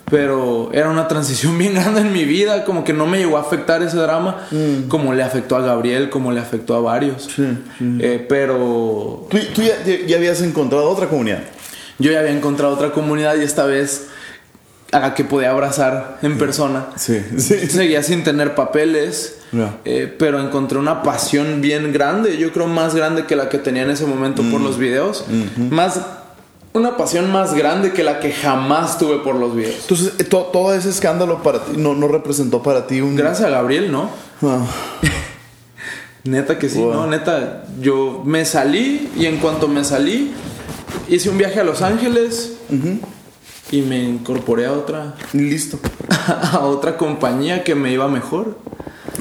Pero 0.09 0.69
era 0.71 0.89
una 0.89 1.07
transición 1.07 1.57
bien 1.57 1.73
grande 1.73 2.01
en 2.01 2.13
mi 2.13 2.25
vida. 2.25 2.63
Como 2.63 2.83
que 2.83 2.93
no 2.93 3.07
me 3.07 3.17
llegó 3.17 3.37
a 3.37 3.41
afectar 3.41 3.81
ese 3.81 3.97
drama. 3.97 4.47
Como 4.87 5.13
le 5.13 5.23
afectó 5.23 5.55
a 5.55 5.61
Gabriel, 5.61 6.09
como 6.09 6.31
le 6.31 6.39
afectó 6.39 6.75
a 6.75 6.79
varios. 6.81 7.29
Sí, 7.35 7.43
Eh, 7.99 8.25
pero 8.29 9.27
Tú, 9.29 9.37
tú 9.53 9.61
ya, 9.63 10.15
habías 10.17 10.41
encontrado 10.41 10.89
otra 10.89 11.07
comunidad. 11.07 11.39
yo 11.99 12.11
ya 12.11 12.19
había 12.19 12.31
encontrado 12.31 12.73
otra 12.73 12.91
comunidad 12.91 13.35
y 13.37 13.43
esta 13.43 13.65
vez 13.65 14.07
a 14.91 14.99
la 14.99 15.13
que 15.13 15.23
podía 15.25 15.49
abrazar 15.51 16.19
en 16.21 16.37
persona. 16.37 16.85
Sí, 16.95 17.19
sí. 17.37 17.67
Seguía 17.67 18.01
sin 18.03 18.23
tener 18.23 18.53
papeles, 18.55 19.37
Ya. 19.51 19.77
eh, 19.83 20.13
pero 20.19 20.39
encontré 20.39 20.77
una 20.77 21.01
pasión 21.03 21.59
bien 21.61 21.91
grande, 21.91 22.37
yo 22.37 22.51
creo 22.53 22.67
más 22.67 22.93
grande 22.95 23.25
que 23.25 23.35
la 23.35 23.49
que 23.49 23.57
tenía 23.57 23.81
en 23.83 23.89
ese 23.89 24.05
momento 24.05 24.43
por 24.51 24.61
los 24.61 24.77
videos, 24.77 25.25
más 25.71 25.99
una 26.75 26.97
pasión 26.97 27.31
más 27.31 27.53
grande 27.53 27.91
que 27.93 28.03
la 28.03 28.19
que 28.19 28.31
jamás 28.31 28.97
tuve 28.97 29.17
por 29.19 29.35
los 29.35 29.55
videos. 29.55 29.81
Entonces, 29.81 30.13
eh, 30.19 30.23
to- 30.23 30.49
todo 30.53 30.73
ese 30.73 30.89
escándalo 30.89 31.41
para 31.41 31.59
ti 31.65 31.73
no, 31.77 31.93
no 31.95 32.07
representó 32.07 32.61
para 32.61 32.85
ti 32.87 33.01
un. 33.01 33.15
Gracias 33.15 33.47
a 33.47 33.49
Gabriel, 33.49 33.91
¿no? 33.91 34.09
Ah, 34.43 34.59
Neta 36.23 36.57
que 36.57 36.69
sí, 36.69 36.79
Wow. 36.79 36.93
¿no? 36.93 37.07
Neta, 37.07 37.65
yo 37.79 38.21
me 38.25 38.45
salí 38.45 39.09
y 39.15 39.25
en 39.27 39.37
cuanto 39.37 39.67
me 39.67 39.83
salí, 39.83 40.33
hice 41.07 41.29
un 41.29 41.37
viaje 41.37 41.59
a 41.59 41.63
Los 41.63 41.81
Ángeles 41.83 42.53
y 43.71 43.81
me 43.81 44.03
incorporé 44.03 44.65
a 44.65 44.71
otra, 44.73 45.13
listo. 45.33 45.77
a 46.51 46.59
otra 46.61 46.97
compañía 46.97 47.63
que 47.63 47.75
me 47.75 47.91
iba 47.91 48.07
mejor. 48.07 48.57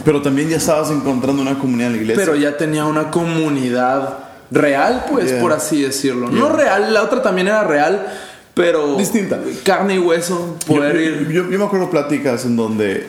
Pero 0.04 0.22
también 0.22 0.48
ya 0.48 0.56
estabas 0.56 0.90
encontrando 0.90 1.40
una 1.42 1.58
comunidad 1.58 1.88
en 1.90 1.96
la 1.96 2.02
iglesia. 2.02 2.24
Pero 2.24 2.36
ya 2.36 2.56
tenía 2.56 2.84
una 2.86 3.10
comunidad 3.10 4.18
real, 4.50 5.06
pues, 5.10 5.30
Yeah. 5.30 5.40
por 5.40 5.52
así 5.52 5.82
decirlo. 5.82 6.28
No 6.30 6.48
Yeah. 6.48 6.56
real, 6.56 6.94
la 6.94 7.02
otra 7.02 7.22
también 7.22 7.48
era 7.48 7.64
real, 7.64 8.06
pero... 8.54 8.96
Distinta. 8.96 9.40
Carne 9.64 9.96
y 9.96 9.98
hueso, 9.98 10.56
poder 10.66 10.94
yo, 10.94 11.00
ir... 11.00 11.28
yo- 11.30 11.50
yo 11.50 11.58
me 11.58 11.64
acuerdo 11.64 11.90
pláticas 11.90 12.44
en 12.44 12.56
donde, 12.56 13.08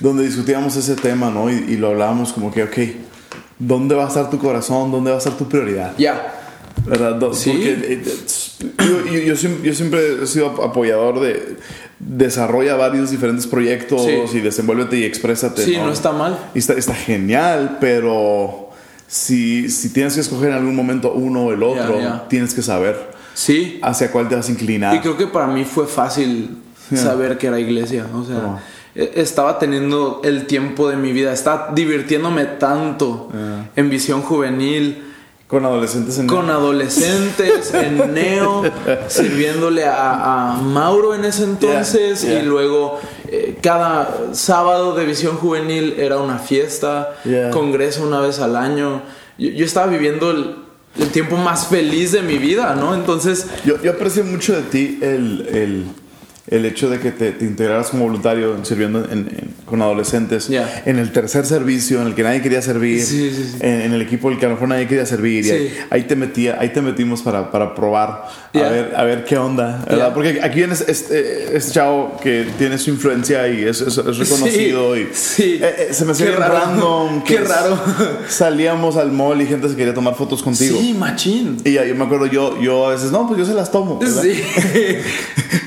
donde 0.00 0.24
discutíamos 0.24 0.76
ese 0.76 0.94
tema, 0.96 1.30
¿no? 1.30 1.50
Y, 1.50 1.54
y 1.68 1.76
lo 1.76 1.88
hablábamos 1.88 2.32
como 2.32 2.52
que, 2.52 2.62
ok, 2.64 2.78
¿dónde 3.58 3.94
va 3.94 4.04
a 4.04 4.08
estar 4.08 4.28
tu 4.30 4.38
corazón? 4.38 4.90
¿Dónde 4.90 5.10
va 5.10 5.16
a 5.16 5.18
estar 5.18 5.34
tu 5.36 5.48
prioridad? 5.48 5.92
Ya. 5.98 6.32
¿Verdad? 6.84 7.14
Do- 7.14 7.32
Sí. 7.34 7.50
Porque 7.50 7.70
eh, 7.72 8.02
eh, 8.04 8.04
yo, 8.78 9.04
yo- 9.12 9.20
yo 9.20 9.34
siem- 9.34 9.62
yo 9.62 9.72
siempre 9.74 10.22
he 10.22 10.26
sido 10.26 10.62
apoyador 10.62 11.20
de 11.20 11.56
desarrolla 11.98 12.74
varios 12.76 13.10
diferentes 13.10 13.46
proyectos 13.46 14.02
Sí. 14.04 14.38
y 14.38 14.40
desenvuélvete 14.40 14.98
y 14.98 15.04
exprésate. 15.04 15.64
Sí, 15.64 15.76
no 15.78 15.90
está 15.90 16.12
mal. 16.12 16.38
Y 16.54 16.58
está, 16.58 16.74
está 16.74 16.94
genial, 16.94 17.78
pero 17.80 18.65
si, 19.06 19.68
si 19.70 19.90
tienes 19.92 20.14
que 20.14 20.20
escoger 20.20 20.50
en 20.50 20.56
algún 20.56 20.74
momento 20.76 21.12
uno 21.12 21.44
o 21.46 21.52
el 21.52 21.62
otro, 21.62 21.98
tienes 22.28 22.54
que 22.54 22.62
saber 22.62 23.14
Sí. 23.34 23.78
hacia 23.82 24.10
cuál 24.10 24.28
te 24.28 24.34
vas 24.36 24.48
a 24.48 24.52
inclinar. 24.52 24.94
Y 24.94 25.00
creo 25.00 25.16
que 25.16 25.26
para 25.26 25.46
mí 25.46 25.64
fue 25.64 25.86
fácil 25.86 26.56
Yeah. 26.90 27.02
saber 27.02 27.36
que 27.36 27.48
era 27.48 27.58
iglesia. 27.58 28.06
O 28.14 28.24
sea, 28.24 28.36
Oh. 28.36 28.58
e- 28.94 29.12
estaba 29.16 29.58
teniendo 29.58 30.20
el 30.24 30.46
tiempo 30.46 30.88
de 30.88 30.96
mi 30.96 31.12
vida, 31.12 31.32
estaba 31.32 31.72
divirtiéndome 31.74 32.44
tanto 32.44 33.28
Yeah. 33.32 33.70
en 33.76 33.90
visión 33.90 34.22
juvenil 34.22 35.02
Con 35.48 35.64
adolescentes 35.64 36.18
en 36.18 36.26
con 36.28 36.48
adolescentes 36.50 37.72
en 37.74 37.98
Neo, 38.14 38.62
sirviéndole 39.08 39.84
a, 39.84 40.52
a 40.54 40.56
Mauro 40.62 41.14
en 41.14 41.24
ese 41.24 41.44
entonces 41.44 42.24
y 42.24 42.42
luego 42.42 43.00
eh, 43.30 43.58
cada 43.62 44.34
sábado 44.34 44.94
de 44.94 45.04
visión 45.04 45.36
juvenil 45.36 45.94
era 45.98 46.18
una 46.18 46.38
fiesta, 46.38 47.16
Yeah. 47.24 47.50
congreso 47.50 48.06
una 48.06 48.20
vez 48.20 48.38
al 48.40 48.56
año. 48.56 49.02
Yo, 49.38 49.50
yo 49.50 49.64
estaba 49.64 49.86
viviendo 49.88 50.30
el, 50.30 50.56
el 50.98 51.08
tiempo 51.10 51.36
más 51.36 51.66
feliz 51.68 52.12
de 52.12 52.22
mi 52.22 52.38
vida, 52.38 52.74
¿no? 52.74 52.94
Entonces, 52.94 53.46
Yo, 53.64 53.80
yo 53.82 53.92
aprecio 53.92 54.24
mucho 54.24 54.54
de 54.54 54.62
ti 54.62 54.98
el, 55.02 55.46
el, 55.52 55.84
el 56.48 56.64
hecho 56.64 56.88
de 56.88 57.00
que 57.00 57.10
te, 57.10 57.32
te 57.32 57.44
integraras 57.44 57.88
como 57.88 58.04
voluntario 58.04 58.64
sirviendo 58.64 59.04
en- 59.04 59.12
en- 59.28 59.54
con 59.66 59.82
adolescentes 59.82 60.46
Ya. 60.48 60.82
en 60.86 60.98
el 60.98 61.10
tercer 61.12 61.44
servicio 61.44 62.00
en 62.00 62.06
el 62.06 62.14
que 62.14 62.22
nadie 62.22 62.40
quería 62.40 62.62
servir 62.62 63.02
Sí, 63.04 63.32
sí, 63.34 63.50
sí. 63.52 63.56
En, 63.60 63.80
en 63.80 63.92
el 63.92 64.02
equipo 64.02 64.30
del 64.30 64.38
que 64.38 64.46
a 64.46 64.48
lo 64.50 64.54
mejor 64.54 64.68
nadie 64.68 64.86
quería 64.86 65.04
servir 65.06 65.44
y 65.44 65.50
ahí, 65.50 65.74
ahí 65.90 66.02
te 66.04 66.14
metía 66.14 66.56
ahí 66.60 66.68
te 66.68 66.80
metimos 66.82 67.22
para, 67.22 67.50
para 67.50 67.74
probar 67.74 68.26
Ya. 68.54 68.68
a 68.68 68.70
ver 68.70 68.92
a 68.96 69.02
ver 69.04 69.24
qué 69.24 69.36
onda 69.36 69.84
¿verdad? 69.88 70.08
Ya. 70.08 70.14
porque 70.14 70.40
aquí 70.42 70.58
vienes 70.58 70.82
este, 70.86 71.56
este 71.56 71.72
chavo 71.72 72.16
que 72.22 72.46
tiene 72.58 72.78
su 72.78 72.90
influencia 72.90 73.48
y 73.48 73.64
es, 73.64 73.80
es- 73.80 73.98
es 73.98 74.16
reconocido 74.18 74.94
Sí, 75.12 75.42
y. 75.58 75.64
Eh, 75.64 75.74
eh, 75.78 75.88
se 75.92 76.04
me 76.04 76.12
hacía 76.12 76.30
raro. 76.36 76.54
random 76.54 77.24
Qué 77.24 77.38
raro. 77.38 77.76
salíamos 78.28 78.96
al 78.96 79.10
mall 79.12 79.40
y 79.42 79.46
gente 79.46 79.68
se 79.68 79.74
quería 79.76 79.94
tomar 79.94 80.14
fotos 80.14 80.42
contigo 80.42 80.78
sí, 80.80 80.94
machín. 80.94 81.56
y 81.64 81.72
ya, 81.72 81.84
yo 81.84 81.94
me 81.96 82.04
acuerdo 82.04 82.26
yo 82.26 82.60
yo 82.60 82.86
a 82.86 82.90
veces 82.90 83.10
no 83.10 83.26
pues 83.26 83.38
yo 83.40 83.44
se 83.46 83.54
las 83.54 83.70
tomo 83.72 83.98
¿verdad? 83.98 84.22
Sí. 84.22 84.32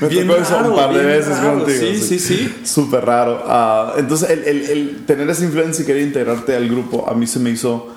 Me 0.00 0.08
Bien 0.08 0.26
tocó 0.26 0.40
eso 0.40 0.54
raro, 0.56 0.69
un 0.70 0.76
par 0.76 0.94
de 0.94 1.04
veces 1.04 1.36
raro. 1.38 1.58
contigo. 1.64 1.78
Sí, 1.80 1.98
sí, 2.00 2.18
sí. 2.18 2.54
Súper 2.64 3.04
raro. 3.04 3.42
Ah, 3.46 3.94
entonces, 3.98 4.30
el, 4.30 4.44
el- 4.44 4.70
el 4.70 4.96
tener 5.06 5.28
esa 5.30 5.44
influencia 5.44 5.82
y 5.82 5.86
querer 5.86 6.02
integrarte 6.02 6.54
al 6.56 6.68
grupo, 6.68 7.06
a 7.08 7.14
mí 7.14 7.26
se 7.26 7.38
me 7.38 7.50
hizo, 7.50 7.88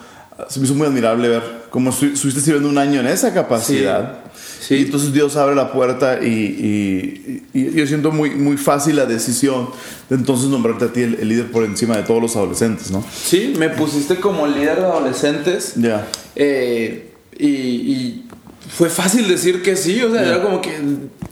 se 0.49 0.59
me 0.59 0.65
hizo 0.65 0.75
muy 0.75 0.87
admirable 0.87 1.27
ver 1.29 1.43
cómo 1.69 1.91
estu- 1.91 2.13
estuviste 2.13 2.41
sirviendo 2.41 2.69
un 2.69 2.77
año 2.77 2.99
en 2.99 3.07
esa 3.07 3.33
capacidad. 3.33 4.19
Sí. 4.59 4.75
Y 4.75 4.81
entonces 4.83 5.11
Dios 5.11 5.35
abre 5.35 5.55
la 5.55 5.73
puerta 5.73 6.19
y, 6.23 6.27
y- 6.27 7.43
y- 7.53 7.59
y 7.67 7.71
yo 7.73 7.85
siento 7.85 8.11
muy, 8.11 8.29
muy 8.31 8.55
fácil 8.55 8.95
la 8.95 9.05
decisión 9.05 9.67
de 10.09 10.15
entonces 10.15 10.47
nombrarte 10.49 10.85
a 10.85 10.93
ti 10.93 11.01
el, 11.01 11.15
el 11.15 11.27
líder 11.27 11.51
por 11.51 11.65
encima 11.65 11.97
de 11.97 12.03
todos 12.03 12.21
los 12.21 12.35
adolescentes, 12.37 12.89
¿no? 12.89 13.03
Sí, 13.13 13.53
me 13.59 13.67
pusiste 13.69 14.15
como 14.17 14.47
líder 14.47 14.77
de 14.77 14.85
adolescentes. 14.85 15.73
Ya. 15.75 16.07
Eh, 16.35 17.11
y, 17.37 18.23
fue 18.77 18.89
fácil 18.89 19.27
decir 19.27 19.61
que 19.61 19.75
sí, 19.75 20.01
o 20.01 20.11
sea, 20.11 20.21
Ya. 20.23 20.27
era 20.29 20.41
como 20.41 20.61
que 20.61 20.71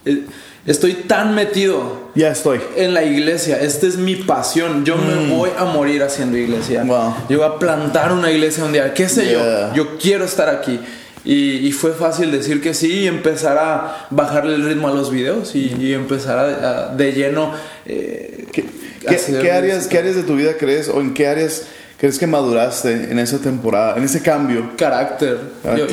eh, 0.05 0.25
estoy 0.65 0.93
tan 0.93 1.33
metido 1.35 2.09
Ya 2.15 2.29
estoy. 2.29 2.59
en 2.75 2.93
la 2.93 3.03
iglesia, 3.03 3.59
esta 3.61 3.87
es 3.87 3.97
mi 3.97 4.15
pasión, 4.15 4.85
yo 4.85 4.95
me 4.97 5.33
voy 5.35 5.49
a 5.57 5.65
morir 5.65 6.03
haciendo 6.03 6.37
iglesia. 6.37 6.83
Mm. 6.83 6.87
Wow. 6.87 7.15
Yo 7.29 7.37
voy 7.39 7.47
a 7.47 7.59
plantar 7.59 8.11
una 8.11 8.31
iglesia 8.31 8.63
un 8.63 8.73
día, 8.73 8.93
qué 8.93 9.09
sé 9.09 9.25
Yeah. 9.25 9.73
yo, 9.73 9.83
yo 9.85 9.97
quiero 9.97 10.25
estar 10.25 10.49
aquí. 10.49 10.79
Y, 11.23 11.67
y 11.67 11.71
fue 11.71 11.91
fácil 11.93 12.31
decir 12.31 12.61
que 12.61 12.73
sí 12.73 13.01
y 13.01 13.07
empezar 13.07 13.55
a 13.59 14.07
bajarle 14.09 14.55
el 14.55 14.65
ritmo 14.65 14.87
a 14.87 14.91
los 14.91 15.11
videos 15.11 15.53
y, 15.55 15.71
y 15.79 15.93
empezar 15.93 16.39
a, 16.39 16.69
a- 16.89 16.95
de 16.95 17.11
lleno. 17.13 17.53
eh, 17.85 18.47
¿Qué, 18.51 18.65
qué- 19.07 19.17
qué 19.41 19.51
áreas, 19.51 19.87
¿Qué 19.87 19.97
áreas 19.99 20.15
de 20.15 20.23
tu 20.23 20.35
vida 20.35 20.53
crees 20.57 20.89
o 20.89 20.99
en 20.99 21.13
qué 21.13 21.27
áreas 21.27 21.63
crees 21.99 22.17
que 22.17 22.25
maduraste 22.25 22.91
en 23.11 23.19
esa 23.19 23.37
temporada, 23.37 23.95
en 23.97 24.03
ese 24.03 24.21
cambio? 24.23 24.71
carácter. 24.77 25.37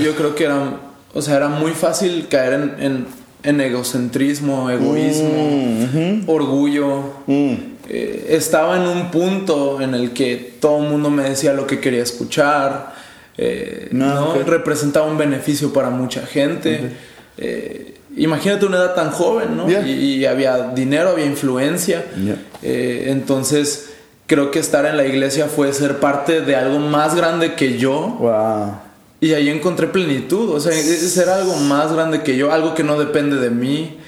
Yo, 0.02 0.14
creo 0.16 0.34
que 0.34 0.44
era, 0.44 0.72
o 1.12 1.20
sea, 1.20 1.36
era 1.36 1.48
muy 1.48 1.72
fácil 1.72 2.26
caer 2.30 2.54
en, 2.54 2.74
en- 2.78 3.06
en 3.42 3.60
egocentrismo, 3.60 4.70
egoísmo, 4.70 6.22
orgullo. 6.26 7.02
Mm. 7.26 7.54
Eh, 7.90 8.26
estaba 8.30 8.76
en 8.76 8.82
un 8.82 9.10
punto 9.10 9.80
en 9.80 9.94
el 9.94 10.12
que 10.12 10.56
todo 10.60 10.82
el 10.82 10.90
mundo 10.90 11.08
me 11.10 11.22
decía 11.22 11.52
lo 11.52 11.66
que 11.66 11.80
quería 11.80 12.02
escuchar. 12.02 12.92
eh, 13.36 13.88
No. 13.92 14.34
Representaba 14.44 15.06
un 15.06 15.16
beneficio 15.16 15.72
para 15.72 15.88
mucha 15.90 16.26
gente. 16.26 16.90
Eh, 17.38 17.94
imagínate 18.16 18.66
una 18.66 18.76
edad 18.78 18.94
tan 18.94 19.10
joven, 19.10 19.56
¿no? 19.56 19.68
Yeah. 19.68 19.86
Y, 19.86 20.16
y 20.16 20.26
había 20.26 20.70
dinero, 20.74 21.10
había 21.10 21.24
influencia. 21.26 22.04
Yeah. 22.22 22.36
Eh, 22.62 23.04
entonces, 23.06 23.90
creo 24.26 24.50
que 24.50 24.58
estar 24.58 24.84
en 24.84 24.96
la 24.96 25.06
iglesia 25.06 25.46
fue 25.46 25.72
ser 25.72 26.00
parte 26.00 26.40
de 26.40 26.56
algo 26.56 26.80
más 26.80 27.14
grande 27.14 27.54
que 27.54 27.78
yo. 27.78 28.16
Wow. 28.20 28.87
Y 29.20 29.32
ahí 29.34 29.48
encontré 29.48 29.88
plenitud, 29.88 30.50
o 30.50 30.60
sea, 30.60 30.72
es 30.72 31.12
ser 31.12 31.28
algo 31.28 31.56
más 31.56 31.92
grande 31.92 32.22
que 32.22 32.36
yo, 32.36 32.52
algo 32.52 32.74
que 32.76 32.84
no 32.84 32.98
depende 32.98 33.36
de 33.36 33.50
mí, 33.50 33.98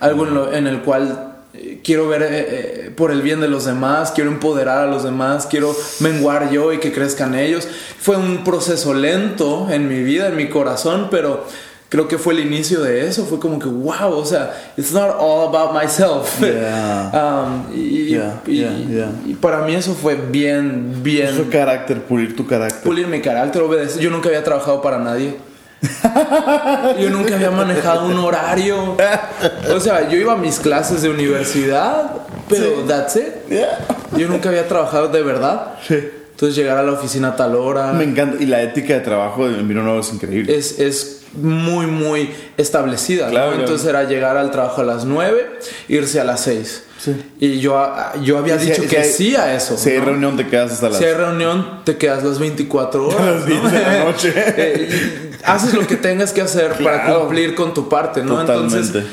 algo 0.00 0.26
en, 0.26 0.34
lo- 0.34 0.52
en 0.54 0.66
el 0.66 0.80
cual 0.80 1.34
eh, 1.52 1.80
quiero 1.84 2.08
ver 2.08 2.22
eh, 2.22 2.28
eh, 2.32 2.90
por 2.96 3.10
el 3.10 3.20
bien 3.20 3.40
de 3.42 3.48
los 3.48 3.66
demás, 3.66 4.12
quiero 4.14 4.30
empoderar 4.30 4.78
a 4.78 4.86
los 4.86 5.04
demás, 5.04 5.46
quiero 5.50 5.76
menguar 6.00 6.50
yo 6.50 6.72
y 6.72 6.78
que 6.78 6.92
crezcan 6.92 7.34
ellos. 7.34 7.68
Fue 8.00 8.16
un 8.16 8.42
proceso 8.42 8.94
lento 8.94 9.68
en 9.70 9.86
mi 9.86 10.02
vida, 10.02 10.28
en 10.28 10.36
mi 10.36 10.48
corazón, 10.48 11.08
pero 11.10 11.46
creo 11.94 12.08
que 12.08 12.18
fue 12.18 12.34
el 12.34 12.40
inicio 12.40 12.80
de 12.82 13.06
eso, 13.06 13.24
fue 13.24 13.38
como 13.38 13.56
que, 13.56 13.68
wow, 13.68 14.10
o 14.18 14.24
sea, 14.24 14.52
it's 14.76 14.90
not 14.90 15.14
all 15.16 15.46
about 15.54 15.72
myself. 15.80 16.40
Yeah. 16.40 17.12
Um, 17.14 17.72
y, 17.72 18.06
Yeah, 18.10 18.40
y- 18.48 18.56
yeah, 18.56 19.10
y 19.24 19.34
para 19.34 19.58
mí 19.62 19.76
eso 19.76 19.94
fue 19.94 20.16
bien, 20.16 21.04
bien 21.04 21.32
Fue 21.36 21.48
carácter, 21.48 22.02
pulir 22.02 22.34
tu 22.34 22.44
carácter. 22.48 22.82
pulir 22.82 23.06
mi 23.06 23.20
carácter, 23.20 23.62
obedecer. 23.62 24.02
Yo 24.02 24.10
nunca 24.10 24.28
había 24.28 24.42
trabajado 24.42 24.82
para 24.82 24.98
nadie. 24.98 25.36
Yo 27.00 27.10
nunca 27.10 27.34
había 27.36 27.52
manejado 27.52 28.06
un 28.06 28.18
horario. 28.18 28.96
O 29.72 29.78
sea, 29.80 30.08
yo 30.08 30.16
iba 30.16 30.32
a 30.32 30.36
mis 30.36 30.58
clases 30.58 31.02
de 31.02 31.10
universidad, 31.10 32.10
pero 32.48 32.84
that's 32.88 33.14
it. 33.16 33.24
Yo 34.16 34.26
nunca 34.28 34.48
había 34.48 34.66
trabajado 34.66 35.08
de 35.08 35.22
verdad. 35.22 35.74
Sí. 35.86 35.98
Entonces 36.32 36.56
llegar 36.56 36.78
a 36.78 36.82
la 36.82 36.92
oficina 36.92 37.28
a 37.28 37.36
tal 37.36 37.54
hora 37.54 37.92
Me 37.92 38.02
encanta. 38.04 38.42
Y 38.42 38.46
la 38.46 38.60
ética 38.62 38.94
de 38.94 39.00
trabajo 39.00 39.46
en 39.46 39.68
Vino 39.68 39.82
Nuevo 39.82 40.00
es 40.00 40.12
increíble. 40.12 40.56
es, 40.56 40.78
es 40.80 41.20
muy, 41.36 41.86
muy 41.86 42.30
establecida. 42.56 43.26
¿no? 43.26 43.30
Claro, 43.32 43.46
claro. 43.50 43.62
Entonces 43.62 43.86
era 43.88 44.04
llegar 44.04 44.36
al 44.36 44.50
trabajo 44.50 44.80
a 44.80 44.84
las 44.84 45.04
9, 45.04 45.58
irse 45.88 46.20
a 46.20 46.24
las 46.24 46.40
6. 46.42 46.82
Sí. 46.98 47.14
Y 47.38 47.60
yo, 47.60 47.86
yo 48.22 48.38
había 48.38 48.58
Si 48.58 48.70
dicho 48.70 48.82
hay- 48.82 48.88
que 48.88 49.04
si 49.04 49.08
hay- 49.08 49.12
sí 49.32 49.36
a 49.36 49.54
eso. 49.54 49.76
Si 49.76 49.90
hay 49.90 49.98
¿no? 49.98 50.06
reunión, 50.06 50.36
te 50.38 50.46
quedas 50.46 50.72
hasta 50.72 50.88
las. 50.88 50.98
Si 50.98 51.04
hay 51.04 51.12
reunión, 51.12 51.82
te 51.84 51.96
quedas 51.98 52.24
las 52.24 52.38
24 52.38 53.08
horas. 53.08 53.20
Las 53.26 53.46
10 53.46 53.62
¿no? 53.62 53.70
de 53.70 53.78
la 53.80 54.04
noche. 54.04 54.32
Eh, 54.36 55.30
haces 55.44 55.74
lo 55.74 55.86
que 55.86 55.96
tengas 55.96 56.32
que 56.32 56.40
hacer 56.40 56.72
para 56.82 57.04
Claro. 57.04 57.20
cumplir 57.20 57.54
con 57.54 57.74
tu 57.74 57.88
parte, 57.90 58.22
¿no? 58.22 58.40
Totalmente. 58.40 58.78
Entonces, 58.78 59.04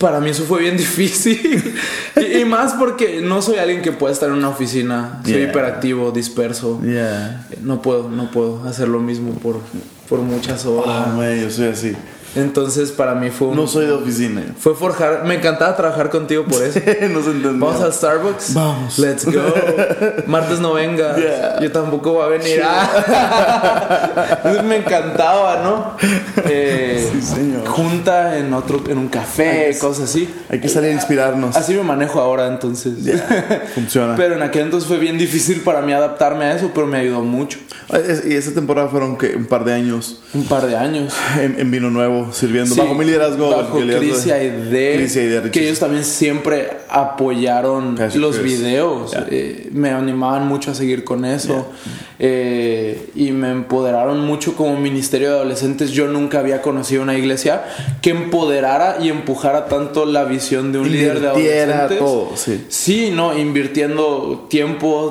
para 0.00 0.18
mí 0.18 0.30
eso 0.30 0.44
fue 0.44 0.62
bien 0.62 0.76
difícil. 0.84 1.74
y, 2.16 2.38
y 2.38 2.44
más 2.44 2.72
porque 2.72 3.20
no 3.22 3.40
soy 3.42 3.58
alguien 3.58 3.82
que 3.82 3.92
pueda 3.92 4.12
estar 4.12 4.28
en 4.30 4.34
una 4.36 4.48
oficina. 4.48 5.20
Soy 5.24 5.34
Yeah. 5.34 5.50
hiperactivo, 5.50 6.10
disperso. 6.10 6.80
Yeah. 6.82 7.46
No 7.62 7.80
puedo, 7.82 8.08
no 8.08 8.30
puedo 8.30 8.64
hacer 8.66 8.88
lo 8.88 8.98
mismo 9.00 9.32
por, 9.34 9.60
por 10.08 10.18
muchas 10.20 10.64
horas. 10.66 11.14
Güey, 11.14 11.42
yo 11.42 11.50
soy 11.50 11.66
así. 11.68 11.92
Entonces, 12.36 12.90
para 12.92 13.14
mí 13.14 13.30
fue 13.30 13.48
un- 13.48 13.56
No 13.56 13.66
soy 13.66 13.86
de 13.86 13.92
oficina. 13.92 14.42
Fue 14.58 14.74
forjar. 14.74 15.24
Me 15.24 15.34
encantaba 15.34 15.74
trabajar 15.76 16.10
contigo 16.10 16.44
por 16.44 16.62
eso. 16.62 16.78
no 17.10 17.22
se 17.22 17.30
entendió. 17.30 17.52
Vamos 17.66 17.80
al 17.82 17.92
Starbucks. 17.92 18.54
Vamos. 18.54 18.98
Let's 18.98 19.24
go. 19.26 19.42
Martes 20.26 20.60
no 20.60 20.74
venga. 20.74 21.16
Yeah. 21.16 21.60
Yo 21.60 21.72
tampoco 21.72 22.12
voy 22.12 22.24
a 22.24 22.26
venir. 22.28 22.60
Ah. 22.64 24.60
Me 24.64 24.76
encantaba, 24.76 25.62
¿no? 25.62 25.96
Eh, 26.44 27.08
Sí, 27.12 27.22
señor. 27.22 27.66
Junta 27.66 28.38
en 28.38 28.52
otro, 28.54 28.80
en 28.88 28.98
un 28.98 29.08
café, 29.08 29.76
cosas 29.80 30.04
así. 30.10 30.28
Hay 30.48 30.60
que 30.60 30.68
salir 30.68 30.90
a 30.90 30.92
inspirarnos. 30.94 31.56
Así 31.56 31.74
me 31.74 31.82
manejo 31.82 32.20
ahora, 32.20 32.46
entonces. 32.46 32.94
Funciona. 33.74 34.14
Pero 34.16 34.34
en 34.36 34.42
aquel 34.42 34.62
entonces 34.62 34.86
fue 34.88 34.98
bien 34.98 35.18
difícil 35.18 35.60
para 35.62 35.80
mí 35.80 35.92
adaptarme 35.92 36.44
a 36.44 36.54
eso, 36.54 36.70
pero 36.74 36.86
me 36.86 36.98
ayudó 36.98 37.22
mucho. 37.22 37.58
Y 38.24 38.34
esa 38.34 38.52
temporada 38.52 38.88
fueron 38.88 39.16
que 39.16 39.34
un 39.34 39.46
par 39.46 39.64
de 39.64 39.72
años 39.72 40.20
Un 40.32 40.44
par 40.44 40.66
de 40.66 40.76
años. 40.76 41.12
en, 41.40 41.58
en 41.58 41.70
Vino 41.70 41.90
Nuevo, 41.90 42.19
sirviendo 42.32 42.74
Sí, 42.74 42.80
bajo 42.80 42.94
mi 42.94 43.04
liderazgo. 43.04 43.50
Bajo 43.50 43.78
y 43.80 43.86
de- 43.86 43.96
Aide, 44.32 45.46
y 45.46 45.50
que 45.50 45.64
ellos 45.64 45.78
también 45.78 46.04
siempre 46.04 46.70
apoyaron 46.88 47.96
los 48.14 48.38
Chris. 48.38 48.58
videos. 48.60 49.10
Yeah. 49.12 49.26
eh, 49.30 49.68
me 49.72 49.90
animaban 49.90 50.46
mucho 50.46 50.70
a 50.70 50.74
seguir 50.74 51.04
con 51.04 51.24
eso. 51.24 51.66
eh, 52.22 53.08
y 53.14 53.32
me 53.32 53.50
empoderaron 53.50 54.20
mucho 54.26 54.54
como 54.54 54.76
ministerio 54.76 55.30
de 55.30 55.34
adolescentes. 55.36 55.90
Yo 55.92 56.06
nunca 56.06 56.40
había 56.40 56.60
conocido 56.60 57.02
una 57.02 57.16
iglesia 57.16 57.64
que 58.02 58.10
empoderara 58.10 58.98
y 59.02 59.08
empujara 59.08 59.66
tanto 59.66 60.04
la 60.04 60.24
visión 60.24 60.70
de 60.72 60.78
un 60.80 60.92
líder 60.92 61.20
de 61.20 61.28
adolescentes. 61.28 61.98
todo, 61.98 62.30
sí. 62.36 62.64
Sí, 62.68 63.10
¿no? 63.14 63.36
Invirtiendo 63.38 64.46
tiempo, 64.50 65.10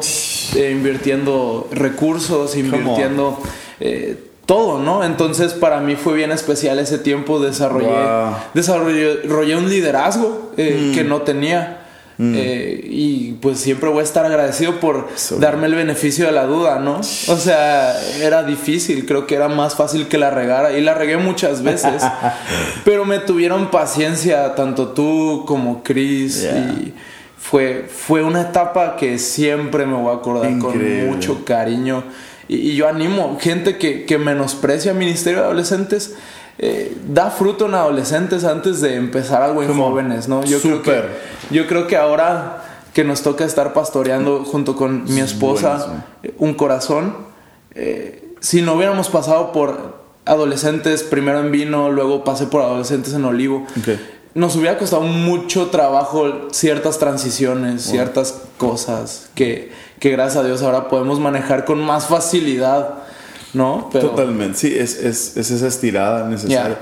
eh, 0.56 0.72
invirtiendo 0.72 1.68
recursos, 1.72 2.56
invirtiendo 2.56 3.40
eh, 3.80 4.16
todo, 4.50 4.80
¿no? 4.80 5.04
Entonces 5.04 5.54
para 5.54 5.80
mí 5.80 5.96
fue 5.96 6.16
bien 6.16 6.32
especial 6.32 6.80
ese 6.80 6.98
tiempo. 6.98 7.40
Desarrollé, 7.40 7.86
Wow. 7.88 8.34
desarrollé 8.56 9.18
desarrollé 9.18 9.56
un 9.56 9.70
liderazgo 9.70 10.52
eh, 10.58 10.92
que 10.96 11.04
no 11.04 11.22
tenía. 11.22 11.76
Eh, 12.22 12.82
y 12.84 13.32
pues 13.42 13.60
siempre 13.62 13.88
voy 13.90 14.02
a 14.02 14.04
estar 14.04 14.26
agradecido 14.26 14.82
por 14.82 15.08
So- 15.16 15.38
darme 15.38 15.68
el 15.68 15.76
beneficio 15.76 16.26
de 16.26 16.34
la 16.34 16.46
duda, 16.48 16.78
¿no? 16.80 16.96
O 16.98 17.38
sea, 17.38 17.94
era 18.22 18.44
difícil, 18.44 19.06
creo 19.06 19.26
que 19.26 19.36
era 19.36 19.48
más 19.48 19.76
fácil 19.76 20.10
que 20.10 20.18
la 20.18 20.30
regara 20.30 20.74
y 20.74 20.82
la 20.82 20.96
regué 20.96 21.16
muchas 21.16 21.64
veces, 21.64 22.04
pero 22.84 23.06
me 23.06 23.20
tuvieron 23.20 23.72
paciencia 23.72 24.54
tanto 24.56 24.90
tú 24.90 25.46
como 25.48 25.82
Chris 25.82 26.42
Yeah. 26.42 26.58
y 26.58 26.94
fue, 27.38 27.88
fue 27.90 28.22
una 28.22 28.42
etapa 28.42 28.98
que 28.98 29.18
siempre 29.18 29.86
me 29.86 29.94
voy 29.96 30.12
a 30.14 30.18
acordar 30.18 30.52
Increíble. 30.52 31.06
con 31.06 31.16
mucho 31.16 31.46
cariño 31.46 32.04
Y, 32.50 32.56
y 32.72 32.76
yo 32.76 32.90
animo, 32.90 33.38
gente 33.40 33.78
que, 33.78 34.04
que 34.06 34.18
menosprecia 34.18 34.94
Ministerio 34.94 35.40
de 35.40 35.46
Adolescentes, 35.46 36.16
eh, 36.62 36.94
da 37.08 37.32
fruto 37.32 37.68
en 37.68 37.76
adolescentes 37.76 38.44
antes 38.44 38.82
de 38.82 38.96
empezar 38.96 39.42
algo 39.42 39.62
en 39.62 39.70
Como, 39.70 39.88
jóvenes, 39.92 40.28
¿no? 40.28 40.44
Yo 40.44 40.60
creo, 40.60 40.82
que, 40.82 41.04
yo 41.52 41.66
creo 41.68 41.88
que 41.88 41.96
ahora 41.96 42.66
que 42.94 43.06
nos 43.06 43.22
toca 43.22 43.46
estar 43.46 43.72
pastoreando 43.72 44.44
junto 44.44 44.76
con 44.76 45.06
mi 45.06 45.22
esposa 45.22 46.04
eh, 46.22 46.34
un 46.38 46.56
corazón, 46.56 47.16
eh, 47.76 48.34
si 48.42 48.62
no 48.62 48.74
hubiéramos 48.74 49.08
pasado 49.08 49.54
por 49.54 50.00
adolescentes, 50.26 51.04
primero 51.04 51.40
en 51.40 51.50
vino, 51.54 51.92
luego 51.92 52.26
pasé 52.26 52.46
por 52.48 52.62
adolescentes 52.62 53.14
en 53.14 53.24
olivo. 53.24 53.66
Nos 54.36 54.56
hubiera 54.56 54.78
costado 54.78 55.02
mucho 55.02 55.68
trabajo 55.68 56.48
ciertas 56.52 57.00
transiciones, 57.00 57.84
ciertas 57.84 58.36
cosas 58.58 59.30
que, 59.36 59.72
que 60.00 60.12
gracias 60.12 60.44
a 60.44 60.48
Dios 60.48 60.62
ahora 60.62 60.88
podemos 60.88 61.20
manejar 61.20 61.66
con 61.66 61.80
más 61.80 62.08
facilidad, 62.08 62.96
¿no? 63.54 63.90
Pero, 63.92 64.12
Totalmente, 64.12 64.58
sí, 64.58 64.76
es, 64.78 64.96
es, 64.98 65.36
es 65.36 65.50
esa 65.50 65.68
estirada 65.68 66.28
necesaria. 66.28 66.78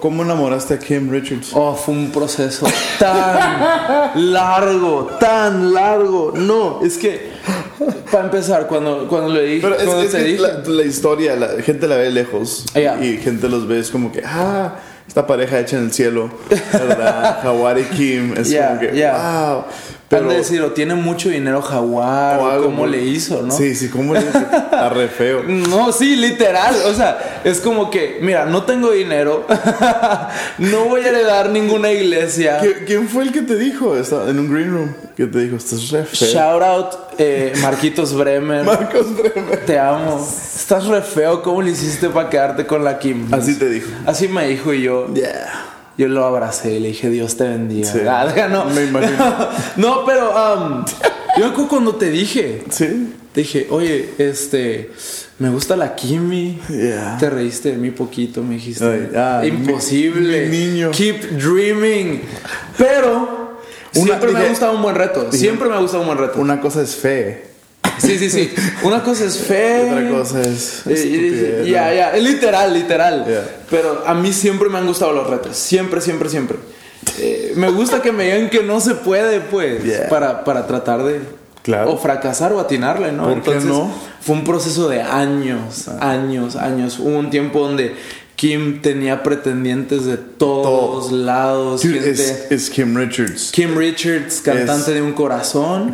¿Cómo 0.00 0.22
enamoraste 0.22 0.74
a 0.74 0.78
Kim 0.78 1.10
Richards? 1.10 1.50
Oh, 1.52 1.74
fue 1.74 1.94
un 1.94 2.10
proceso 2.10 2.66
tan 2.98 4.32
largo, 4.32 5.10
tan 5.20 5.74
largo. 5.74 6.32
No, 6.34 6.80
es 6.82 6.96
que, 6.96 7.30
para 8.10 8.24
empezar, 8.24 8.66
cuando, 8.66 9.06
cuando 9.08 9.28
le 9.34 9.42
dije, 9.42 9.60
Pero 9.62 9.76
es, 9.76 9.84
cuando 9.84 10.06
te 10.08 10.24
dije, 10.24 10.40
la, 10.40 10.58
la 10.66 10.82
historia, 10.84 11.36
la 11.36 11.48
gente 11.62 11.86
la 11.86 11.96
ve 11.96 12.10
lejos 12.10 12.64
Ya. 12.74 12.98
y 13.04 13.18
gente 13.18 13.48
los 13.50 13.68
ve 13.68 13.78
es 13.80 13.90
como 13.90 14.10
que, 14.10 14.22
ah, 14.24 14.76
esta 15.06 15.26
pareja 15.26 15.60
hecha 15.60 15.76
en 15.78 15.84
el 15.84 15.92
cielo, 15.92 16.30
¿verdad? 16.72 17.40
Y 17.78 17.84
Kim, 17.84 18.34
es 18.36 18.50
Ya, 18.50 18.68
como 18.68 18.80
que, 18.80 18.92
wow. 19.10 19.64
Pero, 20.08 20.28
de 20.28 20.36
decir, 20.36 20.62
o 20.62 20.70
tiene 20.70 20.94
mucho 20.94 21.28
dinero 21.30 21.60
Jaguar, 21.60 22.38
o 22.38 22.62
cómo 22.62 22.86
le 22.86 23.02
hizo, 23.04 23.42
¿no? 23.42 23.50
Sí, 23.52 23.74
sí, 23.74 23.88
¿cómo 23.88 24.14
le 24.14 24.20
hizo? 24.20 24.38
Está 24.38 24.88
re 24.88 25.08
feo. 25.08 25.42
No, 25.48 25.90
sí, 25.92 26.14
literal. 26.14 26.76
O 26.86 26.94
sea, 26.94 27.40
es 27.42 27.60
como 27.60 27.90
que, 27.90 28.18
mira, 28.22 28.44
no 28.46 28.62
tengo 28.62 28.92
dinero, 28.92 29.44
no 30.58 30.84
voy 30.84 31.00
a 31.02 31.08
heredar 31.08 31.50
ninguna 31.50 31.90
iglesia. 31.90 32.60
¿Qui- 32.62 32.84
¿Quién 32.86 33.08
fue 33.08 33.24
el 33.24 33.32
que 33.32 33.42
te 33.42 33.56
dijo? 33.56 33.96
Estaba 33.96 34.30
en 34.30 34.38
un 34.38 34.52
green 34.52 34.70
room. 34.72 34.94
Que 35.16 35.26
te 35.26 35.38
dijo, 35.40 35.56
estás 35.56 35.90
re 35.90 36.04
feo. 36.04 36.28
Shout 36.28 36.62
out, 36.62 36.94
eh, 37.18 37.52
Marquitos 37.62 38.14
Bremer. 38.14 38.64
Marcos 38.64 39.06
Bremer. 39.16 39.64
Te 39.66 39.78
amo. 39.78 40.24
Estás 40.56 40.86
re 40.86 41.02
feo. 41.02 41.42
¿Cómo 41.42 41.62
le 41.62 41.70
hiciste 41.72 42.08
para 42.10 42.28
quedarte 42.30 42.64
con 42.66 42.84
la 42.84 42.98
Kim? 42.98 43.26
Así 43.32 43.54
te 43.58 43.68
dijo. 43.68 43.88
Así 44.06 44.28
me 44.28 44.46
dijo 44.46 44.72
y 44.72 44.82
yo. 44.82 45.12
Yeah. 45.14 45.72
Yo 45.98 46.08
lo 46.08 46.24
abracé 46.26 46.74
y 46.74 46.80
le 46.80 46.88
dije, 46.88 47.08
Dios 47.10 47.36
te 47.36 47.44
bendiga. 47.44 47.90
Sí. 47.90 48.00
Ah, 48.06 48.48
no, 48.50 48.66
Me 48.66 48.84
imagino. 48.84 49.34
no, 49.76 50.04
pero 50.04 50.30
um, 50.30 50.84
yo 51.40 51.68
cuando 51.68 51.94
te 51.94 52.10
dije, 52.10 52.64
Sí. 52.70 53.14
te 53.32 53.40
dije, 53.40 53.66
oye, 53.70 54.10
este, 54.18 54.90
me 55.38 55.48
gusta 55.50 55.74
la 55.76 55.94
Kimi. 55.94 56.60
Yeah. 56.68 57.16
Te 57.18 57.30
reíste 57.30 57.70
de 57.72 57.76
mí 57.78 57.90
poquito, 57.92 58.42
me 58.42 58.54
dijiste. 58.56 58.84
Ay, 58.84 59.10
ah, 59.16 59.42
Imposible. 59.44 60.46
mi- 60.48 60.58
mi 60.58 60.64
niño. 60.66 60.90
Keep 60.90 61.38
dreaming. 61.38 62.20
Pero 62.76 63.58
Una- 63.94 64.04
siempre 64.04 64.32
me 64.32 64.38
ha 64.40 64.48
gustado 64.50 64.72
un 64.76 64.82
buen 64.82 64.94
reto. 64.96 65.32
Siempre 65.32 65.68
me 65.68 65.76
ha 65.76 65.78
gustado 65.80 66.02
un 66.02 66.08
buen 66.08 66.18
reto. 66.18 66.40
Una 66.40 66.60
cosa 66.60 66.82
es 66.82 66.94
fe. 66.94 67.44
Sí, 67.98 68.18
sí, 68.18 68.30
sí. 68.30 68.52
Una 68.82 69.02
cosa 69.02 69.24
es 69.24 69.38
fe. 69.46 69.90
Otra 69.90 70.08
cosa 70.10 70.42
es. 70.42 70.86
Estupidez, 70.86 71.66
Ya, 71.66 71.88
¿no? 71.88 71.94
ya, 71.94 72.12
literal, 72.16 72.72
literal. 72.74 73.24
Yeah. 73.26 73.44
Pero 73.70 74.02
a 74.06 74.14
mí 74.14 74.32
siempre 74.32 74.68
me 74.68 74.78
han 74.78 74.86
gustado 74.86 75.12
los 75.12 75.28
retos. 75.28 75.56
Siempre, 75.56 76.00
siempre, 76.00 76.28
siempre. 76.28 76.58
Eh, 77.18 77.52
me 77.56 77.68
gusta 77.70 78.02
que 78.02 78.12
me 78.12 78.24
digan 78.24 78.50
que 78.50 78.62
no 78.62 78.80
se 78.80 78.94
puede, 78.94 79.40
pues. 79.40 79.82
Yeah. 79.84 80.08
Para, 80.08 80.44
para 80.44 80.66
tratar 80.66 81.02
de. 81.04 81.20
Claro. 81.62 81.92
O 81.92 81.98
fracasar 81.98 82.52
o 82.52 82.60
atinarle, 82.60 83.10
¿no? 83.10 83.24
¿Por 83.24 83.42
qué 83.42 83.60
no? 83.64 83.92
Fue 84.20 84.36
un 84.36 84.44
proceso 84.44 84.88
de 84.88 85.02
años, 85.02 85.88
años, 86.00 86.54
años. 86.54 86.98
Hubo 87.00 87.18
un 87.18 87.28
tiempo 87.30 87.58
donde 87.60 87.92
Kim 88.36 88.80
tenía 88.82 89.24
pretendientes 89.24 90.04
de 90.04 90.16
todos 90.16 91.08
Todo. 91.08 91.16
lados. 91.16 91.82
Dude, 91.82 91.94
gente- 91.94 92.10
es, 92.12 92.46
es 92.50 92.70
Kim 92.70 92.96
Richards. 92.96 93.50
Kim 93.50 93.76
Richards, 93.76 94.42
cantante 94.42 94.92
de 94.94 95.02
un 95.02 95.12
corazón. 95.12 95.92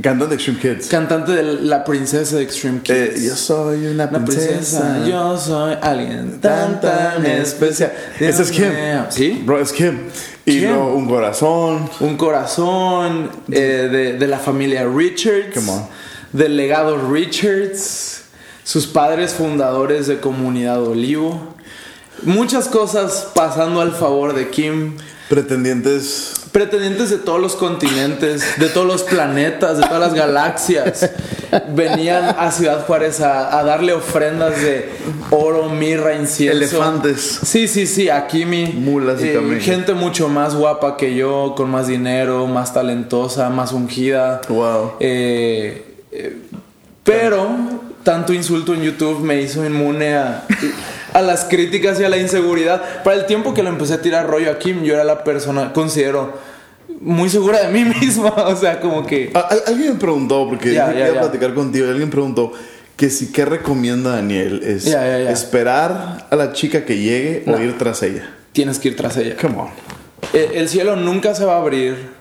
Ca- 0.00 0.10
Cantante 0.10 0.26
de 0.28 0.34
Extreme 0.36 0.58
Kids. 0.60 0.86
Cantante 0.88 1.32
de 1.32 1.42
la 1.42 1.84
princesa 1.84 2.36
de 2.36 2.42
Extreme 2.44 2.80
Kids. 2.82 2.96
Eh, 2.96 3.14
yo 3.28 3.36
soy 3.36 3.86
una 3.86 4.06
Una 4.06 4.24
princesa. 4.24 4.48
princesa, 4.80 5.06
yo 5.06 5.38
soy 5.38 5.74
alguien 5.82 6.40
tan 6.40 6.80
tan 6.80 7.24
especial. 7.26 7.92
Ese 8.20 8.42
es 8.42 8.50
Kim. 8.50 8.64
¿Sí? 9.10 9.42
Bro, 9.44 9.60
es 9.60 9.72
Kim. 9.72 9.98
Y 10.44 10.60
Kim. 10.60 10.76
un 10.78 11.08
corazón. 11.08 11.90
Un 12.00 12.16
corazón 12.16 13.30
eh, 13.50 13.88
de, 13.90 14.12
de 14.18 14.26
la 14.28 14.38
familia 14.38 14.86
Richards. 14.86 15.54
Come 15.54 15.70
on. 15.70 15.86
Del 16.32 16.56
legado 16.56 17.10
Richards. 17.10 18.22
Sus 18.64 18.86
padres 18.86 19.32
fundadores 19.32 20.06
de 20.06 20.20
Comunidad 20.20 20.82
Olivo. 20.82 21.54
Muchas 22.22 22.68
cosas 22.68 23.28
pasando 23.34 23.80
al 23.80 23.92
favor 23.92 24.34
de 24.34 24.48
Kim. 24.50 24.96
Pretendientes. 25.28 26.37
Pretendientes 26.52 27.10
de 27.10 27.18
todos 27.18 27.40
los 27.40 27.56
continentes, 27.56 28.58
de 28.58 28.68
todos 28.68 28.86
los 28.86 29.02
planetas, 29.02 29.78
de 29.78 29.82
todas 29.84 30.00
las 30.00 30.14
galaxias, 30.14 31.10
venían 31.74 32.34
a 32.38 32.50
Ciudad 32.50 32.86
Juárez 32.86 33.20
a, 33.20 33.58
a 33.58 33.64
darle 33.64 33.92
ofrendas 33.92 34.60
de 34.60 34.88
oro, 35.30 35.68
mirra, 35.68 36.14
incienso. 36.14 36.58
Elefantes. 36.58 37.40
Sí, 37.44 37.68
sí, 37.68 37.86
sí, 37.86 38.08
aquí 38.08 38.44
mi. 38.44 38.66
Mulas 38.66 39.22
y 39.22 39.32
camellos. 39.32 39.64
Gente 39.64 39.94
mucho 39.94 40.28
más 40.28 40.54
guapa 40.54 40.96
que 40.96 41.14
yo, 41.14 41.54
con 41.56 41.70
más 41.70 41.86
dinero, 41.86 42.46
más 42.46 42.72
talentosa, 42.72 43.50
más 43.50 43.72
ungida. 43.72 44.40
Wow. 44.48 44.94
Eh, 45.00 45.84
eh, 46.12 46.36
pero 47.04 47.48
tanto 48.02 48.32
insulto 48.32 48.74
en 48.74 48.82
YouTube 48.82 49.20
me 49.20 49.40
hizo 49.40 49.64
inmune 49.64 50.14
a, 50.14 50.44
a 51.12 51.22
las 51.22 51.44
críticas 51.44 51.98
y 52.00 52.04
a 52.04 52.08
la 52.08 52.18
inseguridad. 52.18 53.02
Para 53.02 53.16
el 53.16 53.26
tiempo 53.26 53.54
que 53.54 53.62
le 53.62 53.68
empecé 53.68 53.94
a 53.94 54.02
tirar 54.02 54.26
rollo 54.26 54.50
a 54.50 54.58
Kim, 54.58 54.82
yo 54.82 54.94
era 54.94 55.04
la 55.04 55.24
persona, 55.24 55.72
considero, 55.72 56.34
muy 57.00 57.28
segura 57.30 57.60
de 57.66 57.68
mí 57.72 57.84
misma. 58.00 58.30
O 58.30 58.56
sea, 58.56 58.80
como 58.80 59.06
que... 59.06 59.32
Alguien 59.66 59.94
me 59.94 59.98
preguntó, 59.98 60.48
porque 60.48 60.72
Ya, 60.72 60.92
yo 60.92 60.98
ya, 60.98 61.06
quería 61.06 61.20
platicar 61.20 61.54
contigo. 61.54 61.88
Alguien 61.88 62.10
preguntó 62.10 62.52
que 62.96 63.10
si 63.10 63.30
qué 63.32 63.44
recomienda 63.44 64.10
Daniel 64.10 64.60
es 64.64 64.86
esperar 64.86 66.26
a 66.30 66.36
la 66.36 66.52
chica 66.52 66.84
que 66.84 66.98
llegue 66.98 67.44
o 67.46 67.58
ir 67.60 67.78
tras 67.78 68.02
ella. 68.02 68.28
Tienes 68.52 68.78
que 68.78 68.88
ir 68.88 68.96
tras 68.96 69.16
ella. 69.16 69.36
Come 69.40 69.56
on. 69.56 69.68
Eh, 70.32 70.52
El 70.54 70.68
cielo 70.68 70.96
nunca 70.96 71.34
se 71.34 71.44
va 71.44 71.54
a 71.54 71.58
abrir 71.58 72.17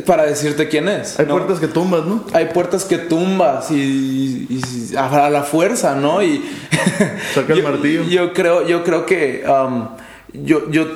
para 0.00 0.24
decirte 0.24 0.68
quién 0.68 0.88
es. 0.88 1.18
Hay 1.20 1.26
¿no? 1.26 1.32
puertas 1.36 1.60
que 1.60 1.68
tumbas, 1.68 2.04
¿no? 2.04 2.24
hay 2.32 2.46
puertas 2.46 2.84
que 2.84 2.98
tumbas 2.98 3.70
y, 3.70 4.46
y 4.50 4.96
a 4.96 5.30
la 5.30 5.42
fuerza, 5.42 5.94
¿no? 5.94 6.22
Y 6.22 6.44
Saca 7.34 7.52
el 7.52 7.60
yo- 7.62 7.68
martillo. 7.68 8.02
Yo 8.04 8.32
creo, 8.32 8.66
yo 8.66 8.82
creo 8.84 9.06
que 9.06 9.44
um, 9.48 9.88
yo, 10.32 10.70
yo 10.70 10.86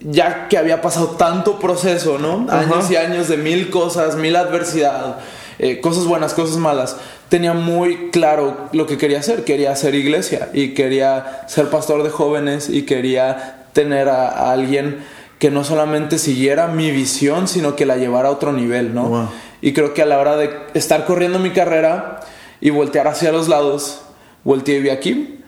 ya 0.00 0.48
que 0.48 0.58
había 0.58 0.80
pasado 0.82 1.08
tanto 1.18 1.58
proceso, 1.58 2.18
¿no? 2.18 2.46
Ajá. 2.48 2.60
Años 2.60 2.90
y 2.90 2.96
años 2.96 3.28
de 3.28 3.36
mil 3.38 3.70
cosas, 3.70 4.16
mil 4.16 4.36
adversidad, 4.36 5.16
eh, 5.58 5.80
cosas 5.80 6.04
buenas, 6.04 6.34
cosas 6.34 6.56
malas. 6.58 6.96
Tenía 7.30 7.54
muy 7.54 8.10
claro 8.10 8.68
lo 8.72 8.86
que 8.86 8.98
quería 8.98 9.18
hacer. 9.20 9.44
Quería 9.44 9.72
hacer 9.72 9.94
iglesia 9.94 10.50
y 10.52 10.74
quería 10.74 11.42
ser 11.48 11.68
pastor 11.70 12.02
de 12.02 12.10
jóvenes 12.10 12.68
y 12.68 12.82
quería 12.82 13.64
tener 13.72 14.08
a, 14.08 14.28
a 14.28 14.52
alguien 14.52 14.98
que 15.44 15.50
no 15.50 15.62
solamente 15.62 16.16
siguiera 16.16 16.68
mi 16.68 16.90
visión, 16.90 17.48
sino 17.48 17.76
que 17.76 17.84
la 17.84 17.98
llevara 17.98 18.30
a 18.30 18.32
otro 18.32 18.50
nivel, 18.50 18.94
¿no? 18.94 19.04
Wow. 19.08 19.28
Y 19.60 19.74
creo 19.74 19.92
que 19.92 20.00
a 20.00 20.06
la 20.06 20.18
hora 20.18 20.36
de 20.38 20.48
estar 20.72 21.04
corriendo 21.04 21.38
mi 21.38 21.50
carrera 21.50 22.20
y 22.62 22.70
voltear 22.70 23.08
hacia 23.08 23.30
los 23.30 23.46
lados, 23.48 24.00
volteé 24.42 24.78
y 24.78 24.80
vi 24.80 24.88
aquí. 24.88 25.40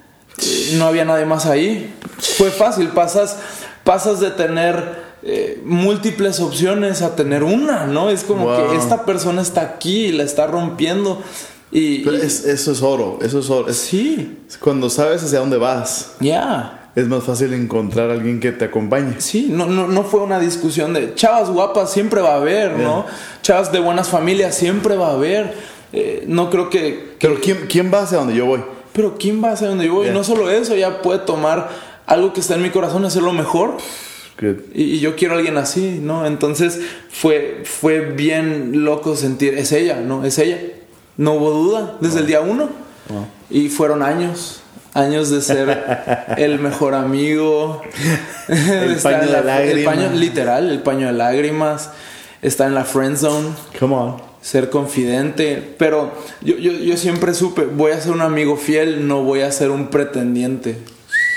No 0.75 0.85
había 0.85 1.07
nadie 1.07 1.25
más 1.25 1.47
ahí. 1.47 1.95
Fue 2.37 2.51
fácil, 2.51 2.89
pasas, 2.89 3.39
pasas 3.85 4.21
de 4.21 4.33
tener 4.33 5.07
eh, 5.23 5.63
múltiples 5.65 6.41
opciones 6.41 7.01
a 7.01 7.17
tener 7.17 7.43
una, 7.43 7.87
¿no? 7.87 8.11
Es 8.11 8.23
como 8.23 8.45
Wow. 8.45 8.69
que 8.73 8.77
esta 8.77 9.07
persona 9.07 9.41
está 9.41 9.63
aquí 9.63 10.09
y 10.09 10.13
la 10.13 10.25
está 10.25 10.47
rompiendo. 10.47 11.23
Y, 11.73 12.01
Pero 12.05 12.19
es- 12.19 12.45
eso 12.45 12.71
es 12.71 12.83
oro, 12.83 13.19
eso 13.23 13.39
es 13.39 13.49
oro. 13.49 13.67
Es- 13.71 13.79
sí, 13.79 14.41
es 14.47 14.59
cuando 14.59 14.91
sabes 14.91 15.23
hacia 15.25 15.39
dónde 15.39 15.57
vas, 15.57 16.13
ya. 16.21 16.86
Es 16.97 17.07
más 17.07 17.23
fácil 17.23 17.53
encontrar 17.55 18.11
a 18.11 18.15
alguien 18.15 18.41
que 18.41 18.51
te 18.51 18.65
acompañe. 18.65 19.15
Sí, 19.21 19.47
no, 19.51 19.67
no, 19.67 19.87
no 19.87 20.03
fue 20.03 20.21
una 20.21 20.41
discusión 20.41 20.93
de 20.95 21.15
chavas 21.15 21.51
guapas 21.51 21.93
siempre 21.93 22.21
va 22.23 22.33
a 22.33 22.37
haber, 22.39 22.73
¿no? 22.73 23.07
Chavas 23.43 23.71
de 23.71 23.79
buenas 23.79 24.09
familias 24.09 24.57
siempre 24.57 24.97
va 24.97 25.11
a 25.11 25.13
haber. 25.13 25.55
Eh, 25.93 26.25
no 26.27 26.51
creo 26.51 26.69
que, 26.71 26.81
que- 27.19 27.29
Pero 27.29 27.41
¿quién, 27.41 27.67
¿quién 27.69 27.93
va 27.95 28.01
hacia 28.01 28.19
donde 28.19 28.35
yo 28.35 28.47
voy? 28.47 28.61
Pero 28.93 29.17
¿quién 29.19 29.45
va 29.45 29.53
hacia 29.53 29.69
donde 29.69 29.87
yo 29.87 29.95
voy? 29.95 30.05
Yeah. 30.07 30.13
Y 30.15 30.17
no 30.17 30.25
solo 30.25 30.51
eso, 30.51 30.75
ya 30.75 31.03
puede 31.03 31.21
tomar 31.21 31.69
algo 32.07 32.33
que 32.33 32.41
está 32.41 32.55
en 32.55 32.63
mi 32.63 32.71
corazón 32.71 33.05
y 33.05 33.07
hacerlo 33.07 33.33
mejor. 33.33 33.77
Y 34.75 34.99
yo 35.01 35.17
quiero 35.17 35.35
a 35.35 35.39
alguien 35.39 35.57
así, 35.57 35.99
¿no? 36.03 36.27
Entonces 36.27 36.81
fue, 37.11 37.63
fue 37.65 38.01
bien 38.01 38.85
loco 38.85 39.17
sentir, 39.17 39.55
es 39.55 39.73
ella, 39.73 40.01
¿no? 40.01 40.25
Es 40.25 40.39
ella. 40.39 40.59
No 41.17 41.33
hubo 41.35 41.51
duda 41.53 41.97
desde 42.01 42.21
el 42.21 42.27
día 42.27 42.41
uno. 42.41 42.69
Y 43.49 43.69
fueron 43.69 44.03
años, 44.03 44.61
años 44.97 45.31
de 45.31 45.43
ser 45.43 46.27
el 46.37 46.59
mejor 46.59 46.95
amigo. 46.95 47.83
de 48.49 48.95
estar 48.95 49.21
paño 49.21 49.33
de 49.33 49.73
el 49.73 49.85
paño, 49.85 50.11
literal, 50.13 50.71
el 50.71 50.81
paño 50.81 51.07
de 51.07 51.13
lágrimas. 51.13 51.91
Está 52.43 52.67
en 52.67 52.75
la 52.75 52.85
friend 52.85 53.17
zone. 53.17 53.49
Come 53.79 53.95
on. 53.95 54.17
ser 54.41 54.71
confidente, 54.71 55.75
pero 55.77 56.13
yo, 56.41 56.57
yo, 56.57 56.71
yo 56.71 56.97
siempre 56.97 57.35
supe, 57.35 57.65
voy 57.65 57.91
a 57.91 58.01
ser 58.01 58.13
un 58.13 58.21
amigo 58.21 58.57
fiel, 58.57 59.09
no 59.09 59.25
voy 59.25 59.41
a 59.41 59.51
ser 59.51 59.71
un 59.71 59.89
pretendiente. 59.89 60.79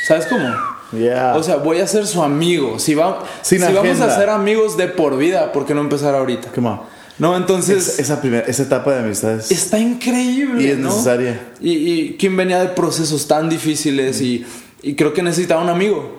¿Sabes 0.07 0.27
cómo? 0.27 0.47
Yeah. 0.91 1.35
O 1.35 1.43
sea, 1.43 1.57
voy 1.57 1.79
a 1.79 1.87
ser 1.87 2.07
su 2.07 2.21
amigo. 2.21 2.79
Si, 2.79 2.95
va, 2.95 3.23
Sin 3.41 3.61
si 3.61 3.73
vamos 3.73 3.99
a 4.01 4.15
ser 4.15 4.29
amigos 4.29 4.77
de 4.77 4.87
por 4.87 5.17
vida, 5.17 5.51
¿por 5.51 5.65
qué 5.65 5.73
no 5.73 5.81
empezar 5.81 6.15
ahorita? 6.15 6.49
Come 6.53 6.69
on. 6.69 6.98
No, 7.19 7.35
entonces 7.37 7.87
Esa, 7.89 8.01
esa 8.01 8.21
primera, 8.21 8.45
esa 8.47 8.63
etapa 8.63 8.93
de 8.93 8.99
amistad 8.99 9.33
es, 9.33 9.51
está 9.51 9.77
increíble. 9.77 10.63
y 10.63 10.67
es 10.67 10.77
¿no? 10.77 10.89
necesaria. 10.89 11.39
Y, 11.59 11.71
y 11.71 12.17
quien 12.17 12.35
venía 12.37 12.59
de 12.61 12.69
procesos 12.69 13.27
tan 13.27 13.49
difíciles 13.49 14.21
y, 14.21 14.45
y 14.81 14.95
creo 14.95 15.13
que 15.13 15.21
necesitaba 15.21 15.61
un 15.61 15.69
amigo. 15.69 16.17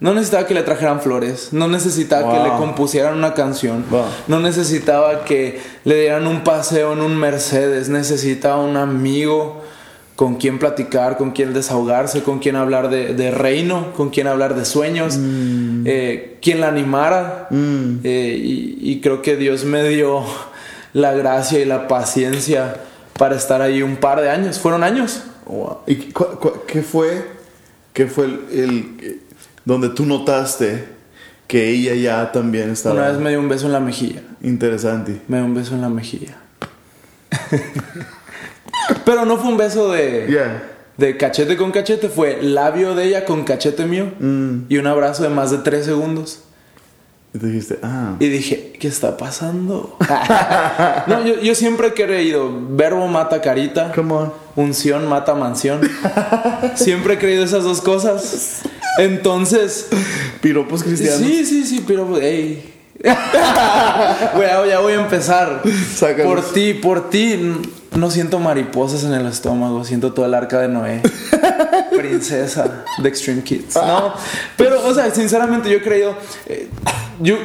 No 0.00 0.12
necesitaba 0.14 0.46
que 0.48 0.54
le 0.54 0.62
trajeran 0.64 1.00
flores, 1.00 1.50
no 1.52 1.68
necesitaba 1.68 2.32
que 2.32 2.42
le 2.50 2.56
compusieran 2.56 3.16
una 3.16 3.34
canción, 3.34 3.84
Wow. 3.88 4.04
no 4.26 4.40
necesitaba 4.40 5.24
que 5.24 5.60
le 5.84 6.00
dieran 6.00 6.26
un 6.26 6.42
paseo 6.42 6.92
en 6.92 7.00
un 7.02 7.16
Mercedes, 7.16 7.88
necesitaba 7.88 8.64
un 8.64 8.76
amigo 8.76 9.61
con 10.22 10.36
quien 10.36 10.60
platicar, 10.60 11.16
con 11.16 11.32
quien 11.32 11.52
desahogarse, 11.52 12.22
con 12.22 12.38
quien 12.38 12.54
hablar 12.54 12.90
de, 12.90 13.12
de 13.12 13.32
reino, 13.32 13.92
con 13.96 14.10
quien 14.10 14.28
hablar 14.28 14.54
de 14.54 14.64
sueños, 14.64 15.18
eh, 15.84 16.38
quien 16.40 16.60
la 16.60 16.68
animara. 16.68 17.48
Eh, 17.50 18.40
y, 18.40 18.78
y 18.80 19.00
creo 19.00 19.20
que 19.20 19.34
Dios 19.36 19.64
me 19.64 19.82
dio 19.88 20.22
la 20.92 21.12
gracia 21.12 21.58
y 21.58 21.64
la 21.64 21.88
paciencia 21.88 22.76
para 23.18 23.34
estar 23.34 23.62
ahí 23.62 23.82
un 23.82 23.96
par 23.96 24.20
de 24.20 24.30
años. 24.30 24.60
Fueron 24.60 24.84
años. 24.84 25.24
Wow. 25.46 25.78
¿Y 25.88 25.96
qué 26.68 26.82
fue, 26.84 27.26
qué 27.92 28.06
fue 28.06 28.26
el, 28.26 28.40
el- 28.52 29.20
donde 29.64 29.88
tú 29.88 30.06
notaste 30.06 30.84
que 31.48 31.68
ella 31.70 31.94
ya 31.96 32.30
también 32.30 32.70
estaba 32.70 32.94
Una 32.94 33.08
vez 33.08 33.18
me 33.18 33.30
dio 33.30 33.40
un 33.40 33.48
beso 33.48 33.66
en 33.66 33.72
la 33.72 33.80
mejilla. 33.80 34.22
interesante? 34.40 35.20
Me 35.26 35.38
dio 35.38 35.46
un 35.46 35.54
beso 35.54 35.74
en 35.74 35.80
la 35.80 35.88
mejilla. 35.88 36.36
Pero 39.04 39.24
no 39.24 39.36
fue 39.38 39.50
un 39.50 39.56
beso 39.56 39.90
de, 39.92 40.26
Yeah. 40.28 40.62
de 40.96 41.16
cachete 41.16 41.56
con 41.56 41.70
cachete, 41.72 42.08
fue 42.08 42.42
labio 42.42 42.94
de 42.94 43.04
ella 43.06 43.24
con 43.24 43.44
cachete 43.44 43.84
mío 43.86 44.10
Mm. 44.18 44.64
y 44.68 44.76
un 44.78 44.86
abrazo 44.86 45.22
de 45.22 45.28
más 45.28 45.50
de 45.50 45.58
tres 45.58 45.84
segundos. 45.86 46.40
Y 47.34 47.38
dijiste, 47.38 47.78
ah, 47.82 48.16
Y 48.20 48.28
dije, 48.28 48.74
¿qué 48.78 48.88
está 48.88 49.16
pasando? 49.16 49.96
no, 51.06 51.24
yo, 51.24 51.40
yo 51.40 51.54
siempre 51.54 51.88
he 51.88 51.94
creído, 51.94 52.50
verbo 52.70 53.06
mata 53.08 53.40
carita, 53.40 53.90
come 53.94 54.12
on. 54.12 54.32
unción 54.54 55.08
mata 55.08 55.34
mansión. 55.34 55.80
siempre 56.74 57.14
he 57.14 57.18
creído 57.18 57.42
esas 57.44 57.64
dos 57.64 57.80
cosas. 57.80 58.60
Entonces, 58.98 59.88
Piropos 60.42 60.82
cristianos. 60.82 61.20
sí, 61.20 61.46
sí, 61.46 61.64
sí, 61.64 61.84
pero, 61.86 62.06
hey. 62.20 62.68
Güey, 64.34 64.48
ya 64.68 64.80
voy 64.80 64.92
a 64.92 65.00
empezar. 65.00 65.62
Sácalos. 65.94 66.26
Por 66.44 66.52
ti, 66.52 66.74
por 66.74 67.08
ti, 67.10 67.54
no 67.94 68.10
siento 68.10 68.38
mariposas 68.38 69.04
en 69.04 69.12
el 69.12 69.26
estómago, 69.26 69.84
siento 69.84 70.12
todo 70.12 70.26
el 70.26 70.34
arca 70.34 70.60
de 70.60 70.68
Noé. 70.68 71.02
Princesa 71.96 72.84
de 72.98 73.08
Extreme 73.08 73.42
Kids. 73.42 73.76
No, 73.76 74.14
pero, 74.56 74.86
o 74.86 74.94
sea, 74.94 75.10
sinceramente 75.14 75.70
yo 75.70 75.76
he 75.76 75.82
creído, 75.82 76.16
eh, 76.46 76.68
yo, 77.20 77.36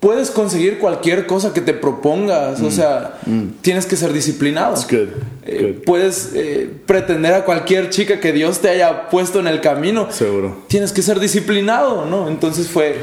puedes 0.00 0.30
conseguir 0.30 0.78
cualquier 0.78 1.26
cosa 1.26 1.52
que 1.52 1.60
te 1.60 1.74
propongas, 1.74 2.60
o 2.60 2.70
sea, 2.70 3.18
tienes 3.60 3.86
que 3.86 3.96
ser 3.96 4.12
disciplinado. 4.12 4.74
Good. 4.74 5.08
Eh, 5.44 5.74
good. 5.74 5.84
puedes 5.84 6.30
eh, 6.34 6.70
pretender 6.86 7.34
a 7.34 7.44
cualquier 7.44 7.90
chica 7.90 8.20
que 8.20 8.32
Dios 8.32 8.60
te 8.60 8.68
haya 8.68 9.08
puesto 9.08 9.40
en 9.40 9.46
el 9.46 9.60
camino. 9.60 10.08
Seguro. 10.10 10.64
Tienes 10.68 10.92
que 10.92 11.02
ser 11.02 11.20
disciplinado, 11.20 12.04
¿no? 12.06 12.28
Entonces 12.28 12.68
fue, 12.68 12.96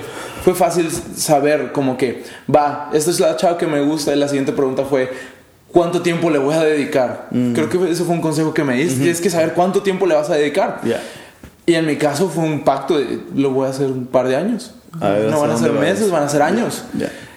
fue 0.43 0.53
fácil 0.53 0.89
saber 1.15 1.71
como 1.71 1.97
que, 1.97 2.23
va, 2.53 2.89
esta 2.93 3.11
es 3.11 3.19
la 3.19 3.35
chava 3.37 3.57
que 3.57 3.67
me 3.67 3.81
gusta 3.81 4.15
y 4.15 4.17
la 4.17 4.27
siguiente 4.27 4.51
pregunta 4.51 4.85
fue, 4.85 5.09
¿cuánto 5.73 6.01
tiempo 6.01 6.29
le 6.29 6.37
voy 6.37 6.55
a 6.55 6.61
dedicar? 6.61 7.27
Mm. 7.31 7.53
Creo 7.53 7.67
que 7.67 7.91
ese 7.91 8.05
fue 8.05 8.15
un 8.15 8.21
consejo 8.21 8.53
que 8.53 8.63
me 8.63 8.75
diste. 8.75 8.99
Tienes 8.99 9.19
que 9.19 9.29
saber 9.29 9.53
cuánto 9.53 9.81
tiempo 9.81 10.05
le 10.05 10.15
vas 10.15 10.29
a 10.29 10.35
dedicar. 10.35 10.79
Yeah. 10.85 11.01
Y 11.65 11.73
en 11.73 11.85
mi 11.85 11.97
caso 11.97 12.29
fue 12.29 12.43
un 12.43 12.63
pacto 12.63 12.97
de, 12.97 13.23
lo 13.35 13.51
voy 13.51 13.67
a 13.67 13.71
hacer 13.71 13.87
un 13.87 14.05
par 14.05 14.27
de 14.29 14.37
años. 14.37 14.75
A 15.01 15.09
ver, 15.09 15.29
no 15.29 15.41
van 15.41 15.49
a 15.49 15.55
¿hasta 15.55 15.67
ser 15.67 15.75
meses, 15.75 16.11
van 16.11 16.23
a 16.23 16.29
ser 16.29 16.41
años. 16.41 16.83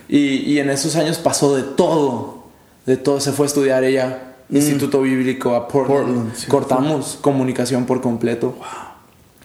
Y, 0.08 0.18
y 0.18 0.58
en 0.60 0.70
esos 0.70 0.94
años 0.94 1.18
pasó 1.18 1.56
de 1.56 1.62
todo. 1.62 2.44
De 2.84 2.96
todo. 2.96 3.18
Se 3.18 3.32
fue 3.32 3.46
a 3.46 3.48
estudiar 3.48 3.82
ella. 3.82 4.34
Instituto 4.50 5.00
Bíblico 5.02 5.54
a 5.54 5.66
Portland. 5.66 6.08
Mm. 6.08 6.14
Portland, 6.14 6.36
sí. 6.36 6.46
Cortamos 6.46 7.18
comunicación 7.20 7.86
por 7.86 8.00
completo. 8.00 8.56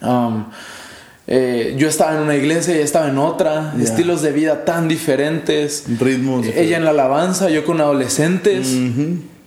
Um, 0.01 0.45
eh, 1.33 1.75
yo 1.77 1.87
estaba 1.87 2.17
en 2.17 2.23
una 2.23 2.35
iglesia, 2.35 2.75
ella 2.75 2.83
estaba 2.83 3.07
en 3.07 3.17
otra. 3.17 3.73
Estilos 3.81 4.21
de 4.21 4.33
vida 4.33 4.65
tan 4.65 4.89
diferentes. 4.89 5.85
Ritmos. 5.97 6.45
Ella 6.45 6.75
en 6.75 6.83
la 6.83 6.89
alabanza, 6.89 7.49
yo 7.49 7.63
con 7.63 7.79
adolescentes. 7.79 8.67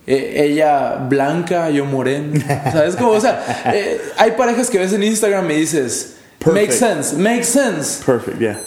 Eh, 0.07 0.45
ella 0.47 0.95
blanca, 1.07 1.69
yo 1.69 1.85
morena. 1.85 2.71
¿Sabes 2.71 2.95
cómo? 2.95 3.11
O 3.11 3.21
sea, 3.21 3.71
eh, 3.71 4.01
hay 4.17 4.31
parejas 4.31 4.71
que 4.71 4.79
ves 4.79 4.93
en 4.93 5.03
Instagram 5.03 5.49
y 5.51 5.55
dices, 5.57 6.15
Perfect. 6.39 6.55
make 6.55 6.71
sense, 6.71 7.15
make 7.17 7.43
sense. 7.43 8.03
Perfect, 8.03 8.39
yeah. 8.39 8.59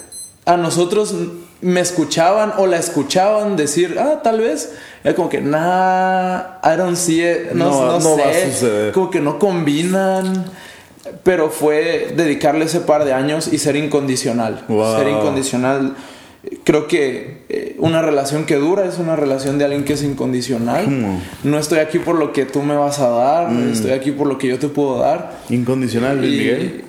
A 0.46 0.56
nosotros 0.56 1.12
me 1.60 1.80
escuchaban 1.80 2.52
o 2.58 2.68
la 2.68 2.76
escuchaban 2.78 3.56
decir, 3.56 3.96
ah, 3.98 4.20
tal 4.22 4.40
vez. 4.40 4.74
Era 5.02 5.16
como 5.16 5.28
que, 5.28 5.40
nah, 5.40 6.38
I 6.62 6.76
don't 6.76 6.96
see 6.96 7.20
it. 7.20 7.50
No, 7.52 7.68
No, 7.68 7.98
no 7.98 8.16
va 8.16 8.30
a 8.30 8.50
suceder. 8.52 8.92
Como 8.92 9.10
que 9.10 9.20
no 9.20 9.40
combinan. 9.40 10.44
Pero 11.22 11.50
fue 11.50 12.12
dedicarle 12.16 12.64
ese 12.64 12.80
par 12.80 13.04
de 13.04 13.12
años 13.12 13.52
y 13.52 13.58
ser 13.58 13.76
incondicional. 13.76 14.64
Wow. 14.68 14.96
Ser 14.98 15.08
incondicional. 15.08 15.94
Creo 16.64 16.86
que 16.86 17.42
eh, 17.48 17.76
una 17.78 18.00
relación 18.00 18.44
que 18.44 18.56
dura 18.56 18.86
es 18.86 18.98
una 18.98 19.16
relación 19.16 19.58
de 19.58 19.64
alguien 19.64 19.84
que 19.84 19.94
es 19.94 20.02
incondicional. 20.02 20.84
¿Cómo? 20.84 21.20
No 21.44 21.58
estoy 21.58 21.80
aquí 21.80 21.98
por 21.98 22.16
lo 22.16 22.32
que 22.32 22.44
tú 22.46 22.62
me 22.62 22.76
vas 22.76 23.00
a 23.00 23.08
dar, 23.08 23.52
estoy 23.72 23.90
aquí 23.90 24.12
por 24.12 24.26
lo 24.28 24.38
que 24.38 24.46
yo 24.46 24.58
te 24.58 24.68
puedo 24.68 24.98
dar. 24.98 25.38
Incondicional, 25.50 26.24
Y- 26.24 26.28
Miguel. 26.30 26.84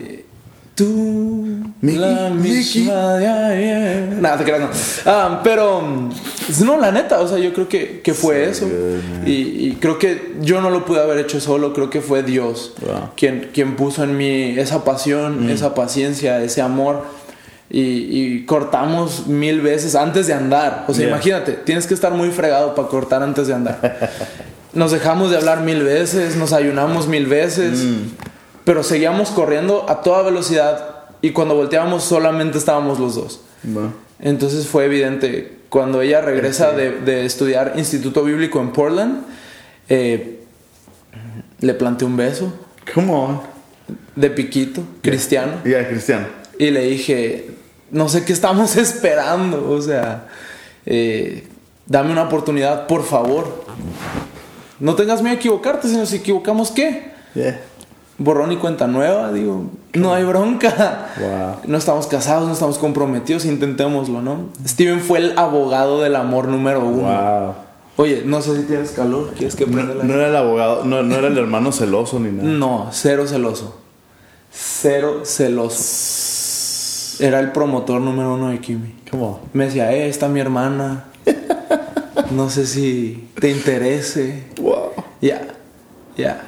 Tú, 0.79 1.45
Mickey, 1.81 1.99
la 1.99 2.29
Mickey. 2.29 2.81
misma 2.83 3.13
de 3.17 3.27
ayer. 3.27 4.07
Nada, 4.21 4.37
te 4.37 4.43
creas, 4.45 4.61
no. 4.61 4.69
Ah, 5.11 5.41
pero, 5.43 5.81
mm, 5.81 6.09
no, 6.63 6.77
la 6.79 6.91
neta, 6.91 7.19
o 7.19 7.27
sea, 7.27 7.37
yo 7.37 7.53
creo 7.53 7.67
que, 7.67 7.99
que 8.01 8.13
fue 8.13 8.53
So 8.53 8.65
eso. 8.65 8.75
y, 9.25 9.31
y 9.31 9.77
creo 9.79 9.99
que 9.99 10.35
yo 10.41 10.61
no 10.61 10.69
lo 10.69 10.85
pude 10.85 11.01
haber 11.01 11.17
hecho 11.19 11.39
solo, 11.41 11.73
creo 11.73 11.89
que 11.89 11.99
fue 12.01 12.23
Dios 12.23 12.73
Wow. 12.81 13.09
quien, 13.17 13.49
quien 13.53 13.75
puso 13.75 14.03
en 14.05 14.15
mí 14.17 14.57
esa 14.57 14.83
pasión, 14.85 15.45
Mm. 15.47 15.49
esa 15.49 15.75
paciencia, 15.75 16.41
ese 16.43 16.61
amor. 16.61 17.03
Y, 17.71 17.81
y 17.81 18.45
cortamos 18.45 19.27
mil 19.27 19.61
veces 19.61 19.93
antes 19.95 20.25
de 20.27 20.33
andar. 20.33 20.85
O 20.87 20.93
sea, 20.93 21.01
Yeah. 21.05 21.15
imagínate, 21.15 21.51
tienes 21.51 21.85
que 21.87 21.93
estar 21.93 22.11
muy 22.13 22.31
fregado 22.31 22.73
para 22.73 22.87
cortar 22.87 23.21
antes 23.21 23.47
de 23.47 23.53
andar. 23.53 24.09
Nos 24.73 24.91
dejamos 24.91 25.29
de 25.31 25.37
hablar 25.37 25.61
mil 25.61 25.83
veces, 25.83 26.35
nos 26.35 26.53
ayunamos 26.53 27.07
mil 27.07 27.25
veces, 27.25 27.83
pero 28.69 28.83
seguíamos 28.83 29.31
corriendo 29.31 29.89
a 29.89 30.03
toda 30.03 30.21
velocidad 30.21 31.07
y 31.23 31.31
cuando 31.31 31.55
volteábamos 31.55 32.03
solamente 32.03 32.59
estábamos 32.59 32.99
los 32.99 33.15
dos. 33.15 33.41
Entonces 34.19 34.67
fue 34.67 34.85
evidente, 34.85 35.57
cuando 35.69 36.03
ella 36.03 36.21
regresa 36.21 36.71
de, 36.73 36.91
de 37.01 37.25
estudiar 37.25 37.73
Instituto 37.77 38.23
Bíblico 38.23 38.59
en 38.61 38.71
Portland, 38.71 39.23
eh, 39.89 40.41
le 41.61 41.73
planté 41.73 42.05
un 42.05 42.15
beso 42.15 42.53
Come 42.93 43.11
on. 43.11 43.41
de 44.15 44.29
piquito, 44.29 44.83
cristiano, 45.01 45.53
Yeah, 45.65 45.87
Cristiano. 45.89 46.27
y 46.59 46.69
le 46.69 46.81
dije, 46.81 47.49
no 47.89 48.07
sé 48.07 48.23
qué 48.23 48.33
estamos 48.33 48.75
esperando, 48.75 49.67
o 49.67 49.81
sea, 49.81 50.27
eh, 50.85 51.47
dame 51.87 52.11
una 52.11 52.21
oportunidad, 52.21 52.85
por 52.85 53.03
favor. 53.03 53.65
No 54.79 54.93
tengas 54.93 55.23
miedo 55.23 55.33
a 55.37 55.39
equivocarte, 55.39 55.87
sino 55.87 56.05
si 56.05 56.17
equivocamos, 56.17 56.69
¿qué? 56.69 57.13
Yeah. 57.33 57.61
Borrón 58.19 58.51
y 58.51 58.57
cuenta 58.57 58.85
nueva, 58.85 59.31
digo, 59.31 59.63
no 59.93 60.13
hay 60.13 60.23
bronca. 60.25 61.07
Wow. 61.19 61.55
No 61.67 61.77
estamos 61.77 62.05
casados, 62.07 62.47
no 62.47 62.53
estamos 62.53 62.77
comprometidos, 62.77 63.45
intentémoslo, 63.45 64.21
¿no? 64.21 64.49
Steven 64.67 64.99
fue 64.99 65.19
el 65.19 65.39
abogado 65.39 66.01
del 66.01 66.15
amor 66.15 66.49
número 66.49 66.81
uno. 66.81 67.01
Wow. 67.01 67.53
Oye, 67.95 68.23
no 68.25 68.41
sé 68.41 68.57
si 68.57 68.63
tienes 68.63 68.91
calor, 68.91 69.31
¿quieres 69.37 69.55
que 69.55 69.65
No, 69.65 69.73
prenda 69.73 69.95
la 69.95 70.03
no 70.03 70.13
era 70.13 70.27
el 70.27 70.35
abogado, 70.35 70.85
no, 70.85 71.01
no 71.03 71.15
era 71.15 71.27
el 71.27 71.37
hermano 71.37 71.71
celoso 71.71 72.19
ni 72.19 72.31
nada. 72.31 72.47
No, 72.47 72.87
cero 72.91 73.25
celoso. 73.27 73.77
Cero 74.51 75.21
celoso. 75.23 77.23
Era 77.23 77.39
el 77.39 77.51
promotor 77.51 77.99
número 77.99 78.35
uno 78.35 78.49
de 78.49 78.59
Kimi. 78.59 78.95
Come 79.09 79.23
on. 79.23 79.37
Me 79.53 79.65
decía, 79.65 79.91
eh, 79.93 80.07
está 80.07 80.27
mi 80.27 80.39
hermana. 80.39 81.05
No 82.31 82.47
sé 82.51 82.67
si 82.67 83.27
te 83.39 83.49
interese. 83.49 84.43
Wow. 84.61 84.91
Ya, 85.19 85.47
ya. 86.15 86.43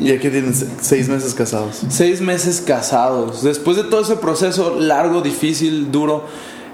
Y 0.00 0.10
aquí 0.10 0.28
tienen 0.28 0.54
se- 0.54 0.68
seis 0.80 1.08
meses 1.08 1.34
casados. 1.34 1.82
Seis 1.88 2.20
meses 2.20 2.60
casados. 2.60 3.42
Después 3.42 3.76
de 3.76 3.84
todo 3.84 4.00
ese 4.02 4.16
proceso 4.16 4.76
largo, 4.78 5.20
difícil, 5.22 5.90
duro, 5.92 6.24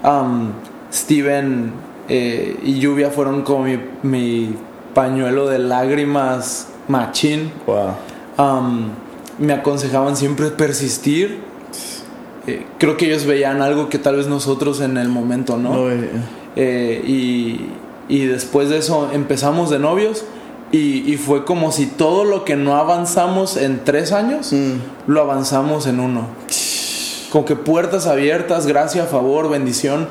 um, 0.03 0.49
Steven 0.91 1.71
eh, 2.09 2.57
y 2.63 2.79
Lluvia 2.79 3.09
fueron 3.11 3.43
como 3.43 3.65
mi, 3.65 3.79
mi 4.03 4.55
pañuelo 4.93 5.47
de 5.47 5.59
lágrimas 5.59 6.67
machín. 6.87 7.51
Wow. 7.67 7.91
Um, 8.37 8.89
me 9.37 9.53
aconsejaban 9.53 10.17
siempre 10.17 10.47
persistir. 10.49 11.39
Eh, 12.47 12.65
creo 12.79 12.97
que 12.97 13.05
ellos 13.05 13.25
veían 13.25 13.61
algo 13.61 13.87
que 13.87 13.99
tal 13.99 14.15
vez 14.15 14.27
nosotros 14.27 14.81
en 14.81 14.97
el 14.97 15.09
momento 15.09 15.57
no. 15.57 15.73
No, 15.73 15.89
eh, 15.91 16.09
Eh, 16.57 17.01
y, 17.07 17.67
y 18.09 18.25
después 18.25 18.67
de 18.69 18.79
eso 18.79 19.09
empezamos 19.13 19.69
de 19.69 19.79
novios 19.79 20.25
y, 20.71 21.11
y 21.11 21.17
fue 21.17 21.43
como 21.45 21.71
si 21.71 21.85
todo 21.85 22.23
lo 22.23 22.45
que 22.45 22.55
no 22.55 22.75
avanzamos 22.77 23.57
en 23.57 23.83
tres 23.83 24.11
años, 24.11 24.51
Mm. 24.53 24.73
lo 25.11 25.21
avanzamos 25.21 25.87
en 25.87 25.99
uno. 25.99 26.27
Como 27.31 27.45
que 27.45 27.55
puertas 27.55 28.07
abiertas, 28.07 28.67
gracia, 28.67 29.05
favor, 29.05 29.49
bendición. 29.49 30.07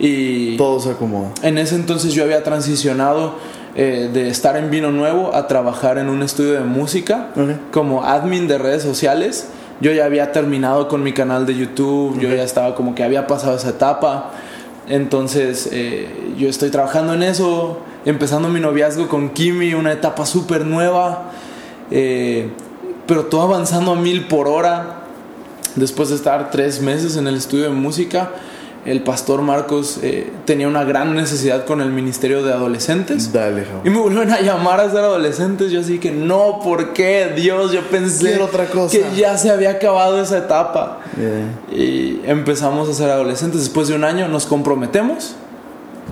Y 0.00 0.56
Todo 0.56 0.78
se 0.78 0.90
acomoda. 0.92 1.30
en 1.42 1.58
ese 1.58 1.74
entonces 1.74 2.12
yo 2.14 2.22
había 2.22 2.44
transicionado 2.44 3.34
eh, 3.74 4.08
de 4.12 4.28
estar 4.28 4.56
en 4.56 4.70
Vino 4.70 4.90
Nuevo 4.92 5.34
a 5.34 5.48
trabajar 5.48 5.98
en 5.98 6.08
un 6.08 6.22
estudio 6.22 6.52
de 6.54 6.60
música 6.60 7.28
como 7.72 8.04
admin 8.04 8.46
de 8.48 8.58
redes 8.58 8.82
sociales. 8.84 9.48
Yo 9.80 9.90
ya 9.92 10.04
había 10.04 10.30
terminado 10.32 10.86
con 10.88 11.02
mi 11.02 11.12
canal 11.12 11.46
de 11.46 11.56
YouTube, 11.56 12.18
yo 12.20 12.28
ya 12.34 12.42
estaba 12.44 12.74
como 12.76 12.94
que 12.94 13.02
había 13.04 13.26
pasado 13.26 13.56
esa 13.56 13.70
etapa. 13.70 14.30
Entonces 14.88 15.68
eh, 15.72 16.08
yo 16.38 16.48
estoy 16.48 16.70
trabajando 16.70 17.14
en 17.14 17.22
eso, 17.24 17.78
empezando 18.04 18.48
mi 18.48 18.60
noviazgo 18.60 19.08
con 19.08 19.30
Kimi, 19.30 19.74
una 19.74 19.92
etapa 19.92 20.26
súper 20.26 20.64
nueva, 20.64 21.32
eh, 21.90 22.50
pero 23.06 23.24
todo 23.26 23.42
avanzando 23.42 23.92
a 23.92 23.96
mil 23.96 24.26
por 24.26 24.48
hora. 24.48 25.02
Después 25.76 26.08
de 26.08 26.16
estar 26.16 26.50
tres 26.50 26.80
meses 26.80 27.16
en 27.16 27.26
el 27.28 27.36
estudio 27.36 27.64
de 27.64 27.70
música, 27.70 28.30
el 28.84 29.02
pastor 29.02 29.42
Marcos 29.42 29.98
eh, 30.02 30.30
tenía 30.44 30.66
una 30.66 30.82
gran 30.84 31.14
necesidad 31.14 31.66
con 31.66 31.80
el 31.80 31.90
ministerio 31.90 32.42
de 32.42 32.52
adolescentes. 32.52 33.32
Dale, 33.32 33.64
Javo. 33.64 33.82
Y 33.84 33.90
me 33.90 33.98
vuelven 33.98 34.30
a 34.30 34.40
llamar 34.40 34.80
a 34.80 34.90
ser 34.90 35.00
adolescentes. 35.00 35.70
Yo 35.70 35.80
así 35.80 35.98
que 35.98 36.10
no, 36.10 36.60
¿por 36.64 36.94
qué? 36.94 37.32
Dios, 37.36 37.72
yo 37.72 37.82
pensé 37.82 38.30
Quiero 38.30 38.46
otra 38.46 38.66
cosa. 38.66 38.96
que 38.96 39.04
ya 39.16 39.36
se 39.36 39.50
había 39.50 39.70
acabado 39.72 40.20
esa 40.20 40.38
etapa. 40.38 41.00
Yeah. 41.18 41.76
Y 41.78 42.22
empezamos 42.24 42.88
a 42.88 42.94
ser 42.94 43.10
adolescentes. 43.10 43.60
Después 43.60 43.88
de 43.88 43.94
un 43.94 44.04
año 44.04 44.26
nos 44.28 44.46
comprometemos. 44.46 45.34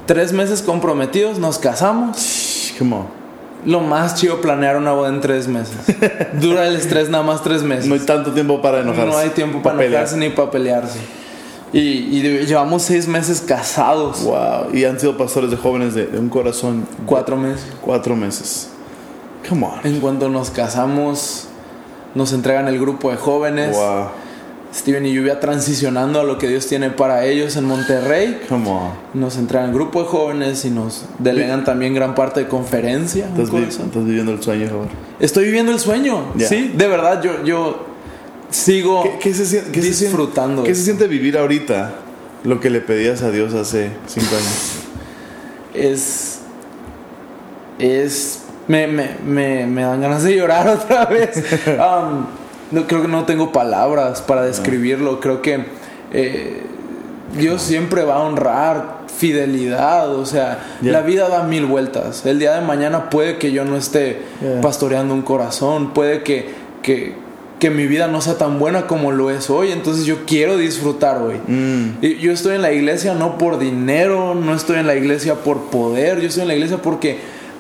Tres 0.05 0.32
meses 0.32 0.62
comprometidos, 0.62 1.39
nos 1.39 1.59
casamos. 1.59 2.73
On. 2.81 3.06
Lo 3.64 3.81
más 3.81 4.14
chido 4.14 4.40
planear 4.40 4.77
una 4.77 4.93
boda 4.93 5.09
en 5.09 5.20
tres 5.20 5.48
meses. 5.48 5.77
Dura 6.40 6.68
el 6.68 6.77
estrés 6.77 7.09
nada 7.09 7.24
más 7.24 7.43
tres 7.43 7.62
meses. 7.62 7.86
No 7.86 7.94
hay 7.94 8.01
tanto 8.01 8.32
tiempo 8.32 8.60
para 8.62 8.81
enojarse. 8.81 9.10
No 9.10 9.18
hay 9.18 9.31
tiempo 9.31 9.62
para 9.62 9.77
pelear. 9.77 10.02
enojarse 10.02 10.16
ni 10.18 10.28
para 10.28 10.51
pelearse. 10.51 10.98
Y, 11.73 11.81
y 11.81 12.47
llevamos 12.47 12.82
seis 12.82 13.09
meses 13.09 13.40
casados. 13.40 14.23
Wow. 14.23 14.73
Y 14.73 14.85
han 14.85 15.01
sido 15.01 15.16
pastores 15.16 15.51
de 15.51 15.56
jóvenes 15.56 15.94
de, 15.94 16.06
de 16.06 16.18
un 16.18 16.28
corazón. 16.28 16.86
Cuatro 17.06 17.36
meses. 17.36 17.66
Cuatro 17.81 18.14
meses. 18.14 18.68
Come 19.48 19.66
on. 19.66 19.81
En 19.85 20.01
cuanto 20.01 20.28
nos 20.28 20.51
casamos, 20.51 21.48
nos 22.14 22.32
entregan 22.32 22.68
el 22.68 22.78
grupo 22.78 23.10
de 23.10 23.16
jóvenes. 23.16 23.77
Wow. 23.77 24.09
Steven 24.77 25.07
y 25.07 25.15
Lluvia 25.15 25.40
transicionando 25.40 26.20
a 26.20 26.24
lo 26.24 26.36
que 26.39 26.48
Dios 26.48 26.66
tiene 26.66 26.90
para 26.90 27.24
ellos 27.24 27.57
en 27.57 27.65
Monterrey. 27.65 28.43
Come 28.48 28.69
on. 28.69 28.90
Nos 29.15 29.36
entregan 29.39 29.73
grupo 29.73 30.03
de 30.03 30.09
jóvenes 30.09 30.65
y 30.66 30.70
nos 30.70 31.07
delegan 31.19 31.65
también 31.65 31.94
gran 31.94 32.15
parte 32.15 32.40
de 32.40 32.48
conferencia. 32.48 33.27
Estás, 33.27 33.47
vi- 33.51 33.61
corazón. 33.61 33.86
estás 33.86 34.05
viviendo 34.05 34.32
el 34.32 34.43
sueño, 34.43 34.69
Javo. 34.69 34.86
Estoy 35.19 35.47
viviendo 35.47 35.73
el 35.73 35.81
sueño. 35.81 36.32
Sí, 36.39 36.73
de 36.77 36.86
verdad, 36.89 37.23
yo, 37.23 37.43
yo 37.44 37.86
sigo 38.51 39.03
¿Qué, 39.03 39.19
qué 39.20 39.35
se 39.35 39.47
siente, 39.47 39.70
qué 39.73 39.81
se 39.82 39.94
siente- 39.94 40.05
disfrutando. 40.16 40.62
¿Qué 40.62 40.74
se 40.74 40.82
siente 40.85 41.07
vivir 41.09 41.39
ahorita 41.39 41.94
lo 42.44 42.61
que 42.61 42.69
le 42.70 42.81
pedías 42.81 43.23
a 43.23 43.31
Dios 43.31 43.55
hace 43.55 43.90
cinco 44.07 44.28
años? 44.36 44.73
es. 45.74 46.39
Es. 47.78 48.43
Me, 48.69 48.86
me, 48.89 49.11
me, 49.24 49.66
me 49.66 49.82
dan 49.82 50.01
ganas 50.01 50.23
de 50.23 50.36
llorar 50.36 50.69
otra 50.82 51.05
vez. 51.07 51.36
Um, 51.69 52.27
no, 52.70 52.86
creo 52.86 53.02
que 53.02 53.09
no 53.09 53.24
tengo 53.24 53.52
palabras 53.52 54.22
para 54.22 54.43
describirlo. 54.43 55.20
Creo 55.20 55.43
que 55.43 55.64
eh, 56.12 56.62
Dios 57.36 57.62
siempre 57.62 58.02
va 58.02 58.16
a 58.16 58.20
honrar 58.20 58.97
fidelidad. 59.16 60.14
O 60.14 60.26
sea, 60.26 60.59
la 60.82 61.02
vida 61.02 61.28
da 61.28 61.44
mil 61.44 61.66
vueltas. 61.66 62.26
El 62.26 62.38
día 62.38 62.55
de 62.55 62.60
mañana 62.60 63.10
puede 63.10 63.38
que 63.38 63.52
yo 63.52 63.64
no 63.64 63.76
esté 63.76 64.22
pastoreando 64.62 65.14
un 65.14 65.22
corazón. 65.22 65.93
Puede 65.94 66.22
que, 66.22 66.51
que, 66.82 67.14
que 67.59 67.70
mi 67.70 67.86
vida 67.86 68.09
no 68.09 68.20
sea 68.20 68.36
tan 68.36 68.59
buena 68.59 68.86
como 68.86 69.12
lo 69.12 69.30
es 69.30 69.48
hoy. 69.48 69.72
Entonces 69.72 70.05
yo 70.05 70.26
quiero 70.26 70.56
disfrutar 70.56 71.22
hoy. 71.22 71.40
Mm. 71.47 71.98
Y 72.02 72.18
Yo 72.18 72.32
estoy 72.32 72.56
en 72.56 72.62
la 72.62 72.72
iglesia 72.72 73.14
no 73.14 73.38
por 73.38 73.59
dinero, 73.59 74.34
no 74.34 74.55
estoy 74.55 74.78
en 74.78 74.86
la 74.86 74.97
iglesia 74.97 75.36
por 75.36 75.70
poder, 75.70 76.20
yo 76.20 76.28
estoy 76.28 76.43
en 76.43 76.48
la 76.48 76.55
iglesia 76.55 76.78
porque 76.78 77.18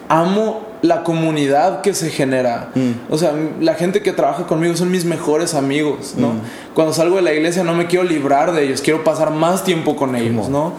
amo 0.08 0.65
la 0.82 1.02
comunidad 1.04 1.80
que 1.80 1.94
se 1.94 2.10
genera. 2.10 2.70
Mm. 2.74 2.90
O 3.12 3.18
sea, 3.18 3.32
la 3.60 3.74
gente 3.74 4.02
que 4.02 4.12
trabaja 4.12 4.46
conmigo 4.46 4.76
son 4.76 4.90
mis 4.90 5.04
mejores 5.04 5.54
amigos, 5.54 6.14
¿no? 6.16 6.34
Mm. 6.34 6.40
Cuando 6.74 6.92
salgo 6.92 7.16
de 7.16 7.22
la 7.22 7.32
iglesia 7.32 7.64
no 7.64 7.74
me 7.74 7.86
quiero 7.86 8.04
librar 8.04 8.52
de 8.52 8.64
ellos, 8.64 8.82
quiero 8.82 9.02
pasar 9.04 9.30
más 9.30 9.64
tiempo 9.64 9.96
con 9.96 10.14
ellos. 10.16 10.48
¿no? 10.48 10.74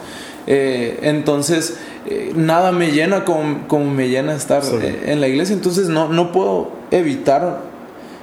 Eh, 0.46 1.00
entonces, 1.02 1.78
eh, 2.06 2.32
nada 2.36 2.72
me 2.72 2.92
llena 2.92 3.26
como, 3.26 3.68
como 3.68 3.92
me 3.92 4.08
llena 4.08 4.34
estar 4.34 4.64
Sí. 4.64 4.76
eh, 4.82 5.04
en 5.08 5.20
la 5.20 5.28
iglesia, 5.28 5.54
entonces 5.54 5.90
no, 5.90 6.08
no 6.08 6.32
puedo 6.32 6.72
evitar 6.92 7.62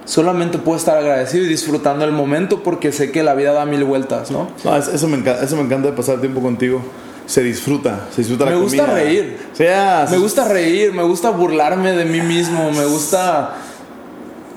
solamente 0.06 0.58
puedo 0.58 0.76
estar 0.76 0.98
agradecido 0.98 1.44
y 1.44 1.48
disfrutando 1.48 2.04
el 2.04 2.12
momento 2.12 2.62
porque 2.62 2.92
sé 2.92 3.10
que 3.10 3.22
la 3.22 3.34
vida 3.34 3.52
da 3.54 3.64
mil 3.64 3.84
vueltas, 3.84 4.30
¿no? 4.30 4.48
No, 4.62 4.76
es- 4.76 4.88
eso, 4.88 5.08
me 5.08 5.16
encanta, 5.16 5.42
eso 5.42 5.56
me 5.56 5.62
encanta 5.62 5.88
de 5.90 5.94
pasar 5.96 6.20
tiempo 6.20 6.40
contigo. 6.42 6.82
Se 7.26 7.42
disfruta, 7.42 8.08
se 8.10 8.20
disfruta 8.20 8.44
la 8.44 8.50
Me 8.52 8.56
gusta 8.58 8.86
reír. 8.86 9.38
Sí, 9.54 9.64
ah, 9.66 10.06
Me 10.10 10.18
gusta 10.18 10.46
reír, 10.46 10.92
me 10.92 11.02
gusta 11.04 11.30
burlarme 11.30 11.92
de 11.92 12.04
mí 12.04 12.20
mismo, 12.20 12.70
me 12.70 12.84
gusta, 12.84 13.54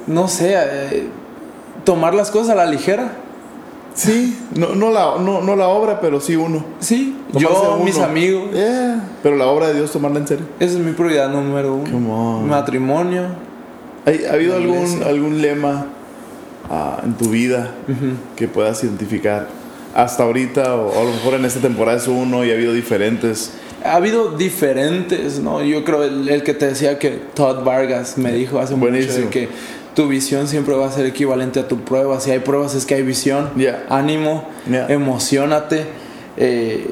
no 0.05 0.27
sé, 0.27 0.53
eh, 0.57 1.07
tomar 1.85 2.13
las 2.13 2.29
cosas 2.31 2.49
a 2.51 2.55
la 2.55 2.65
ligera. 2.65 3.11
Sí, 3.93 4.37
no, 4.53 4.75
no, 4.75 4.91
la, 4.91 5.15
no, 5.19 5.41
no 5.41 5.55
la 5.55 5.69
obra, 5.69 5.99
pero 6.01 6.19
sí 6.21 6.35
uno. 6.35 6.63
Sí, 6.79 7.17
Tomarse 7.33 7.63
yo, 7.63 7.73
uno. 7.77 7.83
mis 7.83 7.97
amigos, 7.97 8.51
Yeah, 8.53 9.01
Pero 9.23 9.37
la 9.37 9.47
obra 9.47 9.69
de 9.69 9.73
Dios, 9.75 9.91
tomarla 9.91 10.19
en 10.19 10.27
serio. 10.27 10.45
esa 10.59 10.73
es 10.77 10.79
mi 10.83 10.91
prioridad 10.91 11.29
número 11.29 11.73
uno. 11.73 11.89
Come 11.91 12.11
on. 12.11 12.47
Matrimonio. 12.47 13.23
¿Hay- 14.05 14.23
¿Ha 14.25 14.33
habido 14.33 14.55
algún, 14.55 15.01
algún 15.03 15.41
lema 15.41 15.87
ah, 16.69 16.99
en 17.03 17.13
tu 17.15 17.29
vida 17.29 17.71
que 18.35 18.47
puedas 18.47 18.83
identificar 18.83 19.47
hasta 19.97 20.23
ahorita? 20.23 20.75
O, 20.75 20.99
a 21.01 21.03
lo 21.03 21.11
mejor 21.11 21.33
en 21.33 21.45
esta 21.45 21.59
temporada 21.59 21.97
es 21.97 22.07
uno 22.07 22.45
y 22.45 22.51
ha 22.51 22.53
habido 22.53 22.71
diferentes. 22.73 23.51
Ha 23.83 23.95
habido 23.95 24.31
diferentes, 24.37 25.39
¿no? 25.39 25.61
Yo 25.63 25.83
creo 25.83 26.03
el, 26.03 26.29
el 26.29 26.43
que 26.43 26.53
te 26.53 26.67
decía 26.67 26.97
que 26.99 27.09
Todd 27.33 27.63
Vargas 27.63 28.17
me 28.17 28.31
dijo 28.31 28.59
hace 28.59 28.75
mucho 28.75 28.89
Buenísimo. 28.91 29.25
de 29.25 29.29
que 29.29 29.49
tu 29.95 30.07
visión 30.07 30.47
siempre 30.47 30.75
va 30.75 30.87
a 30.87 30.91
ser 30.91 31.05
equivalente 31.05 31.59
a 31.59 31.67
tu 31.67 31.79
prueba. 31.81 32.19
Si 32.19 32.31
hay 32.31 32.39
pruebas 32.39 32.75
es 32.75 32.85
que 32.85 32.95
hay 32.95 33.01
visión. 33.03 33.49
Yeah. 33.55 33.85
Ánimo, 33.89 34.47
Yeah. 34.69 34.87
emocionate. 34.89 35.85
Eh, 36.39 36.85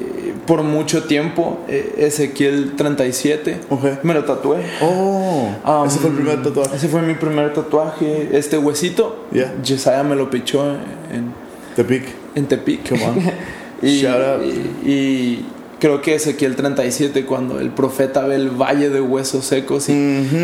por 0.46 0.62
mucho 0.64 1.04
tiempo, 1.04 1.60
eh, 1.68 1.94
Ezequiel 1.98 2.74
37, 2.76 3.60
Ok. 3.70 4.02
me 4.02 4.12
lo 4.14 4.24
tatué. 4.24 4.58
Oh, 4.82 5.48
Um, 5.64 5.86
ese 5.86 5.98
fue 6.00 6.10
el 6.10 6.16
primer 6.16 6.42
tatuaje. 6.42 6.76
Ese 6.76 6.88
fue 6.88 7.02
mi 7.02 7.14
primer 7.14 7.52
tatuaje. 7.52 8.30
Este 8.32 8.58
huesito, 8.58 9.26
Yeah. 9.32 9.54
Jesiah 9.64 10.02
me 10.02 10.16
lo 10.16 10.28
pichó 10.30 10.64
en, 11.12 11.32
The 11.76 11.84
Peak. 11.84 12.04
En 12.36 12.46
Tepic. 12.46 12.82
Y, 13.82 14.00
Shout 14.00 14.22
out. 14.22 14.42
y- 14.42 14.90
y 14.90 15.46
creo 15.78 16.00
que 16.00 16.14
Ezequiel 16.14 16.56
37, 16.56 17.26
cuando 17.26 17.60
el 17.60 17.68
profeta 17.68 18.22
ve 18.26 18.36
el 18.36 18.48
valle 18.48 18.88
de 18.88 19.02
huesos 19.02 19.44
secos 19.44 19.90
y. 19.90 19.92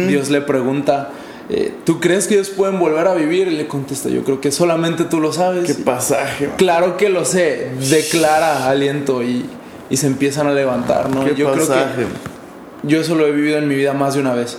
Dios 0.09 0.29
le 0.29 0.43
pregunta, 0.43 1.09
eh, 1.49 1.73
¿tú 1.87 1.99
crees 1.99 2.27
que 2.29 2.35
ellos 2.35 2.51
pueden 2.51 2.79
volver 2.79 3.07
a 3.09 3.15
vivir? 3.15 3.49
Y 3.49 3.53
le 3.57 3.67
contesta, 3.67 4.11
yo 4.11 4.23
creo 4.23 4.39
que 4.43 4.53
solamente 4.53 5.05
tú 5.05 5.19
lo 5.19 5.33
sabes. 5.33 5.65
Qué 5.65 5.75
pasaje, 5.83 6.49
man. 6.49 6.57
Claro 6.59 6.97
que 6.99 7.09
lo 7.09 7.25
sé, 7.25 7.69
declara 7.89 8.69
aliento 8.69 9.23
y, 9.23 9.47
y 9.89 9.97
se 9.97 10.09
empiezan 10.09 10.47
a 10.49 10.53
levantar, 10.53 11.09
¿no? 11.09 11.25
Qué 11.25 11.35
yo 11.35 11.53
creo 11.53 11.67
pasaje. 11.67 12.03
que 12.03 12.89
yo 12.89 13.01
eso 13.01 13.15
lo 13.15 13.27
he 13.27 13.33
vivido 13.33 13.57
en 13.57 13.67
mi 13.67 13.77
vida 13.77 13.95
más 13.95 14.13
de 14.13 14.21
una 14.21 14.35
vez. 14.35 14.59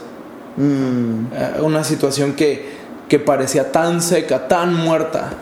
Mm. 0.57 1.25
Eh, 1.31 1.61
una 1.61 1.83
situación 1.83 2.33
que, 2.33 2.65
que 3.07 3.19
parecía 3.19 3.71
tan 3.71 4.01
seca, 4.01 4.47
tan 4.47 4.73
muerta. 4.73 5.33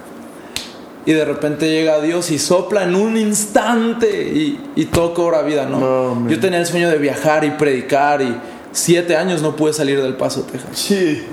Y 1.05 1.13
de 1.13 1.25
repente 1.25 1.67
llega 1.69 1.99
Dios 1.99 2.29
y 2.29 2.37
sopla 2.37 2.83
en 2.83 2.93
un 2.95 3.17
instante 3.17 4.07
y, 4.33 4.59
y 4.75 4.85
todo 4.85 5.13
cobra 5.15 5.41
vida, 5.41 5.65
¿no? 5.65 6.29
Yo 6.29 6.39
tenía 6.39 6.59
el 6.59 6.65
sueño 6.67 6.89
de 6.89 6.97
viajar 6.99 7.43
y 7.43 7.51
predicar 7.51 8.21
y 8.21 8.35
siete 8.71 9.15
años 9.15 9.41
no 9.41 9.55
pude 9.55 9.73
salir 9.73 10.01
del 10.01 10.13
Paso, 10.15 10.43
Texas. 10.43 10.69
Sí. 10.77 11.23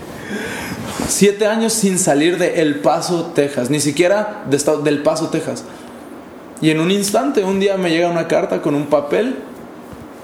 Siete 1.06 1.46
años 1.46 1.72
sin 1.74 1.98
salir 1.98 2.38
de 2.38 2.60
El 2.62 2.76
Paso, 2.76 3.32
Texas. 3.34 3.68
Ni 3.70 3.80
siquiera 3.80 4.44
de 4.48 4.56
esta- 4.56 4.76
del 4.76 5.02
Paso, 5.02 5.28
Texas. 5.28 5.64
Y 6.60 6.70
en 6.70 6.80
un 6.80 6.90
instante, 6.90 7.44
un 7.44 7.60
día 7.60 7.76
me 7.76 7.90
llega 7.90 8.08
una 8.10 8.26
carta 8.26 8.60
con 8.62 8.74
un 8.74 8.86
papel 8.86 9.36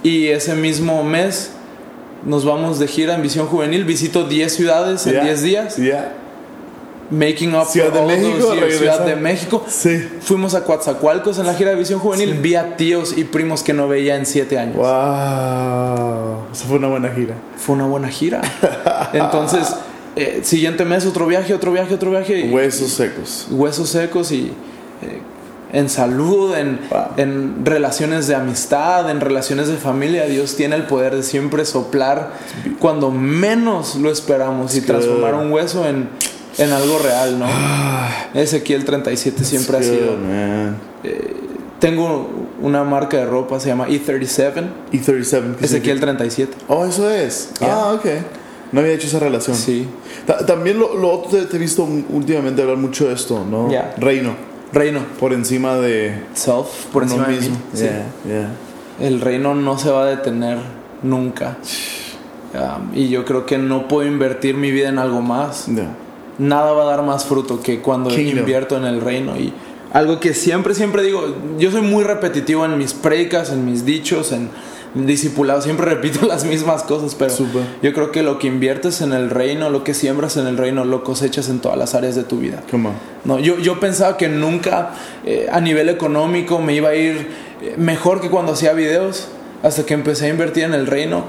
y 0.02 0.26
ese 0.28 0.54
mismo 0.54 1.04
mes 1.04 1.52
nos 2.24 2.44
vamos 2.44 2.78
de 2.78 2.88
gira 2.88 3.14
en 3.14 3.22
Visión 3.22 3.46
Juvenil. 3.46 3.84
Visito 3.84 4.24
10 4.24 4.54
ciudades 4.54 5.06
en 5.06 5.12
Ya. 5.14 5.24
10 5.24 5.42
días. 5.42 5.76
Ya. 5.76 6.14
Making 7.14 7.54
up 7.54 7.66
Ciudad 7.68 7.92
de 7.92 8.00
all 8.00 8.06
México, 8.06 8.38
those 8.48 8.56
years, 8.56 8.78
Ciudad 8.78 9.06
de 9.06 9.16
México. 9.16 9.64
Sí. 9.68 10.08
Fuimos 10.20 10.54
a 10.54 10.64
Coatzacoalcos 10.64 11.38
en 11.38 11.46
la 11.46 11.54
gira 11.54 11.70
de 11.70 11.76
Visión 11.76 12.00
Juvenil. 12.00 12.34
Vi 12.40 12.54
a 12.56 12.76
tíos 12.76 13.16
y 13.16 13.24
primos 13.24 13.62
que 13.62 13.72
no 13.72 13.86
veía 13.88 14.16
en 14.16 14.26
7 14.26 14.58
años. 14.58 14.76
Wow. 14.76 16.46
Esa 16.52 16.66
fue 16.66 16.78
una 16.78 16.88
buena 16.88 17.08
gira. 17.10 17.34
Fue 17.56 17.74
una 17.74 17.86
buena 17.86 18.08
gira. 18.08 18.40
Entonces, 19.12 19.74
eh, 20.16 20.40
siguiente 20.42 20.84
mes 20.84 21.06
otro 21.06 21.26
viaje, 21.26 21.54
otro 21.54 21.72
viaje, 21.72 21.94
otro 21.94 22.10
viaje. 22.10 22.40
y- 22.40 22.50
Huesos 22.52 22.90
secos. 22.90 23.46
huesos 23.50 23.88
secos 23.88 24.32
y 24.32 24.52
eh, 25.02 25.20
en 25.72 25.88
salud, 25.88 26.54
en, 26.56 26.78
Wow. 26.90 27.00
en 27.16 27.66
relaciones 27.66 28.28
de 28.28 28.34
amistad, 28.36 29.10
en 29.10 29.20
relaciones 29.20 29.66
de 29.68 29.76
familia. 29.76 30.24
Dios 30.26 30.54
tiene 30.56 30.76
el 30.76 30.84
poder 30.84 31.16
de 31.16 31.22
siempre 31.24 31.64
soplar 31.64 32.30
cuando 32.78 33.10
menos 33.10 33.96
lo 33.96 34.10
esperamos 34.10 34.76
y 34.76 34.82
transformar 34.82 35.34
un 35.34 35.50
hueso 35.50 35.84
en, 35.88 36.08
en 36.58 36.72
algo 36.72 36.98
real, 36.98 37.38
¿no? 37.38 37.46
Ezequiel 38.34 38.84
37 38.84 39.44
siempre 39.44 39.76
ha 39.76 39.80
Good, 39.80 39.86
sido. 39.88 40.16
man. 40.16 40.76
Tengo 41.80 42.28
una 42.62 42.82
marca 42.84 43.18
de 43.18 43.26
ropa, 43.26 43.60
se 43.60 43.68
llama 43.68 43.88
E37. 43.88 44.64
E37. 44.92 45.56
¿qué 45.56 45.64
Ezequiel 45.66 45.98
significa? 45.98 46.00
37. 46.00 46.52
Oh, 46.68 46.86
eso 46.86 47.10
es. 47.10 47.50
Yeah. 47.60 47.74
Ah, 47.74 47.92
ok. 47.92 48.06
No 48.72 48.80
había 48.80 48.92
hecho 48.94 49.06
esa 49.06 49.18
relación. 49.18 49.56
Sí. 49.56 49.86
Ta- 50.26 50.46
También 50.46 50.78
lo, 50.78 50.94
lo 50.96 51.10
otro 51.12 51.30
te, 51.38 51.44
te 51.46 51.56
he 51.56 51.58
visto 51.58 51.86
últimamente 52.10 52.62
hablar 52.62 52.78
mucho 52.78 53.06
de 53.08 53.14
esto, 53.14 53.44
¿no? 53.48 53.68
Yeah. 53.68 53.94
Reino. 53.98 54.34
Reino. 54.72 55.00
Por 55.20 55.32
encima 55.32 55.76
de 55.76 56.22
Self, 56.32 56.86
por 56.92 57.02
encima 57.02 57.26
de 57.26 57.32
mí. 57.32 57.38
mismo. 57.38 57.56
Sí. 57.74 57.84
Yeah. 58.26 58.48
El 59.00 59.20
reino 59.20 59.54
no 59.54 59.76
se 59.78 59.90
va 59.90 60.04
a 60.04 60.06
detener 60.06 60.58
nunca. 61.02 61.58
Um, 62.54 62.96
y 62.96 63.08
yo 63.10 63.24
creo 63.24 63.44
que 63.46 63.58
no 63.58 63.88
puedo 63.88 64.08
invertir 64.08 64.54
mi 64.56 64.70
vida 64.70 64.88
en 64.88 64.98
algo 64.98 65.20
más. 65.20 65.66
Nada 66.38 66.72
va 66.72 66.82
a 66.82 66.86
dar 66.86 67.02
más 67.04 67.24
fruto 67.24 67.60
que 67.62 67.80
cuando 67.80 68.10
Kingdom. 68.10 68.38
invierto 68.38 68.76
en 68.76 68.84
el 68.84 69.00
reino. 69.00 69.36
Y 69.36 69.52
algo 69.92 70.20
que 70.20 70.34
siempre, 70.34 70.74
siempre 70.74 71.02
digo, 71.02 71.34
yo 71.58 71.70
soy 71.70 71.82
muy 71.82 72.04
repetitivo 72.04 72.64
en 72.64 72.76
mis 72.78 72.92
predicas, 72.92 73.50
en 73.50 73.64
mis 73.64 73.84
dichos, 73.84 74.32
en 74.32 74.50
discipulados, 74.94 75.64
siempre 75.64 75.86
repito 75.94 76.26
las 76.26 76.44
mismas 76.44 76.82
cosas, 76.82 77.14
pero 77.14 77.34
yo 77.82 77.92
creo 77.92 78.12
que 78.12 78.22
lo 78.22 78.38
que 78.38 78.46
inviertes 78.46 79.00
en 79.00 79.12
el 79.12 79.30
reino, 79.30 79.70
lo 79.70 79.84
que 79.84 79.94
siembras 79.94 80.36
en 80.36 80.46
el 80.46 80.56
reino, 80.56 80.84
lo 80.84 81.04
cosechas 81.04 81.48
en 81.48 81.60
todas 81.60 81.76
las 81.76 81.94
áreas 81.94 82.14
de 82.14 82.24
tu 82.24 82.38
vida. 82.38 82.62
No, 83.24 83.38
yo, 83.38 83.58
yo 83.58 83.80
pensaba 83.80 84.16
que 84.16 84.28
nunca 84.28 84.90
eh, 85.24 85.48
a 85.50 85.60
nivel 85.60 85.88
económico 85.88 86.60
me 86.60 86.74
iba 86.74 86.90
a 86.90 86.94
ir 86.94 87.28
eh, 87.62 87.74
mejor 87.76 88.20
que 88.20 88.30
cuando 88.30 88.52
hacía 88.52 88.72
videos, 88.72 89.28
hasta 89.62 89.86
que 89.86 89.94
empecé 89.94 90.26
a 90.26 90.28
invertir 90.28 90.64
en 90.64 90.74
el 90.74 90.86
reino 90.86 91.24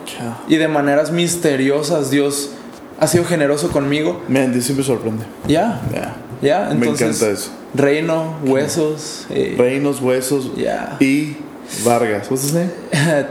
y 0.50 0.58
de 0.58 0.68
maneras 0.68 1.12
misteriosas 1.12 2.12
Dios 2.12 2.52
ha 3.00 3.08
sido 3.08 3.26
generoso 3.26 3.70
conmigo. 3.72 4.22
Man, 4.28 4.52
Dios 4.52 4.66
siempre 4.66 4.86
sorprende. 4.86 5.26
Ya, 5.48 5.82
Yeah. 5.92 6.16
ya, 6.42 6.66
Me 6.74 6.86
entonces 6.88 7.22
encanta 7.22 7.30
eso. 7.40 7.52
reino, 7.74 8.36
huesos, 8.46 9.26
eh, 9.30 9.56
Reinos, 9.58 10.02
huesos 10.02 10.52
Yeah. 10.56 10.98
y 11.00 11.38
Vargas. 11.84 12.30
What's 12.30 12.46
his 12.46 12.54
name? 12.54 12.70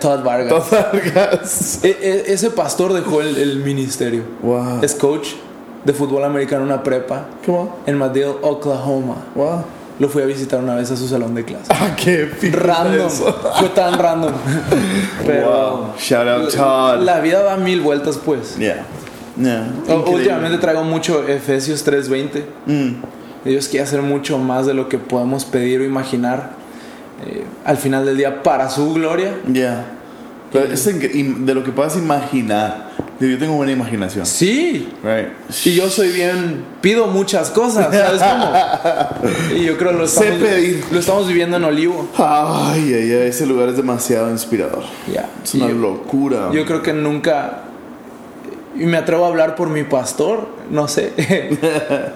Todd 0.00 0.22
Vargas. 0.24 0.48
Todd 0.48 0.64
Vargas. 0.92 1.78
E- 1.84 1.96
e- 2.02 2.32
ese 2.32 2.50
pastor 2.50 2.92
dejó 2.92 3.20
el, 3.20 3.36
el 3.36 3.58
ministerio. 3.60 4.22
Wow. 4.42 4.80
Es 4.82 4.94
coach 4.94 5.28
de 5.84 5.92
fútbol 5.92 6.24
americano 6.24 6.62
en 6.62 6.68
una 6.72 6.82
prepa 6.82 7.26
Come 7.46 7.58
on. 7.58 7.70
en 7.86 7.96
Madill, 7.98 8.32
Oklahoma. 8.42 9.16
Wow. 9.34 9.64
Lo 10.00 10.08
fui 10.08 10.22
a 10.22 10.26
visitar 10.26 10.58
una 10.58 10.74
vez 10.74 10.90
a 10.90 10.96
su 10.96 11.06
salón 11.06 11.36
de 11.36 11.44
clase. 11.44 11.66
Ah, 11.68 11.94
qué 11.96 12.28
random. 12.50 13.06
eso. 13.06 13.32
Fue 13.60 13.68
tan 13.68 13.96
random. 13.96 14.32
Pero 15.26 15.46
Wow. 15.50 15.86
Shout 15.98 16.26
out 16.26 16.52
Todd. 16.52 17.02
la 17.04 17.20
vida 17.20 17.42
da 17.44 17.56
mil 17.56 17.80
vueltas, 17.80 18.18
pues. 18.24 18.56
Yeah. 18.56 18.84
Yeah. 19.40 19.66
Últimamente 20.06 20.58
traigo 20.58 20.84
mucho 20.84 21.26
Efesios 21.26 21.84
3:20. 21.86 22.44
Mm. 22.66 22.94
Dios 23.44 23.68
quiere 23.68 23.84
hacer 23.84 24.00
mucho 24.02 24.38
más 24.38 24.66
de 24.66 24.74
lo 24.74 24.88
que 24.88 24.98
podemos 24.98 25.44
pedir 25.44 25.80
o 25.80 25.84
imaginar. 25.84 26.52
eh, 27.26 27.44
al 27.64 27.76
final 27.78 28.04
del 28.04 28.16
día 28.16 28.42
para 28.42 28.68
su 28.68 28.92
gloria. 28.92 29.34
Yeah. 29.52 29.84
Pero 30.52 30.66
es 30.72 30.84
de 30.84 31.54
lo 31.54 31.64
que 31.64 31.70
puedas 31.72 31.96
imaginar. 31.96 32.90
Yo 33.20 33.38
tengo 33.38 33.54
buena 33.54 33.72
imaginación. 33.72 34.26
Sí. 34.26 34.88
Right. 35.02 35.28
Y 35.64 35.74
yo 35.74 35.88
soy 35.88 36.10
bien, 36.10 36.64
pido 36.80 37.06
muchas 37.06 37.50
cosas, 37.50 37.86
¿sabes 37.94 38.20
cómo? 38.22 39.32
Y 39.56 39.64
yo 39.64 39.76
creo 39.78 39.92
que 39.92 39.98
lo 39.98 40.06
Sé 40.08 40.24
estamos, 40.28 40.48
pedir. 40.48 40.84
lo 40.92 40.98
estamos 40.98 41.26
viviendo 41.28 41.56
en 41.56 41.64
Olivo. 41.64 42.08
Ay, 42.18 42.92
ay, 42.94 43.12
ay, 43.12 43.28
ese 43.28 43.46
lugar 43.46 43.68
es 43.70 43.76
demasiado 43.76 44.30
inspirador. 44.30 44.82
Ya. 45.12 45.28
Es 45.42 45.54
una 45.54 45.68
yo- 45.68 45.74
locura. 45.74 46.50
Yo 46.52 46.64
creo 46.66 46.82
que 46.82 46.92
nunca. 46.92 47.63
Y 48.76 48.86
me 48.86 48.96
atrevo 48.96 49.24
a 49.24 49.28
hablar 49.28 49.54
por 49.54 49.68
mi 49.70 49.84
pastor, 49.84 50.48
no 50.70 50.88
sé. 50.88 51.12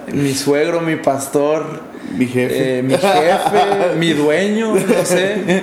mi 0.13 0.35
suegro, 0.35 0.81
mi 0.81 0.97
pastor, 0.97 1.81
Mi 2.17 2.27
jefe. 2.27 2.79
eh, 2.79 2.83
mi 2.83 2.95
jefe, 2.95 3.95
mi 3.99 4.13
dueño, 4.13 4.75
no 4.75 5.05
sé. 5.05 5.63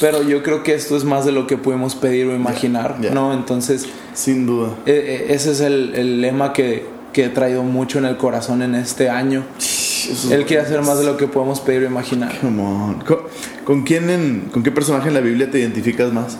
Pero 0.00 0.22
yo 0.24 0.42
creo 0.42 0.64
que 0.64 0.74
esto 0.74 0.96
es 0.96 1.04
más 1.04 1.24
de 1.24 1.30
lo 1.32 1.46
que 1.46 1.56
pudimos 1.56 1.94
pedir 1.94 2.26
o 2.26 2.34
imaginar. 2.34 2.96
¿no? 3.12 3.32
Entonces, 3.32 3.86
Sin 4.14 4.46
duda. 4.46 4.70
eh, 4.86 5.26
eh, 5.28 5.34
ese 5.34 5.52
es 5.52 5.60
el, 5.60 5.92
el 5.94 6.20
lema 6.20 6.52
que, 6.52 6.86
que 7.12 7.26
he 7.26 7.28
traído 7.28 7.62
mucho 7.62 7.98
en 7.98 8.06
el 8.06 8.16
corazón 8.16 8.62
en 8.62 8.74
este 8.74 9.08
año. 9.10 9.44
Eso 9.58 10.34
Él 10.34 10.44
quiere 10.44 10.64
hacer 10.64 10.82
más 10.82 10.98
de 10.98 11.04
lo 11.04 11.16
que 11.16 11.28
podemos 11.28 11.60
pedir 11.60 11.84
o 11.84 11.86
imaginar. 11.86 12.36
Come 12.40 12.62
on. 12.62 12.94
¿Con, 13.06 13.18
con 13.64 13.82
quién 13.84 14.10
en- 14.10 14.48
con 14.52 14.64
qué 14.64 14.72
personaje 14.72 15.06
en 15.06 15.14
la 15.14 15.20
Biblia 15.20 15.48
te 15.48 15.60
identificas 15.60 16.12
más? 16.12 16.36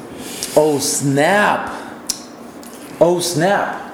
Oh, 0.56 0.80
snap. 0.80 1.68
Oh, 2.98 3.20
snap. 3.20 3.91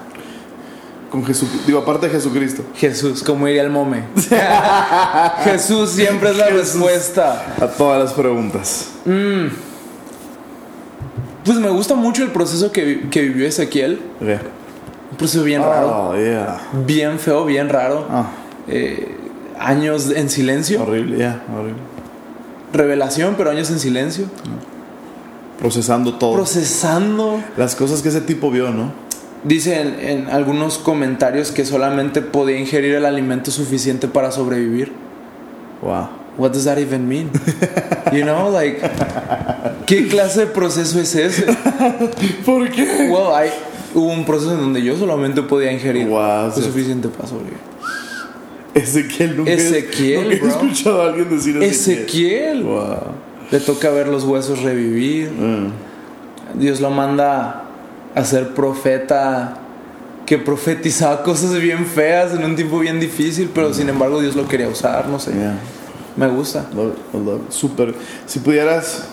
Con 1.11 1.25
Jesús. 1.25 1.49
Digo, 1.67 1.79
aparte 1.79 2.07
de 2.07 2.13
Jesucristo. 2.13 2.63
Jesús, 2.77 3.23
como 3.23 3.47
diría 3.47 3.63
el 3.63 3.71
mome. 3.71 4.05
Jesús 5.45 5.91
siempre 5.91 6.31
es 6.31 6.37
la 6.37 6.45
Jesús. 6.47 6.59
respuesta. 6.75 7.55
A 7.61 7.67
todas 7.67 8.03
las 8.05 8.13
preguntas. 8.13 8.89
Pues 11.45 11.59
me 11.59 11.71
gusta 11.71 11.95
mucho 11.95 12.23
el 12.23 12.31
proceso 12.31 12.71
que, 12.73 13.09
que 13.11 13.23
vivió 13.23 13.47
Ezequiel. 13.47 14.01
Yeah. 14.21 14.43
Un 15.11 15.17
proceso 15.17 15.45
bien 15.45 15.63
raro. 15.63 16.11
Oh, 16.11 16.15
yeah. 16.17 16.59
Bien 16.87 17.19
feo, 17.19 17.45
bien 17.47 17.69
raro. 17.69 18.07
Ah, 18.11 18.27
Eh, 18.67 19.17
años 19.59 20.11
en 20.11 20.29
silencio. 20.29 20.83
horrible, 20.83 21.17
yeah, 21.17 21.43
horrible. 21.57 21.81
Revelación, 22.75 23.35
pero 23.39 23.51
años 23.51 23.71
en 23.71 23.79
silencio. 23.79 24.27
Procesando 25.59 26.15
todo. 26.15 26.35
Procesando. 26.35 27.43
Las 27.57 27.75
cosas 27.75 28.03
que 28.03 28.11
ese 28.11 28.21
tipo 28.21 28.51
vio, 28.51 28.71
¿no? 28.71 28.93
Dice 29.45 29.81
en, 29.81 30.01
en 30.01 30.29
algunos 30.31 30.79
comentarios 30.79 31.53
que 31.53 31.65
solamente 31.65 32.23
podía 32.23 32.59
ingerir 32.59 32.95
el 32.95 33.05
alimento 33.05 33.51
suficiente 33.51 34.09
para 34.09 34.33
sobrevivir. 34.33 34.93
Wow. 35.83 36.09
What 36.37 36.53
does 36.53 36.65
that 36.65 36.79
even 36.79 37.09
mean? 37.09 37.31
You 38.13 38.23
know, 38.23 38.51
like, 38.51 38.81
¿qué 39.85 40.09
clase 40.09 40.41
de 40.41 40.47
proceso 40.47 40.99
es 40.99 41.15
ese? 41.15 41.45
¿Por 42.47 42.71
qué? 42.71 43.11
Well, 43.11 43.51
hubo 43.95 44.13
un 44.13 44.25
proceso 44.25 44.55
en 44.55 44.61
donde 44.61 44.83
yo 44.83 44.97
solamente 44.97 45.43
podía 45.43 45.71
ingerir 45.71 46.07
Wow, 46.07 46.47
lo 46.47 46.53
suficiente 46.53 47.09
para 47.09 47.29
sobrevivir. 47.29 47.59
Ezequiel 48.73 49.37
nunca. 49.37 49.53
Ezequiel, 49.53 50.31
nunca 50.31 50.45
he 50.45 50.49
escuchado 50.49 51.03
a 51.03 51.07
alguien 51.09 51.29
decir 51.29 51.63
Ezequiel. 51.63 51.99
Ezequiel. 51.99 52.63
Wow. 52.63 52.97
Le 53.51 53.61
toca 53.61 53.91
ver 53.91 54.09
los 54.09 54.25
huesos 54.25 54.63
revivir. 54.63 55.31
Mm. 55.31 56.59
Dios 56.59 56.81
lo 56.81 56.91
manda 56.91 57.68
a 58.19 58.25
ser 58.25 58.53
profeta 58.53 59.55
que 60.27 60.39
profetizaba 60.39 61.23
cosas 61.23 61.59
bien 61.61 61.87
feas 61.87 62.35
en 62.35 62.45
un 62.45 62.57
tiempo 62.57 62.81
bien 62.81 62.99
difícil, 62.99 63.49
pero 63.55 63.73
sin 63.73 63.89
embargo 63.89 64.21
Dios 64.21 64.35
lo 64.35 64.47
quería 64.49 64.69
usar, 64.69 65.07
no 65.09 65.19
sé. 65.21 65.33
Yeah. 65.33 65.59
Me 66.17 66.27
gusta. 66.27 66.67
Love 66.75 66.95
love 67.15 67.43
it. 67.47 67.53
Súper. 67.53 67.95
Si 68.27 68.41
pudieras. 68.41 69.05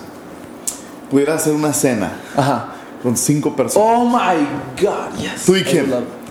Pudieras 1.10 1.42
hacer 1.42 1.54
una 1.54 1.72
cena 1.72 2.10
Ajá. 2.36 2.74
con 3.00 3.16
cinco 3.16 3.54
personas. 3.54 3.88
Oh 3.88 4.04
my 4.04 4.44
God, 4.82 5.16
yes. 5.16 5.44
Tú 5.46 5.54
y 5.54 5.62
Kim. 5.62 5.84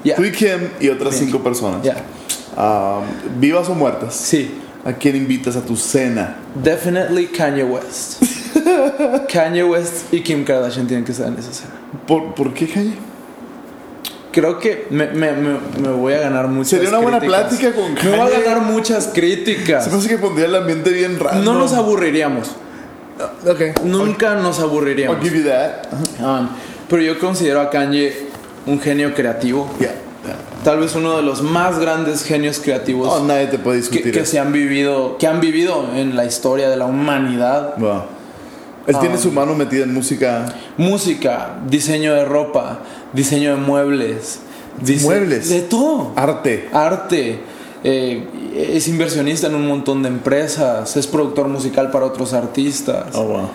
Yeah. 0.03 0.17
Tú 0.17 0.25
y 0.25 0.33
Kim 0.33 0.69
y 0.81 0.89
otras 0.89 1.15
cinco 1.15 1.41
personas. 1.41 1.81
Yeah. 1.81 2.03
Um, 2.57 3.39
vivas 3.39 3.69
o 3.69 3.73
muertas. 3.73 4.13
Sí. 4.15 4.59
¿A 4.83 4.91
quién 4.91 5.15
invitas 5.15 5.55
a 5.55 5.61
tu 5.61 5.77
cena? 5.77 6.35
Definitely 6.61 7.27
Kanye 7.27 7.63
West. 7.63 8.21
Kanye 9.31 9.63
West 9.63 10.13
y 10.13 10.21
Kim 10.21 10.43
Kardashian 10.43 10.87
tienen 10.87 11.05
que 11.05 11.11
estar 11.11 11.27
en 11.27 11.37
esa 11.37 11.51
escena. 11.51 11.71
¿Por, 12.07 12.33
¿por 12.35 12.53
qué, 12.53 12.67
Kanye? 12.67 12.93
Creo 14.31 14.59
que 14.59 14.87
me, 14.89 15.07
me, 15.07 15.31
me, 15.31 15.57
me 15.81 15.89
voy 15.89 16.13
a 16.13 16.19
ganar 16.19 16.47
muchas 16.49 16.71
Sería 16.71 16.89
una 16.89 16.97
buena 16.99 17.19
críticas. 17.19 17.47
plática 17.47 17.71
con 17.73 17.93
Me 17.93 18.17
voy 18.17 18.27
a 18.27 18.31
Kanye. 18.31 18.43
ganar 18.43 18.61
muchas 18.63 19.07
críticas. 19.13 19.85
Se 19.85 19.89
me 19.91 19.97
hace 19.97 20.09
que 20.09 20.17
pondría 20.17 20.47
el 20.47 20.55
ambiente 20.55 20.89
bien 20.91 21.17
raro. 21.19 21.39
No 21.41 21.53
nos 21.53 21.71
aburriríamos. 21.73 22.49
Ok. 23.47 23.81
Nunca 23.85 24.35
nos 24.35 24.57
I'll 24.59 24.65
aburriríamos. 24.65 25.21
give 25.23 25.37
you 25.37 25.45
that. 25.45 25.85
Um, 26.21 26.49
pero 26.89 27.01
yo 27.01 27.17
considero 27.17 27.61
a 27.61 27.69
Kanye 27.69 28.13
un 28.65 28.79
genio 28.81 29.13
creativo. 29.13 29.69
Yeah. 29.79 29.95
Tal 30.65 30.79
vez 30.79 30.95
uno 30.95 31.15
de 31.15 31.21
los 31.21 31.41
más 31.43 31.77
grandes 31.79 32.23
genios 32.23 32.59
creativos 32.59 33.07
Oh, 33.13 33.23
nadie 33.23 33.45
te 33.45 33.59
puede 33.59 33.77
que, 33.77 33.81
discutir 33.83 34.11
que 34.11 34.19
eso. 34.21 34.31
se 34.31 34.39
han 34.39 34.51
vivido, 34.51 35.17
que 35.19 35.27
han 35.27 35.39
vivido 35.39 35.85
en 35.95 36.15
la 36.15 36.25
historia 36.25 36.67
de 36.69 36.75
la 36.75 36.85
humanidad. 36.87 37.75
Wow. 37.77 38.01
Él 38.87 38.95
tiene 38.99 39.15
Ah. 39.15 39.19
su 39.19 39.31
mano 39.31 39.55
metida 39.55 39.83
en 39.83 39.93
música. 39.93 40.45
Música, 40.77 41.57
diseño 41.67 42.13
de 42.13 42.25
ropa, 42.25 42.79
diseño 43.13 43.51
de 43.55 43.61
muebles, 43.61 44.39
dise- 44.81 45.05
Muebles. 45.05 45.49
de 45.49 45.61
todo. 45.61 46.11
Arte. 46.15 46.69
Arte. 46.71 47.39
eh, 47.87 48.23
es 48.73 48.87
inversionista 48.87 49.45
en 49.45 49.53
un 49.53 49.67
montón 49.67 50.01
de 50.01 50.09
empresas, 50.09 50.97
es 50.97 51.05
productor 51.05 51.47
musical 51.49 51.91
para 51.91 52.05
otros 52.07 52.33
artistas, 52.33 53.13
Oh, 53.13 53.23
wow. 53.25 53.49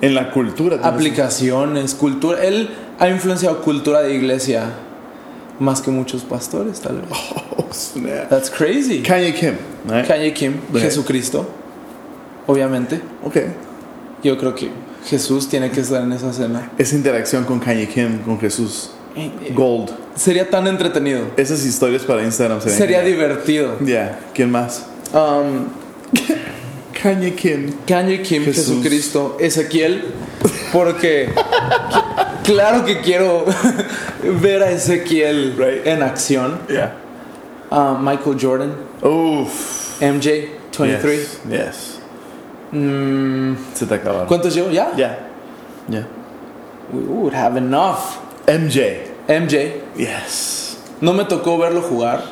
En 0.00 0.14
la 0.16 0.32
cultura. 0.32 0.76
tiene 0.80 0.90
aplicaciones, 0.92 1.94
cultura. 1.94 2.42
Él 2.44 2.70
ha 2.98 3.08
influenciado 3.08 3.62
cultura 3.62 4.00
de 4.02 4.14
iglesia 4.14 4.70
más 5.60 5.80
que 5.80 5.92
muchos 5.92 6.22
pastores, 6.22 6.80
tal 6.80 6.96
vez. 7.02 7.10
Oh, 7.56 7.66
snap. 7.72 8.28
That's 8.28 8.50
crazy. 8.50 9.02
Kanye 9.02 9.32
Kim. 9.34 9.54
right? 9.88 10.04
Kanye 10.06 10.32
Kim, 10.32 10.54
Right. 10.72 10.82
Jesucristo. 10.84 11.46
obviamente. 12.48 13.00
Ok. 13.24 13.36
Yo 14.22 14.38
creo 14.38 14.54
que 14.54 14.70
Jesús 15.06 15.48
tiene 15.48 15.70
que 15.70 15.80
estar 15.80 16.02
en 16.02 16.12
esa 16.12 16.32
cena. 16.32 16.70
Esa 16.78 16.94
interacción 16.94 17.44
con 17.44 17.58
Kanye 17.58 17.88
Kim, 17.88 18.18
con 18.20 18.38
Jesús. 18.38 18.90
Gold. 19.54 19.90
Sería 20.14 20.48
tan 20.48 20.66
entretenido. 20.66 21.22
Esas 21.36 21.64
historias 21.66 22.02
para 22.02 22.22
Instagram 22.22 22.60
serían 22.60 22.78
Sería 22.78 23.00
genial. 23.02 23.18
divertido. 23.18 23.76
Ya, 23.80 24.20
¿quién 24.34 24.50
más? 24.50 24.86
Um, 25.12 25.66
Kanye 27.02 27.34
Kim. 27.34 27.72
Kanye 27.86 28.22
Kim, 28.22 28.44
Jesús. 28.44 28.66
Jesucristo, 28.68 29.36
Ezequiel, 29.40 30.04
porque 30.72 31.28
claro 32.44 32.84
que 32.84 33.00
quiero 33.00 33.44
ver 34.40 34.62
a 34.62 34.70
Ezequiel 34.70 35.54
Right. 35.58 35.86
en 35.86 36.02
acción. 36.02 36.60
Yeah. 36.68 36.94
Uh, 37.70 37.98
Michael 37.98 38.36
Jordan, 38.40 38.72
Uff. 39.02 40.00
MJ, 40.00 40.50
23. 40.78 41.40
Yes. 41.50 41.50
yes. 41.50 41.98
Mm, 42.72 43.54
Se 43.74 43.86
te 43.86 43.94
acabaron. 43.94 44.26
¿Cuántos 44.26 44.54
llevo? 44.54 44.70
¿Ya? 44.70 44.92
Ya. 44.96 45.18
Ya. 45.88 46.06
We 46.92 47.00
would 47.02 47.34
have 47.34 47.56
enough. 47.58 48.18
MJ. 48.46 49.12
MJ, 49.28 49.82
Yes. 49.96 50.76
no 51.00 51.12
me 51.12 51.24
tocó 51.24 51.56
verlo 51.58 51.80
jugar, 51.80 52.22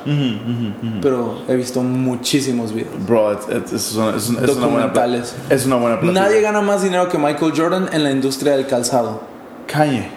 pero 1.01 1.39
he 1.49 1.55
visto 1.55 1.83
muchísimos 1.83 2.73
videos. 2.73 3.07
Bro, 3.07 3.33
it's- 3.33 3.49
it's- 3.49 3.73
es, 3.73 3.95
una, 3.97 4.17
es, 4.17 4.29
una- 4.29 4.67
buena. 4.67 5.23
Es 5.51 5.67
una 5.67 5.77
buena 5.77 6.01
plática. 6.01 6.21
Nadie 6.21 6.41
gana 6.41 6.61
más 6.61 6.83
dinero 6.83 7.09
que 7.09 7.17
Michael 7.19 7.53
Jordan 7.57 7.89
en 7.93 8.03
la 8.03 8.11
industria 8.11 8.57
del 8.57 8.67
calzado. 8.67 9.21
Kanye. 9.67 10.09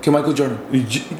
Que 0.00 0.10
Michael 0.10 0.34
Jordan. 0.36 0.58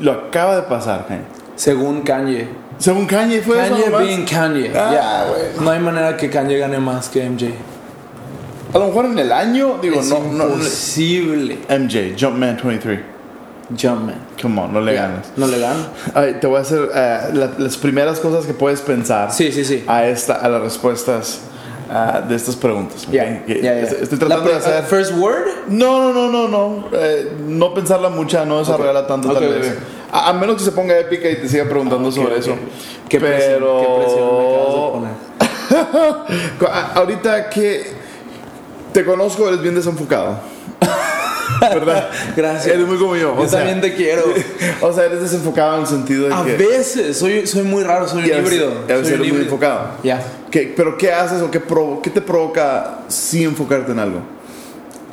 Lo 0.01 0.13
acaba 0.13 0.57
de 0.57 0.63
pasar, 0.63 1.07
Kanye. 1.07 1.25
Según 1.57 2.03
Kanye. 2.03 2.49
Según 2.79 3.05
Kanye 3.07 3.43
fue 3.43 3.63
eso 3.67 3.75
Kanye 3.75 3.99
being 3.99 4.25
Kanye. 4.25 4.71
Ah, 4.75 4.91
Ya, 4.93 5.25
güey. 5.29 5.43
No 5.65 5.71
hay 5.71 5.81
manera 5.81 6.17
que 6.17 6.31
Kanye 6.31 6.57
gane 6.57 6.79
más 6.79 7.09
que 7.11 7.23
MJ. 7.29 7.53
A 8.73 8.79
lo 8.79 8.87
mejor 8.87 9.05
en 9.07 9.19
el 9.19 9.33
año, 9.33 9.79
digo, 9.83 10.01
es 10.01 10.09
no, 10.09 10.19
imposible. 10.19 11.59
MJ, 11.69 12.15
Jumpman 12.19 12.59
23. 12.63 13.01
Jumpman. 13.81 14.15
Come 14.41 14.61
on, 14.61 14.73
no 14.73 14.81
le 14.81 14.95
ganas. 14.95 15.27
No 15.37 15.47
le 15.47 15.59
gano. 15.59 15.87
Ay, 16.15 16.37
te 16.41 16.47
voy 16.47 16.59
a 16.59 16.61
hacer 16.61 16.89
eh, 16.95 17.19
la- 17.35 17.51
las 17.59 17.77
primeras 17.77 18.19
cosas 18.21 18.45
que 18.47 18.53
puedes 18.55 18.81
pensar 18.81 19.33
Sí, 19.33 19.53
sí, 19.53 19.65
sí. 19.65 19.85
a, 19.87 20.07
esta, 20.07 20.35
a 20.35 20.49
las 20.49 20.61
respuestas 20.63 21.41
ah, 21.91 22.21
de 22.29 22.35
estas 22.35 22.57
preguntas. 22.57 23.05
¿ok? 23.07 23.13
Ya, 23.13 23.45
Que- 23.45 23.61
ya, 23.63 23.75
ya. 23.75 23.81
Estoy, 23.83 24.19
tratando 24.19 24.49
de 24.51 24.57
hacer. 24.57 24.83
First 24.85 25.13
word. 25.19 25.47
No, 25.69 26.13
no, 26.13 26.13
no, 26.13 26.29
no, 26.31 26.49
no. 26.49 26.89
Eh, 26.93 27.33
no 27.47 27.73
pensarla 27.75 28.09
mucha, 28.09 28.45
no 28.45 28.59
desarrollarla 28.59 29.07
tanto 29.07 29.29
Ok, 29.29 29.35
tal 29.35 29.49
vez. 29.49 29.75
A, 30.13 30.31
a 30.31 30.33
menos 30.33 30.57
que 30.57 30.65
se 30.65 30.73
ponga 30.73 30.99
épica 30.99 31.29
y 31.31 31.37
te 31.37 31.49
siga 31.49 31.65
preguntando 31.65 32.09
Ok, 32.09 32.15
sobre 32.15 32.39
eso. 32.39 32.57
Qué 33.09 33.21
presión, 33.21 33.55
Pero 33.55 33.81
qué 33.81 34.05
presión 34.05 34.29
me 34.37 34.49
acabas 34.49 34.75
de 34.75 34.91
poner. 34.93 36.71
Ahorita 36.97 37.49
que 37.51 38.00
te 38.93 39.05
conozco, 39.05 39.49
eres 39.49 39.63
bien 39.63 39.75
desenfocado. 39.75 40.39
¿Verdad? 41.61 42.09
Gracias. 42.37 42.67
Eres 42.75 42.87
muy 42.87 42.97
como 42.97 43.17
yo. 43.17 43.35
Yo 43.37 43.43
o 43.43 43.47
sea, 43.49 43.59
también 43.61 43.81
te 43.81 43.95
quiero. 43.95 44.23
O 44.83 44.93
sea, 44.95 45.05
eres 45.05 45.21
desenfocado 45.21 45.75
en 45.75 45.81
el 45.83 45.87
sentido 45.87 46.29
de 46.29 46.35
A 46.35 46.43
que. 46.43 46.57
veces 46.57 47.19
soy, 47.19 47.47
soy 47.47 47.63
muy 47.65 47.83
raro, 47.85 48.09
soy 48.09 48.25
un 48.25 48.33
a 48.33 48.39
híbrido. 48.39 48.71
a 48.85 48.93
veces 48.93 49.09
Soy 49.09 49.15
eres 49.17 49.33
muy 49.33 49.43
enfocado. 49.43 49.89
Ya. 50.03 50.23
¿Qué- 50.51 50.73
¿Pero 50.75 50.97
qué 50.97 51.13
haces 51.13 51.43
o 51.43 51.51
qué, 51.51 51.61
provo- 51.63 52.01
qué 52.01 52.09
te 52.09 52.23
provoca 52.23 53.01
sí 53.09 53.45
enfocarte 53.45 53.93
en 53.93 53.99
algo? 53.99 54.19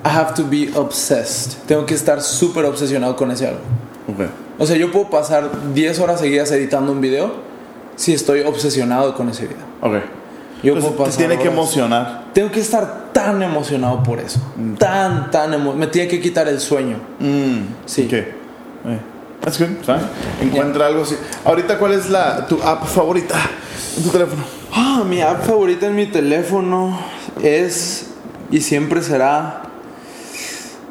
I 0.05 0.09
have 0.09 0.33
to 0.35 0.45
be 0.49 0.69
obsessed. 0.73 1.57
Tengo 1.67 1.85
que 1.85 1.95
estar 1.95 2.21
súper 2.21 2.63
obsesionado 2.63 3.15
con 3.17 3.29
ese 3.31 3.47
algo. 3.47 3.59
Ok. 4.07 4.29
O 4.57 4.65
sea, 4.65 4.77
yo 4.77 4.89
puedo 4.89 5.09
pasar 5.09 5.49
10 5.73 5.99
horas 5.99 6.21
seguidas 6.21 6.49
editando 6.51 6.93
un 6.93 7.01
video 7.01 7.33
si 7.97 8.13
estoy 8.13 8.41
obsesionado 8.41 9.13
con 9.15 9.27
ese 9.29 9.43
video. 9.47 9.65
Ok. 9.81 9.95
Yo 10.63 10.73
Entonces, 10.73 10.83
puedo 10.91 10.91
te 10.91 10.97
pasar 11.09 11.17
tiene 11.17 11.35
que 11.35 11.49
horas. 11.49 11.53
emocionar. 11.53 12.23
Tengo 12.33 12.51
que 12.51 12.61
estar 12.61 13.06
tan 13.27 13.41
emocionado 13.43 14.01
por 14.03 14.19
eso. 14.19 14.39
Tan, 14.79 15.29
tan 15.31 15.51
emo- 15.53 15.73
Me 15.73 15.87
tiene 15.87 16.07
que 16.07 16.21
quitar 16.21 16.47
el 16.47 16.59
sueño. 16.61 16.97
Mm, 17.19 17.59
Sí. 17.85 18.05
ok. 18.05 18.13
Eh, 18.13 18.27
That's 19.41 19.59
good. 19.59 19.67
Encuentra 20.41 20.87
algo 20.87 21.03
así. 21.03 21.15
Ahorita, 21.45 21.77
¿cuál 21.77 21.91
es 21.93 22.09
la, 22.09 22.47
tu 22.47 22.61
app 22.63 22.85
favorita 22.85 23.35
en 23.97 24.03
tu 24.03 24.09
teléfono? 24.09 24.43
Ah, 24.73 25.03
mi 25.07 25.21
app 25.21 25.43
favorita 25.45 25.87
en 25.87 25.95
mi 25.95 26.05
teléfono 26.07 26.97
es 27.43 28.07
y 28.49 28.61
siempre 28.61 29.01
será 29.01 29.61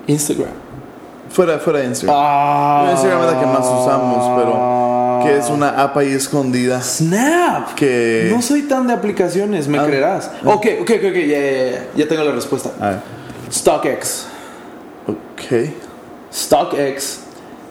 Instagram. 0.07 0.51
Fuera, 1.31 1.59
fuera 1.59 1.81
de 1.81 1.87
Instagram. 1.87 2.17
Ah, 2.19 2.89
Instagram 2.93 3.21
es 3.25 3.33
la 3.33 3.41
que 3.41 3.47
más 3.47 3.67
usamos, 3.67 4.41
pero 4.41 4.53
que 5.25 5.37
es 5.39 5.49
una 5.51 5.69
app 5.83 5.97
ahí 5.97 6.13
escondida. 6.13 6.81
Snap. 6.83 7.75
Que- 7.75 8.29
No 8.35 8.43
soy 8.43 8.63
tan 8.63 8.87
de 8.87 8.93
aplicaciones, 8.95 9.69
me 9.69 9.79
Ah. 9.79 9.85
creerás. 9.87 10.31
Ok, 10.45 10.67
ok, 10.81 10.91
ok, 10.91 11.05
ok, 11.11 11.97
ya, 11.97 12.09
tengo 12.09 12.25
la 12.25 12.33
respuesta. 12.33 12.71
A 12.81 12.89
ver. 12.91 12.99
StockX. 13.53 14.27
Ok. 15.07 15.71
StockX 16.33 17.21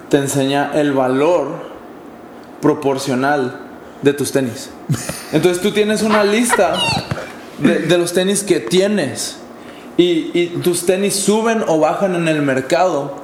te 0.10 0.18
enseña 0.18 0.72
el 0.74 0.94
valor 0.94 1.48
proporcional 2.62 3.60
de 4.02 4.14
tus 4.14 4.32
tenis. 4.32 4.70
Entonces 5.32 5.62
tú 5.62 5.72
tienes 5.72 6.02
una 6.04 6.24
lista 6.24 6.76
de, 7.60 7.80
de 7.80 7.98
los 7.98 8.14
tenis 8.14 8.44
que 8.44 8.60
tienes 8.60 9.38
y, 9.98 10.32
y 10.34 10.48
tus 10.64 10.86
tenis 10.86 11.16
suben 11.16 11.64
o 11.68 11.80
bajan 11.80 12.16
en 12.16 12.28
el 12.28 12.42
mercado 12.42 13.16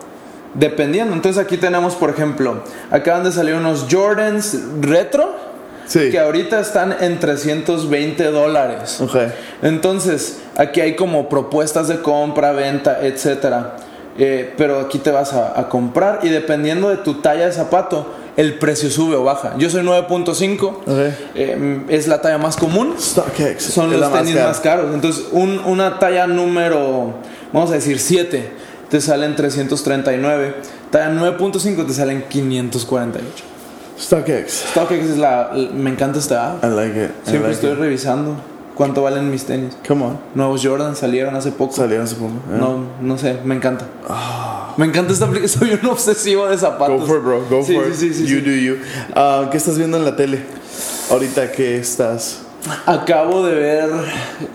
dependiendo. 0.53 1.13
Entonces 1.13 1.41
aquí 1.43 1.57
tenemos, 1.57 1.95
por 1.95 2.09
ejemplo, 2.09 2.63
acaban 2.89 3.23
de 3.23 3.31
salir 3.31 3.55
unos 3.55 3.87
Jordans 3.89 4.57
retro 4.81 5.51
Sí. 5.87 6.09
que 6.09 6.19
ahorita 6.19 6.59
están 6.61 6.95
en 7.01 7.19
320 7.19 8.25
dólares. 8.31 9.01
Ok. 9.01 9.15
Entonces, 9.61 10.39
aquí 10.55 10.79
hay 10.79 10.95
como 10.95 11.27
propuestas 11.27 11.87
de 11.89 12.01
compra, 12.01 12.51
venta, 12.53 12.99
etcétera. 13.01 13.75
Eh, 14.17 14.53
pero 14.57 14.79
aquí 14.79 14.99
te 14.99 15.11
vas 15.11 15.33
a, 15.33 15.59
a 15.59 15.67
comprar 15.69 16.19
y 16.23 16.29
dependiendo 16.29 16.89
de 16.89 16.97
tu 16.97 17.15
talla 17.15 17.45
de 17.45 17.51
zapato, 17.51 18.13
el 18.37 18.53
precio 18.59 18.89
sube 18.89 19.15
o 19.15 19.23
baja. 19.23 19.53
Yo 19.57 19.69
soy 19.69 19.83
9.5, 19.83 20.67
Ok. 20.67 21.13
eh, 21.35 21.81
es 21.89 22.07
la 22.07 22.21
talla 22.21 22.37
más 22.37 22.55
común. 22.55 22.95
Son 22.97 23.91
los 23.99 24.13
tenis 24.13 24.35
cara. 24.35 24.47
más 24.47 24.59
caros. 24.61 24.93
Entonces, 24.93 25.25
un- 25.31 25.59
una 25.65 25.99
talla 25.99 26.27
número, 26.27 27.13
vamos 27.51 27.71
a 27.71 27.73
decir 27.73 27.99
7, 27.99 28.49
te 28.91 29.01
salen 29.01 29.35
339. 29.35 30.53
Talla 30.91 31.11
9.5 31.19 31.87
te 31.87 31.93
salen 31.93 32.23
548. 32.29 33.43
StockX. 33.99 34.51
StockX 34.71 34.91
es 35.11 35.17
la. 35.17 35.51
Me 35.73 35.89
encanta 35.89 36.19
esta 36.19 36.51
app. 36.53 36.63
I 36.63 36.67
like 36.67 37.03
it. 37.05 37.09
I 37.25 37.29
Siempre 37.29 37.51
like 37.51 37.53
estoy 37.53 37.71
it. 37.71 37.77
revisando 37.79 38.35
cuánto 38.75 39.03
valen 39.03 39.29
mis 39.31 39.45
tenis. 39.45 39.77
Come 39.87 40.03
on. 40.05 40.19
Nuevos 40.35 40.61
Jordan 40.63 40.95
salieron 40.95 41.35
hace 41.35 41.51
poco. 41.51 41.73
Salieron 41.73 42.05
hace 42.05 42.15
poco. 42.15 42.33
eh. 42.51 42.57
No, 42.59 42.85
no 43.01 43.17
sé, 43.17 43.37
me 43.45 43.55
encanta. 43.55 43.85
Me 44.77 44.85
encanta 44.85 45.13
esta 45.13 45.25
aplicación. 45.25 45.59
Soy 45.69 45.79
un 45.81 45.89
obsesivo 45.89 46.47
de 46.47 46.57
zapatos. 46.57 47.01
Go 47.01 47.05
for 47.07 47.17
it, 47.17 47.23
bro. 47.23 47.43
Go 47.49 47.63
Sí, 47.63 47.75
for 47.75 47.87
it. 47.87 47.93
sí, 47.93 48.13
sí, 48.13 48.25
you 48.25 48.41
do 48.41 48.51
you. 48.51 48.77
Ah, 49.15 49.47
¿Qué 49.51 49.57
estás 49.57 49.77
viendo 49.77 49.97
en 49.97 50.05
la 50.05 50.15
tele? 50.15 50.39
Ahorita 51.11 51.51
que 51.51 51.77
estás. 51.77 52.39
Acabo 52.85 53.45
de 53.45 53.55
ver, 53.55 53.89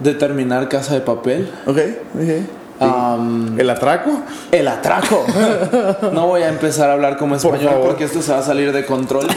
de 0.01 0.15
terminar 0.15 0.69
Casa 0.69 0.95
de 0.95 1.01
Papel. 1.01 1.51
Ok, 1.67 1.79
ok. 2.15 2.31
Am, 2.79 3.59
¿El 3.59 3.71
atraco? 3.71 4.11
el 4.53 4.69
atraco. 4.69 5.25
No 6.13 6.27
voy 6.27 6.43
a 6.43 6.49
empezar 6.49 6.91
a 6.91 6.93
hablar 6.95 7.17
como 7.17 7.35
español 7.37 7.81
porque 7.83 8.05
esto 8.05 8.21
se 8.23 8.33
va 8.33 8.39
a 8.39 8.43
salir 8.43 8.73
de 8.73 8.85
control. 8.87 9.27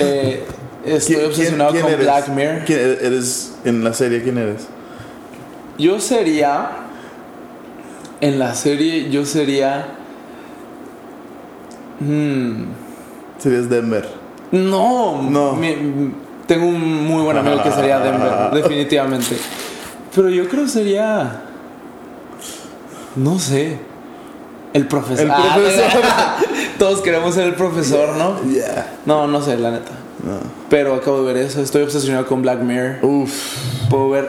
Eh, 0.00 0.44
estoy 0.84 1.16
¿Quién- 1.16 1.26
obsesionado 1.26 1.70
quién 1.72 1.82
con 1.82 1.92
eres? 1.92 2.04
Black 2.06 2.28
Mirror. 2.28 2.64
¿Quién 2.64 2.78
eres 3.02 3.54
en 3.64 3.82
la 3.82 3.92
serie? 3.92 4.22
¿Quién 4.22 4.38
eres? 4.38 4.68
Yo 5.76 5.98
sería. 5.98 6.70
En 8.20 8.38
la 8.38 8.54
serie, 8.54 9.10
yo 9.10 9.24
sería. 9.24 9.86
Hmm, 12.00 12.64
Serías 13.38 13.68
Denver. 13.68 14.08
No, 14.52 15.20
No. 15.22 15.52
mi- 15.54 16.12
tengo 16.46 16.66
un 16.66 17.06
muy 17.06 17.22
buen 17.22 17.36
amigo 17.36 17.60
que 17.62 17.70
sería 17.72 17.98
Denver, 17.98 18.32
definitivamente. 18.52 19.36
Pero 20.14 20.28
yo 20.30 20.48
creo 20.48 20.64
que 20.64 20.70
sería. 20.70 21.42
No 23.16 23.38
sé. 23.38 23.78
El 24.74 24.86
profesor. 24.86 25.24
El 25.26 25.30
Ah, 25.30 25.54
profesor. 25.54 26.02
Todos 26.78 27.00
queremos 27.00 27.34
ser 27.34 27.48
el 27.48 27.54
profesor, 27.54 28.16
¿no? 28.16 28.40
Yeah. 28.50 28.98
No, 29.06 29.26
no 29.26 29.40
sé, 29.42 29.56
la 29.56 29.70
neta. 29.70 29.92
Pero 30.68 30.94
acabo 30.94 31.22
de 31.24 31.32
ver 31.32 31.42
eso. 31.46 31.60
Estoy 31.62 31.82
obsesionado 31.82 32.26
con 32.26 32.42
Black 32.42 32.60
Mirror. 32.62 32.98
Uf. 33.02 33.32
Puedo 33.88 34.10
ver 34.10 34.28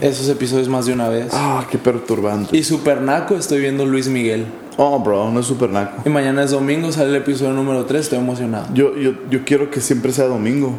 esos 0.00 0.28
episodios 0.28 0.68
más 0.68 0.86
de 0.86 0.92
una 0.92 1.08
vez. 1.08 1.28
Ah, 1.32 1.66
qué 1.70 1.78
perturbante. 1.78 2.56
Y 2.56 2.62
super 2.62 3.00
naco 3.00 3.34
estoy 3.34 3.60
viendo 3.60 3.84
Luis 3.84 4.08
Miguel. 4.08 4.46
Oh, 4.76 4.98
bro, 5.00 5.30
no 5.30 5.40
es 5.40 5.46
super 5.46 5.68
naco. 5.70 6.02
Y 6.06 6.08
mañana 6.10 6.44
es 6.44 6.52
domingo, 6.52 6.92
sale 6.92 7.10
el 7.10 7.16
episodio 7.16 7.52
número 7.52 7.84
3. 7.84 8.00
Estoy 8.02 8.18
emocionado. 8.18 8.68
Yo, 8.72 8.96
yo, 8.96 9.12
yo 9.30 9.44
quiero 9.44 9.70
que 9.70 9.80
siempre 9.80 10.12
sea 10.12 10.26
domingo. 10.26 10.78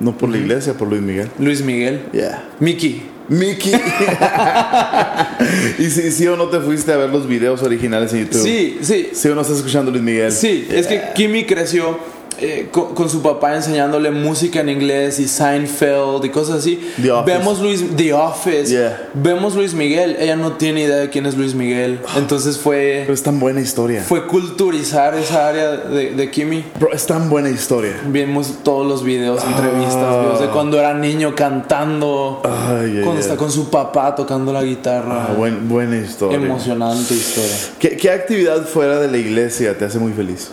No 0.00 0.16
por 0.16 0.28
la 0.28 0.38
iglesia, 0.38 0.74
por 0.74 0.88
Luis 0.88 1.02
Miguel. 1.02 1.30
Luis 1.38 1.62
Miguel. 1.62 2.04
Yeah. 2.12 2.44
Mickey. 2.60 3.10
Mickey. 3.28 3.74
¿Y 5.78 5.90
si 5.90 6.10
sí 6.10 6.26
o 6.26 6.36
no 6.36 6.48
te 6.48 6.60
fuiste 6.60 6.92
a 6.92 6.96
ver 6.96 7.10
los 7.10 7.26
videos 7.26 7.62
originales 7.62 8.12
en 8.12 8.26
YouTube? 8.26 8.42
Sí, 8.42 8.78
sí. 8.82 9.10
¿Sí 9.12 9.28
o 9.28 9.34
no 9.34 9.40
estás 9.40 9.58
escuchando 9.58 9.90
Luis 9.90 10.02
Miguel? 10.02 10.32
Sí, 10.32 10.66
es 10.70 10.86
que 10.86 11.02
Kimi 11.14 11.44
creció 11.44 11.98
eh, 12.40 12.68
con, 12.70 12.94
con 12.94 13.08
su 13.08 13.22
papá 13.22 13.54
enseñándole 13.54 14.10
música 14.10 14.60
en 14.60 14.68
inglés 14.68 15.18
y 15.20 15.28
Seinfeld 15.28 16.24
y 16.24 16.28
cosas 16.30 16.56
así. 16.56 16.80
The. 17.00 17.10
Vemos 17.26 17.60
Luis 17.60 17.84
The 17.96 18.12
Office. 18.14 18.66
Yeah. 18.66 19.08
Vemos 19.14 19.54
Luis 19.54 19.74
Miguel. 19.74 20.16
Ella 20.18 20.36
no 20.36 20.52
tiene 20.52 20.82
idea 20.82 20.96
de 20.96 21.10
quién 21.10 21.26
es 21.26 21.36
Luis 21.36 21.54
Miguel. 21.54 22.00
Entonces 22.16 22.58
fue 22.58 23.00
Pero 23.02 23.14
es 23.14 23.22
tan 23.22 23.38
buena 23.40 23.60
historia. 23.60 24.02
fue 24.02 24.26
culturizar 24.26 25.14
esa 25.16 25.48
área 25.48 25.70
de, 25.72 26.12
de 26.12 26.30
Kimi. 26.30 26.64
Bro, 26.78 26.92
es 26.92 27.06
tan 27.06 27.28
buena 27.30 27.50
historia. 27.50 28.00
Vimos 28.06 28.62
todos 28.62 28.86
los 28.86 29.04
videos, 29.04 29.42
entrevistas, 29.44 29.94
Ah. 29.96 30.20
videos 30.22 30.40
de 30.40 30.46
cuando 30.48 30.78
era 30.78 30.94
niño 30.94 31.34
cantando, 31.34 32.40
cuando 32.42 33.18
está 33.20 33.36
con 33.36 33.50
su 33.50 33.70
papá 33.70 34.14
tocando 34.14 34.52
la 34.52 34.62
guitarra. 34.62 35.28
Ah, 35.30 35.34
buen- 35.36 35.68
buena 35.68 35.96
historia. 35.96 36.36
Emocionante 36.36 37.14
historia. 37.14 37.54
¿Qué, 37.78 37.96
qué 37.96 38.10
actividad 38.10 38.66
fuera 38.66 38.98
de 39.00 39.08
la 39.10 39.16
iglesia 39.18 39.76
te 39.76 39.84
hace 39.84 39.98
muy 39.98 40.12
feliz? 40.12 40.50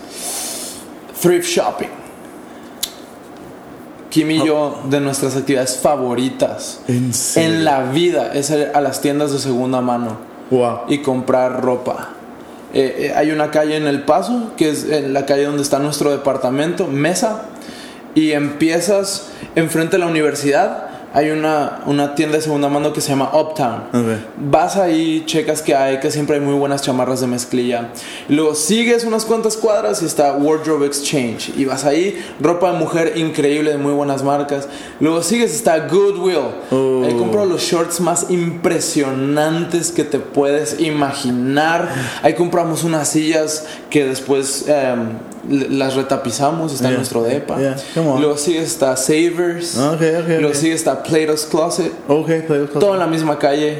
Thrift 1.22 1.48
shopping. 1.48 1.90
Kim 4.10 4.30
y 4.30 4.46
yo, 4.46 4.82
de 4.90 5.00
nuestras 5.00 5.38
actividades 5.38 5.78
favoritas 5.78 6.82
En 7.36 7.64
la 7.64 7.84
vida, 7.84 8.32
es 8.34 8.50
ir 8.50 8.70
a 8.74 8.82
las 8.82 9.00
tiendas 9.00 9.32
de 9.32 9.40
segunda 9.40 9.80
mano 9.80 10.18
Wow. 10.50 10.80
y 10.90 10.98
comprar 10.98 11.62
ropa. 11.62 12.10
Eh, 12.74 13.08
eh, 13.08 13.14
hay 13.16 13.32
una 13.32 13.52
calle 13.52 13.78
en 13.78 13.88
El 13.88 14.04
Paso, 14.04 14.52
que 14.58 14.70
es 14.70 14.84
en 14.84 15.14
la 15.14 15.26
calle 15.26 15.46
donde 15.46 15.62
está 15.62 15.80
nuestro 15.80 16.12
departamento, 16.12 16.88
Mesa, 16.88 17.44
y 18.16 18.32
empiezas 18.32 19.30
enfrente 19.56 19.94
de 19.96 20.00
la 20.00 20.08
universidad. 20.08 20.90
Hay 21.14 21.30
una, 21.32 21.82
una 21.88 22.16
tienda 22.16 22.38
de 22.38 22.42
segunda 22.44 22.70
mano 22.70 22.94
que 22.94 23.02
se 23.02 23.10
llama 23.10 23.32
Uptown. 23.34 23.84
Ok. 23.94 24.20
Vas 24.50 24.78
ahí, 24.78 25.24
checas 25.26 25.62
que 25.62 25.76
hay, 25.76 26.00
que 26.00 26.10
siempre 26.10 26.38
hay 26.38 26.42
muy 26.42 26.54
buenas 26.56 26.82
chamarras 26.82 27.20
de 27.20 27.28
mezclilla. 27.28 27.90
Luego 28.30 28.56
sigues 28.56 29.04
unas 29.04 29.26
cuantas 29.26 29.58
cuadras 29.58 30.02
y 30.02 30.06
está 30.06 30.34
Wardrobe 30.34 30.86
Exchange. 30.86 31.52
Y 31.58 31.66
vas 31.66 31.84
ahí, 31.84 32.18
ropa 32.40 32.72
de 32.72 32.78
mujer 32.80 33.14
increíble 33.18 33.72
de 33.72 33.78
muy 33.78 33.92
buenas 33.92 34.24
marcas. 34.24 34.68
Luego 35.02 35.22
sigues, 35.22 35.54
está 35.54 35.88
Goodwill. 35.88 36.38
Oh. 36.72 37.04
Ahí 37.06 37.14
compro 37.18 37.46
los 37.46 37.62
shorts 37.62 38.00
más 38.00 38.28
impresionantes 38.30 39.92
que 39.92 40.04
te 40.04 40.20
puedes 40.20 40.80
imaginar. 40.80 41.90
Ahí 42.24 42.34
compramos 42.34 42.84
unas 42.84 43.08
sillas 43.10 43.66
que 43.90 44.06
después 44.06 44.66
em, 44.68 45.10
las 45.78 45.96
retapizamos, 45.96 46.72
está 46.74 46.86
en 46.86 46.92
Yeah. 46.92 46.98
nuestro 46.98 47.24
depa. 47.24 47.58
Yeah. 47.58 47.76
Luego 48.20 48.38
sigue 48.38 48.62
está 48.62 48.96
Savers. 48.96 49.78
Ok, 49.78 49.94
ok, 49.94 50.28
Luego 50.28 50.50
ok. 50.50 50.54
sigue 50.56 50.74
está 50.74 51.01
Plato's 51.04 51.46
Closet. 51.46 51.92
Ok, 52.08 52.28
play 52.48 52.62
with 52.62 52.70
Todo 52.80 52.94
en 52.94 53.00
la 53.00 53.08
misma 53.08 53.38
calle. 53.40 53.80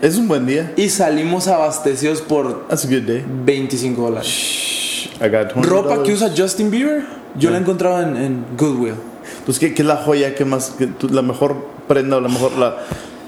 Es 0.00 0.16
un 0.16 0.28
buen 0.28 0.46
día. 0.46 0.72
Y 0.76 0.88
salimos 0.90 1.48
abastecidos 1.48 2.22
por 2.22 2.68
That's 2.68 2.84
a 2.84 2.88
good 2.88 3.02
day. 3.06 3.24
25 3.44 4.00
dólares. 4.00 5.08
I 5.20 5.28
got 5.28 5.52
20 5.54 5.62
Ropa 5.68 6.02
que 6.02 6.12
usa 6.12 6.30
Justin 6.36 6.70
Bieber, 6.70 7.04
yo 7.36 7.50
la 7.50 7.58
he 7.58 7.60
encontrado 7.60 8.00
en, 8.02 8.16
en 8.16 8.44
Goodwill. 8.56 8.94
Pues, 9.44 9.58
¿qué, 9.58 9.74
qué 9.74 9.82
es 9.82 9.88
la 9.88 9.96
joya? 9.96 10.34
¿Qué 10.34 10.44
más? 10.44 10.74
qué- 10.78 10.88
la 11.10 11.22
mejor 11.22 11.56
prenda 11.88 12.16
o 12.18 12.20
la 12.20 12.28
mejor. 12.28 12.52
La, 12.52 12.76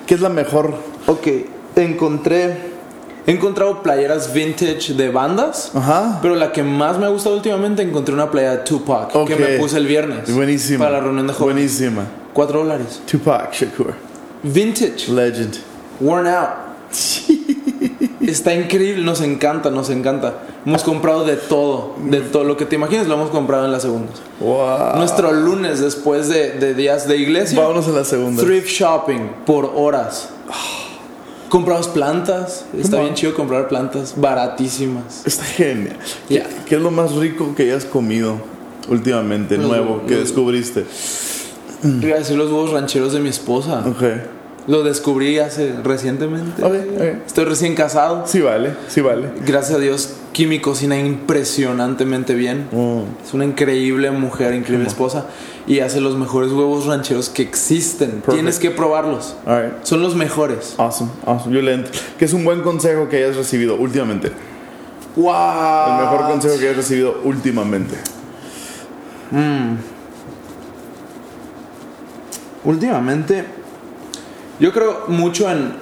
¿Qué 0.06 0.14
es 0.14 0.20
la 0.20 0.28
mejor? 0.28 0.74
Ok, 1.06 1.26
encontré. 1.76 2.70
He 3.26 3.32
encontrado 3.32 3.82
playeras 3.82 4.32
vintage 4.32 4.94
de 4.94 5.10
bandas. 5.10 5.72
Ajá. 5.74 6.18
Pero 6.22 6.36
la 6.36 6.52
que 6.52 6.62
más 6.62 6.98
me 6.98 7.06
ha 7.06 7.08
gustado 7.08 7.34
últimamente 7.36 7.82
encontré 7.82 8.14
una 8.14 8.30
playera 8.30 8.56
de 8.58 8.62
Tupac 8.64 9.14
Ok. 9.14 9.28
que 9.28 9.36
me 9.36 9.46
puse 9.58 9.76
el 9.76 9.86
viernes. 9.86 10.32
Buenísima. 10.34 10.84
Para 10.86 10.98
la 10.98 11.04
reunión 11.04 11.26
de 11.26 11.32
jóvenes. 11.32 11.78
Buenísima. 11.78 12.04
4 12.32 12.58
dólares. 12.60 13.00
Tupac 13.10 13.52
Shakur. 13.52 13.94
Vintage. 14.42 15.08
Legend. 15.08 15.56
Worn 16.00 16.26
out. 16.26 16.48
Está 18.20 18.54
increíble, 18.54 19.02
nos 19.02 19.20
encanta, 19.22 19.70
nos 19.70 19.90
encanta. 19.90 20.34
Hemos 20.66 20.82
comprado 20.82 21.24
de 21.24 21.36
todo, 21.36 21.94
de 22.04 22.20
todo 22.20 22.44
lo 22.44 22.56
que 22.56 22.66
te 22.66 22.76
imagines 22.76 23.06
lo 23.06 23.14
hemos 23.14 23.30
comprado 23.30 23.64
en 23.64 23.72
las 23.72 23.82
segundas. 23.82 24.16
Wow. 24.40 24.96
Nuestro 24.96 25.32
lunes 25.32 25.80
después 25.80 26.28
de, 26.28 26.52
de 26.52 26.74
días 26.74 27.08
de 27.08 27.16
iglesia, 27.16 27.58
Vámonos 27.58 27.88
a 27.88 27.92
la 27.92 28.04
segunda. 28.04 28.42
thrift 28.42 28.68
shopping 28.68 29.20
por 29.46 29.72
horas. 29.74 30.28
Compramos 31.48 31.88
plantas, 31.88 32.64
está 32.78 33.00
bien 33.00 33.14
chido 33.14 33.34
comprar 33.34 33.66
plantas 33.68 34.14
baratísimas. 34.16 35.22
Está 35.26 35.42
genial. 35.44 35.96
Ya. 36.28 36.46
¿Qué 36.66 36.76
es 36.76 36.80
lo 36.80 36.92
más 36.92 37.12
rico 37.16 37.54
que 37.56 37.64
hayas 37.64 37.84
comido 37.84 38.36
últimamente, 38.88 39.56
Los- 39.56 39.66
nuevo, 39.66 40.02
que 40.06 40.14
los- 40.14 40.22
descubriste? 41.82 42.06
Iba 42.06 42.16
a 42.16 42.18
decir 42.18 42.36
los 42.36 42.50
huevos 42.50 42.72
rancheros 42.72 43.12
de 43.12 43.20
mi 43.20 43.28
esposa. 43.28 43.84
Ok. 43.86 44.02
Lo 44.66 44.82
descubrí 44.82 45.38
hace 45.38 45.74
recientemente. 45.82 46.62
Estoy 47.26 47.44
recién 47.44 47.74
casado. 47.74 48.24
Sí 48.26 48.40
vale, 48.40 48.74
sí 48.88 49.00
vale. 49.00 49.28
Gracias 49.46 49.78
a 49.78 49.80
Dios, 49.80 50.14
Kimi 50.32 50.60
cocina 50.60 50.98
impresionantemente 50.98 52.34
bien. 52.34 52.68
Mm. 52.70 53.24
Es 53.26 53.34
una 53.34 53.44
increíble 53.44 54.10
mujer, 54.10 54.54
increíble 54.54 54.86
esposa. 54.86 55.26
Y 55.66 55.80
hace 55.80 56.00
los 56.00 56.16
mejores 56.16 56.52
huevos 56.52 56.86
rancheros 56.86 57.30
que 57.30 57.42
existen. 57.42 58.10
Perfect. 58.10 58.32
Tienes 58.32 58.58
que 58.58 58.70
probarlos. 58.70 59.34
All 59.46 59.62
right. 59.62 59.72
Son 59.82 60.02
los 60.02 60.14
mejores. 60.14 60.74
Awesome, 60.78 61.10
awesome. 61.26 61.54
Yo 61.54 61.62
le 61.62 61.74
entro. 61.74 61.92
¿Qué 62.18 62.24
es 62.26 62.32
un 62.32 62.44
buen 62.44 62.60
consejo 62.60 63.08
que 63.08 63.16
hayas 63.16 63.36
recibido 63.36 63.76
últimamente? 63.76 64.30
¡Wow! 65.16 65.26
El 65.88 66.04
mejor 66.04 66.30
consejo 66.30 66.58
que 66.58 66.66
hayas 66.66 66.76
recibido 66.76 67.20
últimamente. 67.24 67.96
Últimamente, 72.64 73.44
yo 74.58 74.72
creo 74.72 75.04
mucho 75.08 75.50
en, 75.50 75.72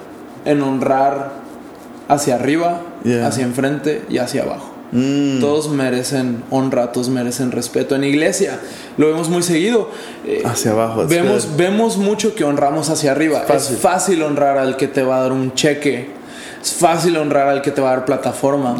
en 0.44 0.62
honrar 0.62 1.32
hacia 2.08 2.36
arriba, 2.36 2.82
Yeah. 3.04 3.28
hacia 3.28 3.44
enfrente 3.44 4.02
y 4.08 4.18
hacia 4.18 4.42
abajo. 4.42 4.72
Mm. 4.90 5.38
Todos 5.40 5.68
merecen 5.68 6.42
honra, 6.50 6.90
todos 6.90 7.08
merecen 7.10 7.52
respeto. 7.52 7.94
En 7.94 8.02
iglesia 8.02 8.58
lo 8.96 9.06
vemos 9.06 9.28
muy 9.28 9.42
seguido. 9.44 9.90
Eh, 10.26 10.42
Hacia 10.44 10.72
abajo. 10.72 11.06
vemos, 11.06 11.46
good. 11.46 11.56
vemos 11.56 11.96
mucho 11.96 12.34
que 12.34 12.42
honramos 12.42 12.90
hacia 12.90 13.12
arriba. 13.12 13.44
Fácil. 13.46 13.76
Es 13.76 13.80
fácil 13.82 14.22
honrar 14.22 14.58
al 14.58 14.76
que 14.76 14.88
te 14.88 15.02
va 15.04 15.18
a 15.18 15.20
dar 15.22 15.32
un 15.32 15.54
cheque. 15.54 16.10
Es 16.60 16.72
fácil 16.72 17.16
honrar 17.18 17.46
al 17.48 17.62
que 17.62 17.70
te 17.70 17.80
va 17.80 17.90
a 17.92 17.96
dar 17.98 18.04
plataforma. 18.04 18.76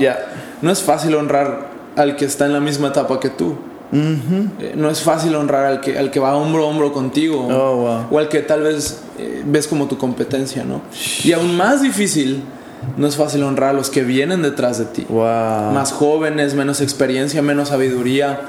No 0.63 0.71
es 0.73 0.83
fácil 0.83 1.15
honrar 1.15 1.69
al 1.95 2.17
que 2.17 2.25
está 2.25 2.47
en 2.47 2.55
la 2.55 2.61
misma 2.61 2.89
etapa 2.89 3.21
que 3.21 3.29
tú. 3.29 3.57
Eh, 3.93 4.75
no 4.77 4.91
es 4.91 5.01
fácil 5.01 5.35
honrar 5.35 5.65
al 5.65 5.81
que, 5.81 5.99
al 5.99 6.11
que 6.11 6.21
va 6.21 6.37
hombro 6.37 6.65
a 6.65 6.67
hombro 6.67 6.93
contigo. 6.93 7.47
Oh, 7.51 7.77
wow. 7.77 8.07
O 8.11 8.19
al 8.19 8.29
que 8.29 8.41
tal 8.41 8.63
vez 8.63 9.01
eh, 9.19 9.43
ves 9.47 9.67
como 9.67 9.87
tu 9.87 9.97
competencia, 9.97 10.65
¿no? 10.65 10.83
Y 11.25 11.33
aún 11.33 11.57
más 11.57 11.81
difícil, 11.83 12.43
no 12.97 13.07
es 13.07 13.17
fácil 13.17 13.43
honrar 13.45 13.71
a 13.71 13.73
los 13.73 13.91
que 13.91 14.03
vienen 14.05 14.43
detrás 14.43 14.79
de 14.79 14.85
ti. 14.87 15.07
Wow. 15.09 15.73
Más 15.73 15.93
jóvenes, 15.93 16.55
menos 16.55 16.81
experiencia, 16.81 17.41
menos 17.43 17.69
sabiduría. 17.69 18.41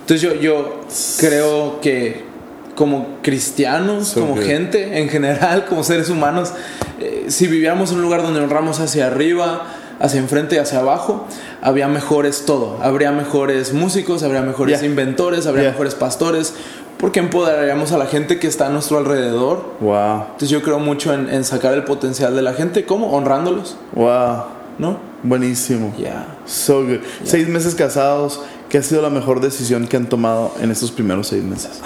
Entonces 0.00 0.20
yo, 0.22 0.34
yo 0.34 0.80
creo 1.18 1.80
que 1.80 2.26
como 2.74 3.18
cristianos, 3.22 4.08
So 4.08 4.20
como 4.20 4.36
good. 4.36 4.44
gente 4.44 4.98
en 5.00 5.08
general, 5.08 5.66
como 5.66 5.82
seres 5.82 6.08
humanos, 6.10 6.52
eh, 7.00 7.26
si 7.28 7.46
viviéramos 7.46 7.90
en 7.90 7.96
un 7.96 8.02
lugar 8.02 8.22
donde 8.22 8.40
honramos 8.40 8.78
hacia 8.80 9.06
arriba, 9.08 9.66
hacia 10.00 10.20
enfrente 10.20 10.56
y 10.56 10.58
hacia 10.58 10.78
abajo, 10.80 11.26
había 11.62 11.88
mejores 11.88 12.44
todo. 12.44 12.78
Habría 12.82 13.10
mejores 13.12 13.72
músicos, 13.72 14.22
habría 14.22 14.42
mejores 14.42 14.80
Yeah. 14.80 14.88
inventores, 14.88 15.46
habría 15.46 15.64
Yeah. 15.64 15.72
mejores 15.72 15.94
pastores, 15.94 16.54
porque 16.98 17.20
empoderaríamos 17.20 17.92
a 17.92 17.98
la 17.98 18.06
gente 18.06 18.38
que 18.38 18.46
está 18.46 18.66
a 18.66 18.70
nuestro 18.70 18.98
alrededor. 18.98 19.74
Wow. 19.80 20.22
Entonces 20.32 20.50
yo 20.50 20.62
creo 20.62 20.78
mucho 20.78 21.12
en, 21.14 21.28
en 21.28 21.44
sacar 21.44 21.74
el 21.74 21.84
potencial 21.84 22.34
de 22.36 22.42
la 22.42 22.52
gente, 22.54 22.84
¿cómo? 22.84 23.12
Honrándolos, 23.12 23.76
Wow. 23.94 24.44
¿no? 24.78 24.98
Buenísimo. 25.22 25.92
Ya. 25.98 26.26
So 26.46 26.82
good. 26.84 26.98
Seis 27.24 27.48
meses 27.48 27.74
casados. 27.74 28.40
¿Qué 28.68 28.78
ha 28.78 28.82
sido 28.82 29.00
la 29.02 29.10
mejor 29.10 29.40
decisión 29.40 29.86
que 29.88 29.96
han 29.96 30.06
tomado 30.08 30.52
en 30.60 30.70
estos 30.70 30.90
primeros 30.92 31.28
seis 31.28 31.42
meses? 31.42 31.80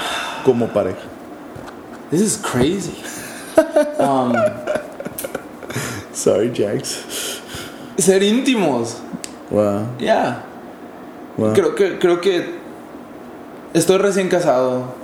Como 0.44 0.66
pareja. 0.68 0.98
This 2.10 2.20
is 2.20 2.36
crazy. 2.38 2.94
Um, 3.98 4.32
Sorry, 6.12 6.50
Jax. 6.54 7.41
Ser 8.02 8.22
íntimos. 8.22 8.98
Wow. 9.50 9.86
Ya. 9.98 10.44
wow. 11.36 11.52
Creo 11.52 11.74
que, 11.74 11.98
creo 11.98 12.20
que 12.20 12.54
estoy 13.74 13.98
recién 13.98 14.28
casado. 14.28 15.00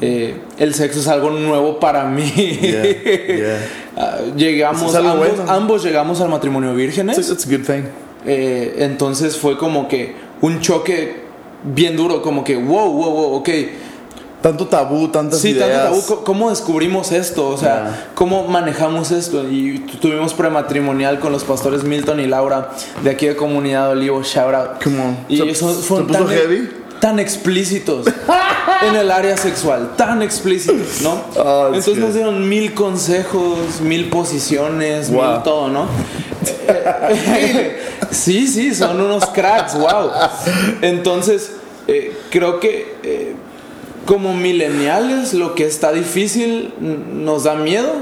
Eh, 0.00 0.40
el 0.58 0.74
sexo 0.74 1.00
es 1.00 1.08
algo 1.08 1.30
nuevo 1.30 1.80
para 1.80 2.04
mí. 2.04 2.30
Yeah, 2.30 2.82
yeah. 2.82 3.58
Ah, 4.00 4.18
llegamos, 4.36 4.94
ambos, 4.94 5.16
bueno. 5.16 5.50
ambos 5.50 5.82
llegamos 5.82 6.20
al 6.20 6.28
matrimonio 6.28 6.72
vírgenes. 6.72 7.18
It's, 7.18 7.30
it's 7.30 7.44
a 7.44 7.50
good 7.50 7.66
thing. 7.66 7.82
Eh, 8.24 8.76
entonces 8.78 9.36
fue 9.36 9.58
como 9.58 9.88
que 9.88 10.14
un 10.40 10.60
choque 10.60 11.16
bien 11.64 11.96
duro, 11.96 12.22
como 12.22 12.44
que 12.44 12.54
wow, 12.54 12.92
wow, 12.92 13.10
wow, 13.10 13.34
ok. 13.34 13.48
Tanto 14.42 14.66
tabú, 14.68 15.08
tantas 15.08 15.40
Sí, 15.40 15.50
ideas. 15.50 15.68
tanto 15.68 15.84
tabú. 15.90 16.02
¿Cómo- 16.06 16.24
¿Cómo 16.24 16.50
descubrimos 16.50 17.10
esto? 17.12 17.48
O 17.48 17.56
sea. 17.56 18.08
¿cómo 18.14 18.46
manejamos 18.46 19.10
esto? 19.10 19.48
Y 19.48 19.80
tu- 19.80 19.98
tuvimos 19.98 20.32
prematrimonial 20.34 21.18
con 21.18 21.32
los 21.32 21.44
pastores 21.44 21.82
Milton 21.84 22.20
y 22.20 22.26
Laura 22.26 22.70
de 23.02 23.10
aquí 23.10 23.26
de 23.26 23.36
Comunidad 23.36 23.90
Olivo, 23.90 24.22
shout 24.22 24.54
out. 24.54 24.82
Come 24.82 25.00
on. 25.00 25.16
Y 25.28 25.38
¿Se- 25.38 25.42
ellos 25.42 25.58
son- 25.58 25.74
se 25.74 25.82
fueron 25.82 26.06
puso 26.06 26.20
tan, 26.20 26.28
heavy? 26.28 26.70
tan 27.00 27.18
explícitos 27.18 28.06
en 28.88 28.94
el 28.96 29.10
área 29.10 29.36
sexual, 29.36 29.92
tan 29.96 30.22
explícitos, 30.22 31.00
¿no? 31.02 31.20
Oh, 31.36 31.70
that's 31.72 31.78
Entonces 31.78 31.94
good. 31.96 32.04
nos 32.04 32.14
dieron 32.14 32.48
mil 32.48 32.74
consejos, 32.74 33.80
mil 33.82 34.08
posiciones, 34.08 35.10
Wow. 35.10 35.32
mil 35.32 35.42
todo, 35.42 35.68
¿no? 35.68 35.86
sí, 38.10 38.46
sí, 38.46 38.74
son 38.74 39.00
unos 39.00 39.26
cracks, 39.26 39.74
wow. 39.78 40.10
Entonces, 40.82 41.52
Eh, 41.90 42.14
creo 42.30 42.60
que 42.60 42.96
eh, 43.02 43.34
como 44.08 44.32
millennials 44.34 45.34
lo 45.34 45.54
que 45.54 45.66
está 45.66 45.92
difícil 45.92 46.72
mm, 46.80 47.24
nos 47.24 47.44
da 47.44 47.54
miedo. 47.54 47.92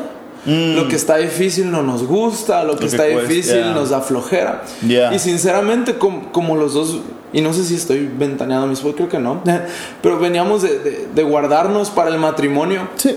Lo 0.47 0.87
que 0.87 0.95
está 0.95 1.17
difícil 1.17 1.73
no 1.73 1.83
nos 1.83 2.05
gusta, 2.05 2.63
lo 2.63 2.77
que, 2.77 2.77
Mm. 2.77 2.79
que 2.79 2.87
está 2.87 3.03
cuesta, 3.11 3.21
difícil 3.29 3.55
yeah. 3.65 3.73
nos 3.75 3.91
da 3.91 4.01
flojera. 4.01 4.63
Yeah. 4.87 5.13
Y 5.13 5.19
sinceramente, 5.19 5.97
com- 5.99 6.27
como 6.31 6.55
los 6.55 6.73
dos, 6.73 7.01
y 7.33 7.41
no 7.41 7.53
sé 7.53 7.65
si 7.65 7.75
estoy 7.75 8.09
ventaneando 8.17 8.69
mis 8.69 8.79
creo 8.79 9.09
que 9.09 9.19
no, 9.19 9.43
pero 10.03 10.21
veníamos 10.21 10.63
de, 10.63 10.79
de- 10.79 11.09
de 11.13 11.23
guardarnos 11.25 11.91
para 11.91 12.11
el 12.11 12.19
matrimonio. 12.21 12.87
Sí. 12.95 13.17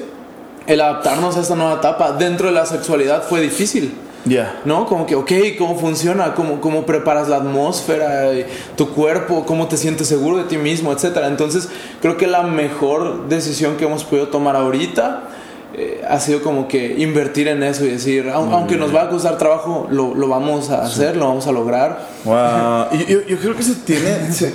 El 0.66 0.82
adaptarnos 0.82 1.38
a 1.38 1.42
esta 1.42 1.54
nueva 1.56 1.76
etapa 1.76 2.14
dentro 2.14 2.48
de 2.48 2.54
la 2.54 2.66
sexualidad 2.66 3.22
fue 3.22 3.42
difícil. 3.42 3.94
Ya. 4.26 4.60
¿No? 4.66 4.86
Como 4.86 5.06
que, 5.06 5.16
ok, 5.16 5.32
¿cómo 5.58 5.78
funciona? 5.80 6.34
¿Cómo, 6.36 6.60
cómo 6.62 6.86
preparas 6.86 7.28
la 7.30 7.38
atmósfera? 7.38 8.34
y 8.34 8.46
Tu 8.76 8.90
cuerpo, 8.90 9.46
¿cómo 9.46 9.68
te 9.68 9.78
sientes 9.78 10.08
seguro 10.08 10.38
de 10.38 10.44
ti 10.44 10.58
mismo? 10.58 10.92
Etcétera. 10.92 11.28
Entonces, 11.28 11.70
creo 12.02 12.18
que 12.18 12.28
la 12.28 12.44
mejor 12.44 13.28
decisión 13.30 13.78
que 13.78 13.86
hemos 13.86 14.04
podido 14.04 14.28
tomar 14.28 14.56
ahorita 14.56 15.30
eh, 15.76 16.02
ha 16.10 16.20
sido 16.20 16.42
como 16.42 16.68
que 16.68 16.96
invertir 16.98 17.48
en 17.48 17.62
eso 17.64 17.86
y 17.86 17.90
decir, 17.90 18.26
"Au- 18.28 18.52
aunque 18.52 18.76
nos 18.76 18.94
va 18.94 19.04
a 19.04 19.10
costar 19.10 19.38
trabajo, 19.38 19.88
lo, 19.92 20.14
lo 20.16 20.28
vamos 20.28 20.70
a 20.72 20.82
hacer, 20.84 21.16
lo 21.16 21.28
vamos 21.28 21.48
a 21.48 21.52
lograr. 21.52 22.08
Wow. 22.26 22.88
Y 23.00 23.06
yo, 23.06 23.22
yo 23.26 23.38
creo 23.38 23.56
que 23.56 23.64
se 23.64 23.76
tiene. 23.76 24.32
Se, 24.34 24.54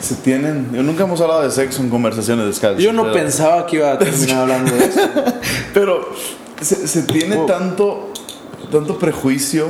se 0.00 0.14
tienen. 0.16 0.68
yo 0.72 0.82
nunca 0.82 1.04
hemos 1.04 1.20
hablado 1.20 1.42
de 1.42 1.50
sexo 1.50 1.80
en 1.82 1.88
conversaciones 1.88 2.46
descalzas. 2.46 2.82
Yo 2.82 2.92
no 2.92 3.02
pero- 3.04 3.14
pensaba 3.14 3.66
que 3.66 3.76
iba 3.76 3.92
a 3.92 3.98
terminar 3.98 4.38
hablando 4.42 4.72
de 4.74 4.84
eso. 4.86 5.00
Pero 5.72 6.08
se, 6.60 6.88
se 6.88 7.02
tiene 7.02 7.36
Oh. 7.36 7.46
tanto, 7.46 8.10
tanto 8.66 8.98
prejuicio 8.98 9.66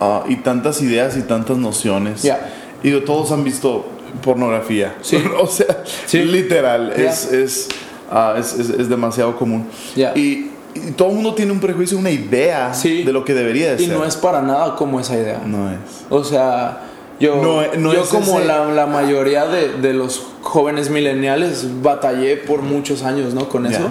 ah, 0.00 0.24
y 0.28 0.36
tantas 0.36 0.80
ideas 0.82 1.16
y 1.16 1.22
tantas 1.22 1.56
nociones. 1.58 2.22
Ya. 2.22 2.50
Y 2.82 2.88
digo, 2.88 3.02
todos 3.02 3.30
han 3.32 3.44
visto 3.44 3.86
pornografía. 4.24 4.96
Sí. 5.02 5.22
o 5.40 5.46
sea, 5.46 5.82
Sí. 6.06 6.22
literal, 6.22 6.92
Ya. 6.96 7.10
es, 7.10 7.32
es, 7.32 7.68
ah, 8.10 8.34
es, 8.38 8.52
es- 8.58 8.88
demasiado 8.88 9.36
común. 9.36 9.66
Ya. 9.96 10.12
Y, 10.16 10.50
y 10.74 10.92
todo 10.96 11.08
el 11.08 11.14
mundo 11.16 11.34
tiene 11.34 11.52
un 11.52 11.60
prejuicio, 11.60 11.98
una 11.98 12.10
idea 12.10 12.72
Sí. 12.74 13.02
de 13.02 13.12
lo 13.12 13.24
que 13.24 13.34
debería 13.34 13.74
de 13.74 13.82
Y 13.82 13.86
ser. 13.86 13.96
no 13.96 14.04
es 14.04 14.16
para 14.16 14.40
nada 14.42 14.76
como 14.76 15.00
esa 15.00 15.16
idea. 15.16 15.40
No 15.44 15.70
es. 15.70 15.78
O 16.08 16.22
sea, 16.24 16.82
yo, 17.18 17.36
No, 17.42 17.62
no 17.76 17.92
yo 17.92 18.04
como 18.08 18.38
ese- 18.38 18.46
la, 18.46 18.64
la 18.66 18.86
mayoría 18.86 19.46
de, 19.46 19.74
de 19.74 19.92
los 19.92 20.26
jóvenes 20.42 20.88
millennials 20.88 21.66
batallé 21.82 22.36
por 22.38 22.62
muchos 22.62 23.02
años, 23.02 23.34
¿no? 23.34 23.48
Con 23.48 23.66
eso. 23.66 23.90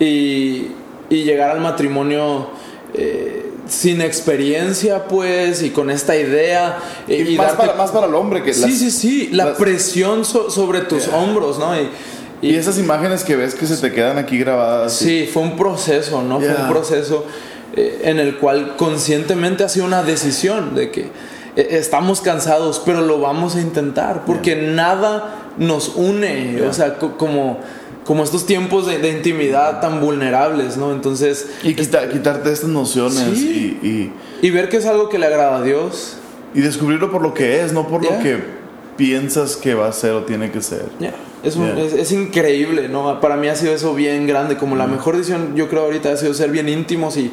Y, 0.00 0.68
y 1.08 1.22
llegar 1.24 1.50
al 1.50 1.60
matrimonio 1.60 2.48
eh, 2.94 3.45
sin 3.68 4.00
experiencia, 4.00 5.04
pues, 5.08 5.62
y 5.62 5.70
con 5.70 5.90
esta 5.90 6.16
idea. 6.16 6.78
eh, 7.08 7.26
Y, 7.28 7.36
más, 7.36 7.48
darte- 7.48 7.56
para, 7.56 7.74
más 7.74 7.90
para 7.90 8.06
el 8.06 8.14
hombre 8.14 8.42
que 8.42 8.54
Sí, 8.54 8.60
las- 8.62 8.70
sí, 8.78 8.90
sí. 8.90 9.28
La 9.32 9.46
las- 9.46 9.58
presión 9.58 10.24
so- 10.24 10.50
sobre 10.50 10.80
tus 10.80 11.08
hombros, 11.08 11.58
¿no? 11.58 11.74
Y, 11.80 11.88
Y 12.42 12.54
esas 12.54 12.78
imágenes 12.78 13.24
que 13.24 13.34
ves 13.34 13.54
que 13.54 13.66
se 13.66 13.76
te 13.78 13.92
quedan 13.92 14.18
aquí 14.18 14.38
grabadas. 14.38 14.92
Sí, 14.92 15.28
fue 15.32 15.42
un 15.42 15.56
proceso, 15.56 16.22
¿no? 16.22 16.38
Fue 16.38 16.54
un 16.54 16.68
proceso 16.68 17.24
eh, 17.74 18.02
en 18.04 18.18
el 18.20 18.36
cual 18.36 18.76
conscientemente 18.76 19.64
ha 19.64 19.68
sido 19.68 19.84
una 19.86 20.02
decisión 20.02 20.74
de 20.74 20.90
que 20.90 21.10
eh, 21.56 21.68
estamos 21.72 22.20
cansados, 22.20 22.80
pero 22.84 23.00
lo 23.00 23.20
vamos 23.20 23.56
a 23.56 23.60
intentar, 23.60 24.24
porque 24.26 24.54
nada 24.56 25.34
nos 25.58 25.88
une, 25.96 26.62
o 26.68 26.72
sea, 26.72 26.94
co- 26.98 27.16
como, 27.18 27.58
como 28.06 28.22
estos 28.24 28.46
tiempos 28.46 28.86
de, 28.86 28.98
de 28.98 29.10
intimidad 29.10 29.80
tan 29.80 30.00
vulnerables, 30.00 30.76
¿no? 30.76 30.92
Entonces, 30.92 31.46
Y 31.64 31.74
quita- 31.74 32.08
quitarte 32.08 32.52
estas 32.52 32.70
nociones 32.70 33.18
Sí. 33.38 33.78
y, 33.82 33.86
y, 33.86 34.12
y 34.46 34.50
ver 34.50 34.68
que 34.68 34.76
es 34.76 34.86
algo 34.86 35.08
que 35.08 35.18
le 35.18 35.26
agrada 35.26 35.56
a 35.58 35.62
Dios, 35.62 36.16
y 36.54 36.60
descubrirlo 36.60 37.10
por 37.10 37.20
lo 37.20 37.34
que 37.34 37.60
es, 37.62 37.72
no 37.72 37.86
por 37.88 38.00
Yeah. 38.02 38.16
lo 38.16 38.22
que 38.22 38.38
piensas 38.96 39.56
que 39.56 39.74
va 39.74 39.88
a 39.88 39.92
ser 39.92 40.12
o 40.12 40.22
tiene 40.24 40.50
que 40.50 40.62
ser. 40.62 40.86
ya, 41.00 41.12
es, 41.42 41.56
un- 41.56 41.74
Yeah. 41.74 41.84
es, 41.84 41.92
es 41.92 42.12
increíble, 42.12 42.88
¿no? 42.88 43.20
Para 43.20 43.36
mí 43.36 43.48
ha 43.48 43.56
sido 43.56 43.74
eso 43.74 43.94
bien 43.94 44.26
grande, 44.26 44.56
como 44.56 44.76
la 44.76 44.86
mejor 44.86 45.16
decisión, 45.16 45.54
yo 45.56 45.68
creo 45.68 45.82
ahorita 45.82 46.12
ha 46.12 46.16
sido 46.16 46.32
ser 46.32 46.50
bien 46.50 46.68
íntimos 46.68 47.16
y... 47.16 47.30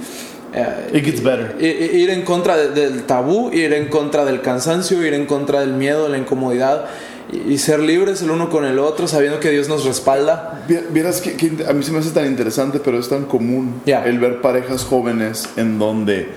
eh, 0.54 0.90
It 0.94 1.06
gets 1.06 1.24
better. 1.24 1.56
Ir 1.62 2.10
en 2.10 2.24
contra 2.24 2.58
de- 2.58 2.70
del 2.72 3.04
tabú, 3.04 3.52
ir 3.54 3.74
en 3.74 3.88
contra 3.90 4.26
del 4.26 4.42
cansancio, 4.42 5.06
ir 5.06 5.14
en 5.14 5.26
contra 5.26 5.62
del 5.62 5.74
miedo, 5.74 6.04
de 6.04 6.10
la 6.10 6.18
incomodidad 6.18 6.86
y, 7.32 7.54
y 7.54 7.58
ser 7.58 7.80
libres 7.80 8.22
el 8.22 8.32
uno 8.32 8.50
con 8.50 8.66
el 8.66 8.80
otro, 8.80 9.08
sabiendo 9.08 9.40
que 9.40 9.50
Dios 9.52 9.70
nos 9.70 9.86
respalda. 9.86 10.64
Vi- 10.68 10.80
Vieras 10.92 11.22
que, 11.22 11.36
que 11.36 11.66
a 11.68 11.74
mí 11.74 11.84
se 11.84 11.92
me 11.92 12.00
hace 12.00 12.12
tan 12.12 12.26
interesante, 12.26 12.80
pero 12.84 13.00
es 13.00 13.08
tan 13.10 13.26
común 13.26 13.82
el 13.86 14.20
ver 14.20 14.42
parejas 14.42 14.84
jóvenes 14.84 15.50
en 15.58 15.80
donde, 15.80 16.30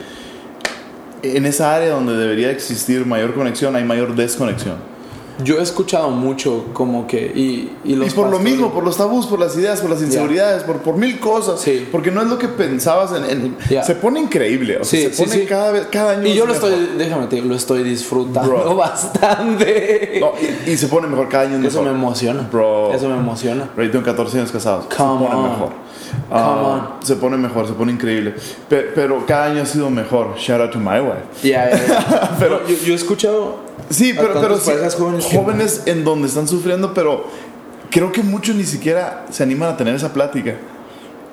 en 1.23 1.47
esa 1.47 1.75
área 1.75 1.91
donde 1.91 2.17
debería 2.17 2.51
existir 2.51 3.05
mayor 3.07 3.35
conexión, 3.35 3.75
hay 3.77 3.85
mayor 3.85 4.15
desconexión. 4.15 4.96
Yo 5.45 5.59
he 5.59 5.63
escuchado 5.63 6.11
mucho 6.11 6.67
como 6.73 7.07
que... 7.07 7.19
Y, 7.35 7.73
y 7.85 7.95
los 7.95 8.09
y 8.09 8.11
por 8.15 8.27
lo 8.31 8.39
pastores- 8.39 8.43
mismo, 8.53 8.73
por 8.73 8.85
los 8.85 8.97
tabús, 8.97 9.27
por 9.27 9.39
las 9.39 9.55
ideas, 9.57 9.81
por 9.81 9.91
las 9.91 10.01
inseguridades, 10.01 10.63
por, 10.63 10.79
por 10.79 10.97
mil 10.97 11.21
cosas. 11.21 11.61
Sí. 11.61 11.87
Porque 11.93 12.11
no 12.11 12.23
es 12.23 12.29
lo 12.29 12.39
que 12.39 12.49
pensabas 12.49 13.13
en... 13.13 13.25
en- 13.31 13.57
Ya. 13.69 13.83
Se 13.83 13.95
pone 13.97 14.19
increíble. 14.21 14.79
O 14.79 14.85
sea, 14.85 14.99
Sí, 15.01 15.07
se 15.07 15.13
sí, 15.15 15.23
pone 15.23 15.35
sí. 15.35 15.47
cada, 15.47 15.73
vez, 15.73 15.87
cada 15.91 16.13
año. 16.13 16.27
Y 16.27 16.35
yo 16.35 16.47
lo 16.47 16.55
mejor. 16.55 16.71
estoy, 16.73 16.97
déjame 16.97 17.27
te 17.27 17.37
digo, 17.37 17.49
lo 17.49 17.55
estoy 17.55 17.83
disfrutando 17.83 18.49
Bro. 18.51 18.77
bastante. 19.37 20.19
No, 20.21 20.33
y, 20.67 20.71
y 20.73 20.77
se 20.77 20.89
pone 20.89 21.07
mejor 21.09 21.29
cada 21.29 21.45
año. 21.45 21.59
es 21.59 21.67
Eso 21.67 21.83
me 21.83 21.91
emociona. 21.91 22.49
Bro. 22.51 22.95
Eso 22.95 23.09
me 23.09 23.17
emociona. 23.17 23.69
Ray, 23.77 23.91
tengo 23.91 24.05
14 24.05 24.39
años 24.39 24.53
casados. 24.53 24.87
Come 24.97 25.19
se 25.27 25.27
pone 25.27 25.35
on. 25.41 25.51
mejor. 25.51 25.69
Come 26.31 26.83
Se 27.03 27.17
pone 27.17 27.37
mejor, 27.37 27.67
se 27.67 27.73
pone 27.75 27.93
increíble. 27.93 28.35
Pe- 28.69 28.91
Pero, 28.95 29.25
cada 29.27 29.47
año 29.47 29.63
ha 29.63 29.67
sido 29.67 29.91
mejor. 29.91 30.35
Shout 30.39 30.61
out 30.61 30.71
to 30.73 30.79
my 30.79 30.99
wife. 31.01 31.47
Ya. 31.49 31.69
Pero- 32.39 32.61
No, 32.63 32.69
yo, 32.69 32.77
yo 32.85 32.93
he 32.93 32.97
escuchado... 32.97 33.66
Sí, 33.91 34.13
pero, 34.17 34.41
pero 34.41 34.59
sí, 34.59 34.71
jóvenes 34.99 35.27
que- 35.27 35.37
jóvenes 35.37 35.83
en 35.87 36.05
donde 36.05 36.29
están 36.29 36.49
sufriendo, 36.49 36.93
pero 36.95 37.25
creo 37.91 38.11
que 38.13 38.23
muchos 38.23 38.57
ni 38.57 38.65
siquiera 38.65 39.27
se 39.31 39.43
animan 39.43 39.71
a 39.71 39.77
tener 39.77 39.95
esa 39.95 40.13
plática 40.13 40.55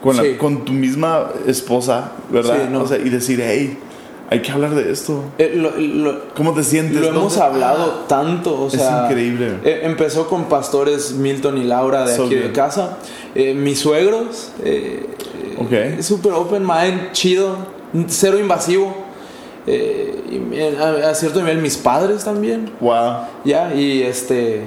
con, 0.02 0.18
la- 0.18 0.24
Sí. 0.24 0.36
con 0.38 0.66
tu 0.66 0.72
misma 0.74 1.30
esposa, 1.48 2.12
¿verdad? 2.30 2.56
Sí, 2.66 2.70
no. 2.72 2.82
O 2.84 2.88
sea, 2.88 2.98
y 2.98 3.10
decir, 3.10 3.42
hey, 3.44 3.78
hay 4.30 4.42
que 4.42 4.52
hablar 4.52 4.74
de 4.76 4.92
esto. 4.92 5.24
eh, 5.38 5.54
lo- 5.56 5.78
lo- 5.78 6.30
¿Cómo 6.36 6.54
te 6.54 6.64
sientes? 6.64 7.00
Lo 7.00 7.08
hemos 7.08 7.36
¿Dónde- 7.36 7.46
hablado 7.46 8.06
tanto, 8.08 8.64
o 8.64 8.68
es 8.68 8.74
sea, 8.74 9.06
increíble. 9.08 9.60
eh, 9.64 9.82
empezó 9.84 10.28
con 10.28 10.46
pastores 10.46 11.12
Milton 11.14 11.58
y 11.58 11.64
Laura 11.64 12.06
de 12.06 12.16
So 12.16 12.26
aquí 12.26 12.36
de 12.36 12.52
casa, 12.52 12.98
eh, 13.36 13.54
mis 13.54 13.80
suegros, 13.80 14.50
eh, 14.64 15.08
Ok. 15.60 16.02
super 16.02 16.34
open 16.34 16.64
mind, 16.66 17.12
chido, 17.14 17.56
cero 18.08 18.40
invasivo, 18.40 19.03
eh, 19.68 20.16
y, 20.52 20.78
a, 20.82 21.10
a 21.10 21.16
cierto 21.16 21.40
nivel 21.40 21.60
mis 21.60 21.78
padres 21.78 22.24
también, 22.24 22.72
Wow. 22.82 23.14
ya 23.46 23.74
y 23.74 24.02
este, 24.04 24.62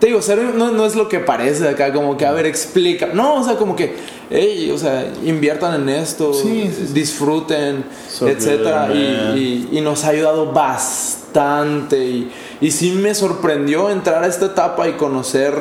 te 0.00 0.06
digo, 0.08 0.20
cero 0.22 0.42
no, 0.54 0.70
no 0.72 0.84
es 0.86 0.94
lo 0.94 1.08
que 1.08 1.18
parece 1.20 1.68
acá, 1.68 1.92
como 1.92 2.16
que 2.16 2.26
a 2.26 2.32
ver 2.32 2.46
explica, 2.46 3.08
no, 3.12 3.36
o 3.40 3.44
sea, 3.44 3.56
como 3.56 3.74
que, 3.74 3.94
hey, 4.30 4.70
o 4.74 4.78
sea, 4.78 5.06
inviertan 5.24 5.80
en 5.82 5.88
esto, 5.88 6.34
Sí, 6.34 6.70
sí, 6.74 6.84
sí. 6.88 6.92
disfruten, 6.92 7.84
So 8.08 8.28
etcétera, 8.28 8.88
good, 8.88 8.94
y- 8.96 8.98
man. 9.16 9.38
y, 9.38 9.68
y 9.78 9.80
nos 9.80 10.04
ha 10.04 10.08
ayudado 10.10 10.52
bastante 10.52 11.98
y, 12.04 12.30
y 12.60 12.70
sí 12.70 12.92
me 12.92 13.14
sorprendió 13.14 13.90
entrar 13.90 14.22
a 14.24 14.26
esta 14.26 14.46
etapa 14.46 14.88
y 14.88 14.92
conocer 14.92 15.54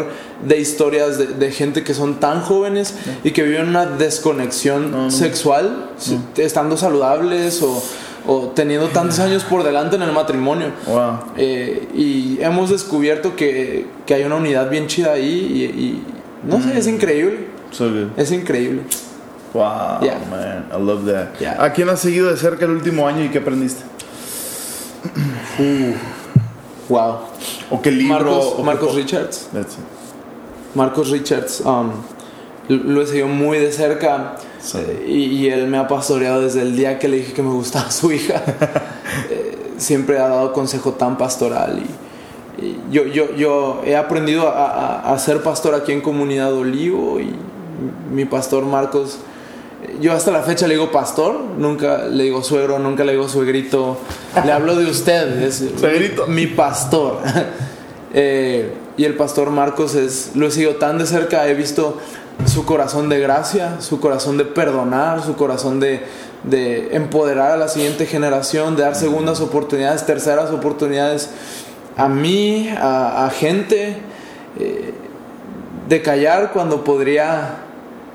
de 0.46 0.60
historias 0.60 1.18
de, 1.18 1.28
de 1.28 1.52
gente 1.52 1.84
que 1.84 1.94
son 1.94 2.20
tan 2.20 2.42
jóvenes 2.42 2.94
y 3.24 3.32
que 3.32 3.44
viven 3.44 3.70
una 3.70 3.86
desconexión 3.86 5.12
sexual 5.12 5.90
estando 6.38 6.78
saludables 6.78 7.62
o, 7.62 7.84
o 8.28 8.52
teniendo 8.56 8.88
tantos 8.88 9.20
años 9.20 9.44
por 9.44 9.64
delante 9.64 9.96
en 9.96 10.02
el 10.04 10.12
matrimonio 10.12 10.72
Wow. 10.88 11.20
Eh, 11.38 11.88
y 11.96 12.38
hemos 12.42 12.70
descubierto 12.70 13.36
que, 13.36 13.86
que 14.06 14.14
hay 14.14 14.24
una 14.24 14.36
unidad 14.36 14.70
bien 14.70 14.88
chida 14.88 15.14
ahí 15.14 15.24
y, 15.30 15.64
y 15.80 16.04
no 16.44 16.62
sé, 16.62 16.78
es 16.78 16.88
increíble 16.88 17.48
So 17.72 17.90
es 18.18 18.32
increíble 18.32 18.82
Wow, 19.54 20.02
Yeah. 20.02 20.20
man. 20.30 20.66
I 20.70 20.84
love 20.84 21.06
that. 21.06 21.40
Yeah. 21.40 21.64
¿A 21.64 21.72
quién 21.72 21.88
has 21.90 22.02
seguido 22.02 22.30
de 22.30 22.36
cerca 22.38 22.66
el 22.66 22.72
último 22.72 23.08
año 23.08 23.24
y 23.24 23.30
qué 23.30 23.38
aprendiste? 23.38 23.84
wow 26.90 27.20
¿O 27.72 27.82
qué 27.82 27.92
libro? 27.92 28.16
Marcos, 28.20 28.54
o 28.58 28.64
Marcos 28.64 28.96
Richards 28.96 29.50
That's 29.54 29.74
it. 29.76 29.80
Marcos 30.76 31.10
Richards, 31.10 31.62
um, 31.62 31.92
lo 32.68 33.02
he 33.02 33.08
seguido 33.08 33.28
muy 33.28 33.58
de 33.60 33.72
cerca 33.72 34.36
Sí. 34.66 34.80
y, 35.08 35.12
y 35.26 35.50
él 35.50 35.68
me 35.68 35.78
ha 35.78 35.88
pastoreado 35.88 36.42
desde 36.42 36.64
el 36.64 36.76
día 36.76 36.98
que 36.98 37.08
le 37.08 37.18
dije 37.18 37.34
que 37.34 37.44
me 37.44 37.52
gustaba 37.52 37.92
su 37.92 38.12
hija. 38.12 38.42
Eh, 39.30 39.58
siempre 39.78 40.18
ha 40.20 40.28
dado 40.28 40.54
consejo 40.54 40.94
tan 40.94 41.18
pastoral 41.18 41.80
y, 42.60 42.66
y 42.66 42.80
yo, 42.90 43.06
yo, 43.06 43.36
yo 43.36 43.82
he 43.86 43.96
aprendido 43.96 44.48
a, 44.50 44.66
a- 45.02 45.14
a 45.14 45.20
ser 45.20 45.44
pastor 45.44 45.76
aquí 45.76 45.92
en 45.92 46.02
Comunidad 46.02 46.54
Olivo 46.54 47.20
y 47.20 47.34
mi 48.12 48.24
pastor 48.26 48.64
Marcos, 48.66 49.20
eh, 49.84 49.98
yo 50.02 50.14
hasta 50.14 50.32
la 50.32 50.42
fecha 50.44 50.66
le 50.68 50.76
digo 50.76 50.92
pastor, 50.92 51.38
nunca 51.58 52.06
le 52.06 52.24
digo 52.24 52.42
suegro, 52.42 52.80
nunca 52.80 53.04
le 53.04 53.12
digo 53.12 53.28
suegrito, 53.30 53.98
le 54.46 54.52
hablo 54.52 54.76
de 54.76 54.86
usted, 54.90 55.44
es 55.44 55.64
Suegrito. 55.78 56.26
mi 56.28 56.48
pastor. 56.48 57.20
Eh, 58.18 58.72
y 58.96 59.04
el 59.04 59.16
pastor 59.16 59.50
Marcos 59.50 59.94
es, 59.94 60.32
lo 60.36 60.48
he 60.48 60.52
seguido 60.52 60.76
tan 60.78 60.98
de 60.98 61.06
cerca, 61.06 61.50
he 61.50 61.54
visto 61.54 61.98
su 62.46 62.66
corazón 62.66 63.10
de 63.10 63.20
gracia, 63.20 63.80
su 63.82 64.00
corazón 64.00 64.38
de 64.38 64.46
perdonar, 64.46 65.22
su 65.24 65.36
corazón 65.36 65.80
de, 65.80 66.04
de 66.44 66.96
empoderar 66.96 67.52
a 67.52 67.58
la 67.58 67.68
siguiente 67.68 68.06
generación, 68.06 68.76
de 68.76 68.84
dar 68.84 68.96
segundas 68.96 69.40
oportunidades, 69.42 70.06
terceras 70.06 70.52
oportunidades 70.52 71.30
a 71.98 72.08
mí, 72.10 72.70
a, 72.78 73.26
a 73.26 73.30
gente. 73.30 73.98
eh, 74.60 74.94
de 75.88 76.02
callar 76.02 76.52
cuando 76.52 76.84
podría 76.84 77.58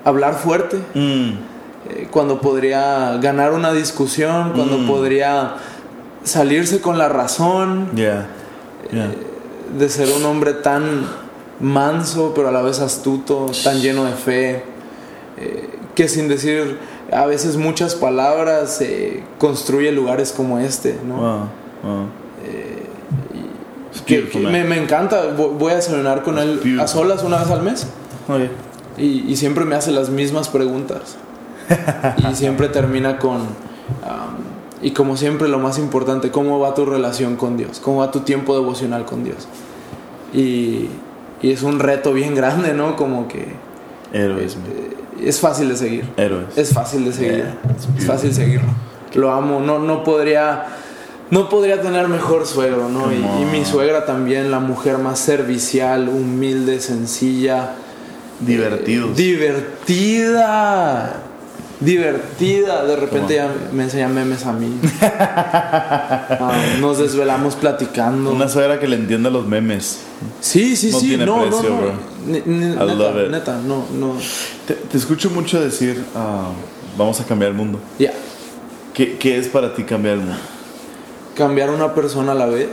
hablar 0.05 0.35
fuerte, 0.35 0.79
Mm. 0.95 1.31
eh, 1.89 2.09
cuando 2.11 2.41
podría 2.41 3.17
ganar 3.19 3.53
una 3.53 3.73
discusión, 3.73 4.53
cuando 4.55 4.79
Mm. 4.79 4.87
podría 4.89 5.55
salirse 6.25 6.81
con 6.81 6.99
la 6.99 7.09
razón, 7.09 7.91
Yeah. 7.95 8.27
Yeah. 8.91 9.11
de 9.79 9.89
ser 9.89 10.09
un 10.17 10.25
hombre 10.25 10.53
tan 10.55 11.07
manso, 11.61 12.33
pero 12.35 12.49
a 12.49 12.53
la 12.53 12.63
vez 12.63 12.81
astuto, 12.81 13.47
tan 13.65 13.81
lleno 13.81 14.05
de 14.05 14.13
fe, 14.13 14.63
eh, 15.39 15.69
que 15.95 16.09
sin 16.09 16.29
decir 16.29 16.79
a 17.13 17.27
veces 17.27 17.57
muchas 17.57 17.95
palabras 17.95 18.81
eh, 18.81 19.23
construye 19.39 19.91
lugares 19.93 20.33
como 20.33 20.59
este, 20.59 20.97
¿no? 21.07 21.17
Wow. 21.17 21.39
Wow. 21.83 22.07
It's 23.93 24.03
Que- 24.03 24.23
me, 24.39 24.65
me 24.65 24.79
encanta, 24.81 25.37
Vo- 25.37 25.51
voy 25.59 25.73
a 25.73 25.77
desayunar 25.77 26.23
con 26.23 26.39
él 26.39 26.55
beautiful. 26.57 26.81
a 26.81 26.87
solas 26.87 27.23
una 27.25 27.39
vez 27.39 27.51
al 27.51 27.63
mes 27.63 27.87
Okay. 28.29 28.51
y, 28.97 29.31
y 29.33 29.37
siempre 29.37 29.65
me 29.65 29.75
hace 29.75 29.91
las 29.91 30.09
mismas 30.11 30.49
preguntas 30.49 31.17
y 32.31 32.35
siempre 32.37 32.69
termina 32.69 33.19
con, 33.19 33.39
am, 33.39 34.37
y 34.83 34.93
como 34.93 35.17
siempre 35.17 35.49
lo 35.49 35.59
más 35.59 35.79
importante, 35.79 36.31
¿cómo 36.31 36.61
va 36.61 36.75
tu 36.75 36.85
relación 36.87 37.35
con 37.37 37.57
Dios? 37.57 37.81
¿Cómo 37.81 37.99
va 38.01 38.11
tu 38.13 38.21
tiempo 38.21 38.55
devocional 38.55 39.05
con 39.05 39.25
Dios? 39.25 39.49
Y, 40.33 40.89
y 41.43 41.53
es 41.53 41.63
un 41.63 41.79
reto 41.79 42.13
bien 42.13 42.35
grande, 42.35 42.75
¿no? 42.75 42.97
Como 42.97 43.29
que 43.29 43.49
Héroes, 44.13 44.55
eh, 44.55 44.97
es 45.25 45.41
fácil 45.41 45.69
de 45.69 45.77
seguir. 45.77 46.05
Héroes. 46.17 46.57
Es 46.57 46.73
fácil 46.73 47.05
de 47.05 47.13
seguir. 47.13 47.37
Yeah, 47.37 47.59
es 47.99 48.07
fácil 48.07 48.33
seguirlo. 48.35 48.69
Lo 49.15 49.33
amo. 49.33 49.61
No, 49.61 49.79
no 49.79 50.03
podría. 50.05 50.67
No 51.31 51.49
podría 51.49 51.81
tener 51.81 52.09
mejor 52.09 52.45
suegro, 52.45 52.89
¿no? 52.89 53.13
Y, 53.13 53.45
mi 53.53 53.65
suegra 53.65 54.05
también, 54.05 54.51
la 54.51 54.59
mujer 54.59 54.99
más 54.99 55.21
servicial, 55.21 56.09
humilde, 56.09 56.81
sencilla. 56.81 57.75
Divertidos. 58.41 59.17
Divertida. 59.17 61.15
Divertida. 61.81 62.85
De 62.85 62.97
repente 62.97 63.35
ya 63.37 63.51
me 63.73 63.85
enseña 63.85 64.09
memes 64.09 64.45
a 64.47 64.53
mí. 64.53 64.79
Ah, 66.43 66.53
nos 66.81 66.99
desvelamos 66.99 67.55
platicando. 67.55 68.31
Una 68.33 68.49
suegra 68.49 68.79
que 68.79 68.87
le 68.87 68.97
entienda 68.97 69.31
los 69.31 69.47
memes. 69.47 70.01
Sí, 70.41 70.77
sí, 70.77 70.91
no 70.91 71.01
sí. 71.01 71.09
tiene 71.09 71.27
no, 71.27 71.43
precio, 71.43 71.69
no, 71.71 71.81
no. 71.81 71.93
ni- 72.27 72.69
neta, 72.69 72.85
love 72.85 73.27
it. 73.27 73.31
neta, 73.31 73.59
no, 73.59 73.85
no. 73.93 74.15
Te, 74.67 74.75
te 74.75 74.97
escucho 74.97 75.29
mucho 75.31 75.61
decir, 75.61 76.03
ah, 76.15 76.51
vamos 76.97 77.21
a 77.21 77.25
cambiar 77.25 77.51
el 77.51 77.57
mundo. 77.57 77.81
Ya. 77.99 78.13
¿Qué, 78.95 79.17
¿Qué 79.19 79.39
es 79.39 79.49
para 79.49 79.75
ti 79.75 79.85
cambiar 79.85 80.15
el 80.15 80.21
mundo? 80.21 80.37
cambiar 81.41 81.71
una 81.71 81.95
persona 81.95 82.33
a 82.33 82.35
la 82.35 82.47
vez. 82.47 82.69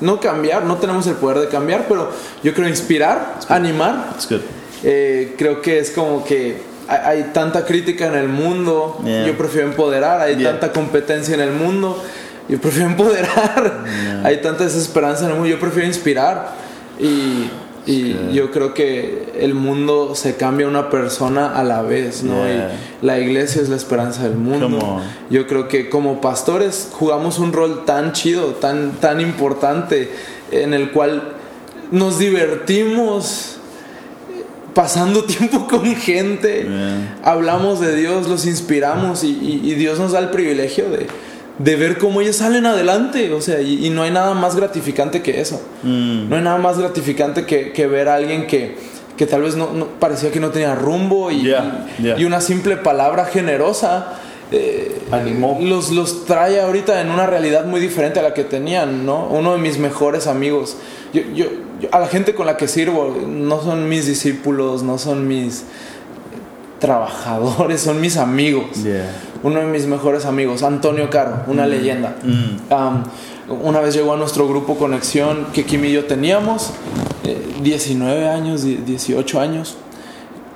No 0.00 0.20
cambiar, 0.20 0.64
no 0.64 0.76
tenemos 0.78 1.06
el 1.06 1.14
poder 1.16 1.38
de 1.38 1.48
cambiar, 1.48 1.86
pero 1.86 2.10
yo 2.42 2.54
creo 2.54 2.66
inspirar, 2.66 3.38
animar. 3.48 4.16
Eh, 4.82 5.34
creo 5.36 5.60
que 5.60 5.78
es 5.78 5.90
como 5.90 6.24
que 6.24 6.62
hay, 6.90 6.98
hay 7.18 7.30
tanta 7.32 7.64
crítica 7.64 8.06
en 8.06 8.14
el 8.14 8.28
mundo, 8.28 8.98
Yeah. 9.04 9.26
yo 9.26 9.38
prefiero 9.38 9.68
empoderar, 9.68 10.20
hay 10.20 10.36
Yeah. 10.36 10.50
tanta 10.52 10.72
competencia 10.72 11.34
en 11.34 11.40
el 11.40 11.52
mundo, 11.52 12.02
yo 12.48 12.58
prefiero 12.60 12.88
empoderar, 12.90 13.84
hay 14.24 14.36
tanta 14.42 14.64
desesperanza 14.64 15.24
en 15.24 15.30
el 15.30 15.36
mundo, 15.36 15.48
yo 15.48 15.60
prefiero 15.60 15.86
inspirar. 15.86 16.52
Y, 16.98 17.48
y 17.86 18.34
yo 18.34 18.50
creo 18.50 18.74
que 18.74 19.32
el 19.38 19.54
mundo 19.54 20.14
se 20.14 20.36
cambia 20.36 20.66
una 20.68 20.90
persona 20.90 21.58
a 21.58 21.64
la 21.64 21.80
vez, 21.80 22.22
¿no? 22.22 22.46
Y 22.46 22.60
la 23.00 23.18
iglesia 23.18 23.62
es 23.62 23.70
la 23.70 23.76
esperanza 23.76 24.24
del 24.24 24.34
mundo. 24.36 25.00
Yo 25.30 25.46
creo 25.46 25.66
que 25.66 25.88
como 25.88 26.20
pastores 26.20 26.88
jugamos 26.92 27.38
un 27.38 27.52
rol 27.54 27.84
tan 27.86 28.12
chido, 28.12 28.48
tan, 28.60 28.92
tan 29.00 29.20
importante, 29.22 30.10
en 30.50 30.74
el 30.74 30.90
cual 30.90 31.32
nos 31.90 32.18
divertimos 32.18 33.56
pasando 34.74 35.24
tiempo 35.24 35.66
con 35.66 35.84
gente, 35.96 36.66
Yeah. 36.68 37.18
hablamos 37.24 37.80
de 37.80 37.94
Dios, 37.96 38.28
los 38.28 38.46
inspiramos 38.46 39.24
y, 39.24 39.28
y- 39.28 39.70
y 39.70 39.74
Dios 39.74 39.98
nos 39.98 40.12
da 40.12 40.18
el 40.20 40.30
privilegio 40.30 40.90
de, 40.90 41.06
de 41.58 41.76
ver 41.76 41.98
cómo 41.98 42.20
ellos 42.20 42.36
salen 42.36 42.66
adelante, 42.66 43.32
o 43.32 43.40
sea, 43.40 43.60
y, 43.60 43.86
y 43.86 43.90
no 43.90 44.02
hay 44.02 44.10
nada 44.10 44.34
más 44.34 44.56
gratificante 44.56 45.22
que 45.22 45.40
eso. 45.40 45.60
Mm. 45.82 46.28
No 46.28 46.36
hay 46.36 46.42
nada 46.42 46.58
más 46.58 46.78
gratificante 46.78 47.44
que, 47.46 47.72
que 47.72 47.86
ver 47.86 48.08
a 48.08 48.14
alguien 48.14 48.46
que, 48.46 48.76
que 49.16 49.26
tal 49.26 49.42
vez 49.42 49.56
no, 49.56 49.72
no- 49.72 49.86
parecía 49.86 50.30
que 50.30 50.40
no 50.40 50.50
tenía 50.50 50.74
rumbo 50.74 51.30
y, 51.30 51.42
Yeah, 51.42 51.86
y- 51.98 52.02
yeah. 52.02 52.18
y 52.18 52.24
una 52.24 52.40
simple 52.40 52.76
palabra 52.76 53.24
generosa 53.26 54.14
eh, 54.52 54.98
Animó. 55.12 55.58
Los, 55.62 55.90
los 55.92 56.24
trae 56.24 56.60
ahorita 56.60 57.00
en 57.00 57.10
una 57.10 57.24
realidad 57.26 57.66
muy 57.66 57.80
diferente 57.80 58.18
a 58.18 58.22
la 58.22 58.34
que 58.34 58.42
tenían, 58.42 59.06
¿no? 59.06 59.26
Uno 59.28 59.52
de 59.52 59.58
mis 59.58 59.78
mejores 59.78 60.26
amigos, 60.26 60.76
yo, 61.12 61.22
yo- 61.34 61.46
yo- 61.80 61.88
a 61.92 61.98
la 61.98 62.06
gente 62.06 62.34
con 62.34 62.46
la 62.46 62.56
que 62.56 62.68
sirvo, 62.68 63.16
no 63.26 63.60
son 63.62 63.88
mis 63.88 64.06
discípulos, 64.06 64.82
no 64.82 64.98
son 64.98 65.26
mis 65.26 65.64
trabajadores, 66.78 67.80
son 67.82 68.00
mis 68.00 68.16
amigos. 68.16 68.82
Yeah. 68.82 69.10
Uno 69.42 69.60
de 69.60 69.66
mis 69.66 69.86
mejores 69.86 70.24
amigos, 70.26 70.62
Antonio 70.62 71.10
Caro, 71.10 71.44
una 71.46 71.66
leyenda. 71.66 72.16
Mm. 72.22 72.72
Um, 72.72 73.62
una 73.64 73.80
vez 73.80 73.94
llegó 73.94 74.12
a 74.12 74.16
nuestro 74.16 74.46
grupo 74.48 74.76
Conexión 74.76 75.46
que 75.52 75.64
Kim 75.64 75.84
y 75.84 75.92
yo 75.92 76.04
teníamos, 76.04 76.70
eh, 77.24 77.38
19 77.62 78.28
años, 78.28 78.62
die- 78.62 78.78
18 78.84 79.40
años, 79.40 79.76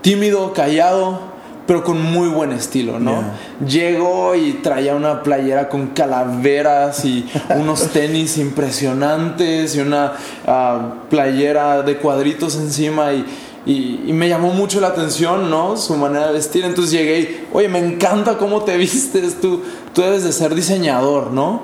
tímido, 0.02 0.52
callado, 0.52 1.33
pero 1.66 1.82
con 1.82 2.00
muy 2.02 2.28
buen 2.28 2.52
estilo, 2.52 2.98
¿no? 3.00 3.22
Llegó 3.66 4.34
y 4.34 4.54
traía 4.62 4.94
una 4.94 5.22
playera 5.22 5.68
con 5.68 5.88
calaveras 5.88 7.04
y 7.04 7.26
unos 7.58 7.88
tenis 7.88 8.36
impresionantes 8.38 9.74
y 9.76 9.80
una 9.80 10.12
ah, 10.46 10.94
playera 11.10 11.82
de 11.82 11.96
cuadritos 11.96 12.56
encima 12.56 13.12
y, 13.12 13.24
y- 13.66 14.04
y 14.06 14.12
me 14.12 14.28
llamó 14.28 14.50
mucho 14.52 14.78
la 14.80 14.88
atención, 14.88 15.48
¿no? 15.50 15.76
Su 15.78 15.96
manera 15.96 16.26
de 16.26 16.34
vestir. 16.34 16.64
Entonces 16.64 16.92
llegué 16.92 17.20
y, 17.20 17.46
oye, 17.52 17.68
me 17.68 17.78
encanta 17.78 18.36
cómo 18.36 18.62
te 18.62 18.76
vistes, 18.78 19.40
tú, 19.40 19.62
tú 19.94 20.02
debes 20.02 20.22
de 20.24 20.32
ser 20.32 20.54
diseñador, 20.54 21.30
¿no? 21.32 21.62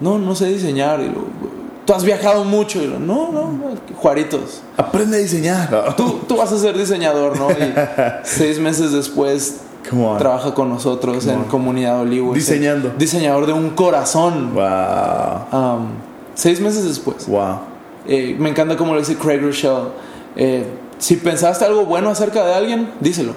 No, 0.00 0.18
no 0.18 0.34
sé 0.34 0.46
diseñar. 0.48 1.00
Y 1.00 1.12
tú 1.92 1.96
has 1.96 2.04
viajado 2.04 2.44
mucho. 2.44 2.82
Y 2.82 2.86
lo, 2.86 2.98
no, 2.98 3.30
no, 3.30 3.58
Juaritos. 3.96 4.62
Aprende 4.76 5.18
a 5.18 5.20
diseñar. 5.20 5.94
Tú, 5.94 6.20
tú 6.26 6.36
vas 6.36 6.50
a 6.50 6.58
ser 6.58 6.76
diseñador, 6.76 7.38
¿no? 7.38 7.50
Y 7.50 7.74
seis 8.22 8.58
meses 8.58 8.92
después 8.92 9.60
trabaja 10.18 10.54
con 10.54 10.70
nosotros 10.70 11.26
en 11.26 11.44
Comunidad 11.44 12.02
el 12.02 12.32
Diseñando. 12.32 12.92
Diseñador 12.96 13.46
de 13.46 13.52
un 13.52 13.70
corazón. 13.70 14.54
Wow. 14.54 14.64
Um, 15.52 15.88
seis 16.34 16.60
meses 16.60 16.84
después. 16.84 17.26
Wow. 17.26 17.58
Eh, 18.06 18.36
me 18.38 18.48
encanta 18.48 18.76
como 18.76 18.94
lo 18.94 19.00
dice 19.00 19.16
Craig 19.16 19.40
Rochelle. 19.40 19.90
Eh, 20.34 20.64
si 20.98 21.16
pensaste 21.16 21.64
algo 21.64 21.84
bueno 21.84 22.08
acerca 22.08 22.44
de 22.44 22.54
alguien, 22.54 22.90
díselo. 23.00 23.34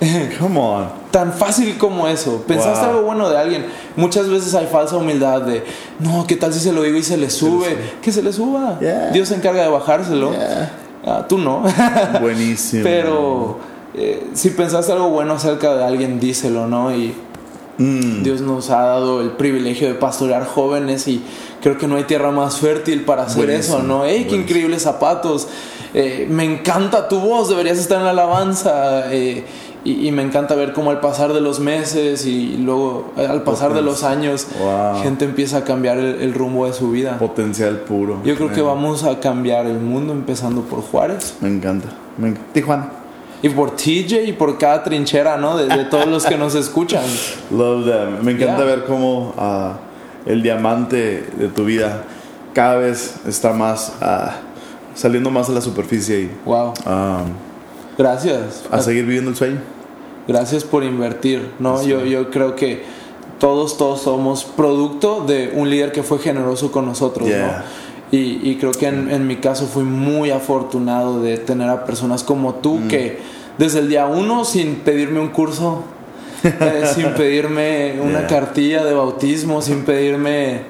Come 0.38 0.58
on. 0.60 0.88
Tan 1.10 1.32
fácil 1.32 1.76
como 1.78 2.06
eso. 2.06 2.44
Pensaste 2.46 2.80
Wow. 2.86 2.90
algo 2.90 3.02
bueno 3.02 3.28
de 3.30 3.38
alguien. 3.38 3.66
Muchas 3.96 4.28
veces 4.28 4.54
hay 4.54 4.66
falsa 4.66 4.96
humildad 4.96 5.42
de, 5.42 5.64
no, 5.98 6.26
¿qué 6.26 6.36
tal 6.36 6.52
si 6.52 6.60
se 6.60 6.72
lo 6.72 6.82
digo 6.82 6.96
y 6.98 7.02
se 7.02 7.16
le 7.16 7.30
sube? 7.30 7.76
Que 8.02 8.12
se 8.12 8.22
le 8.22 8.32
suba. 8.32 8.78
Yeah. 8.80 9.10
Dios 9.10 9.28
se 9.28 9.34
encarga 9.34 9.62
de 9.62 9.68
bajárselo. 9.68 10.30
Yeah. 10.32 10.72
Ah, 11.04 11.26
tú 11.28 11.38
no. 11.38 11.62
Buenísimo. 12.20 12.84
Pero 12.84 13.58
eh, 13.94 14.28
si 14.34 14.50
pensaste 14.50 14.92
algo 14.92 15.08
bueno 15.10 15.34
acerca 15.34 15.74
de 15.74 15.84
alguien, 15.84 16.20
díselo, 16.20 16.66
¿no? 16.66 16.94
Y 16.94 17.14
Mm. 17.80 18.24
Dios 18.24 18.40
nos 18.40 18.70
ha 18.70 18.80
dado 18.82 19.20
el 19.20 19.30
privilegio 19.30 19.86
de 19.86 19.94
pastorear 19.94 20.44
jóvenes 20.44 21.06
y 21.06 21.22
creo 21.62 21.78
que 21.78 21.86
no 21.86 21.94
hay 21.94 22.02
tierra 22.02 22.32
más 22.32 22.56
fértil 22.56 23.04
para 23.04 23.22
hacer 23.22 23.46
Buenísimo, 23.46 23.76
eso, 23.76 23.86
¿no? 23.86 24.04
¡Ey, 24.04 24.24
qué 24.24 24.34
increíbles 24.34 24.82
zapatos! 24.82 25.46
Eh, 25.94 26.26
me 26.28 26.42
encanta 26.42 27.06
tu 27.06 27.20
voz, 27.20 27.48
deberías 27.48 27.78
estar 27.78 27.98
en 27.98 28.04
la 28.06 28.10
alabanza. 28.10 29.12
eh, 29.14 29.44
y, 29.92 30.08
y 30.08 30.12
me 30.12 30.22
encanta 30.22 30.54
ver 30.54 30.72
cómo 30.72 30.90
al 30.90 31.00
pasar 31.00 31.32
de 31.32 31.40
los 31.40 31.60
meses 31.60 32.26
y 32.26 32.56
luego 32.58 33.12
eh, 33.16 33.26
al 33.26 33.42
pasar 33.42 33.74
de 33.74 33.82
los 33.82 34.02
años, 34.04 34.46
Wow. 34.60 35.02
gente 35.02 35.24
empieza 35.24 35.58
a 35.58 35.64
cambiar 35.64 35.98
el, 35.98 36.20
el 36.20 36.34
rumbo 36.34 36.66
de 36.66 36.72
su 36.72 36.90
vida. 36.90 37.18
Potencial 37.18 37.76
puro. 37.80 38.20
Yo 38.24 38.34
creo 38.36 38.52
que 38.52 38.60
vamos 38.62 39.04
a 39.04 39.20
cambiar 39.20 39.66
el 39.66 39.78
mundo 39.80 40.12
empezando 40.12 40.62
por 40.62 40.82
Juárez. 40.82 41.34
Me 41.40 41.48
encanta. 41.48 41.88
Me 42.16 42.28
encanta. 42.28 42.52
Tijuana. 42.52 42.88
Y 43.40 43.50
por 43.50 43.76
TJ 43.76 44.24
y 44.26 44.32
por 44.32 44.58
cada 44.58 44.82
trinchera, 44.82 45.36
¿no? 45.36 45.56
De, 45.56 45.68
de 45.68 45.84
todos 45.84 46.06
los 46.08 46.26
que 46.26 46.36
nos 46.36 46.54
escuchan. 46.56 47.04
Love 47.50 47.84
them. 47.86 48.24
Me 48.24 48.32
encanta 48.32 48.56
Yeah. 48.56 48.64
ver 48.64 48.84
cómo 48.84 49.32
ah, 49.38 49.74
el 50.26 50.42
diamante 50.42 51.24
de 51.38 51.48
tu 51.48 51.64
vida 51.64 52.02
cada 52.52 52.76
vez 52.76 53.14
está 53.28 53.52
más 53.52 53.92
ah, 54.00 54.38
saliendo 54.96 55.30
más 55.30 55.48
a 55.48 55.52
la 55.52 55.60
superficie 55.60 56.22
y 56.22 56.30
Wow. 56.44 56.74
ah, 56.86 57.20
Gracias. 57.96 58.64
a 58.70 58.80
seguir 58.80 59.04
viviendo 59.06 59.30
el 59.30 59.36
sueño. 59.36 59.60
Gracias 60.28 60.62
por 60.64 60.84
invertir, 60.84 61.50
¿no? 61.58 61.82
Yo, 61.82 62.04
yo 62.04 62.30
creo 62.30 62.54
que 62.54 62.84
todos, 63.40 63.76
todos 63.78 64.02
somos 64.02 64.44
producto 64.44 65.24
de 65.26 65.52
un 65.54 65.70
líder 65.70 65.90
que 65.92 66.02
fue 66.02 66.18
generoso 66.18 66.70
con 66.70 66.84
nosotros, 66.86 67.26
Yeah. 67.28 67.46
¿no? 67.46 67.88
Y, 68.16 68.40
y 68.50 68.56
creo 68.58 68.72
que 68.72 68.86
en, 68.86 69.10
en 69.10 69.26
mi 69.26 69.36
caso 69.36 69.66
fui 69.66 69.84
muy 69.84 70.30
afortunado 70.30 71.20
de 71.20 71.36
tener 71.38 71.68
a 71.68 71.84
personas 71.84 72.24
como 72.24 72.54
tú 72.54 72.76
Mm. 72.76 72.88
que 72.88 73.18
desde 73.58 73.80
el 73.80 73.88
día 73.88 74.06
uno, 74.06 74.44
sin 74.44 74.76
pedirme 74.76 75.20
un 75.20 75.28
curso, 75.28 75.82
eh, 76.44 76.84
sin 76.94 77.06
pedirme 77.14 77.96
una 78.02 78.20
Yeah. 78.20 78.26
cartilla 78.28 78.84
de 78.84 78.94
bautismo, 78.94 79.60
sin 79.62 79.84
pedirme 79.84 80.62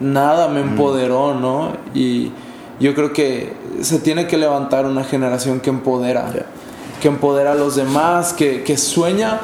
nada, 0.00 0.48
Mm. 0.48 0.54
me 0.54 0.60
empoderó, 0.60 1.34
¿no? 1.34 1.72
Y 1.94 2.32
yo 2.80 2.94
creo 2.94 3.12
que 3.12 3.52
se 3.82 3.98
tiene 3.98 4.26
que 4.26 4.36
levantar 4.36 4.84
una 4.86 5.04
generación 5.04 5.60
que 5.60 5.70
empodera, 5.70 6.28
que 7.00 7.08
empodera 7.08 7.52
a 7.52 7.54
los 7.54 7.76
demás, 7.76 8.32
que, 8.32 8.62
que 8.62 8.76
sueña 8.76 9.40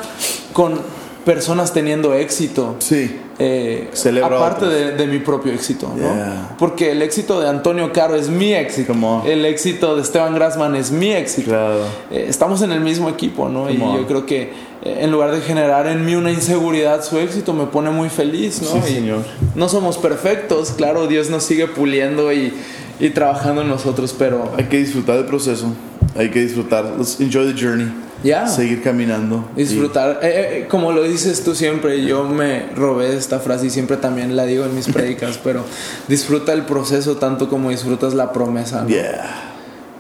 con 0.53 0.81
personas 1.27 1.73
teniendo 1.73 2.15
éxito. 2.15 2.77
Sí. 2.79 3.21
Eh, 3.39 3.91
aparte 4.23 4.65
de, 4.65 4.93
de 4.93 5.07
mi 5.07 5.19
propio 5.19 5.53
éxito, 5.53 5.93
¿no? 5.95 5.97
Yeah. 5.97 6.55
Porque 6.59 6.93
el 6.93 7.03
éxito 7.03 7.41
de 7.41 7.49
Antonio 7.49 7.93
Caro 7.93 8.15
es 8.15 8.29
mi 8.29 8.55
éxito. 8.55 8.95
El 9.27 9.45
éxito 9.45 9.97
de 9.97 10.03
Esteban 10.03 10.35
Grassman 10.35 10.77
es 10.77 10.91
mi 10.91 11.13
éxito. 11.13 11.51
Claro. 11.51 11.81
Eh, 12.11 12.27
estamos 12.29 12.63
en 12.63 12.71
el 12.71 12.81
mismo 12.81 13.11
equipo, 13.11 13.49
¿no? 13.49 13.69
Y 13.69 13.83
on. 13.83 13.97
yo 13.97 14.07
creo 14.07 14.25
que 14.25 14.53
eh, 14.83 15.01
en 15.01 15.11
lugar 15.11 15.33
de 15.33 15.41
generar 15.41 15.89
en 15.89 16.07
mí 16.07 16.15
una 16.15 16.31
inseguridad, 16.31 17.05
su 17.05 17.19
éxito 17.19 17.53
me 17.53 17.67
pone 17.67 17.91
muy 17.91 18.09
feliz, 18.09 18.63
¿no? 18.63 18.69
Sí, 18.69 18.79
Y 18.89 18.95
señor. 18.95 19.25
No 19.57 19.69
somos 19.69 19.99
perfectos, 19.99 20.71
claro, 20.77 21.09
Dios 21.09 21.29
nos 21.29 21.43
sigue 21.43 21.67
puliendo 21.67 22.33
y, 22.33 22.55
y 23.01 23.11
trabajando 23.11 23.63
en 23.63 23.69
nosotros, 23.69 24.15
pero 24.19 24.53
Hay 24.57 24.65
que 24.65 24.79
disfrutar 24.79 25.17
del 25.17 25.27
proceso. 25.27 25.73
Hay 26.17 26.31
que 26.31 26.41
disfrutar. 26.41 26.85
Let's 26.99 27.21
enjoy 27.21 27.53
the 27.53 27.61
journey. 27.61 27.93
ya. 28.23 28.47
Seguir 28.47 28.83
caminando. 28.83 29.45
Disfrutar, 29.55 30.21
eh, 30.23 30.61
eh, 30.63 30.67
como 30.69 30.93
lo 30.93 31.03
dices 31.03 31.45
tú 31.45 31.55
siempre, 31.55 32.05
yo 32.05 32.25
me 32.25 32.67
robé 32.75 33.15
esta 33.17 33.39
frase 33.39 33.67
y 33.67 33.71
siempre 33.71 33.99
también 33.99 34.35
la 34.35 34.45
digo 34.47 34.65
en 34.65 34.75
mis 34.75 34.87
prédicas, 34.93 35.39
pero 35.45 35.63
disfruta 36.09 36.53
el 36.55 36.63
proceso 36.63 37.17
tanto 37.17 37.49
como 37.51 37.71
disfrutas 37.71 38.15
la 38.15 38.33
promesa. 38.33 38.83
¿no? 38.83 38.89
Y- 38.89 38.95
yeah. 38.95 39.53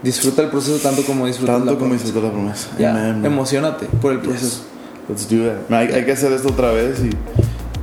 Disfruta 0.02 0.42
el 0.42 0.48
proceso 0.48 0.76
tanto 0.78 1.02
como 1.02 1.26
disfrutas 1.26 1.56
Tanto 1.56 1.72
la 1.72 1.78
como 1.78 1.86
promesa. 1.90 2.04
disfrutar 2.04 2.30
la 2.30 2.34
promesa. 2.34 2.68
Bro. 2.78 3.26
emocionate 3.26 3.86
por 4.00 4.12
el 4.12 4.20
proceso. 4.20 4.62
Let's 5.08 5.28
do 5.28 5.44
that. 5.44 5.70
Hay, 5.72 5.88
hay 5.92 6.04
que 6.04 6.12
hacer 6.12 6.32
esto 6.32 6.48
otra 6.48 6.70
vez 6.72 6.98
y 7.00 7.10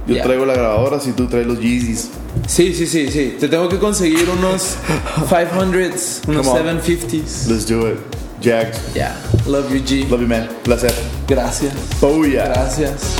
yo 0.08 0.16
Yeah. 0.16 0.24
traigo 0.26 0.46
la 0.46 0.54
grabadora 0.54 1.00
si 1.00 1.12
tú 1.14 1.28
traes 1.28 1.48
los 1.48 1.60
Yeezys. 1.60 2.10
Sí, 2.48 2.74
sí, 2.74 2.88
sí, 2.88 3.10
sí. 3.10 3.38
Te 3.40 3.48
tengo 3.48 3.70
que 3.70 3.78
conseguir 3.80 4.28
unos 4.30 4.76
500s, 5.30 6.28
unos 6.28 6.48
Come 6.48 6.60
on. 6.70 6.80
750s. 6.82 7.48
Let's 7.48 7.66
do 7.68 7.88
it. 7.88 7.98
Jack, 8.42 8.74
Yeah, 8.94 9.16
love 9.48 9.72
you, 9.74 9.80
G. 9.86 10.06
love 10.10 10.22
you 10.22 10.28
man. 10.28 10.50
Placer. 10.64 10.92
Gracias. 11.28 11.74
Booyah. 12.02 12.48
Gracias. 12.50 13.16